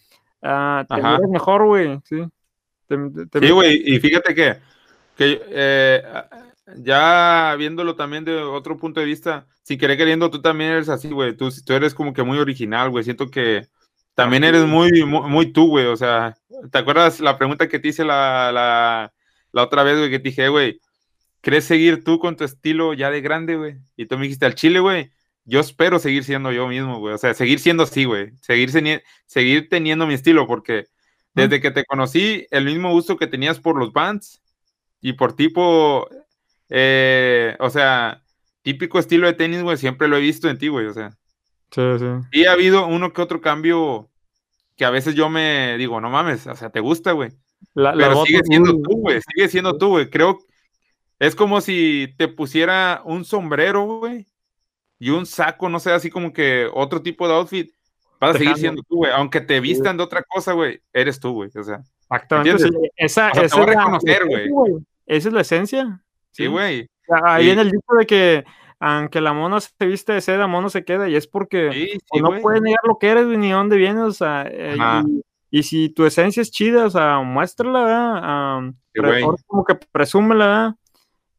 ah, 0.42 0.84
te 0.88 0.94
miras 0.96 1.30
mejor, 1.30 1.66
güey, 1.66 2.00
sí. 2.04 2.24
Te- 2.88 3.40
Sí, 3.40 3.50
güey, 3.50 3.82
y 3.84 3.98
fíjate 3.98 4.34
que, 4.34 4.56
que 5.16 5.42
eh, 5.50 6.02
ya 6.76 7.54
viéndolo 7.58 7.94
también 7.94 8.24
de 8.24 8.36
otro 8.42 8.76
punto 8.76 9.00
de 9.00 9.06
vista, 9.06 9.46
sin 9.62 9.78
querer 9.78 9.96
queriendo, 9.96 10.30
tú 10.30 10.40
también 10.40 10.70
eres 10.70 10.88
así, 10.88 11.08
güey. 11.08 11.36
Tú, 11.36 11.50
tú 11.64 11.72
eres 11.72 11.94
como 11.94 12.12
que 12.12 12.22
muy 12.22 12.38
original, 12.38 12.90
güey. 12.90 13.04
Siento 13.04 13.30
que 13.30 13.68
también 14.14 14.44
eres 14.44 14.62
es. 14.62 14.68
muy, 14.68 15.04
muy, 15.04 15.28
muy 15.28 15.52
tú, 15.52 15.68
güey. 15.68 15.86
O 15.86 15.96
sea, 15.96 16.36
¿te 16.70 16.78
acuerdas 16.78 17.20
la 17.20 17.38
pregunta 17.38 17.68
que 17.68 17.78
te 17.78 17.88
hice 17.88 18.04
la, 18.04 18.50
la, 18.52 19.12
la 19.52 19.62
otra 19.62 19.82
vez, 19.82 19.98
güey? 19.98 20.10
Que 20.10 20.18
te 20.18 20.30
dije, 20.30 20.48
güey, 20.48 20.80
¿crees 21.40 21.64
seguir 21.64 22.02
tú 22.02 22.18
con 22.18 22.36
tu 22.36 22.44
estilo 22.44 22.94
ya 22.94 23.10
de 23.10 23.20
grande, 23.20 23.56
güey? 23.56 23.76
Y 23.96 24.06
tú 24.06 24.16
me 24.16 24.22
dijiste, 24.24 24.46
al 24.46 24.54
chile, 24.54 24.80
güey. 24.80 25.10
Yo 25.44 25.60
espero 25.60 26.00
seguir 26.00 26.24
siendo 26.24 26.50
yo 26.50 26.66
mismo, 26.66 26.98
güey. 26.98 27.14
O 27.14 27.18
sea, 27.18 27.32
seguir 27.32 27.60
siendo 27.60 27.84
así, 27.84 28.04
güey. 28.04 28.32
Seguir, 28.40 28.70
seguir 29.26 29.68
teniendo 29.68 30.06
mi 30.06 30.14
estilo, 30.14 30.46
porque 30.46 30.86
desde 31.34 31.60
que 31.60 31.70
te 31.70 31.84
conocí, 31.84 32.46
el 32.50 32.64
mismo 32.64 32.90
gusto 32.90 33.16
que 33.16 33.28
tenías 33.28 33.60
por 33.60 33.78
los 33.78 33.92
bands 33.92 34.42
y 35.00 35.12
por 35.12 35.36
tipo, 35.36 36.08
eh, 36.70 37.56
o 37.60 37.70
sea, 37.70 38.22
típico 38.62 38.98
estilo 38.98 39.26
de 39.26 39.32
tenis, 39.34 39.62
güey, 39.62 39.76
siempre 39.76 40.08
lo 40.08 40.16
he 40.16 40.20
visto 40.20 40.48
en 40.48 40.58
ti, 40.58 40.68
güey. 40.68 40.86
O 40.86 40.92
sea, 40.92 41.10
Sí, 41.70 41.82
sí. 41.98 42.06
y 42.32 42.44
ha 42.46 42.52
habido 42.52 42.86
uno 42.86 43.12
que 43.12 43.22
otro 43.22 43.40
cambio 43.40 44.08
que 44.76 44.84
a 44.84 44.90
veces 44.90 45.14
yo 45.14 45.28
me 45.28 45.76
digo, 45.78 46.00
no 46.00 46.10
mames, 46.10 46.46
o 46.46 46.54
sea, 46.54 46.70
te 46.70 46.80
gusta, 46.80 47.12
güey. 47.12 47.30
La- 47.74 47.92
Pero 47.92 48.24
sigue 48.24 48.38
botas 48.38 48.48
siendo 48.48 48.72
muy- 48.74 48.82
tú, 48.82 48.90
güey. 49.00 49.20
Sigue 49.34 49.48
siendo 49.48 49.78
tú, 49.78 49.88
güey. 49.88 50.10
Creo 50.10 50.38
es 51.18 51.34
como 51.34 51.60
si 51.62 52.14
te 52.18 52.28
pusiera 52.28 53.00
un 53.04 53.24
sombrero, 53.24 53.84
güey, 54.00 54.26
y 54.98 55.10
un 55.10 55.24
saco, 55.26 55.68
no 55.70 55.80
sé, 55.80 55.92
así 55.92 56.10
como 56.10 56.32
que 56.32 56.68
otro 56.74 57.00
tipo 57.02 57.26
de 57.26 57.34
outfit. 57.34 57.70
Vas 58.20 58.34
a 58.36 58.38
seguir 58.38 58.56
siendo 58.56 58.82
tú, 58.88 58.96
güey. 58.96 59.12
Aunque 59.12 59.40
te 59.40 59.60
vistan 59.60 59.96
de 59.96 60.02
otra 60.02 60.22
cosa, 60.22 60.52
güey, 60.52 60.80
eres 60.92 61.18
tú, 61.20 61.32
güey. 61.32 61.50
O 61.54 61.62
sea, 61.64 61.80
Exactamente. 62.02 62.64
Esa, 62.96 63.30
O 63.30 63.34
sea, 63.34 63.40
te 63.42 63.46
esa 63.46 63.56
voy 63.56 63.66
a 63.66 63.68
es 63.70 63.74
la- 63.76 63.80
reconocer, 63.82 64.20
la 64.20 64.26
güey. 64.26 64.42
esencia, 64.44 64.86
Esa 65.06 65.28
es 65.28 65.34
la 65.34 65.40
esencia. 65.40 66.02
Sí, 66.36 66.46
güey. 66.46 66.88
Ahí 67.24 67.44
Sí. 67.44 67.50
en 67.50 67.58
el 67.60 67.70
dicho 67.70 67.94
de 67.98 68.06
que 68.06 68.44
aunque 68.78 69.20
la 69.22 69.32
mona 69.32 69.58
se 69.60 69.86
viste 69.86 70.12
de 70.12 70.20
seda, 70.20 70.46
mono 70.46 70.68
se 70.68 70.84
queda, 70.84 71.08
y 71.08 71.16
es 71.16 71.26
porque 71.26 71.70
Sí, 71.72 71.88
sí, 72.12 72.20
no 72.20 72.28
güey. 72.28 72.42
puedes 72.42 72.60
negar 72.62 72.80
lo 72.86 72.98
que 72.98 73.08
eres, 73.08 73.26
ni 73.26 73.50
dónde 73.50 73.76
vienes, 73.78 74.02
o 74.02 74.12
sea, 74.12 74.46
eh, 74.50 74.76
y, 75.50 75.58
y 75.60 75.62
si 75.62 75.88
tu 75.88 76.04
esencia 76.04 76.42
es 76.42 76.50
chida, 76.50 76.84
o 76.84 76.90
sea, 76.90 77.20
muéstrala, 77.20 77.80
¿verdad? 77.84 78.20
Ah, 78.22 78.70
Sí, 78.94 79.00
pre- 79.00 79.22
como 79.46 79.64
que 79.64 79.74
presúmela, 79.92 80.46
¿verdad? 80.46 80.74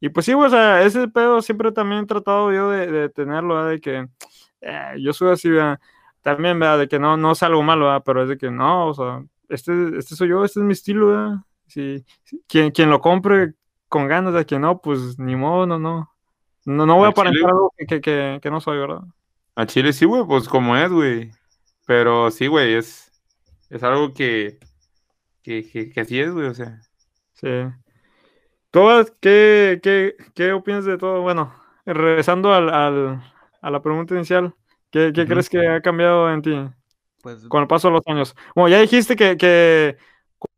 Y 0.00 0.08
pues 0.10 0.26
sí, 0.26 0.32
güey, 0.32 0.46
o 0.46 0.50
sea, 0.50 0.82
ese 0.82 1.06
pedo 1.08 1.40
siempre 1.42 1.70
también 1.72 2.02
he 2.04 2.06
tratado 2.06 2.52
yo 2.52 2.70
de, 2.70 2.86
de 2.90 3.08
tenerlo, 3.08 3.54
¿verdad? 3.56 3.70
De 3.70 3.80
que 3.80 4.08
eh, 4.60 4.94
yo 5.00 5.12
soy 5.12 5.30
así, 5.32 5.48
¿verdad? 5.50 5.78
También, 6.22 6.58
¿verdad? 6.58 6.78
De 6.80 6.88
que 6.88 6.98
no, 6.98 7.16
no 7.16 7.32
es 7.32 7.42
algo 7.44 7.62
malo, 7.62 7.86
¿verdad? 7.86 8.02
Pero 8.04 8.22
es 8.22 8.28
de 8.28 8.38
que 8.38 8.50
no, 8.50 8.88
o 8.88 8.94
sea, 8.94 9.22
este, 9.48 9.72
este 9.98 10.14
soy 10.16 10.28
yo, 10.30 10.44
este 10.44 10.60
es 10.60 10.66
mi 10.66 10.72
estilo, 10.72 11.06
¿verdad? 11.08 11.36
Sí, 11.68 12.04
sí, 12.24 12.42
quien, 12.48 12.70
quien 12.72 12.90
lo 12.90 13.00
compre 13.00 13.54
con 13.88 14.08
ganas, 14.08 14.34
de 14.34 14.46
que 14.46 14.58
no, 14.58 14.80
pues 14.80 15.18
ni 15.18 15.36
modo, 15.36 15.66
no, 15.66 15.78
no. 15.78 16.12
No, 16.64 16.86
no 16.86 16.96
voy 16.96 17.08
a 17.08 17.12
chile- 17.12 17.30
aparentar 17.30 17.50
algo 17.50 17.72
que, 17.76 18.00
que, 18.00 18.38
que, 18.42 18.50
no 18.50 18.60
soy, 18.60 18.78
¿verdad? 18.78 19.02
A 19.56 19.66
Chile 19.66 19.92
sí, 19.92 20.04
güey, 20.04 20.24
pues 20.26 20.48
como 20.48 20.76
es, 20.76 20.90
güey. 20.90 21.30
Pero 21.86 22.30
sí, 22.30 22.46
güey, 22.46 22.74
es, 22.74 23.10
es 23.70 23.82
algo 23.82 24.12
que, 24.14 24.58
que, 25.42 25.68
que, 25.70 25.90
que 25.90 26.00
así 26.00 26.20
es, 26.20 26.32
güey, 26.32 26.46
o 26.48 26.54
sea. 26.54 26.80
Sí. 27.34 27.48
¿Tú, 28.70 28.80
qué, 29.20 29.80
qué, 29.82 30.14
qué 30.34 30.52
opinas 30.52 30.84
de 30.84 30.98
todo? 30.98 31.22
Bueno, 31.22 31.54
regresando 31.86 32.52
al, 32.52 32.68
al- 32.70 33.22
a 33.62 33.70
la 33.70 33.82
pregunta 33.82 34.14
inicial, 34.14 34.54
¿qué, 34.90 35.12
qué 35.14 35.26
crees 35.26 35.48
que 35.48 35.66
ha 35.66 35.80
cambiado 35.80 36.30
en 36.32 36.42
ti 36.42 36.52
Pues 37.22 37.46
con 37.48 37.62
el 37.62 37.68
paso 37.68 37.88
de 37.88 37.94
los 37.94 38.02
años? 38.06 38.36
Bueno, 38.54 38.68
ya 38.68 38.80
dijiste 38.80 39.16
que, 39.16 39.36
que 39.36 39.96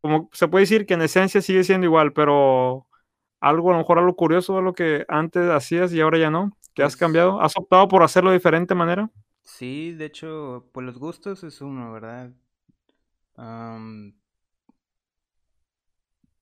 como 0.01 0.29
se 0.33 0.47
puede 0.47 0.63
decir 0.63 0.85
que 0.85 0.93
en 0.95 1.01
esencia 1.03 1.41
sigue 1.41 1.63
siendo 1.63 1.85
igual, 1.85 2.13
pero 2.13 2.85
algo, 3.41 3.69
a 3.71 3.73
lo 3.73 3.79
mejor 3.79 3.99
algo 3.99 4.15
curioso 4.15 4.55
de 4.57 4.61
lo 4.63 4.73
que 4.73 5.05
antes 5.09 5.49
hacías 5.49 5.93
y 5.93 6.01
ahora 6.01 6.19
ya 6.19 6.31
no, 6.31 6.57
que 6.75 6.83
has 6.83 6.95
Pues- 6.95 6.97
cambiado, 6.97 7.41
¿has 7.41 7.57
optado 7.57 7.87
por 7.89 8.03
hacerlo 8.03 8.31
de 8.31 8.37
diferente 8.37 8.75
manera? 8.75 9.11
sí, 9.43 9.93
de 9.93 10.05
hecho, 10.05 10.69
pues 10.73 10.85
los 10.85 10.97
gustos 10.97 11.43
es 11.43 11.61
uno, 11.61 11.91
¿verdad? 11.93 12.31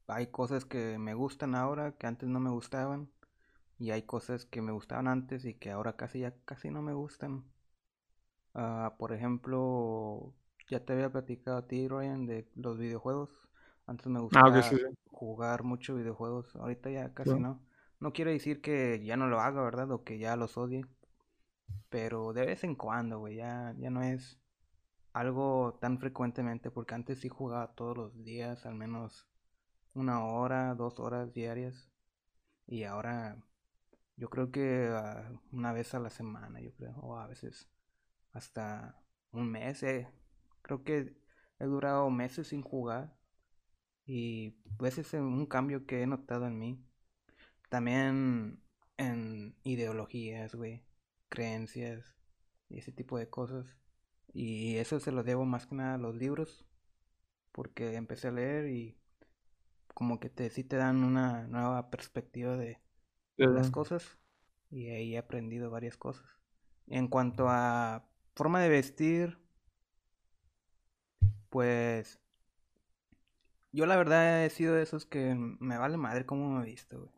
Hay 0.08 0.28
cosas 0.28 0.66
que 0.66 1.00
me 1.00 1.14
gustan 1.14 1.56
ahora 1.56 1.93
que 1.93 2.06
antes 2.06 2.28
no 2.28 2.41
me 2.41 2.50
gustaban. 2.50 3.10
Y 3.80 3.91
hay 3.91 4.04
cosas 4.04 4.45
que 4.45 4.62
me 4.62 4.72
gustaban 4.74 5.08
antes 5.08 5.45
y 5.45 5.56
que 5.56 5.72
ahora 5.72 5.97
casi 5.97 6.20
ya 6.22 6.36
casi 6.45 6.72
no 6.72 6.82
me 6.82 6.93
gustan. 6.93 7.45
Ah, 8.54 8.95
por 9.00 9.12
ejemplo, 9.14 10.34
ya 10.70 10.84
te 10.86 10.93
había 10.93 11.12
platicado 11.12 11.58
a 11.58 11.68
ti, 11.68 11.88
Ryan, 11.88 12.26
de 12.28 12.47
los 12.56 12.78
videojuegos. 12.78 13.32
Antes 13.90 14.08
me 14.08 14.20
Ah, 14.34 14.48
gustaba 14.50 14.50
ok, 14.50 14.64
sí, 14.64 14.78
sí. 14.78 14.86
jugar 15.12 15.64
mucho 15.64 15.96
videojuegos. 15.96 16.56
Ahorita 16.56 16.90
ya 16.92 17.14
casi 17.14 17.40
no. 17.40 17.62
No 18.00 18.14
quiere 18.14 18.32
decir 18.34 18.62
que 18.62 19.04
ya 19.06 19.18
no 19.18 19.28
lo 19.28 19.42
haga, 19.42 19.62
¿verdad? 19.64 19.92
O 19.92 20.04
que 20.04 20.20
ya 20.20 20.36
los 20.38 20.58
odie. 20.58 20.86
Pero 21.90 22.34
de 22.34 22.46
vez 22.46 22.64
en 22.64 22.76
cuando, 22.76 23.20
güey. 23.20 23.36
Ya, 23.38 23.74
ya 23.78 23.90
no 23.90 24.04
es 24.04 24.40
algo 25.14 25.78
tan 25.82 26.00
frecuentemente. 26.00 26.72
Porque 26.72 26.96
antes 26.96 27.20
sí 27.22 27.30
jugaba 27.30 27.76
todos 27.76 27.98
los 27.98 28.24
días, 28.26 28.66
al 28.66 28.76
menos 28.76 29.28
una 29.96 30.26
hora, 30.26 30.76
dos 30.76 31.00
horas 31.00 31.34
diarias. 31.34 31.90
Y 32.68 32.84
ahora 32.86 33.38
yo 34.18 34.30
creo 34.30 34.52
que 34.52 34.90
ah, 34.94 35.32
una 35.54 35.74
vez 35.74 35.94
a 35.96 36.00
la 36.00 36.12
semana, 36.12 36.62
yo 36.62 36.74
creo. 36.76 36.96
O 37.02 37.18
a 37.18 37.28
veces 37.28 37.70
hasta 38.34 39.02
un 39.34 39.52
mes. 39.52 39.84
eh. 39.84 40.10
Creo 40.64 40.84
que 40.86 41.16
he 41.60 41.66
durado 41.66 42.10
meses 42.12 42.50
sin 42.50 42.64
jugar. 42.64 43.16
Y 44.12 44.55
pues 44.78 44.97
ese 44.97 45.18
es 45.18 45.22
un 45.22 45.45
cambio 45.45 45.86
que 45.86 46.01
he 46.01 46.07
notado 46.07 46.47
en 46.47 46.57
mí. 46.57 46.84
También 47.70 48.60
en 48.97 49.55
ideologías, 49.64 50.55
güey. 50.55 50.84
Creencias 51.30 52.16
y 52.70 52.80
ese 52.80 52.91
tipo 52.91 53.20
de 53.20 53.30
cosas. 53.30 53.68
Y 54.34 54.78
eso 54.78 54.99
se 54.99 55.12
lo 55.12 55.22
debo 55.22 55.45
más 55.45 55.68
que 55.68 55.76
nada 55.76 55.93
a 55.93 55.99
los 55.99 56.16
libros. 56.16 56.66
Porque 57.51 57.93
empecé 57.93 58.30
a 58.30 58.32
leer 58.32 58.70
y 58.70 58.97
como 59.93 60.20
que 60.20 60.32
te, 60.32 60.49
sí 60.49 60.64
te 60.64 60.78
dan 60.78 61.03
una 61.03 61.45
nueva 61.45 61.91
perspectiva 61.91 62.57
de 62.57 62.82
las 63.38 63.70
cosas. 63.70 64.18
Y 64.72 64.88
ahí 64.88 65.14
he 65.14 65.20
aprendido 65.20 65.70
varias 65.70 65.97
cosas. 65.97 66.26
En 66.88 67.10
cuanto 67.10 67.47
a 67.47 68.10
forma 68.36 68.60
de 68.60 68.70
vestir, 68.70 69.38
pues 71.51 72.20
yo 73.72 73.86
la 73.86 73.97
verdad 73.97 74.45
he 74.45 74.49
sido 74.49 74.76
de 74.76 74.84
esos 74.84 75.05
que 75.05 75.36
me 75.36 75.78
vale 75.78 75.97
madre 75.97 76.26
cómo 76.26 76.49
me 76.49 76.61
he 76.61 76.65
visto, 76.65 76.99
güey. 76.99 77.11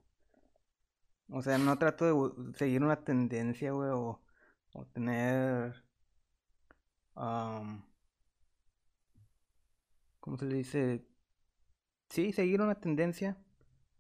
O 1.30 1.42
sea, 1.42 1.58
no 1.58 1.78
trato 1.78 2.06
de 2.06 2.54
seguir 2.58 2.84
una 2.84 3.04
tendencia, 3.04 3.72
güey, 3.72 3.90
o, 3.92 4.22
o 4.74 4.86
tener... 4.88 5.84
am, 7.16 7.84
¿cómo 10.20 10.38
se 10.38 10.46
le 10.46 10.56
dice? 10.58 11.06
Sí, 12.10 12.34
seguir 12.34 12.62
una 12.62 12.76
tendencia. 12.76 13.38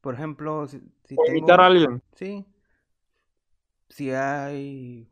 Por 0.01 0.15
ejemplo, 0.15 0.67
si, 0.67 0.81
si 1.05 1.15
o 1.17 1.25
imitar 1.27 1.61
a 1.61 1.67
tengo... 1.67 1.67
alguien. 1.67 2.03
Sí. 2.15 2.45
Si 3.89 4.11
hay 4.11 5.11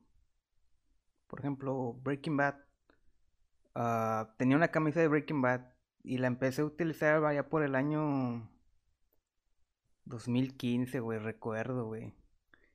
por 1.28 1.40
ejemplo, 1.40 1.94
Breaking 2.04 2.36
Bad. 2.38 2.56
ah, 3.76 4.34
tenía 4.38 4.58
una 4.58 4.70
camisa 4.70 5.00
de 5.00 5.08
Breaking 5.08 5.42
Bad 5.42 5.62
y 6.10 6.18
la 6.18 6.26
empecé 6.28 6.64
a 6.64 6.66
utilizar 6.66 7.22
vaya 7.22 7.50
por 7.50 7.62
el 7.64 7.76
año 7.76 8.50
2015, 10.06 11.00
güey, 11.00 11.20
recuerdo, 11.20 11.86
güey. 11.86 12.16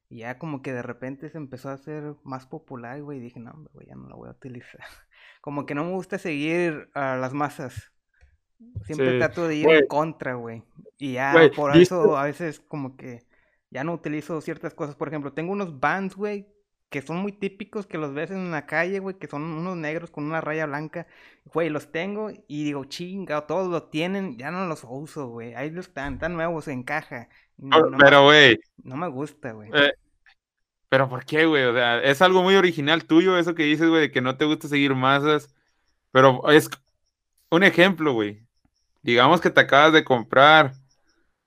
Y 0.08 0.18
ya 0.18 0.38
como 0.38 0.62
que 0.62 0.72
de 0.72 0.82
repente 0.82 1.30
se 1.30 1.38
empezó 1.38 1.68
a 1.70 1.72
hacer 1.74 2.14
más 2.22 2.46
popular, 2.46 3.02
güey, 3.02 3.18
y 3.18 3.22
dije, 3.22 3.40
no, 3.40 3.52
güey, 3.72 3.88
ya 3.88 3.96
no 3.96 4.08
la 4.08 4.14
voy 4.14 4.28
a 4.28 4.32
utilizar. 4.32 4.80
Como 5.40 5.66
que 5.66 5.74
no 5.74 5.84
me 5.84 5.90
gusta 5.92 6.18
seguir 6.18 6.88
a 6.94 7.16
las 7.16 7.34
masas. 7.34 7.92
Siempre 8.84 9.12
Sí. 9.12 9.18
trato 9.18 9.48
de 9.48 9.56
ir 9.56 9.68
en 9.68 9.86
contra, 9.88 10.34
güey. 10.34 10.62
Y 10.96 11.14
ya 11.14 11.50
por 11.56 11.72
¿viste? 11.72 11.94
eso 11.94 12.16
a 12.16 12.24
veces 12.24 12.60
como 12.60 12.96
que 12.96 13.26
ya 13.70 13.84
no 13.84 13.92
utilizo 13.92 14.40
ciertas 14.40 14.74
cosas. 14.74 14.94
Por 14.96 15.08
ejemplo, 15.08 15.32
tengo 15.32 15.52
unos 15.52 15.80
bands, 15.80 16.14
güey, 16.14 16.46
que 16.94 17.02
son 17.02 17.16
muy 17.16 17.32
típicos, 17.32 17.88
que 17.88 17.98
los 17.98 18.14
ves 18.14 18.30
en 18.30 18.52
la 18.52 18.66
calle, 18.66 19.00
güey, 19.00 19.18
que 19.18 19.26
son 19.26 19.42
unos 19.42 19.76
negros 19.76 20.12
con 20.12 20.22
una 20.22 20.40
raya 20.40 20.64
blanca. 20.66 21.08
Güey, 21.46 21.68
los 21.68 21.90
tengo 21.90 22.30
y 22.46 22.62
digo, 22.62 22.84
chinga, 22.84 23.48
todos 23.48 23.68
lo 23.68 23.82
tienen, 23.82 24.38
ya 24.38 24.52
no 24.52 24.68
los 24.68 24.86
uso, 24.88 25.26
güey. 25.26 25.56
Ahí 25.56 25.72
los 25.72 25.88
están, 25.88 26.14
están 26.14 26.34
nuevos, 26.34 26.68
en 26.68 26.84
caja. 26.84 27.28
No, 27.56 27.80
no 27.80 27.98
Pero, 27.98 28.22
güey, 28.26 28.60
no 28.84 28.96
me 28.96 29.08
gusta, 29.08 29.50
güey. 29.50 29.70
eh, 29.74 29.90
pero 30.88 31.08
¿por 31.08 31.24
qué, 31.24 31.46
güey? 31.46 31.64
O 31.64 31.74
sea, 31.74 32.00
es 32.00 32.22
algo 32.22 32.44
muy 32.44 32.54
original 32.54 33.04
tuyo 33.06 33.36
eso 33.36 33.56
que 33.56 33.64
dices, 33.64 33.88
güey, 33.88 34.02
de 34.02 34.10
que 34.12 34.20
no 34.20 34.36
te 34.36 34.44
gusta 34.44 34.68
seguir 34.68 34.94
masas. 34.94 35.52
Pero 36.12 36.48
es 36.48 36.70
un 37.50 37.64
ejemplo, 37.64 38.12
güey. 38.12 38.46
Digamos 39.02 39.40
que 39.40 39.50
te 39.50 39.62
acabas 39.62 39.92
de 39.92 40.04
comprar 40.04 40.74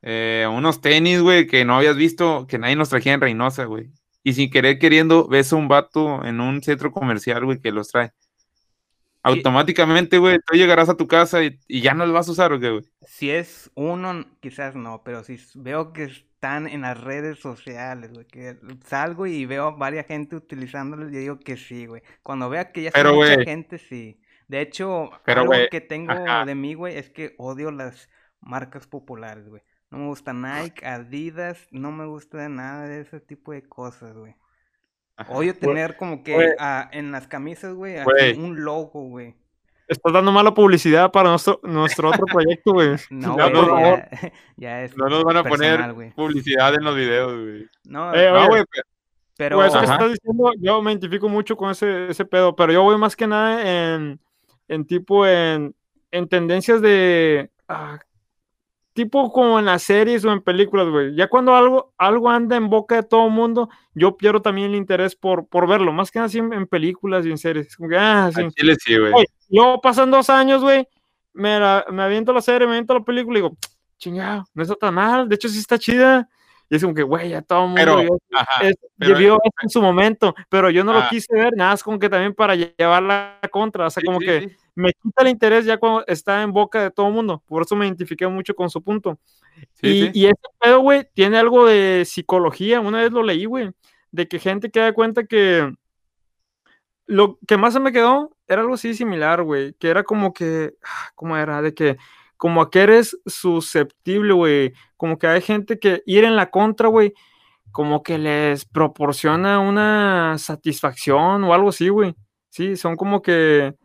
eh, 0.02 0.45
unos 0.52 0.82
tenis, 0.82 1.22
güey, 1.22 1.48
que 1.48 1.64
no 1.64 1.78
habías 1.78 1.95
visto, 1.95 2.48
que 2.48 2.60
nadie 2.60 2.76
nos 2.76 2.89
trajera 2.89 3.14
en 3.14 3.22
Reynosa, 3.22 3.64
güey. 3.64 3.93
Y 4.28 4.34
sin 4.34 4.49
querer 4.49 4.78
queriendo, 4.78 5.25
ves 5.25 5.53
a 5.53 5.55
un 5.55 5.69
vato 5.69 6.25
en 6.25 6.41
un 6.41 6.61
centro 6.61 6.91
comercial, 6.91 7.45
güey, 7.45 7.61
que 7.61 7.71
los 7.71 7.88
trae. 7.88 8.11
Automáticamente, 9.23 10.17
güey, 10.17 10.39
tú 10.45 10.57
llegarás 10.57 10.89
a 10.89 10.97
tu 10.97 11.07
casa 11.07 11.45
y, 11.45 11.57
y 11.65 11.80
ya 11.80 11.93
no 11.93 12.05
los 12.05 12.13
vas 12.13 12.28
a 12.28 12.32
usar, 12.34 12.51
¿o 12.51 12.59
qué, 12.59 12.71
güey? 12.71 12.84
Si 13.03 13.32
es 13.32 13.71
uno, 13.73 14.25
quizás 14.41 14.75
no, 14.75 15.01
pero 15.05 15.23
si 15.23 15.39
veo 15.55 15.93
que 15.93 16.03
están 16.03 16.67
en 16.67 16.82
las 16.82 16.99
redes 16.99 17.39
sociales, 17.39 18.11
güey, 18.11 18.25
que 18.25 18.57
salgo 18.86 19.28
y 19.28 19.45
veo 19.45 19.78
varias 19.78 20.07
gente 20.07 20.36
utilizándolos, 20.36 21.09
yo 21.09 21.19
digo 21.19 21.39
que 21.39 21.55
sí, 21.55 21.86
güey. 21.86 22.01
Cuando 22.21 22.49
vea 22.49 22.73
que 22.73 22.82
ya 22.82 22.88
está 22.89 23.09
mucha 23.09 23.41
gente, 23.45 23.78
sí. 23.78 24.19
De 24.49 24.59
hecho, 24.59 25.09
Pero, 25.23 25.43
algo 25.43 25.53
que 25.71 25.80
tengo 25.80 26.11
ajá. 26.11 26.43
de 26.43 26.53
mí, 26.53 26.73
güey, 26.73 26.97
es 26.97 27.09
que 27.09 27.34
odio 27.38 27.71
las 27.71 28.09
marcas 28.41 28.88
populares, 28.88 29.47
güey. 29.47 29.61
No 29.90 30.00
me 30.00 30.06
gusta 30.08 30.34
Nike, 30.34 30.86
Adidas, 30.86 31.68
no 31.72 31.92
me 31.92 32.06
gusta 32.06 32.50
nada 32.50 32.88
de 32.88 33.02
ese 33.02 33.20
tipo 33.22 33.54
de 33.54 33.68
cosas, 33.68 34.16
güey. 34.16 34.36
Odio 35.30 35.56
tener 35.58 35.98
como 35.98 36.24
que 36.24 36.54
ah, 36.60 36.90
en 36.92 37.12
las 37.12 37.28
camisas, 37.28 37.74
güey, 37.74 37.96
un 38.38 38.64
logo, 38.64 39.02
güey. 39.10 39.36
Estás 39.88 40.12
dando 40.12 40.34
mala 40.34 40.54
publicidad 40.54 41.12
para 41.12 41.30
nuestro, 41.30 41.62
nuestro 41.64 42.10
otro 42.10 42.26
proyecto, 42.26 42.74
güey. 42.74 42.90
No, 43.10 43.38
Ya, 43.38 43.50
favor. 43.50 43.80
ya, 43.80 44.10
ya 44.58 44.84
es 44.84 44.98
No 44.98 45.08
nos 45.08 45.24
van 45.24 45.38
a 45.38 45.44
personal, 45.44 45.94
poner 45.94 46.14
publicidad 46.14 46.76
en 46.76 46.84
los 46.84 46.96
videos, 46.96 47.32
güey. 47.42 47.68
No, 47.86 48.14
Eh, 48.14 48.30
No, 48.32 48.48
güey, 48.50 48.64
pero- 49.38 49.64
eso 49.64 49.80
que 49.80 49.86
estás 49.86 50.12
diciendo, 50.12 50.52
yo 50.60 50.82
me 50.82 50.92
identifico 50.92 51.30
mucho 51.30 51.56
con 51.56 51.72
ese, 51.72 52.10
ese 52.10 52.26
pedo, 52.26 52.56
pero 52.56 52.74
yo 52.74 52.84
voy 52.84 52.98
más 52.98 53.16
que 53.16 53.28
nada 53.28 53.94
en, 53.96 54.20
en 54.68 54.86
tipo 54.86 55.26
en, 55.26 55.74
en 56.12 56.28
tendencias 56.28 56.82
de 56.82 57.50
ah, 57.70 58.00
tipo 58.98 59.32
como 59.32 59.60
en 59.60 59.66
las 59.66 59.84
series 59.84 60.26
o 60.26 60.32
en 60.32 60.41
películas, 60.41 60.88
güey. 60.89 61.16
Ya 61.16 61.28
cuando 61.28 61.56
algo, 61.56 61.93
algo 62.00 62.30
anda 62.30 62.56
en 62.58 62.68
boca 62.70 62.95
de 62.95 63.04
todo 63.04 63.30
mundo, 63.30 63.70
yo 63.93 64.18
pierdo 64.18 64.41
también 64.41 64.72
el 64.72 64.76
interés 64.76 65.16
por, 65.16 65.48
por 65.48 65.68
verlo, 65.68 65.93
más 65.93 66.10
que 66.10 66.18
así 66.18 66.39
en, 66.39 66.52
en 66.52 66.66
películas 66.66 67.24
y 67.26 67.30
en 67.30 67.38
series. 67.38 67.68
Es 67.68 67.76
como 67.78 67.89
que, 67.89 67.98
ah, 67.98 68.32
sí. 68.36 68.41
chile 68.56 68.76
sí, 68.84 68.98
güey. 68.98 69.14
Luego 69.50 69.80
pasan 69.82 70.10
dos 70.10 70.30
años, 70.32 70.62
güey, 70.64 70.88
me, 71.34 71.60
la- 71.60 71.86
me 71.91 72.02
aviento 72.02 72.34
la 72.34 72.41
serie, 72.41 72.68
me 72.68 72.74
aviento 72.74 72.95
la 72.95 73.04
película 73.06 73.38
y 73.38 73.41
digo, 73.43 73.56
chingado, 74.00 74.45
no 74.56 74.64
está 74.64 74.76
tan 74.76 74.95
mal, 74.95 75.30
de 75.30 75.36
hecho 75.36 75.48
sí 75.48 75.60
está 75.60 75.78
chida. 75.78 76.28
Y 76.70 76.76
es 76.76 76.82
como 76.82 76.93
que, 76.95 77.04
güey, 77.04 77.30
ya 77.30 77.41
todo 77.43 77.60
el 77.62 77.66
mundo 77.68 77.82
Pero, 77.82 77.98
vio 78.02 78.18
ajá, 78.34 78.68
es- 78.68 78.76
pero- 78.98 79.18
vio 79.20 79.38
en 79.62 79.70
su 79.70 79.82
momento, 79.82 80.34
pero 80.50 80.70
yo 80.70 80.84
no 80.84 80.91
lo 80.91 81.00
Ah. 81.00 81.08
quise 81.10 81.34
ver, 81.34 81.54
nada, 81.56 81.74
es 81.76 81.84
como 81.84 81.98
que 82.00 82.10
también 82.10 82.34
para 82.34 82.56
llevarla 82.56 83.38
a 83.41 83.48
contra, 83.48 83.86
o 83.86 83.89
sea, 83.89 84.02
sí, 84.02 84.06
como 84.08 84.20
sí, 84.20 84.26
que 84.26 84.41
sí. 84.41 84.56
Me 84.78 84.93
quita 84.93 85.23
el 85.23 85.30
interés 85.30 85.65
ya 85.65 85.78
cuando 85.78 86.05
está 86.05 86.43
en 86.43 86.53
boca 86.53 86.82
de 86.84 86.91
todo 86.91 87.07
el 87.07 87.13
mundo, 87.13 87.43
por 87.47 87.63
eso 87.63 87.75
me 87.75 87.88
identifiqué 87.88 88.28
mucho 88.28 88.55
con 88.55 88.69
su 88.69 88.84
punto. 88.84 89.19
Sí, 89.73 89.88
y, 89.88 90.01
sí. 90.03 90.11
y 90.13 90.25
ese 90.28 90.36
pedo, 90.59 90.82
güey, 90.82 91.07
tiene 91.13 91.38
algo 91.39 91.65
de 91.65 92.03
psicología, 92.05 92.80
una 92.80 93.01
vez 93.01 93.11
lo 93.11 93.23
leí, 93.23 93.45
güey, 93.45 93.71
de 94.11 94.28
que 94.28 94.38
gente 94.38 94.69
que 94.69 94.80
da 94.80 94.93
cuenta 94.93 95.25
que 95.25 95.73
lo 97.07 97.39
que 97.47 97.57
más 97.57 97.73
se 97.73 97.80
me 97.80 97.91
quedó 97.91 98.38
era 98.47 98.61
algo 98.61 98.75
así 98.75 98.93
similar, 98.93 99.41
güey, 99.41 99.73
que 99.73 99.89
era 99.89 100.03
como 100.03 100.32
que, 100.32 100.75
ah, 100.84 101.11
¿cómo 101.15 101.36
era? 101.38 101.61
De 101.61 101.73
que 101.73 101.97
como 102.38 102.61
a 102.61 102.69
que 102.69 102.82
eres 102.82 103.17
susceptible, 103.25 104.34
güey, 104.34 104.73
como 104.95 105.17
que 105.17 105.25
hay 105.25 105.41
gente 105.41 105.80
que 105.80 106.03
ir 106.05 106.23
en 106.23 106.36
la 106.36 106.51
contra, 106.51 106.88
güey, 106.88 107.13
como 107.71 108.03
que 108.03 108.19
les 108.19 108.65
proporciona 108.65 109.59
una 109.59 110.38
satisfacción 110.38 111.43
o 111.43 111.53
algo 111.53 111.69
así, 111.69 111.89
güey. 111.89 112.15
Sí, 112.49 112.75
son 112.75 112.95
como 112.95 113.21
que, 113.23 113.75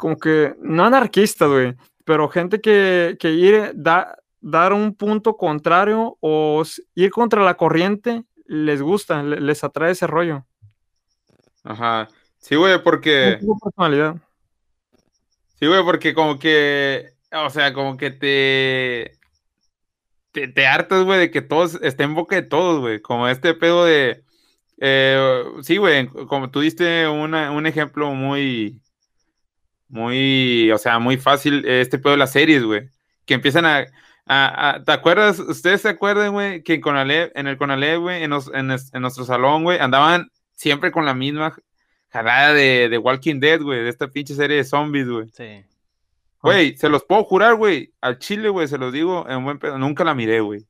como 0.00 0.16
que, 0.18 0.54
no 0.60 0.84
anarquistas, 0.84 1.48
güey, 1.48 1.74
pero 2.04 2.28
gente 2.28 2.60
que, 2.60 3.16
que 3.20 3.30
ir, 3.30 3.72
da, 3.74 4.16
dar 4.40 4.72
un 4.72 4.94
punto 4.94 5.36
contrario 5.36 6.16
o 6.20 6.62
ir 6.94 7.10
contra 7.10 7.44
la 7.44 7.56
corriente, 7.56 8.24
les 8.46 8.82
gusta, 8.82 9.22
le- 9.22 9.40
les 9.40 9.62
atrae 9.62 9.92
ese 9.92 10.06
rollo. 10.06 10.44
Ajá. 11.62 12.08
Sí, 12.38 12.56
güey, 12.56 12.82
porque, 12.82 13.38
personalidad. 13.62 14.16
sí, 15.58 15.66
güey, 15.66 15.84
porque 15.84 16.14
como 16.14 16.38
que, 16.38 17.10
o 17.32 17.50
sea, 17.50 17.74
como 17.74 17.96
que 17.98 18.10
te, 18.10 19.12
te, 20.32 20.48
te 20.48 20.66
hartas, 20.66 21.04
güey, 21.04 21.18
de 21.20 21.30
que 21.30 21.42
todos 21.42 21.74
esté 21.82 22.04
en 22.04 22.14
boca 22.14 22.36
de 22.36 22.42
todos, 22.42 22.80
güey, 22.80 23.00
como 23.02 23.28
este 23.28 23.52
pedo 23.54 23.84
de, 23.84 24.24
eh, 24.78 25.44
sí, 25.62 25.76
güey, 25.76 26.06
como 26.08 26.50
tú 26.50 26.60
diste 26.60 27.06
una- 27.08 27.50
un 27.50 27.66
ejemplo 27.66 28.14
muy, 28.14 28.80
muy, 29.90 30.70
o 30.72 30.78
sea, 30.78 30.98
muy 30.98 31.16
fácil, 31.18 31.64
este 31.66 31.98
pedo 31.98 32.12
de 32.12 32.18
las 32.18 32.32
series, 32.32 32.62
güey, 32.64 32.88
que 33.26 33.34
empiezan 33.34 33.66
a, 33.66 33.86
a- 34.26 34.70
a- 34.70 34.84
¿te 34.84 34.92
acuerdas? 34.92 35.38
¿Ustedes 35.38 35.82
se 35.82 35.88
acuerdan, 35.90 36.32
güey, 36.32 36.62
que 36.62 36.74
en 36.74 36.80
Conalep, 36.80 37.36
en 37.36 37.46
el 37.48 37.56
Conalep, 37.58 38.00
güey, 38.00 38.22
en, 38.22 38.32
en, 38.32 38.70
en 38.70 39.02
nuestro 39.02 39.24
salón, 39.24 39.64
güey, 39.64 39.78
andaban 39.78 40.30
siempre 40.54 40.90
con 40.92 41.04
la 41.04 41.14
misma 41.14 41.54
jalada 42.08 42.52
de, 42.54 42.88
de 42.88 42.98
Walking 42.98 43.40
Dead, 43.40 43.60
güey, 43.60 43.82
de 43.82 43.88
esta 43.88 44.08
pinche 44.08 44.34
serie 44.34 44.56
de 44.58 44.64
zombies, 44.64 45.08
güey. 45.08 45.28
Sí. 45.32 45.64
Güey, 46.42 46.76
se 46.76 46.88
los 46.88 47.04
puedo 47.04 47.22
jurar, 47.24 47.54
güey, 47.56 47.92
al 48.00 48.18
chile, 48.18 48.48
güey, 48.48 48.66
se 48.66 48.78
los 48.78 48.92
digo 48.92 49.26
en 49.28 49.44
buen 49.44 49.58
pedo, 49.58 49.76
nunca 49.78 50.04
la 50.04 50.14
miré, 50.14 50.40
güey. 50.40 50.64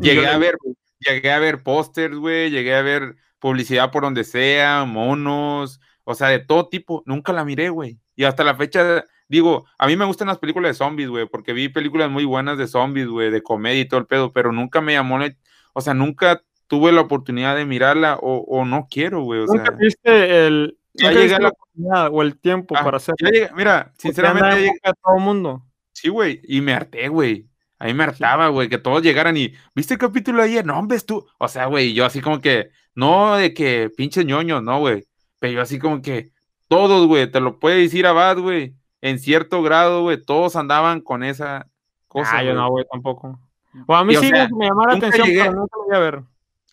Llegué 0.00 0.26
a 0.26 0.38
ver, 0.38 0.56
llegué 1.00 1.32
a 1.32 1.38
ver 1.38 1.62
pósters, 1.62 2.16
güey, 2.16 2.50
llegué 2.50 2.74
a 2.74 2.82
ver 2.82 3.16
publicidad 3.38 3.90
por 3.90 4.04
donde 4.04 4.24
sea, 4.24 4.84
monos, 4.86 5.80
o 6.04 6.14
sea, 6.14 6.28
de 6.28 6.38
todo 6.38 6.68
tipo, 6.68 7.02
nunca 7.06 7.32
la 7.32 7.44
miré, 7.44 7.68
güey. 7.68 7.98
Y 8.16 8.24
hasta 8.24 8.44
la 8.44 8.54
fecha, 8.54 9.04
digo, 9.28 9.66
a 9.78 9.86
mí 9.86 9.96
me 9.96 10.04
gustan 10.04 10.28
las 10.28 10.38
películas 10.38 10.70
de 10.70 10.74
zombies, 10.74 11.08
güey, 11.08 11.26
porque 11.26 11.52
vi 11.52 11.68
películas 11.68 12.10
muy 12.10 12.24
buenas 12.24 12.58
de 12.58 12.66
zombies, 12.66 13.08
güey, 13.08 13.30
de 13.30 13.42
comedia 13.42 13.80
y 13.80 13.88
todo 13.88 14.00
el 14.00 14.06
pedo, 14.06 14.32
pero 14.32 14.52
nunca 14.52 14.80
me 14.80 14.92
llamó, 14.92 15.18
la- 15.18 15.34
o 15.72 15.80
sea, 15.80 15.94
nunca 15.94 16.42
tuve 16.68 16.92
la 16.92 17.00
oportunidad 17.02 17.56
de 17.56 17.64
mirarla 17.64 18.16
o, 18.20 18.38
o 18.48 18.64
no 18.64 18.86
quiero, 18.90 19.22
güey, 19.22 19.40
o 19.40 19.46
Nunca 19.46 19.64
sea. 19.66 19.76
tuviste 19.76 20.46
el, 20.46 20.78
Ya 20.94 21.08
llegué 21.10 21.22
viste 21.24 21.36
a 21.36 21.40
la 21.40 21.48
oportunidad 21.48 22.08
o 22.12 22.22
el 22.22 22.38
tiempo 22.38 22.74
Ah, 22.78 22.84
para 22.84 22.96
hacerlo. 22.98 23.28
mira, 23.56 23.92
sinceramente, 23.98 24.56
llegué- 24.60 24.80
de 24.84 24.92
todo 25.02 25.16
el 25.18 25.22
mundo. 25.24 25.64
Sí, 25.92 26.08
güey, 26.08 26.40
y 26.44 26.60
me 26.60 26.72
harté, 26.72 27.08
güey. 27.08 27.48
A 27.78 27.86
mí 27.86 27.94
me 27.94 28.04
hartaba, 28.04 28.48
güey, 28.48 28.68
que 28.68 28.78
todos 28.78 29.02
llegaran 29.02 29.36
y, 29.36 29.52
¿viste 29.74 29.94
el 29.94 30.00
capítulo 30.00 30.38
de 30.38 30.44
ayer? 30.48 30.64
No, 30.64 30.78
hombre, 30.78 30.98
tú. 31.00 31.26
O 31.38 31.48
sea, 31.48 31.66
güey, 31.66 31.92
yo 31.92 32.06
así 32.06 32.20
como 32.20 32.40
que, 32.40 32.70
no 32.94 33.34
de 33.36 33.52
que 33.52 33.90
pinches 33.94 34.24
ñoños, 34.24 34.62
no, 34.62 34.78
güey. 34.78 35.04
Pero 35.40 35.54
yo 35.54 35.60
así 35.60 35.78
como 35.78 36.00
que, 36.00 36.30
todos, 36.74 37.06
güey, 37.06 37.30
te 37.30 37.40
lo 37.40 37.58
puede 37.58 37.76
decir 37.78 38.06
Abad, 38.06 38.38
güey. 38.38 38.74
En 39.00 39.18
cierto 39.18 39.62
grado, 39.62 40.02
güey, 40.02 40.22
todos 40.22 40.56
andaban 40.56 41.00
con 41.00 41.22
esa 41.24 41.66
cosa. 42.08 42.38
ah, 42.38 42.42
yo 42.44 42.54
no, 42.54 42.68
güey, 42.70 42.84
tampoco. 42.90 43.38
O 43.86 43.94
a 43.94 44.04
mí 44.04 44.14
Y, 44.14 44.16
o 44.16 44.20
sí 44.20 44.28
sea, 44.28 44.48
me 44.48 44.66
llamaba 44.66 44.88
la 44.88 44.94
nunca 44.94 45.06
atención, 45.08 45.26
llegué- 45.28 45.40
pero 45.42 45.52
nunca 45.56 45.76
lo 45.76 45.84
voy 45.84 45.96
a 45.96 45.98
ver. 45.98 46.22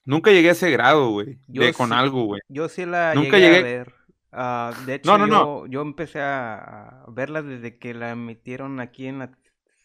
Nunca 0.06 0.32
llegué 0.32 0.49
a 0.49 0.52
ese 0.54 0.72
grado, 0.72 1.10
güey, 1.10 1.38
Yo 1.47 1.64
de 1.64 1.74
con 1.74 1.89
sí. 1.89 1.95
algo, 1.95 2.24
güey. 2.26 2.41
Yo 2.47 2.70
sí 2.70 2.86
la 2.86 3.14
Nunca 3.16 3.38
llegué 3.38 3.58
a 3.58 3.62
ver. 3.64 3.93
Ah, 4.32 4.72
de 4.86 4.95
hecho, 4.95 5.12
No, 5.12 5.18
no, 5.18 5.28
yo, 5.28 5.34
no. 5.34 5.66
yo 5.68 5.82
empecé 5.82 6.22
a 6.22 7.04
verla 7.10 7.41
desde 7.41 7.78
que 7.78 7.93
la 7.93 8.12
emitieron 8.12 8.80
aquí 8.80 9.08
en 9.08 9.20
la 9.20 9.32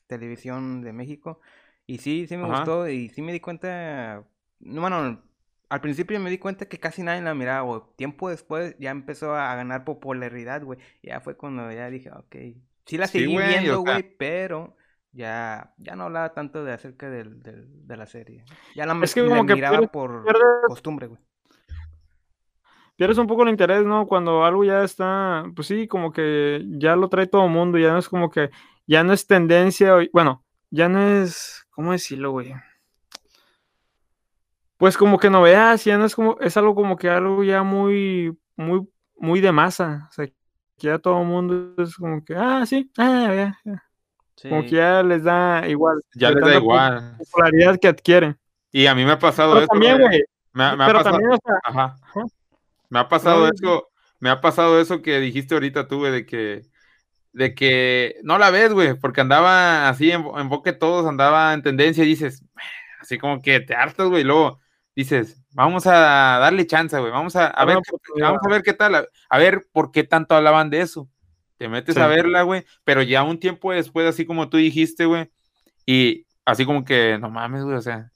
televisión 0.06 0.82
de 0.82 0.92
México. 0.92 1.40
Y 1.86 1.98
sí, 1.98 2.26
sí 2.28 2.36
me 2.36 2.44
Ajá. 2.44 2.58
gustó 2.58 2.88
y 2.88 3.08
sí 3.08 3.22
me 3.22 3.32
di 3.32 3.40
cuenta, 3.40 4.22
no, 4.60 4.80
bueno, 4.80 5.20
al 5.68 5.80
principio 5.80 6.18
me 6.20 6.30
di 6.30 6.38
cuenta 6.38 6.66
que 6.66 6.78
casi 6.78 7.02
nadie 7.02 7.22
la 7.22 7.34
miraba, 7.34 7.62
güey. 7.62 7.80
Tiempo 7.96 8.28
después 8.30 8.76
ya 8.78 8.90
empezó 8.90 9.34
a 9.34 9.54
ganar 9.56 9.84
popularidad, 9.84 10.62
güey. 10.62 10.78
Ya 11.02 11.20
fue 11.20 11.36
cuando 11.36 11.70
ya 11.72 11.90
dije, 11.90 12.10
ok, 12.10 12.36
sí 12.86 12.96
la 12.98 13.06
Sí, 13.06 13.20
seguí 13.20 13.36
viendo, 13.36 13.80
güey, 13.80 14.16
pero 14.16 14.76
ya, 15.12 15.72
ya 15.78 15.96
no 15.96 16.04
hablaba 16.04 16.34
tanto 16.34 16.62
de 16.64 16.72
acerca 16.72 17.08
del, 17.10 17.42
del- 17.42 17.66
de 17.86 17.96
la 17.96 18.06
serie. 18.06 18.44
Ya 18.74 18.86
la, 18.86 18.98
Es 19.02 19.14
que 19.14 19.22
la 19.22 19.28
como 19.30 19.46
que 19.46 19.54
miraba 19.54 19.78
pierdes- 19.78 19.90
por 19.90 20.24
pierdes- 20.24 20.66
costumbre, 20.68 21.06
güey. 21.08 21.20
pierdes 22.96 23.18
un 23.18 23.26
poco 23.26 23.42
el 23.42 23.48
interés, 23.50 23.84
¿no? 23.84 24.06
Cuando 24.06 24.44
algo 24.44 24.64
ya 24.64 24.82
está, 24.82 25.44
pues 25.54 25.68
sí, 25.68 25.86
como 25.88 26.12
que 26.12 26.64
ya 26.78 26.96
lo 26.96 27.08
trae 27.08 27.26
todo 27.26 27.44
el 27.46 27.50
mundo, 27.50 27.78
ya 27.78 27.92
no 27.92 27.98
es 27.98 28.08
como 28.08 28.30
que, 28.30 28.50
ya 28.86 29.02
no 29.04 29.12
es 29.12 29.26
tendencia, 29.26 29.94
bueno, 30.12 30.44
ya 30.70 30.88
no 30.88 31.00
es, 31.02 31.66
¿cómo 31.70 31.92
decirlo, 31.92 32.30
güey? 32.30 32.54
Pues 34.76 34.96
como 34.96 35.18
que 35.18 35.30
novedad, 35.30 35.78
ya 35.82 35.96
no 35.98 36.04
es 36.04 36.14
como, 36.14 36.36
es 36.40 36.56
algo 36.56 36.74
como 36.74 36.96
que 36.96 37.08
algo 37.08 37.42
ya 37.42 37.62
muy, 37.62 38.36
muy, 38.56 38.86
muy 39.16 39.40
de 39.40 39.52
masa, 39.52 40.06
o 40.10 40.12
sea, 40.12 40.26
que 40.26 40.34
ya 40.78 40.98
todo 40.98 41.20
el 41.22 41.26
mundo 41.26 41.82
es 41.82 41.96
como 41.96 42.22
que, 42.24 42.34
ah, 42.36 42.64
sí, 42.66 42.90
ah, 42.98 43.32
ya, 43.34 43.58
ya. 43.64 43.82
Como 44.50 44.62
que 44.64 44.70
ya 44.72 45.02
les 45.02 45.24
da 45.24 45.66
igual. 45.66 46.02
Ya 46.14 46.30
les 46.30 46.44
da 46.44 46.56
igual. 46.56 47.16
popularidad 47.16 47.78
que 47.80 47.88
adquiere. 47.88 48.36
Y 48.70 48.84
a 48.86 48.94
mí 48.94 49.02
me 49.06 49.12
ha 49.12 49.18
pasado 49.18 49.52
Pero 49.54 49.60
eso. 49.64 49.68
también, 49.68 49.98
güey. 49.98 50.22
Me, 50.52 50.64
ha- 50.64 50.76
me 50.76 50.84
ha 50.84 50.86
pero 50.86 50.98
pasado. 50.98 51.16
también, 51.16 51.32
o 51.32 51.38
sea, 51.42 51.54
Ajá. 51.64 51.96
Ajá. 52.02 52.20
Me 52.90 52.98
ha 52.98 53.08
pasado 53.08 53.46
No, 53.46 53.52
eso, 53.52 53.88
me 54.20 54.28
ha 54.28 54.40
pasado 54.42 54.78
eso 54.78 55.00
que 55.00 55.18
dijiste 55.20 55.54
ahorita 55.54 55.88
tú, 55.88 56.00
güey, 56.00 56.12
de 56.12 56.26
que, 56.26 56.62
de 57.32 57.54
que 57.54 58.16
no 58.24 58.36
la 58.38 58.50
ves, 58.50 58.74
güey, 58.74 58.92
porque 58.94 59.22
andaba 59.22 59.88
así 59.88 60.10
en, 60.10 60.26
en 60.36 60.48
boca 60.50 60.70
de 60.72 60.78
todos, 60.78 61.06
andaba 61.06 61.54
en 61.54 61.62
tendencia 61.62 62.04
y 62.04 62.08
dices, 62.08 62.44
así 63.00 63.16
como 63.16 63.40
que 63.40 63.60
te 63.60 63.74
hartas, 63.74 64.08
güey, 64.08 64.20
y 64.20 64.24
luego 64.24 64.60
dices, 64.96 65.40
vamos 65.52 65.86
a 65.86 65.92
darle 66.40 66.66
chance, 66.66 66.98
güey, 66.98 67.12
vamos 67.12 67.36
a, 67.36 67.46
a 67.46 67.64
ver, 67.64 67.78
qué- 67.84 68.22
vamos 68.22 68.40
a 68.44 68.48
ver 68.48 68.62
qué 68.62 68.72
tal, 68.72 68.94
a, 68.96 69.04
a 69.28 69.38
ver 69.38 69.66
por 69.72 69.92
qué 69.92 70.02
tanto 70.04 70.34
hablaban 70.34 70.70
de 70.70 70.80
eso. 70.80 71.08
Te 71.58 71.68
metes 71.68 71.94
Sí. 71.94 72.00
a 72.00 72.06
verla, 72.08 72.42
güey, 72.42 72.64
pero 72.84 73.02
ya 73.02 73.22
un 73.22 73.38
tiempo 73.38 73.72
después, 73.72 74.06
así 74.08 74.26
como 74.26 74.48
tú 74.48 74.56
dijiste, 74.56 75.04
güey, 75.06 75.30
y 75.86 76.26
así 76.44 76.64
como 76.66 76.84
que, 76.84 77.18
no 77.20 77.30
mames, 77.30 77.62
güey, 77.62 77.76
o 77.76 77.80
sea, 77.82 78.10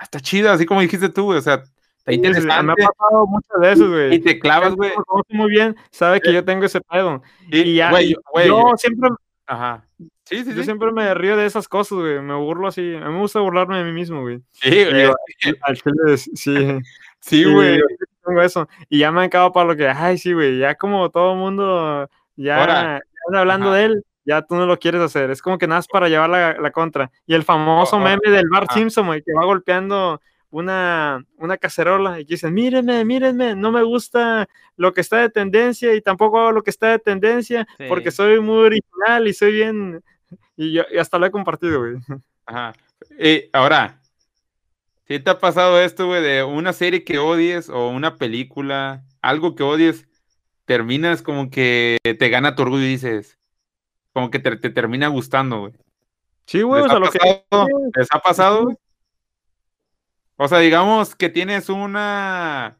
está 0.00 0.20
chido, 0.20 0.50
así 0.52 0.66
como 0.66 0.80
dijiste 0.82 1.08
tú, 1.08 1.24
güey, 1.24 1.38
o 1.38 1.42
sea, 1.42 1.54
está 1.54 1.72
Sí, 2.06 2.12
sí, 2.12 2.14
interesante. 2.16 2.74
Me 2.76 2.84
ha 2.84 2.88
pasado 2.88 3.26
muchas 3.26 3.58
veces, 3.60 3.88
güey. 3.88 4.14
Y 4.14 4.18
te 4.20 4.38
clavas, 4.38 4.74
güey. 4.74 4.92
muy 5.30 5.50
bien, 5.50 5.74
sabe 5.90 6.20
que 6.20 6.32
yo 6.32 6.44
tengo 6.44 6.64
ese 6.64 6.80
pedo. 6.80 7.22
Y, 7.50 7.60
Y 7.60 7.74
ya, 7.76 7.90
güey, 7.90 8.10
yo, 8.10 8.16
güey, 8.32 8.46
yo 8.48 8.62
siempre, 8.76 9.10
Ajá. 9.46 9.85
Sí, 10.28 10.38
sí, 10.44 10.50
yo 10.50 10.56
sí. 10.58 10.64
siempre 10.64 10.90
me 10.90 11.14
río 11.14 11.36
de 11.36 11.46
esas 11.46 11.68
cosas, 11.68 11.98
güey. 11.98 12.20
Me 12.20 12.34
burlo 12.34 12.66
así. 12.66 12.94
A 12.96 13.06
mí 13.06 13.14
me 13.14 13.20
gusta 13.20 13.38
burlarme 13.40 13.78
de 13.78 13.84
mí 13.84 13.92
mismo, 13.92 14.22
güey. 14.22 14.42
Sí, 14.50 14.68
Y 14.70 14.84
güey. 14.90 15.06
al 15.62 15.76
chile, 15.76 16.16
sí. 16.16 16.54
Sí, 17.20 17.44
güey. 17.44 17.80
tengo 18.24 18.42
eso. 18.42 18.68
Y 18.88 18.98
ya 19.00 19.10
me 19.10 19.20
han 19.20 19.26
acabado 19.26 19.52
para 19.52 19.66
lo 19.68 19.76
que, 19.76 19.88
ay, 19.88 20.18
sí, 20.18 20.32
güey. 20.32 20.58
Ya 20.58 20.74
como 20.76 21.10
todo 21.10 21.32
el 21.32 21.38
mundo 21.38 22.08
ya, 22.36 22.60
Ahora, 22.60 23.00
ya 23.32 23.38
hablando 23.40 23.68
ajá. 23.68 23.76
de 23.78 23.84
él, 23.86 24.04
ya 24.24 24.42
tú 24.42 24.54
no 24.56 24.66
lo 24.66 24.78
quieres 24.78 25.00
hacer. 25.00 25.30
Es 25.30 25.42
como 25.42 25.58
que 25.58 25.66
nada 25.66 25.82
para 25.90 26.08
llevar 26.08 26.28
la, 26.30 26.54
la 26.60 26.70
contra. 26.70 27.10
Y 27.26 27.34
el 27.34 27.42
famoso 27.44 27.96
Oh, 27.96 28.00
ahora, 28.00 28.18
meme 28.22 28.36
del 28.36 28.48
Bart. 28.48 28.70
Simpson, 28.72 29.06
güey, 29.06 29.22
que 29.22 29.32
va 29.32 29.44
golpeando 29.44 30.20
una, 30.50 31.24
una 31.38 31.56
cacerola 31.56 32.20
y 32.20 32.24
que 32.26 32.34
dicen, 32.34 32.54
mírenme, 32.54 33.04
mírenme, 33.04 33.56
no 33.56 33.72
me 33.72 33.82
gusta 33.82 34.48
lo 34.76 34.92
que 34.92 35.00
está 35.00 35.18
de 35.18 35.30
tendencia 35.30 35.94
y 35.94 36.00
tampoco 36.00 36.38
hago 36.40 36.52
lo 36.52 36.62
que 36.62 36.70
está 36.70 36.88
de 36.90 36.98
tendencia 37.00 37.66
porque 37.88 38.10
soy 38.12 38.40
muy 38.40 38.58
original 38.64 39.26
y 39.28 39.32
soy 39.34 39.52
bien... 39.52 40.02
Y, 40.56 40.72
yo, 40.72 40.82
y 40.92 40.98
hasta 40.98 41.18
lo 41.18 41.26
he 41.26 41.30
compartido, 41.30 41.80
güey. 41.80 41.96
Ajá. 42.46 42.72
Y 43.18 43.44
ahora, 43.52 44.00
¿sí 45.06 45.18
te 45.20 45.30
ha 45.30 45.38
pasado 45.38 45.80
esto, 45.80 46.06
güey, 46.06 46.22
de 46.22 46.42
una 46.42 46.72
serie 46.72 47.04
que 47.04 47.18
odies 47.18 47.68
o 47.68 47.88
una 47.88 48.16
película, 48.16 49.04
algo 49.22 49.54
que 49.54 49.62
odies, 49.62 50.06
terminas 50.64 51.22
como 51.22 51.50
que 51.50 51.98
te 52.02 52.28
gana 52.28 52.54
tu 52.54 52.62
orgullo 52.62 52.84
y 52.84 52.88
dices, 52.88 53.38
como 54.12 54.30
que 54.30 54.38
te, 54.38 54.56
te 54.56 54.70
termina 54.70 55.08
gustando, 55.08 55.60
güey? 55.60 55.72
Sí, 56.46 56.62
güey, 56.62 56.82
¿Les 56.82 56.90
o 56.90 56.94
sea, 56.94 56.98
lo 57.00 57.10
que... 57.10 57.18
pasado? 57.18 57.66
¿Les 57.94 58.08
ha 58.10 58.18
pasado, 58.20 58.64
güey? 58.64 58.76
O 60.36 60.48
sea, 60.48 60.58
digamos 60.58 61.14
que 61.14 61.28
tienes 61.28 61.68
una, 61.68 62.78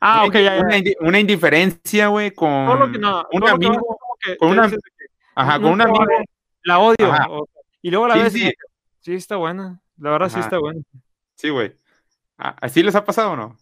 Ah, 0.00 0.24
una, 0.24 0.28
ok, 0.28 0.32
ya, 0.34 0.56
ya. 0.56 0.60
una 0.62 0.76
una 1.08 1.20
indiferencia, 1.20 2.08
güey, 2.08 2.30
con 2.32 2.90
que 2.92 2.98
no, 2.98 3.24
un 3.32 3.42
que 3.42 3.50
amigo, 3.50 3.98
que 4.20 4.36
con 4.36 4.50
una- 4.50 4.68
que 4.70 4.76
ajá, 5.34 5.60
con 5.60 5.72
un 5.72 5.80
amigo, 5.80 6.04
la 6.66 6.78
odio. 6.78 6.96
O- 7.30 7.48
y 7.82 7.90
luego 7.90 8.08
la 8.08 8.14
Sí, 8.14 8.20
ves 8.22 8.32
sí. 9.00 9.14
está 9.14 9.36
buena. 9.36 9.80
La 9.98 10.10
verdad, 10.10 10.28
sí 10.28 10.40
está 10.40 10.58
buena. 10.58 10.80
sí, 11.36 11.48
güey. 11.48 11.74
Ah, 12.38 12.54
¿Así 12.60 12.82
les 12.82 12.94
ha 12.94 13.04
pasado 13.04 13.32
o 13.32 13.36
no? 13.36 13.56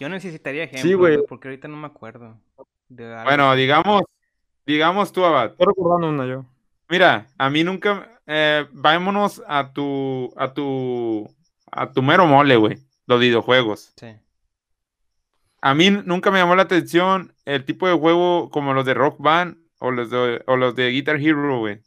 Yo 0.00 0.08
necesitaría 0.08 0.64
ejemplos, 0.64 0.82
Sí, 0.88 0.94
güey. 0.94 1.18
porque 1.28 1.48
ahorita 1.48 1.68
no 1.68 1.76
me 1.76 1.86
acuerdo 1.86 2.40
de 2.88 3.22
Bueno, 3.24 3.54
digamos, 3.54 4.02
digamos 4.66 5.12
tú, 5.12 5.24
Abad. 5.24 5.50
Estoy 5.52 5.66
recordando 5.66 6.08
una 6.08 6.26
yo. 6.26 6.44
Mira, 6.88 7.26
a 7.38 7.50
mí 7.50 7.62
nunca, 7.62 8.20
eh, 8.26 8.66
vámonos 8.72 9.42
a 9.46 9.72
tu, 9.72 10.32
a 10.36 10.52
tu, 10.54 11.28
a 11.70 11.92
tu 11.92 12.02
mero 12.02 12.26
mole, 12.26 12.56
güey, 12.56 12.78
los 13.06 13.20
videojuegos. 13.20 13.92
Sí. 13.96 14.16
A 15.60 15.74
mí 15.74 15.90
nunca 15.90 16.30
me 16.30 16.38
llamó 16.38 16.54
la 16.54 16.62
atención 16.62 17.32
el 17.44 17.64
tipo 17.64 17.86
de 17.88 17.94
juego 17.94 18.50
como 18.50 18.72
los 18.72 18.86
de 18.86 18.94
Rock 18.94 19.16
Band 19.18 19.56
o 19.78 19.90
los 19.90 20.10
de, 20.10 20.42
o 20.46 20.56
los 20.56 20.74
de 20.76 20.88
Guitar 20.90 21.16
Hero, 21.20 21.58
güey. 21.58 21.80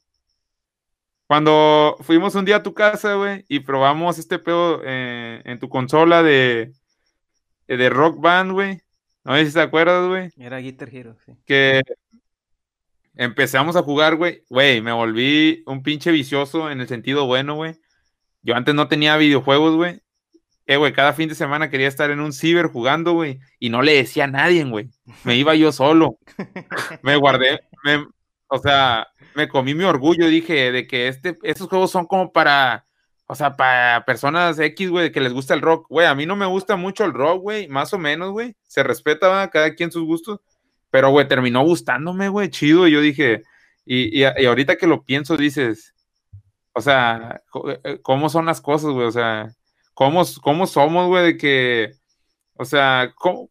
Cuando 1.29 1.95
fuimos 1.99 2.33
un 2.33 2.43
día 2.43 2.55
a 2.55 2.63
tu 2.63 2.73
casa, 2.73 3.13
güey, 3.13 3.45
y 3.47 3.59
probamos 3.59 4.17
este 4.17 4.39
pedo 4.39 4.81
eh, 4.83 5.43
en 5.45 5.59
tu 5.59 5.69
consola 5.69 6.23
de, 6.23 6.73
de 7.67 7.89
Rock 7.91 8.19
Band, 8.19 8.51
güey. 8.51 8.81
No 9.23 9.35
sé 9.35 9.45
si 9.45 9.53
te 9.53 9.61
acuerdas, 9.61 10.07
güey. 10.07 10.31
Era 10.39 10.57
Guitar 10.57 10.89
Hero, 10.91 11.15
sí. 11.23 11.33
que 11.45 11.83
empezamos 13.13 13.75
a 13.75 13.83
jugar, 13.83 14.15
güey, 14.15 14.43
güey, 14.49 14.81
me 14.81 14.91
volví 14.91 15.61
un 15.67 15.83
pinche 15.83 16.09
vicioso 16.09 16.71
en 16.71 16.81
el 16.81 16.87
sentido 16.87 17.27
bueno, 17.27 17.53
güey. 17.53 17.75
Yo 18.41 18.55
antes 18.55 18.73
no 18.73 18.87
tenía 18.87 19.15
videojuegos, 19.15 19.75
güey. 19.75 20.01
Eh, 20.65 20.77
güey, 20.77 20.93
cada 20.93 21.13
fin 21.13 21.29
de 21.29 21.35
semana 21.35 21.69
quería 21.69 21.87
estar 21.87 22.09
en 22.09 22.21
un 22.21 22.33
ciber 22.33 22.65
jugando, 22.65 23.13
güey, 23.13 23.39
y 23.59 23.69
no 23.69 23.83
le 23.83 23.93
decía 23.93 24.23
a 24.23 24.27
nadie, 24.27 24.63
güey. 24.63 24.89
Me 25.23 25.35
iba 25.35 25.53
yo 25.53 25.71
solo. 25.71 26.17
Me 27.03 27.17
guardé, 27.17 27.59
me, 27.83 28.03
o 28.49 28.57
sea, 28.59 29.07
me 29.35 29.47
comí 29.47 29.73
mi 29.73 29.83
orgullo, 29.85 30.27
dije, 30.27 30.71
de 30.71 30.87
que 30.87 31.07
este, 31.07 31.37
estos 31.43 31.67
juegos 31.69 31.91
son 31.91 32.05
como 32.07 32.31
para, 32.33 32.85
o 33.27 33.35
sea, 33.35 33.55
para 33.55 34.03
personas 34.05 34.59
X, 34.59 34.89
güey, 34.89 35.11
que 35.11 35.21
les 35.21 35.33
gusta 35.33 35.53
el 35.53 35.61
rock. 35.61 35.85
Güey, 35.89 36.07
a 36.07 36.15
mí 36.15 36.25
no 36.25 36.35
me 36.35 36.45
gusta 36.47 36.75
mucho 36.75 37.05
el 37.05 37.13
rock, 37.13 37.41
güey, 37.41 37.67
más 37.67 37.93
o 37.93 37.97
menos, 37.99 38.31
güey. 38.31 38.55
Se 38.67 38.83
respeta 38.83 39.27
¿va? 39.29 39.49
cada 39.49 39.75
quien 39.75 39.91
sus 39.91 40.03
gustos. 40.03 40.39
Pero, 40.91 41.11
güey, 41.11 41.27
terminó 41.27 41.63
gustándome, 41.63 42.29
güey, 42.29 42.49
chido. 42.49 42.87
Y 42.87 42.91
yo 42.91 43.01
dije, 43.01 43.43
y, 43.85 44.23
y, 44.23 44.25
y 44.37 44.45
ahorita 44.45 44.75
que 44.77 44.87
lo 44.87 45.03
pienso, 45.03 45.37
dices, 45.37 45.93
o 46.73 46.81
sea, 46.81 47.41
co- 47.51 47.69
eh, 47.71 47.99
¿cómo 48.01 48.29
son 48.29 48.47
las 48.47 48.61
cosas, 48.61 48.91
güey? 48.91 49.05
O 49.07 49.11
sea, 49.11 49.49
¿cómo, 49.93 50.23
cómo 50.41 50.65
somos, 50.65 51.07
güey? 51.07 51.23
De 51.25 51.37
que, 51.37 51.91
o 52.55 52.65
sea, 52.65 53.13
¿cómo? 53.15 53.49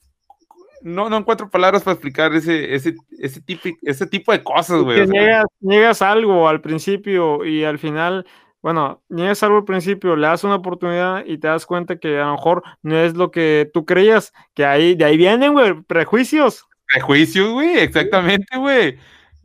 No, 0.82 1.08
no 1.08 1.16
encuentro 1.16 1.50
palabras 1.50 1.82
para 1.82 1.94
explicar 1.94 2.34
ese, 2.34 2.74
ese, 2.74 2.94
ese, 3.18 3.40
tipo, 3.40 3.68
ese 3.82 4.06
tipo 4.06 4.32
de 4.32 4.42
cosas, 4.42 4.82
güey. 4.82 5.06
Niegas, 5.06 5.46
niegas 5.60 6.02
algo 6.02 6.48
al 6.48 6.60
principio 6.60 7.44
y 7.44 7.64
al 7.64 7.78
final, 7.78 8.26
bueno, 8.62 9.02
niegas 9.08 9.42
algo 9.42 9.58
al 9.58 9.64
principio, 9.64 10.16
le 10.16 10.26
das 10.26 10.44
una 10.44 10.56
oportunidad 10.56 11.24
y 11.26 11.38
te 11.38 11.48
das 11.48 11.66
cuenta 11.66 11.98
que 11.98 12.18
a 12.18 12.26
lo 12.26 12.32
mejor 12.32 12.62
no 12.82 12.96
es 12.96 13.14
lo 13.14 13.30
que 13.30 13.70
tú 13.72 13.84
creías, 13.84 14.32
que 14.54 14.64
ahí, 14.64 14.94
de 14.94 15.04
ahí 15.04 15.16
vienen, 15.16 15.52
güey, 15.52 15.82
prejuicios. 15.82 16.66
Prejuicios, 16.86 17.50
güey, 17.52 17.78
exactamente, 17.78 18.56
güey. 18.56 18.98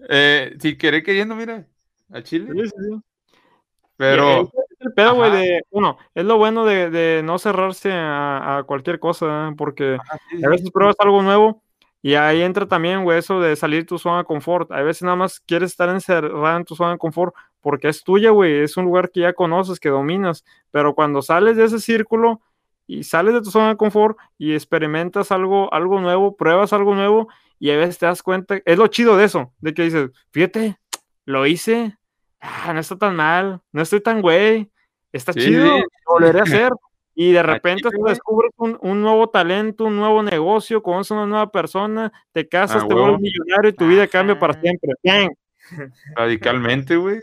Eh, 0.10 0.56
si 0.60 0.78
querés 0.78 1.04
queriendo, 1.04 1.36
mira, 1.36 1.68
a 2.12 2.22
Chile. 2.22 2.48
Sí, 2.54 2.62
sí, 2.64 2.76
sí. 2.90 2.96
Y 2.96 3.02
Pero, 3.98 4.52
el 4.84 4.94
pedo, 4.94 5.16
güey, 5.16 5.32
de, 5.32 5.62
bueno, 5.72 5.98
es 6.14 6.26
lo 6.26 6.38
bueno 6.38 6.66
de, 6.66 6.90
de 6.90 7.22
no 7.24 7.38
cerrarse 7.40 7.92
a, 7.92 8.58
a 8.58 8.64
cualquier 8.64 9.00
cosa, 9.00 9.50
¿eh? 9.50 9.56
porque 9.58 9.96
ajá, 10.00 10.18
sí, 10.30 10.38
a 10.38 10.40
sí. 10.40 10.48
veces 10.48 10.72
pruebas 10.72 10.96
algo 11.00 11.22
nuevo 11.22 11.64
y 12.06 12.16
ahí 12.16 12.42
entra 12.42 12.68
también, 12.68 13.06
güey, 13.06 13.20
eso 13.20 13.40
de 13.40 13.56
salir 13.56 13.86
tu 13.86 13.98
zona 13.98 14.18
de 14.20 14.24
confort. 14.26 14.70
A 14.74 14.82
veces 14.82 15.04
nada 15.04 15.16
más 15.16 15.40
quieres 15.40 15.72
estar 15.72 15.88
encerrada 15.88 16.58
en 16.58 16.66
tu 16.66 16.76
zona 16.76 16.92
de 16.92 16.98
confort 16.98 17.34
porque 17.62 17.88
es 17.88 18.04
tuya, 18.04 18.32
güey, 18.32 18.60
es 18.60 18.76
un 18.76 18.84
lugar 18.84 19.10
que 19.10 19.22
ya 19.22 19.32
conoces, 19.32 19.80
que 19.80 19.88
dominas, 19.88 20.44
pero 20.70 20.96
cuando 20.96 21.22
sales 21.22 21.56
de 21.56 21.64
ese 21.64 21.80
círculo 21.80 22.42
y 22.88 23.04
sales 23.04 23.34
de 23.34 23.42
tu 23.42 23.52
zona 23.52 23.70
de 23.70 23.78
confort 23.78 24.18
y 24.38 24.54
experimentas 24.54 25.32
algo, 25.32 25.74
algo 25.74 26.02
nuevo, 26.02 26.36
pruebas 26.36 26.74
algo 26.74 26.94
nuevo 26.94 27.30
y 27.58 27.72
a 27.72 27.78
veces 27.78 27.98
te 28.00 28.06
das 28.06 28.22
cuenta, 28.22 28.60
es 28.66 28.78
lo 28.78 28.88
chido 28.88 29.16
de 29.16 29.24
eso, 29.24 29.54
de 29.60 29.74
que 29.74 29.84
dices, 29.84 30.12
fíjate, 30.32 30.78
lo 31.24 31.46
hice, 31.46 31.98
ah, 32.42 32.74
no 32.74 32.82
está 32.82 32.98
tan 32.98 33.16
mal, 33.16 33.62
no 33.72 33.82
estoy 33.82 34.02
tan 34.02 34.22
güey, 34.22 34.70
está 35.14 35.34
Sí, 35.34 35.40
chido, 35.42 35.64
sí. 35.78 35.84
volveré 36.06 36.40
a 36.40 36.44
hacer. 36.44 36.72
Y 37.16 37.32
de 37.32 37.44
repente 37.44 37.90
tú 37.92 38.04
descubres 38.06 38.52
un, 38.58 38.78
un 38.82 39.02
nuevo 39.02 39.30
talento, 39.30 39.86
un 39.86 39.96
nuevo 39.98 40.24
negocio, 40.24 40.82
conoces 40.82 41.12
a 41.12 41.16
una 41.16 41.26
nueva 41.28 41.52
persona, 41.52 42.12
te 42.32 42.50
casas, 42.50 42.84
Ah, 42.84 42.88
te 42.88 42.94
vuelves 42.96 43.22
millonario 43.22 43.70
y 43.70 43.74
tu 43.74 43.88
vida 43.88 44.08
cambia 44.08 44.40
para 44.40 44.60
siempre. 44.60 44.94
Bien. 45.04 45.30
radicalmente, 46.16 46.96
güey. 46.96 47.20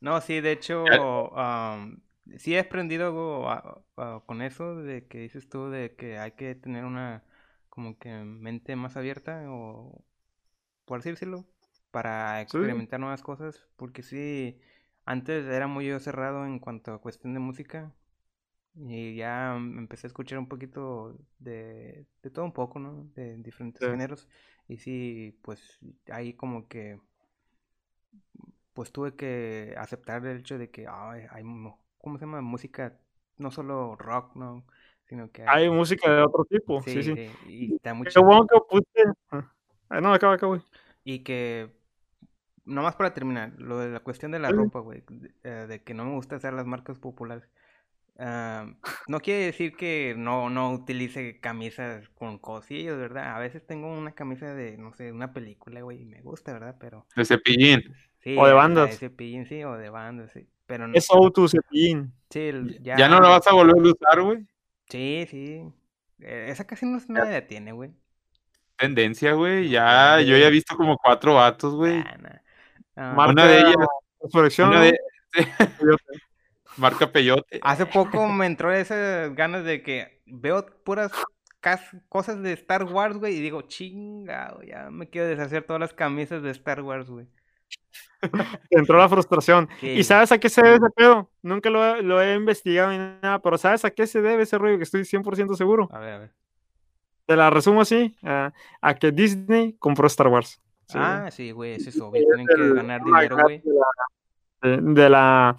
No, 0.00 0.20
sí, 0.20 0.40
de 0.40 0.52
hecho, 0.52 0.84
am, 1.38 2.02
sí 2.36 2.54
he 2.54 2.58
aprendido 2.60 3.06
algo 3.06 3.48
a- 3.48 3.82
a- 3.96 4.22
con 4.26 4.42
eso 4.42 4.76
de 4.76 5.06
que 5.06 5.18
dices 5.20 5.48
tú 5.48 5.70
de 5.70 5.94
que 5.96 6.18
hay 6.18 6.32
que 6.32 6.54
tener 6.54 6.84
una 6.84 7.24
como 7.68 7.98
que 7.98 8.10
mente 8.10 8.76
más 8.76 8.96
abierta 8.96 9.44
o 9.48 10.04
por 10.84 10.98
así 11.00 11.10
decirlo 11.10 11.44
para 11.90 12.40
experimentar 12.42 13.00
nuevas 13.00 13.22
cosas 13.22 13.66
porque 13.76 14.02
sí 14.02 14.58
antes 15.04 15.46
era 15.46 15.66
muy 15.66 15.86
yo 15.86 16.00
cerrado 16.00 16.44
en 16.46 16.58
cuanto 16.58 16.92
a 16.92 17.00
cuestión 17.00 17.34
de 17.34 17.40
música 17.40 17.92
Y 18.76 19.16
ya 19.16 19.56
empecé 19.56 20.06
a 20.08 20.10
escuchar 20.10 20.38
un 20.40 20.48
poquito 20.48 21.16
de, 21.38 22.06
de 22.22 22.30
todo 22.30 22.44
un 22.46 22.52
poco, 22.54 22.78
¿no? 22.80 23.06
De 23.16 23.36
diferentes 23.38 23.82
Sí. 23.82 23.86
géneros. 23.86 24.28
Y 24.68 24.78
sí, 24.78 25.38
pues 25.42 25.80
ahí 26.10 26.34
como 26.34 26.68
que, 26.68 27.00
pues 28.72 28.92
tuve 28.92 29.14
que 29.16 29.74
aceptar 29.78 30.24
el 30.26 30.38
hecho 30.40 30.58
de 30.58 30.70
que 30.70 30.86
ay, 30.88 31.22
hay, 31.30 31.42
¿cómo 31.98 32.18
se 32.18 32.24
llama? 32.24 32.40
Música, 32.40 32.98
no 33.38 33.50
solo 33.50 33.96
rock, 33.96 34.34
¿no? 34.36 34.64
Sino 35.06 35.30
que 35.32 35.44
Hay 35.44 35.68
música 35.70 36.10
de 36.14 36.22
otro 36.22 36.44
tipo, 36.44 36.84
sí, 36.88 37.02
Sí, 37.02 37.02
sí. 37.02 37.14
sí, 37.14 37.36
y 37.42 37.74
está 37.76 37.94
muy 37.94 38.08
Qué 38.12 38.20
bueno 38.20 38.46
que 38.46 38.60
puse. 38.68 39.14
Ah, 39.90 40.00
no, 40.00 40.12
acaba, 40.14 40.34
acaba. 40.34 40.62
Y 41.04 41.20
que, 41.24 41.72
nomás 42.64 42.96
para 42.96 43.14
terminar, 43.14 43.52
lo 43.58 43.78
de 43.78 43.90
la 43.90 44.00
cuestión 44.00 44.32
de 44.32 44.38
la 44.38 44.50
Sí. 44.50 44.54
ropa, 44.54 44.80
güey, 44.80 45.02
de, 45.08 45.32
eh, 45.44 45.66
de 45.68 45.82
que 45.82 45.94
no 45.94 46.04
me 46.04 46.12
gusta 46.14 46.36
hacer 46.36 46.52
las 46.54 46.66
marcas 46.66 46.98
populares. 46.98 47.44
ah, 48.18 48.66
no 49.08 49.20
quiere 49.20 49.46
decir 49.46 49.74
que 49.76 50.14
no, 50.16 50.50
no 50.50 50.70
utilice 50.72 51.40
camisas 51.40 52.08
con 52.10 52.38
cosillos, 52.38 52.98
¿verdad? 52.98 53.34
A 53.34 53.38
veces 53.38 53.66
tengo 53.66 53.88
una 53.92 54.12
camisa 54.12 54.54
de, 54.54 54.76
no 54.76 54.92
sé, 54.94 55.12
una 55.12 55.32
película, 55.32 55.80
güey, 55.82 56.02
y 56.02 56.04
me 56.04 56.20
gusta, 56.22 56.52
¿verdad? 56.52 56.76
Pero, 56.78 57.06
De 57.16 57.24
cepillín. 57.24 57.82
sí, 58.20 58.36
O 58.38 58.46
de 58.46 58.52
bandas. 58.52 58.90
de 58.90 58.96
Cepillín, 58.96 59.46
sí, 59.46 59.64
o 59.64 59.76
de 59.76 59.90
bandas, 59.90 60.30
sí. 60.32 60.46
Pero 60.66 60.86
no, 60.86 60.94
Es 60.96 61.06
tu 61.34 61.48
cepillín. 61.48 62.12
sí, 62.30 62.50
Ya, 62.82 62.96
ya, 62.98 63.08
no 63.08 63.20
la 63.20 63.28
vas 63.30 63.46
a 63.46 63.54
volver 63.54 63.76
a 63.76 63.90
usar, 63.90 64.22
güey. 64.22 64.46
Sí, 64.88 65.26
sí. 65.30 65.62
Eh, 66.20 66.46
esa 66.50 66.66
casi 66.66 66.86
no 66.86 67.00
se 67.00 67.12
me 67.12 67.20
detiene, 67.20 67.72
güey. 67.72 67.90
Tendencia, 68.76 69.32
güey. 69.34 69.68
Ya, 69.70 70.20
yo 70.20 70.36
ya 70.36 70.48
he 70.48 70.50
visto 70.50 70.76
como 70.76 70.96
cuatro 70.98 71.34
vatos, 71.34 71.74
güey. 71.74 72.02
Nah, 72.02 72.16
nah. 72.18 72.38
Ah, 72.96 73.14
Marca 73.16 73.32
Una 73.32 73.46
de 73.46 73.58
ellas, 73.60 73.76
Resurrección, 74.20 74.68
una 74.70 74.78
¿no? 74.78 74.84
de, 74.84 74.98
marca 76.76 77.10
Peyote. 77.10 77.60
Hace 77.62 77.86
poco 77.86 78.26
me 78.28 78.46
entró 78.46 78.72
esas 78.72 79.34
ganas 79.34 79.64
de 79.64 79.82
que 79.82 80.20
veo 80.26 80.64
puras 80.84 81.10
cas- 81.60 81.96
cosas 82.08 82.42
de 82.42 82.52
Star 82.52 82.84
Wars, 82.84 83.16
güey, 83.18 83.36
y 83.36 83.40
digo, 83.40 83.62
chingado, 83.62 84.62
ya 84.62 84.90
me 84.90 85.08
quiero 85.08 85.28
deshacer 85.28 85.64
todas 85.64 85.80
las 85.80 85.92
camisas 85.92 86.42
de 86.42 86.50
Star 86.50 86.82
Wars, 86.82 87.08
güey. 87.10 87.26
Entró 88.70 88.98
la 88.98 89.08
frustración. 89.08 89.68
¿Y 89.80 90.04
sabes 90.04 90.30
a 90.30 90.38
qué 90.38 90.48
se 90.48 90.62
debe 90.62 90.76
ese 90.76 90.90
pedo? 90.94 91.28
Nunca 91.42 91.70
lo, 91.70 91.84
he- 91.96 92.02
lo 92.02 92.22
he 92.22 92.34
investigado 92.34 92.90
ni 92.92 92.98
nada, 92.98 93.40
pero 93.40 93.58
¿sabes 93.58 93.84
a 93.84 93.90
qué 93.90 94.06
se 94.06 94.22
debe 94.22 94.44
ese 94.44 94.56
rollo? 94.58 94.76
Que 94.76 94.84
estoy 94.84 95.02
100% 95.02 95.56
seguro. 95.56 95.88
A 95.92 95.98
ver, 95.98 96.12
a 96.14 96.18
ver. 96.18 96.30
Te 97.26 97.36
la 97.36 97.50
resumo 97.50 97.80
así, 97.80 98.16
a, 98.22 98.52
a 98.80 98.94
que 98.94 99.10
Disney 99.12 99.74
compró 99.78 100.06
Star 100.06 100.28
Wars. 100.28 100.60
Sí. 100.88 100.98
Ah, 101.00 101.30
sí, 101.30 101.50
güey, 101.52 101.72
ese 101.74 101.90
es 101.90 102.00
obvio. 102.00 102.22
Tienen 102.26 102.46
que 102.46 102.74
ganar 102.74 103.02
dinero, 103.04 103.36
güey. 103.42 103.62
De 103.62 103.72
la, 103.72 104.76
de- 104.76 104.92
de 105.02 105.08
la- 105.10 105.56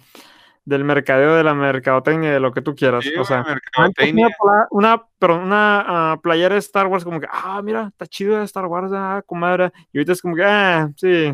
del 0.66 0.82
mercadeo, 0.82 1.34
de 1.34 1.44
la 1.44 1.52
mercadotecnia, 1.52 2.32
de 2.32 2.40
lo 2.40 2.50
que 2.52 2.62
tú 2.62 2.74
quieras. 2.74 3.04
Sí, 3.04 3.10
o 3.10 3.16
güey, 3.16 3.24
sea, 3.26 3.42
mercadotecnia. 3.42 4.28
una, 4.40 4.66
una, 4.70 5.06
perdón, 5.18 5.42
una 5.42 6.12
ah, 6.12 6.20
playera 6.22 6.54
de 6.54 6.60
Star 6.60 6.86
Wars 6.86 7.04
como 7.04 7.20
que, 7.20 7.26
ah, 7.30 7.60
mira, 7.62 7.88
está 7.88 8.06
chido 8.06 8.38
de 8.38 8.44
Star 8.44 8.64
Wars, 8.66 8.90
ah, 8.94 9.22
comadre. 9.26 9.72
Y 9.92 9.98
ahorita 9.98 10.12
es 10.12 10.22
como 10.22 10.34
que, 10.36 10.44
ah, 10.44 10.88
sí. 10.96 11.32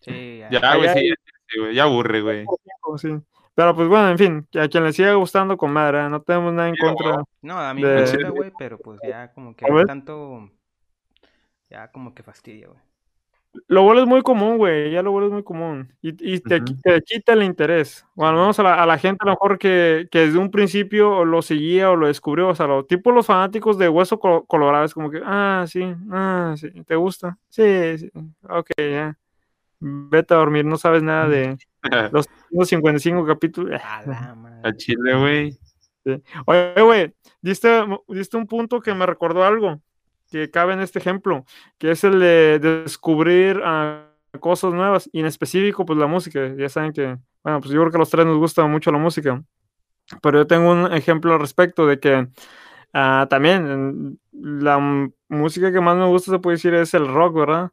Sí, 0.00 0.38
ya. 0.50 0.50
Ya, 0.50 0.76
güey, 0.76 0.88
Allá- 0.88 0.94
sí, 0.94 1.12
sí, 1.48 1.58
güey, 1.60 1.74
ya 1.74 1.82
aburre, 1.82 2.22
güey. 2.22 2.46
sí. 2.96 3.08
Pero 3.54 3.74
pues 3.74 3.86
bueno, 3.88 4.08
en 4.08 4.16
fin, 4.18 4.48
a 4.58 4.66
quien 4.68 4.82
le 4.84 4.94
siga 4.94 5.12
gustando, 5.12 5.58
comadre, 5.58 6.08
no 6.08 6.22
tenemos 6.22 6.54
nada 6.54 6.70
en 6.70 6.74
Sí, 6.74 6.80
contra. 6.80 7.22
No, 7.42 7.58
a 7.58 7.74
mí 7.74 7.82
me 7.82 8.00
gusta, 8.00 8.28
güey, 8.30 8.50
pero 8.58 8.78
pues 8.78 8.98
ya 9.06 9.30
como 9.32 9.54
que 9.54 9.66
tanto... 9.86 10.48
Ya 11.68 11.88
como 11.92 12.14
que 12.14 12.22
fastidia, 12.22 12.68
güey. 12.68 12.80
Lo 13.68 13.82
vuelves 13.82 14.06
muy 14.06 14.22
común, 14.22 14.56
güey, 14.56 14.90
ya 14.92 15.02
lo 15.02 15.12
vuelves 15.12 15.32
muy 15.32 15.42
común. 15.42 15.92
Y, 16.00 16.34
y 16.34 16.40
te, 16.40 16.60
te 16.60 17.02
quita 17.02 17.34
el 17.34 17.42
interés. 17.42 18.06
Bueno, 18.14 18.38
vamos 18.38 18.58
a 18.58 18.62
la, 18.62 18.82
a 18.82 18.86
la 18.86 18.96
gente 18.96 19.18
a 19.20 19.26
lo 19.26 19.32
mejor 19.32 19.58
que, 19.58 20.08
que 20.10 20.20
desde 20.20 20.38
un 20.38 20.50
principio 20.50 21.24
lo 21.26 21.42
seguía 21.42 21.90
o 21.90 21.96
lo 21.96 22.06
descubrió. 22.06 22.48
O 22.48 22.54
sea, 22.54 22.66
lo, 22.66 22.86
tipo 22.86 23.12
los 23.12 23.26
fanáticos 23.26 23.76
de 23.76 23.90
Hueso 23.90 24.18
Colo- 24.18 24.46
Colorado, 24.46 24.84
es 24.84 24.94
como 24.94 25.10
que, 25.10 25.20
ah, 25.22 25.66
sí, 25.68 25.94
ah, 26.10 26.54
sí, 26.56 26.70
¿te 26.86 26.96
gusta? 26.96 27.36
Sí, 27.50 27.98
sí, 27.98 28.10
ok, 28.48 28.70
ya. 28.78 29.18
Vete 29.80 30.32
a 30.32 30.38
dormir, 30.38 30.64
no 30.64 30.78
sabes 30.78 31.02
nada 31.02 31.28
de 31.28 31.58
los 32.12 32.26
155 32.50 33.26
capítulos. 33.26 33.80
A 33.84 34.02
la 34.06 34.34
madre. 34.34 34.60
A 34.68 34.72
Chile, 34.74 35.14
güey. 35.18 35.58
Oye, 36.46 36.82
güey, 36.82 37.14
diste, 37.42 37.68
diste 38.08 38.36
un 38.36 38.46
punto 38.46 38.80
que 38.80 38.94
me 38.94 39.04
recordó 39.06 39.44
algo 39.44 39.80
que 40.32 40.50
cabe 40.50 40.72
en 40.72 40.80
este 40.80 40.98
ejemplo, 40.98 41.44
que 41.78 41.90
es 41.92 42.02
el 42.04 42.18
de 42.18 42.58
descubrir 42.58 43.60
ah, 43.64 44.08
cosas 44.40 44.72
nuevas 44.72 45.08
y 45.12 45.20
en 45.20 45.26
específico, 45.26 45.84
pues 45.84 45.98
la 45.98 46.06
música. 46.06 46.54
Ya 46.56 46.68
saben 46.68 46.92
que, 46.92 47.18
bueno, 47.44 47.60
pues 47.60 47.72
yo 47.72 47.80
creo 47.80 47.90
que 47.90 47.98
a 47.98 48.00
los 48.00 48.10
tres 48.10 48.26
nos 48.26 48.38
gusta 48.38 48.66
mucho 48.66 48.90
la 48.90 48.98
música, 48.98 49.42
pero 50.22 50.38
yo 50.40 50.46
tengo 50.46 50.72
un 50.72 50.92
ejemplo 50.92 51.34
al 51.34 51.40
respecto 51.40 51.86
de 51.86 52.00
que 52.00 52.28
ah, 52.94 53.26
también 53.30 54.18
la 54.32 54.78
música 55.28 55.72
que 55.72 55.80
más 55.80 55.96
me 55.96 56.06
gusta, 56.06 56.32
se 56.32 56.38
puede 56.38 56.56
decir, 56.56 56.74
es 56.74 56.94
el 56.94 57.06
rock, 57.06 57.34
¿verdad? 57.34 57.70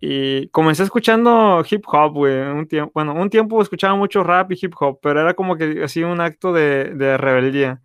Y 0.00 0.48
comencé 0.48 0.82
escuchando 0.82 1.62
hip 1.70 1.84
hop, 1.86 2.14
güey, 2.14 2.40
un 2.40 2.66
tiempo, 2.66 2.92
bueno, 2.94 3.14
un 3.14 3.30
tiempo 3.30 3.60
escuchaba 3.60 3.94
mucho 3.96 4.24
rap 4.24 4.52
y 4.52 4.58
hip 4.60 4.74
hop, 4.80 4.98
pero 5.02 5.20
era 5.20 5.34
como 5.34 5.56
que 5.56 5.82
así 5.84 6.02
un 6.02 6.20
acto 6.20 6.52
de, 6.52 6.94
de 6.94 7.16
rebeldía. 7.18 7.82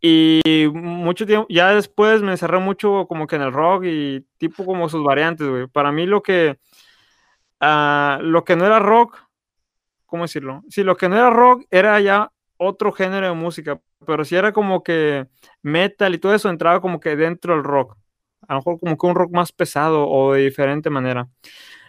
Y 0.00 0.68
mucho 0.72 1.26
tiempo, 1.26 1.46
ya 1.50 1.74
después 1.74 2.22
me 2.22 2.30
encerré 2.30 2.58
mucho 2.58 3.06
como 3.08 3.26
que 3.26 3.36
en 3.36 3.42
el 3.42 3.52
rock 3.52 3.84
y 3.86 4.24
tipo 4.36 4.64
como 4.64 4.88
sus 4.88 5.02
variantes, 5.02 5.48
güey. 5.48 5.66
Para 5.66 5.90
mí 5.90 6.06
lo 6.06 6.22
que, 6.22 6.58
ah, 7.60 8.18
lo 8.22 8.44
que 8.44 8.54
no 8.54 8.64
era 8.64 8.78
rock, 8.78 9.18
¿cómo 10.06 10.22
decirlo? 10.22 10.62
Sí, 10.68 10.84
lo 10.84 10.96
que 10.96 11.08
no 11.08 11.16
era 11.16 11.30
rock 11.30 11.64
era 11.70 11.98
ya 12.00 12.30
otro 12.58 12.92
género 12.92 13.26
de 13.26 13.34
música, 13.34 13.80
pero 14.06 14.24
si 14.24 14.36
era 14.36 14.52
como 14.52 14.82
que 14.82 15.26
metal 15.62 16.14
y 16.14 16.18
todo 16.18 16.34
eso 16.34 16.48
entraba 16.48 16.80
como 16.80 17.00
que 17.00 17.16
dentro 17.16 17.54
del 17.54 17.64
rock. 17.64 17.96
A 18.46 18.54
lo 18.54 18.60
mejor 18.60 18.78
como 18.80 18.96
que 18.96 19.06
un 19.06 19.14
rock 19.16 19.32
más 19.32 19.52
pesado 19.52 20.08
o 20.08 20.32
de 20.32 20.42
diferente 20.42 20.90
manera. 20.90 21.28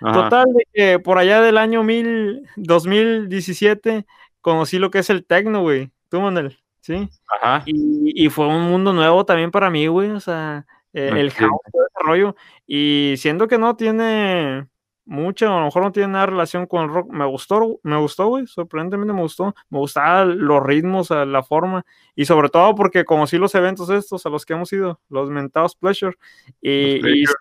Ajá. 0.01 0.24
Total, 0.24 0.45
de 0.53 0.68
que 0.74 0.99
por 0.99 1.18
allá 1.18 1.41
del 1.41 1.57
año 1.57 1.84
mil, 1.84 2.47
2017 2.55 4.05
conocí 4.41 4.80
lo 4.80 4.89
que 4.89 4.99
es 4.99 5.10
el 5.10 5.26
techno, 5.26 5.62
güey. 5.62 5.91
Tú, 6.10 6.22
Manuel, 6.22 6.57
¿sí? 6.82 7.10
Ajá. 7.42 7.64
Y, 7.66 8.26
y 8.26 8.30
fue 8.30 8.48
un 8.48 8.62
mundo 8.70 8.94
nuevo 8.94 9.26
también 9.26 9.52
para 9.52 9.70
mí, 9.70 9.88
güey. 9.88 10.12
O 10.12 10.20
sea, 10.20 10.66
eh, 10.94 11.12
el 11.16 11.32
house, 11.32 11.60
todo 11.72 11.84
ese 11.86 12.06
rollo. 12.08 12.36
Y 12.66 13.16
siendo 13.18 13.48
que 13.48 13.58
no 13.58 13.76
tiene 13.76 14.68
mucha, 15.06 15.48
a 15.48 15.60
lo 15.60 15.66
mejor 15.66 15.82
no 15.84 15.92
tiene 15.92 16.10
nada 16.10 16.28
relación 16.28 16.68
con 16.68 16.84
el 16.84 16.90
rock, 16.90 17.12
me 17.12 17.26
gustó, 17.26 17.80
me 17.82 17.98
gustó, 17.98 18.28
güey. 18.28 18.46
Sorprendentemente 18.46 19.12
me 19.14 19.22
gustó. 19.22 19.56
Me 19.70 19.80
gustaban 19.80 20.38
los 20.40 20.64
ritmos, 20.64 21.10
la 21.10 21.42
forma. 21.44 21.84
Y 22.16 22.26
sobre 22.26 22.50
todo 22.50 22.76
porque 22.76 23.06
conocí 23.06 23.38
los 23.38 23.56
eventos 23.56 23.90
estos 23.90 24.26
a 24.26 24.30
los 24.30 24.46
que 24.46 24.54
hemos 24.54 24.72
ido, 24.74 25.00
los 25.10 25.30
mentados 25.30 25.76
Pleasure. 25.76 26.16
Y, 26.62 27.00
se, 27.26 27.34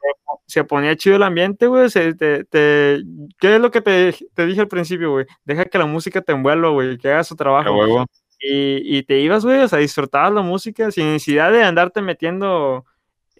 se 0.47 0.65
ponía 0.65 0.97
chido 0.97 1.17
el 1.17 1.23
ambiente, 1.23 1.67
güey. 1.67 1.91
se- 1.91 2.15
te- 2.15 2.45
te- 2.45 3.03
¿Qué 3.39 3.57
es 3.57 3.61
lo 3.61 3.71
que 3.71 3.83
te, 3.83 4.15
te 4.33 4.47
dije 4.47 4.63
al 4.63 4.69
principio, 4.69 5.11
güey? 5.11 5.27
Deja 5.45 5.67
que 5.67 5.77
la 5.79 5.85
música 5.85 6.23
te 6.23 6.33
envuelva, 6.33 6.71
güey, 6.71 6.97
que 6.97 7.11
haga 7.11 7.23
su 7.25 7.37
trabajo. 7.37 7.75
Y, 8.41 8.99
y 8.99 9.03
te 9.03 9.19
ibas, 9.21 9.45
güey, 9.45 9.61
o 9.61 9.69
sea, 9.69 9.79
disfrutabas 9.81 10.33
la 10.33 10.43
música 10.43 10.91
sin 10.91 11.07
necesidad 11.13 11.51
de 11.53 11.63
andarte 11.65 12.01
metiendo 12.03 12.85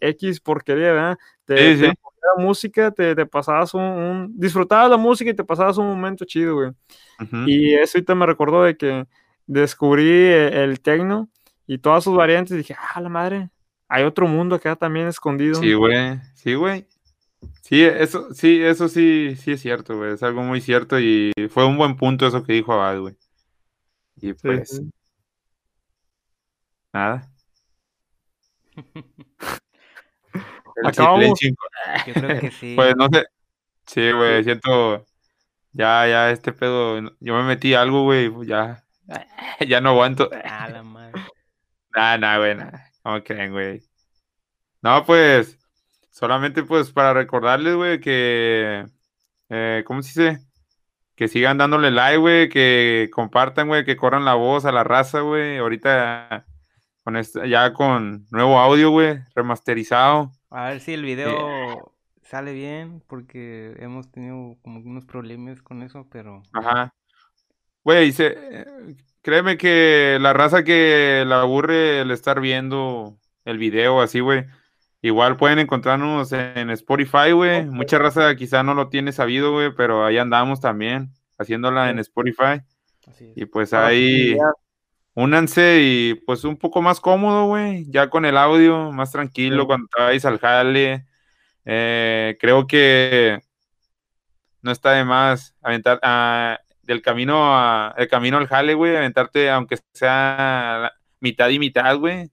X 0.01 0.41
porquería, 0.41 0.93
¿verdad? 0.93 1.19
Te, 1.45 1.77
Sí, 1.77 1.83
la 1.87 2.43
música, 2.45 2.91
te, 2.91 3.15
te 3.15 3.25
pasabas 3.27 3.73
un, 3.75 3.83
un- 3.83 4.33
Disfrutabas 4.39 4.91
la 4.91 4.97
música 4.97 5.31
y 5.31 5.35
te 5.35 5.45
pasabas 5.45 5.79
un 5.79 5.87
momento 5.87 6.25
chido, 6.25 6.55
güey. 6.57 6.71
Ujú. 7.21 7.45
Y 7.47 7.75
eso 7.75 7.97
ahorita 7.99 8.15
me 8.15 8.27
recordó 8.27 8.65
de 8.65 8.77
que 8.77 9.07
descubrí 9.47 10.09
e- 10.11 10.65
el 10.65 10.81
techno 10.81 11.29
y 11.67 11.79
todas 11.79 12.05
sus 12.05 12.17
variantes 12.17 12.53
y 12.55 12.59
dije, 12.59 12.75
ah, 12.95 13.01
la 13.01 13.09
madre, 13.09 13.51
hay 13.89 14.05
otro 14.05 14.27
mundo 14.27 14.57
acá 14.57 14.77
también 14.77 15.07
escondido. 15.07 15.55
Sí, 15.55 15.73
güey. 15.75 16.19
Sí, 16.35 16.55
güey. 16.55 16.87
Sí, 17.63 17.83
eso, 17.83 18.35
sí, 18.35 18.61
eso 18.63 18.89
sí, 18.89 19.37
sí 19.37 19.53
es 19.53 19.61
cierto, 19.61 19.97
güey. 19.97 20.13
Es 20.15 20.23
algo 20.23 20.43
muy 20.43 20.61
cierto 20.61 20.99
y 20.99 21.33
fue 21.51 21.65
un 21.67 21.77
buen 21.79 21.97
punto 21.97 22.27
eso 22.27 22.43
que 22.43 22.53
dijo 22.55 22.73
Abad, 22.73 22.99
güey. 23.01 23.15
Y 24.21 24.33
pues, 24.35 24.69
sí. 24.71 24.91
nada. 26.93 27.29
Acabamos. 30.85 31.39
Yo 31.41 32.13
creo 32.15 32.41
que 32.41 32.51
sí. 32.51 32.75
Pues 32.77 32.95
no 32.97 33.09
sé. 33.13 33.25
Sí, 33.87 34.13
güey, 34.13 34.45
siento. 34.45 35.05
Ya, 35.73 36.07
ya, 36.07 36.31
este 36.31 36.53
pedo. 36.53 37.01
Yo 37.21 37.35
me 37.37 37.43
metí 37.45 37.75
algo, 37.75 38.05
güey. 38.05 38.31
pues, 38.31 38.49
Ya. 38.49 38.85
Ya 39.67 39.81
no 39.81 39.91
aguanto. 39.91 40.31
A 40.45 40.69
la 40.69 40.83
madre. 40.83 41.13
Nah, 41.97 42.17
nah, 42.19 42.39
güey, 42.39 42.55
nah. 42.55 42.71
¿Cómo 43.03 43.25
creen, 43.25 43.51
güey? 43.53 43.83
No, 44.83 45.05
pues. 45.05 45.59
Solamente, 46.11 46.63
pues, 46.63 46.93
para 46.93 47.13
recordarles, 47.15 47.75
güey, 47.75 48.01
que. 48.01 48.87
eh, 49.49 49.83
¿Cómo 49.87 50.03
se 50.03 50.09
dice? 50.23 50.48
Que 51.19 51.27
sigan 51.27 51.59
dándole 51.59 51.91
like, 51.91 52.19
güey. 52.19 52.49
Que 52.49 53.11
compartan, 53.13 53.67
güey. 53.67 53.85
Que 53.85 53.97
corran 53.97 54.25
la 54.25 54.35
voz 54.35 54.65
a 54.65 54.71
la 54.71 54.85
raza, 54.85 55.19
güey. 55.21 55.59
Ahorita. 55.59 56.47
Con 57.03 57.17
este, 57.17 57.49
ya 57.49 57.73
con 57.73 58.27
nuevo 58.31 58.59
audio, 58.61 58.91
güey. 58.91 59.19
Remasterizado. 59.35 60.31
A 60.51 60.69
ver 60.69 60.81
si 60.81 60.93
el 60.93 61.03
video 61.03 61.93
sale 62.23 62.53
bien, 62.53 63.03
porque 63.09 63.75
hemos 63.81 64.13
tenido 64.13 64.57
como 64.63 64.79
unos 64.79 65.07
problemas 65.07 65.61
con 65.61 65.83
eso, 65.83 66.07
pero 66.09 66.43
Ajá. 66.53 66.95
Güey, 67.83 68.13
se- 68.13 68.67
créeme 69.23 69.57
que 69.57 70.19
la 70.21 70.35
raza 70.35 70.63
que 70.63 71.25
la 71.27 71.41
aburre 71.41 72.03
el 72.03 72.11
estar 72.13 72.41
viendo 72.41 73.19
el 73.45 73.59
video 73.59 74.01
así, 74.03 74.21
güey. 74.21 74.45
Igual 75.01 75.37
pueden 75.37 75.61
encontrarnos 75.61 76.33
en 76.33 76.71
Spotify, 76.71 77.31
güey. 77.33 77.65
Mucha 77.67 77.99
raza 77.99 78.35
quizá 78.35 78.63
no 78.65 78.75
lo 78.75 78.89
tiene 78.89 79.13
sabido, 79.13 79.53
güey, 79.53 79.73
pero 79.77 80.05
ahí 80.05 80.19
andamos 80.19 80.61
también, 80.61 81.13
haciéndola 81.39 81.91
en 81.91 82.01
Spotify. 82.01 82.63
Así 83.07 83.27
es. 83.31 83.37
Y 83.37 83.47
pues 83.47 83.73
Ah, 83.73 83.87
ahí 83.87 84.37
únanse 85.15 85.79
y 85.83 86.15
pues 86.27 86.45
un 86.45 86.57
poco 86.57 86.83
más 86.83 87.01
cómodo, 87.01 87.47
güey, 87.47 87.87
ya 87.91 88.11
con 88.11 88.25
el 88.25 88.37
audio, 88.37 88.93
más 88.93 89.13
tranquilo 89.13 89.63
Sí. 89.63 89.67
cuando 89.67 89.87
vayas 89.97 90.25
al 90.25 90.39
jale. 90.39 91.07
Eh, 91.65 92.37
creo 92.41 92.67
que 92.67 93.41
no 94.63 94.71
está 94.73 94.93
de 94.93 95.05
más 95.05 95.55
aventar 95.63 96.01
ah, 96.03 96.59
del 96.83 97.03
camino 97.03 97.55
a, 97.57 97.95
el 97.99 98.09
camino 98.09 98.39
al 98.39 98.47
jale, 98.49 98.75
güey, 98.75 98.97
aventarte 98.97 99.51
aunque 99.51 99.79
sea 99.93 100.93
mitad 101.21 101.49
y 101.51 101.59
mitad, 101.59 101.97
güey. 101.99 102.31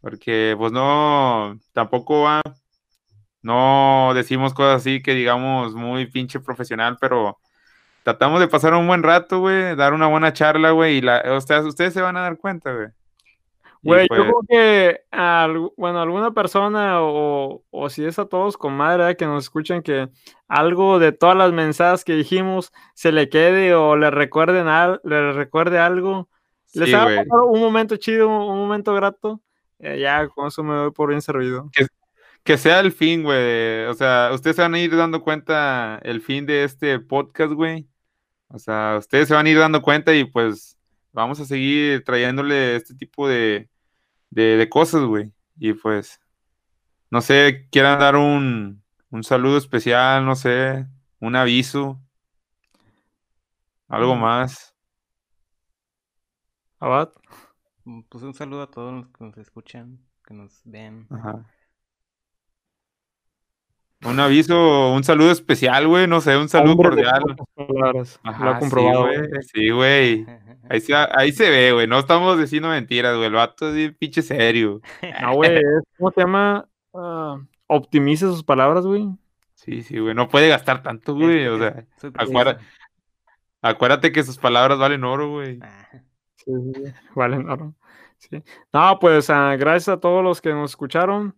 Porque 0.00 0.54
pues 0.56 0.72
no, 0.72 1.58
tampoco 1.72 2.22
va, 2.22 2.40
no 3.42 4.12
decimos 4.14 4.54
cosas 4.54 4.76
así 4.76 5.02
que 5.02 5.14
digamos 5.14 5.74
muy 5.74 6.06
pinche 6.06 6.40
profesional, 6.40 6.96
pero 7.00 7.38
tratamos 8.02 8.40
de 8.40 8.48
pasar 8.48 8.74
un 8.74 8.86
buen 8.86 9.02
rato, 9.02 9.40
güey, 9.40 9.74
dar 9.76 9.92
una 9.92 10.06
buena 10.06 10.32
charla, 10.32 10.70
güey, 10.70 10.98
y 10.98 11.00
la, 11.00 11.40
sea, 11.40 11.60
ustedes 11.60 11.92
se 11.94 12.00
van 12.00 12.16
a 12.16 12.22
dar 12.22 12.38
cuenta, 12.38 12.72
güey. 12.72 12.88
Güey, 13.80 14.08
pues, 14.08 14.18
yo 14.18 14.24
creo 14.24 14.40
que, 14.48 15.00
al- 15.10 15.70
bueno, 15.76 16.00
alguna 16.00 16.32
persona 16.32 17.00
o, 17.00 17.62
o 17.70 17.88
si 17.90 18.04
es 18.04 18.18
a 18.18 18.26
todos 18.26 18.56
con 18.56 18.72
madre 18.76 18.98
¿verdad? 19.04 19.16
que 19.16 19.26
nos 19.26 19.44
escuchen 19.44 19.82
que 19.82 20.08
algo 20.48 20.98
de 20.98 21.12
todas 21.12 21.36
las 21.36 21.52
mensajes 21.52 22.04
que 22.04 22.14
dijimos 22.14 22.72
se 22.94 23.12
le 23.12 23.28
quede 23.28 23.74
o 23.74 23.96
le 23.96 24.10
recuerden 24.10 24.66
al, 24.66 25.00
le 25.04 25.32
recuerde 25.32 25.78
algo, 25.78 26.28
les 26.74 26.90
sí, 26.90 26.96
güey. 26.96 27.16
pasar 27.16 27.40
un 27.46 27.60
momento 27.60 27.96
chido, 27.96 28.28
un 28.28 28.58
momento 28.58 28.94
grato, 28.94 29.40
ya 29.80 30.28
con 30.28 30.48
eso 30.48 30.62
me 30.62 30.74
doy 30.74 30.90
por 30.90 31.08
bien 31.10 31.22
servido. 31.22 31.70
que 32.44 32.56
sea 32.58 32.80
el 32.80 32.92
fin, 32.92 33.22
güey. 33.22 33.84
O 33.86 33.94
sea, 33.94 34.30
ustedes 34.32 34.56
se 34.56 34.62
van 34.62 34.74
a 34.74 34.80
ir 34.80 34.94
dando 34.96 35.22
cuenta 35.22 35.98
el 36.02 36.20
fin 36.20 36.46
de 36.46 36.64
este 36.64 36.98
podcast, 36.98 37.52
güey. 37.52 37.86
O 38.48 38.58
sea, 38.58 38.96
ustedes 38.98 39.28
se 39.28 39.34
van 39.34 39.46
a 39.46 39.50
ir 39.50 39.58
dando 39.58 39.82
cuenta 39.82 40.14
y 40.14 40.24
pues 40.24 40.78
vamos 41.12 41.38
a 41.40 41.44
seguir 41.44 42.02
trayéndole 42.04 42.76
este 42.76 42.94
tipo 42.94 43.28
de, 43.28 43.68
de, 44.30 44.56
de 44.56 44.68
cosas, 44.68 45.02
güey. 45.02 45.32
Y 45.58 45.72
pues, 45.74 46.20
no 47.10 47.20
sé, 47.20 47.68
quieran 47.70 47.98
dar 47.98 48.16
un, 48.16 48.82
un 49.10 49.24
saludo 49.24 49.58
especial, 49.58 50.24
no 50.24 50.34
sé, 50.36 50.86
un 51.20 51.36
aviso, 51.36 52.00
algo 53.88 54.14
Mm. 54.16 54.20
más. 54.20 54.74
Abad. 56.80 57.10
Mm, 57.88 58.02
Pues 58.10 58.22
un 58.22 58.34
saludo 58.34 58.62
a 58.62 58.70
todos 58.70 58.92
los 58.92 59.08
que 59.08 59.24
nos 59.24 59.38
escuchan, 59.38 59.98
que 60.26 60.34
nos 60.34 60.60
ven. 60.64 61.06
Ajá. 61.10 61.44
Un 64.04 64.20
aviso, 64.20 64.92
un 64.92 65.02
saludo 65.02 65.32
especial, 65.32 65.88
güey, 65.88 66.06
no 66.06 66.20
sé, 66.20 66.36
un 66.36 66.48
saludo 66.48 66.72
Hombre 66.74 66.88
cordial. 66.90 67.22
palabras, 67.54 68.20
lo 68.22 68.58
comprobado. 68.60 69.08
Sí, 69.52 69.70
güey. 69.70 70.24
Sí. 70.24 70.26
Ahí 70.70 70.80
se, 70.82 70.94
ahí 70.94 71.32
se 71.32 71.48
ve, 71.48 71.72
güey. 71.72 71.86
No 71.86 71.98
estamos 71.98 72.38
diciendo 72.38 72.68
mentiras, 72.68 73.14
güey. 73.16 73.28
El 73.28 73.32
vato 73.32 73.70
es 73.70 73.74
bien 73.74 73.96
pinche 73.98 74.20
serio. 74.20 74.82
No, 75.22 75.34
güey, 75.36 75.62
¿cómo 75.96 76.10
se 76.10 76.20
llama? 76.20 76.68
Ah, 76.92 77.38
optimiza 77.68 78.26
sus 78.26 78.44
palabras, 78.44 78.84
güey. 78.84 79.08
Sí, 79.54 79.82
sí, 79.82 79.98
güey. 79.98 80.14
No 80.14 80.28
puede 80.28 80.50
gastar 80.50 80.82
tanto, 80.82 81.14
güey. 81.14 81.46
O 81.46 81.56
sea, 81.58 81.86
preciso. 82.12 82.58
acuérdate 83.62 84.12
que 84.12 84.22
sus 84.24 84.36
palabras 84.36 84.78
valen 84.78 85.04
oro, 85.04 85.30
güey. 85.30 85.58
Ah, 85.62 85.88
Sí, 86.36 86.52
sí, 86.52 86.72
sí. 86.84 86.92
Vale, 87.14 87.38
no, 87.38 87.56
no. 87.56 87.74
Sí. 88.18 88.42
No, 88.72 88.98
pues 88.98 89.30
ah, 89.30 89.56
gracias 89.56 89.88
a 89.96 90.00
todos 90.00 90.22
los 90.22 90.40
que 90.40 90.52
nos 90.52 90.72
escucharon. 90.72 91.34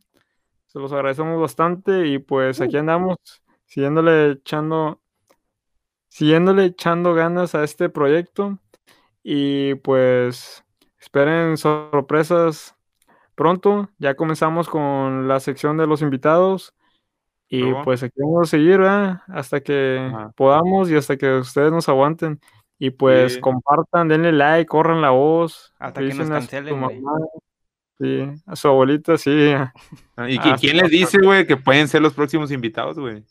Se 0.66 0.78
los 0.78 0.92
agradecemos 0.92 1.40
bastante 1.40 2.06
y 2.06 2.18
pues 2.18 2.60
aquí 2.60 2.76
andamos 2.76 3.16
siguiéndole 3.66 4.32
echando, 4.32 5.00
siguiéndole 6.08 6.66
echando 6.66 7.14
ganas 7.14 7.54
a 7.54 7.64
este 7.64 7.88
proyecto 7.88 8.58
y 9.22 9.74
pues 9.76 10.64
esperen 10.98 11.56
sorpresas 11.56 12.76
pronto. 13.34 13.90
Ya 13.98 14.14
comenzamos 14.14 14.68
con 14.68 15.28
la 15.28 15.40
sección 15.40 15.76
de 15.76 15.86
los 15.86 16.02
invitados 16.02 16.74
y 17.48 17.74
pues 17.84 18.02
aquí 18.04 18.14
vamos 18.20 18.46
a 18.46 18.50
seguir 18.50 18.80
hasta 18.82 19.60
que 19.60 19.98
Ajá. 19.98 20.32
podamos 20.36 20.88
y 20.88 20.96
hasta 20.96 21.16
que 21.16 21.38
ustedes 21.38 21.72
nos 21.72 21.88
aguanten. 21.88 22.40
Y 22.82 22.90
pues 22.90 23.34
Sí. 23.34 23.40
compartan, 23.40 24.08
denle 24.08 24.32
like, 24.32 24.66
corran 24.66 25.00
la 25.02 25.10
voz. 25.10 25.72
Hasta 25.78 26.00
que 26.00 26.08
nos 26.08 26.20
a 26.20 26.24
su 26.24 26.30
cancelen, 26.30 26.80
güey. 26.80 26.98
mamá, 27.00 27.18
Sí, 28.00 28.26
a 28.46 28.56
su 28.56 28.66
abuelita, 28.68 29.18
sí. 29.18 29.30
¿Y 29.30 30.38
qui- 30.38 30.40
Ah, 30.52 30.56
quién 30.58 30.78
les 30.78 30.90
dice, 30.90 31.18
güey, 31.22 31.46
que 31.46 31.58
pueden 31.58 31.86
ser 31.86 32.00
los 32.00 32.14
próximos 32.14 32.50
invitados, 32.50 32.98
güey? 32.98 33.22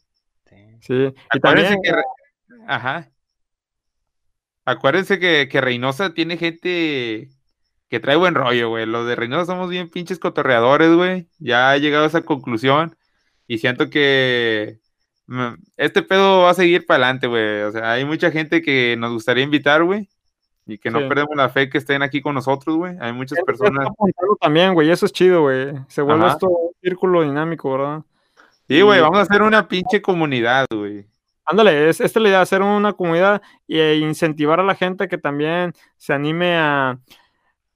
sí. 0.45 0.55
Sí. 0.81 1.13
Y 1.33 1.39
también, 1.39 1.75
que. 1.83 1.91
Ajá. 2.67 3.09
Acuérdense 4.65 5.19
que, 5.19 5.47
que 5.49 5.61
Reynosa 5.61 6.13
tiene 6.13 6.37
gente 6.37 7.29
que 7.89 7.99
trae 7.99 8.15
buen 8.15 8.35
rollo, 8.35 8.69
güey. 8.69 8.85
Los 8.85 9.07
de 9.07 9.15
Reynosa 9.15 9.45
somos 9.47 9.69
bien 9.71 9.89
pinches 9.89 10.19
cotorreadores, 10.19 10.93
güey. 10.93 11.27
Ya 11.39 11.75
he 11.75 11.79
llegado 11.81 12.03
a 12.03 12.07
esa 12.07 12.21
conclusión. 12.21 12.95
Y 13.47 13.57
siento 13.57 13.89
que 13.89 14.77
este 15.77 16.01
pedo 16.01 16.41
va 16.43 16.51
a 16.51 16.53
seguir 16.53 16.85
para 16.85 17.03
adelante, 17.05 17.27
güey. 17.27 17.61
O 17.63 17.71
sea, 17.71 17.91
hay 17.91 18.05
mucha 18.05 18.31
gente 18.31 18.61
que 18.61 18.95
nos 18.97 19.11
gustaría 19.13 19.43
invitar, 19.43 19.83
güey. 19.83 20.07
Y 20.65 20.77
que 20.77 20.91
no 20.91 20.99
Sí. 20.99 21.05
perdemos 21.07 21.35
la 21.35 21.49
fe 21.49 21.69
que 21.69 21.77
estén 21.79 22.01
aquí 22.03 22.21
con 22.21 22.35
nosotros, 22.35 22.75
güey. 22.77 22.95
Hay 22.99 23.11
muchas 23.13 23.39
personas. 23.45 23.87
también, 24.39 24.73
güey, 24.73 24.89
eso 24.91 25.05
es 25.05 25.11
chido, 25.11 25.41
güey. 25.41 25.73
Se 25.87 26.01
vuelve 26.01 26.25
Ajá. 26.25 26.33
esto 26.33 26.47
un 26.47 26.71
círculo 26.81 27.23
dinámico, 27.23 27.71
¿verdad? 27.71 28.01
Sí, 28.67 28.81
güey, 28.81 28.99
y- 28.99 29.01
vamos 29.01 29.17
a 29.17 29.21
hacer 29.23 29.41
una 29.41 29.67
pinche 29.67 30.01
comunidad, 30.01 30.65
güey. 30.71 31.05
Ándale, 31.45 31.89
es, 31.89 31.99
esta 31.99 32.19
es 32.19 32.23
la 32.23 32.29
idea, 32.29 32.41
hacer 32.41 32.61
una 32.61 32.93
comunidad 32.93 33.41
e 33.67 33.95
incentivar 33.95 34.59
a 34.59 34.63
la 34.63 34.75
gente 34.75 35.07
que 35.07 35.17
también 35.17 35.73
se 35.97 36.13
anime 36.13 36.55
a, 36.55 36.99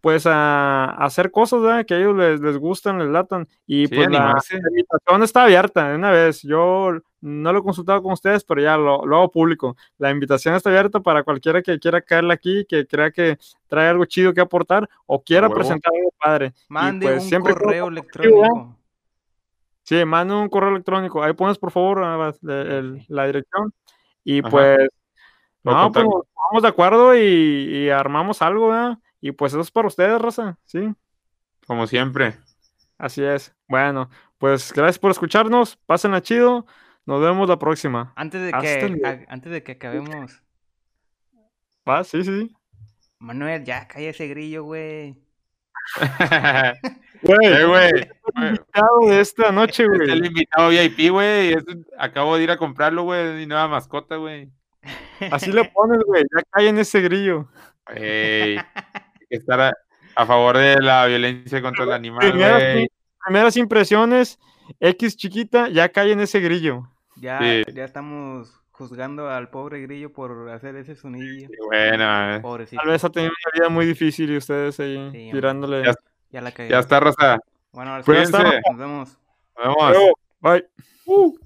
pues, 0.04 0.26
a, 0.28 0.84
a 0.84 1.06
hacer 1.06 1.32
cosas, 1.32 1.62
¿verdad? 1.62 1.86
Que 1.86 1.94
a 1.94 1.98
ellos 1.98 2.14
les, 2.18 2.42
les 2.42 2.58
gustan, 2.58 3.00
les 3.00 3.08
latan. 3.08 3.48
Y 3.66 3.88
Sí, 3.88 3.96
pues 3.96 4.10
la, 4.10 4.18
animarse. 4.26 4.56
la 4.56 4.70
invitación 4.70 5.24
está 5.24 5.44
abierta, 5.44 5.88
de 5.90 5.96
una 5.96 6.12
vez. 6.12 6.42
Yo 6.42 6.92
no 7.22 7.54
lo 7.54 7.60
he 7.60 7.64
consultado 7.64 8.04
con 8.04 8.12
ustedes, 8.12 8.44
pero 8.44 8.62
ya 8.62 8.76
lo, 8.76 9.06
lo 9.06 9.16
hago 9.16 9.32
público. 9.32 9.78
La 9.98 10.12
invitación 10.12 10.56
está 10.56 10.70
abierta 10.70 11.00
para 11.00 11.24
cualquiera 11.24 11.62
que 11.62 11.80
quiera 11.80 12.02
caerle 12.02 12.34
aquí, 12.34 12.66
que 12.68 12.86
crea 12.86 13.12
que 13.12 13.38
trae 13.70 13.88
algo 13.88 14.04
chido 14.04 14.34
que 14.34 14.42
aportar 14.42 14.90
o 15.06 15.24
quiera 15.24 15.48
huevo. 15.48 15.56
presentar 15.56 15.94
algo 15.96 16.14
padre. 16.20 16.54
Mande 16.68 17.06
pues, 17.08 17.24
un 17.24 17.30
siempre 17.30 17.54
correo 17.54 17.88
electrónico. 17.88 18.78
Sí, 19.84 20.04
manda 20.04 20.36
un 20.36 20.50
correo 20.50 20.72
electrónico. 20.72 21.24
Ahí 21.24 21.32
pones, 21.32 21.58
por 21.58 21.72
favor, 21.72 22.02
la 22.42 23.26
dirección. 23.26 23.74
Y 24.26 24.42
Ajá. 24.42 24.50
pues, 24.50 24.90
no, 25.64 25.92
pues 25.94 26.06
ponemos 26.06 26.62
de 26.62 26.68
acuerdo 26.68 27.16
y, 27.16 27.22
y 27.22 27.90
armamos 27.90 28.42
algo, 28.42 28.68
¿verdad? 28.68 28.98
Y 29.26 29.32
pues 29.32 29.54
eso 29.54 29.62
es 29.62 29.72
para 29.72 29.88
ustedes, 29.88 30.22
raza. 30.22 30.58
Sí, 30.66 30.94
Como 31.66 31.88
siempre. 31.88 32.36
así 32.98 33.24
es. 33.24 33.56
Bueno, 33.70 34.10
pues 34.38 34.74
gracias 34.74 35.00
por 35.00 35.12
escucharnos. 35.12 35.78
Pásenla 35.86 36.22
chido. 36.22 36.66
Nos 37.06 37.22
vemos 37.22 37.48
la 37.48 37.58
próxima. 37.58 38.12
Antes 38.18 38.42
de 38.42 38.52
que 38.52 39.02
a- 39.08 39.26
antes 39.34 39.50
de 39.50 39.64
que 39.64 39.72
acabemos, 39.72 40.44
¿Va? 41.88 42.04
Sí, 42.04 42.22
sí. 42.24 42.54
Manuel, 43.20 43.64
ya 43.64 43.88
calla 43.88 44.10
ese 44.10 44.28
grillo, 44.28 44.66
güey. 44.66 45.18
Güey, 47.22 47.38
Eh, 47.54 47.66
güey. 47.66 47.90
el 48.36 48.48
invitado 48.48 49.00
de 49.08 49.20
esta 49.22 49.52
noche, 49.54 49.84
Es 49.84 49.90
el 49.90 50.18
güey. 50.20 50.28
invitado 50.28 50.70
VIP, 50.70 51.10
güey. 51.12 51.56
Acabo 51.98 52.36
de 52.36 52.44
ir 52.44 52.52
a 52.52 52.58
comprarlo, 52.58 53.04
güey. 53.04 53.36
Mi 53.36 53.46
nueva 53.46 53.70
mascota, 53.70 54.18
güey. 54.18 54.52
Así 55.32 55.52
le 55.54 55.64
pones, 55.66 56.00
güey. 56.06 56.24
Ya 56.36 56.44
cae 56.52 56.68
en 56.68 56.80
ese 56.80 57.00
grillo. 57.02 57.48
Ey, 57.96 58.58
hay 58.58 58.64
que 58.64 58.83
estar 59.38 59.60
a, 59.62 59.74
a 60.16 60.26
favor 60.26 60.58
de 60.58 60.78
la 60.82 61.06
violencia 61.06 61.62
contra 61.62 61.84
el 61.86 61.92
animal, 61.94 62.32
Primeras, 63.26 63.56
impresiones, 63.58 64.40
X 64.80 65.16
chiquita, 65.16 65.70
ya 65.70 65.90
cae 65.90 66.12
en 66.12 66.20
ese 66.20 66.40
grillo. 66.40 66.90
Ya, 67.16 67.40
Sí. 67.40 67.64
ya 67.74 67.86
estamos 67.86 68.60
juzgando 68.72 69.30
al 69.30 69.50
pobre 69.50 69.82
grillo 69.82 70.12
por 70.12 70.50
hacer 70.50 70.76
ese 70.76 70.96
sonidillo. 70.96 71.48
Qué 71.48 71.58
Bueno, 71.66 72.36
eh. 72.36 72.40
Pobrecito. 72.42 72.82
Tal 72.82 72.92
vez 72.92 73.04
ha 73.04 73.10
tenido 73.10 73.32
una 73.32 73.60
vida 73.60 73.70
muy 73.70 73.86
difícil 73.86 74.32
y 74.32 74.38
ustedes 74.38 74.80
ahí 74.80 75.10
Sí, 75.12 75.30
tirándole. 75.32 75.86
Ya 75.86 75.94
Ya 76.32 76.42
la 76.42 76.52
cagué. 76.52 76.70
ya 76.70 76.80
está, 76.80 77.00
Raza. 77.00 77.38
Bueno, 77.72 77.92
ahora 77.92 78.04
sí, 78.04 78.12
nos 78.12 78.32
vemos. 78.78 79.18
Nos 79.58 79.66
vemos. 79.66 80.14
Bye. 80.42 80.66
Uh. 81.06 81.38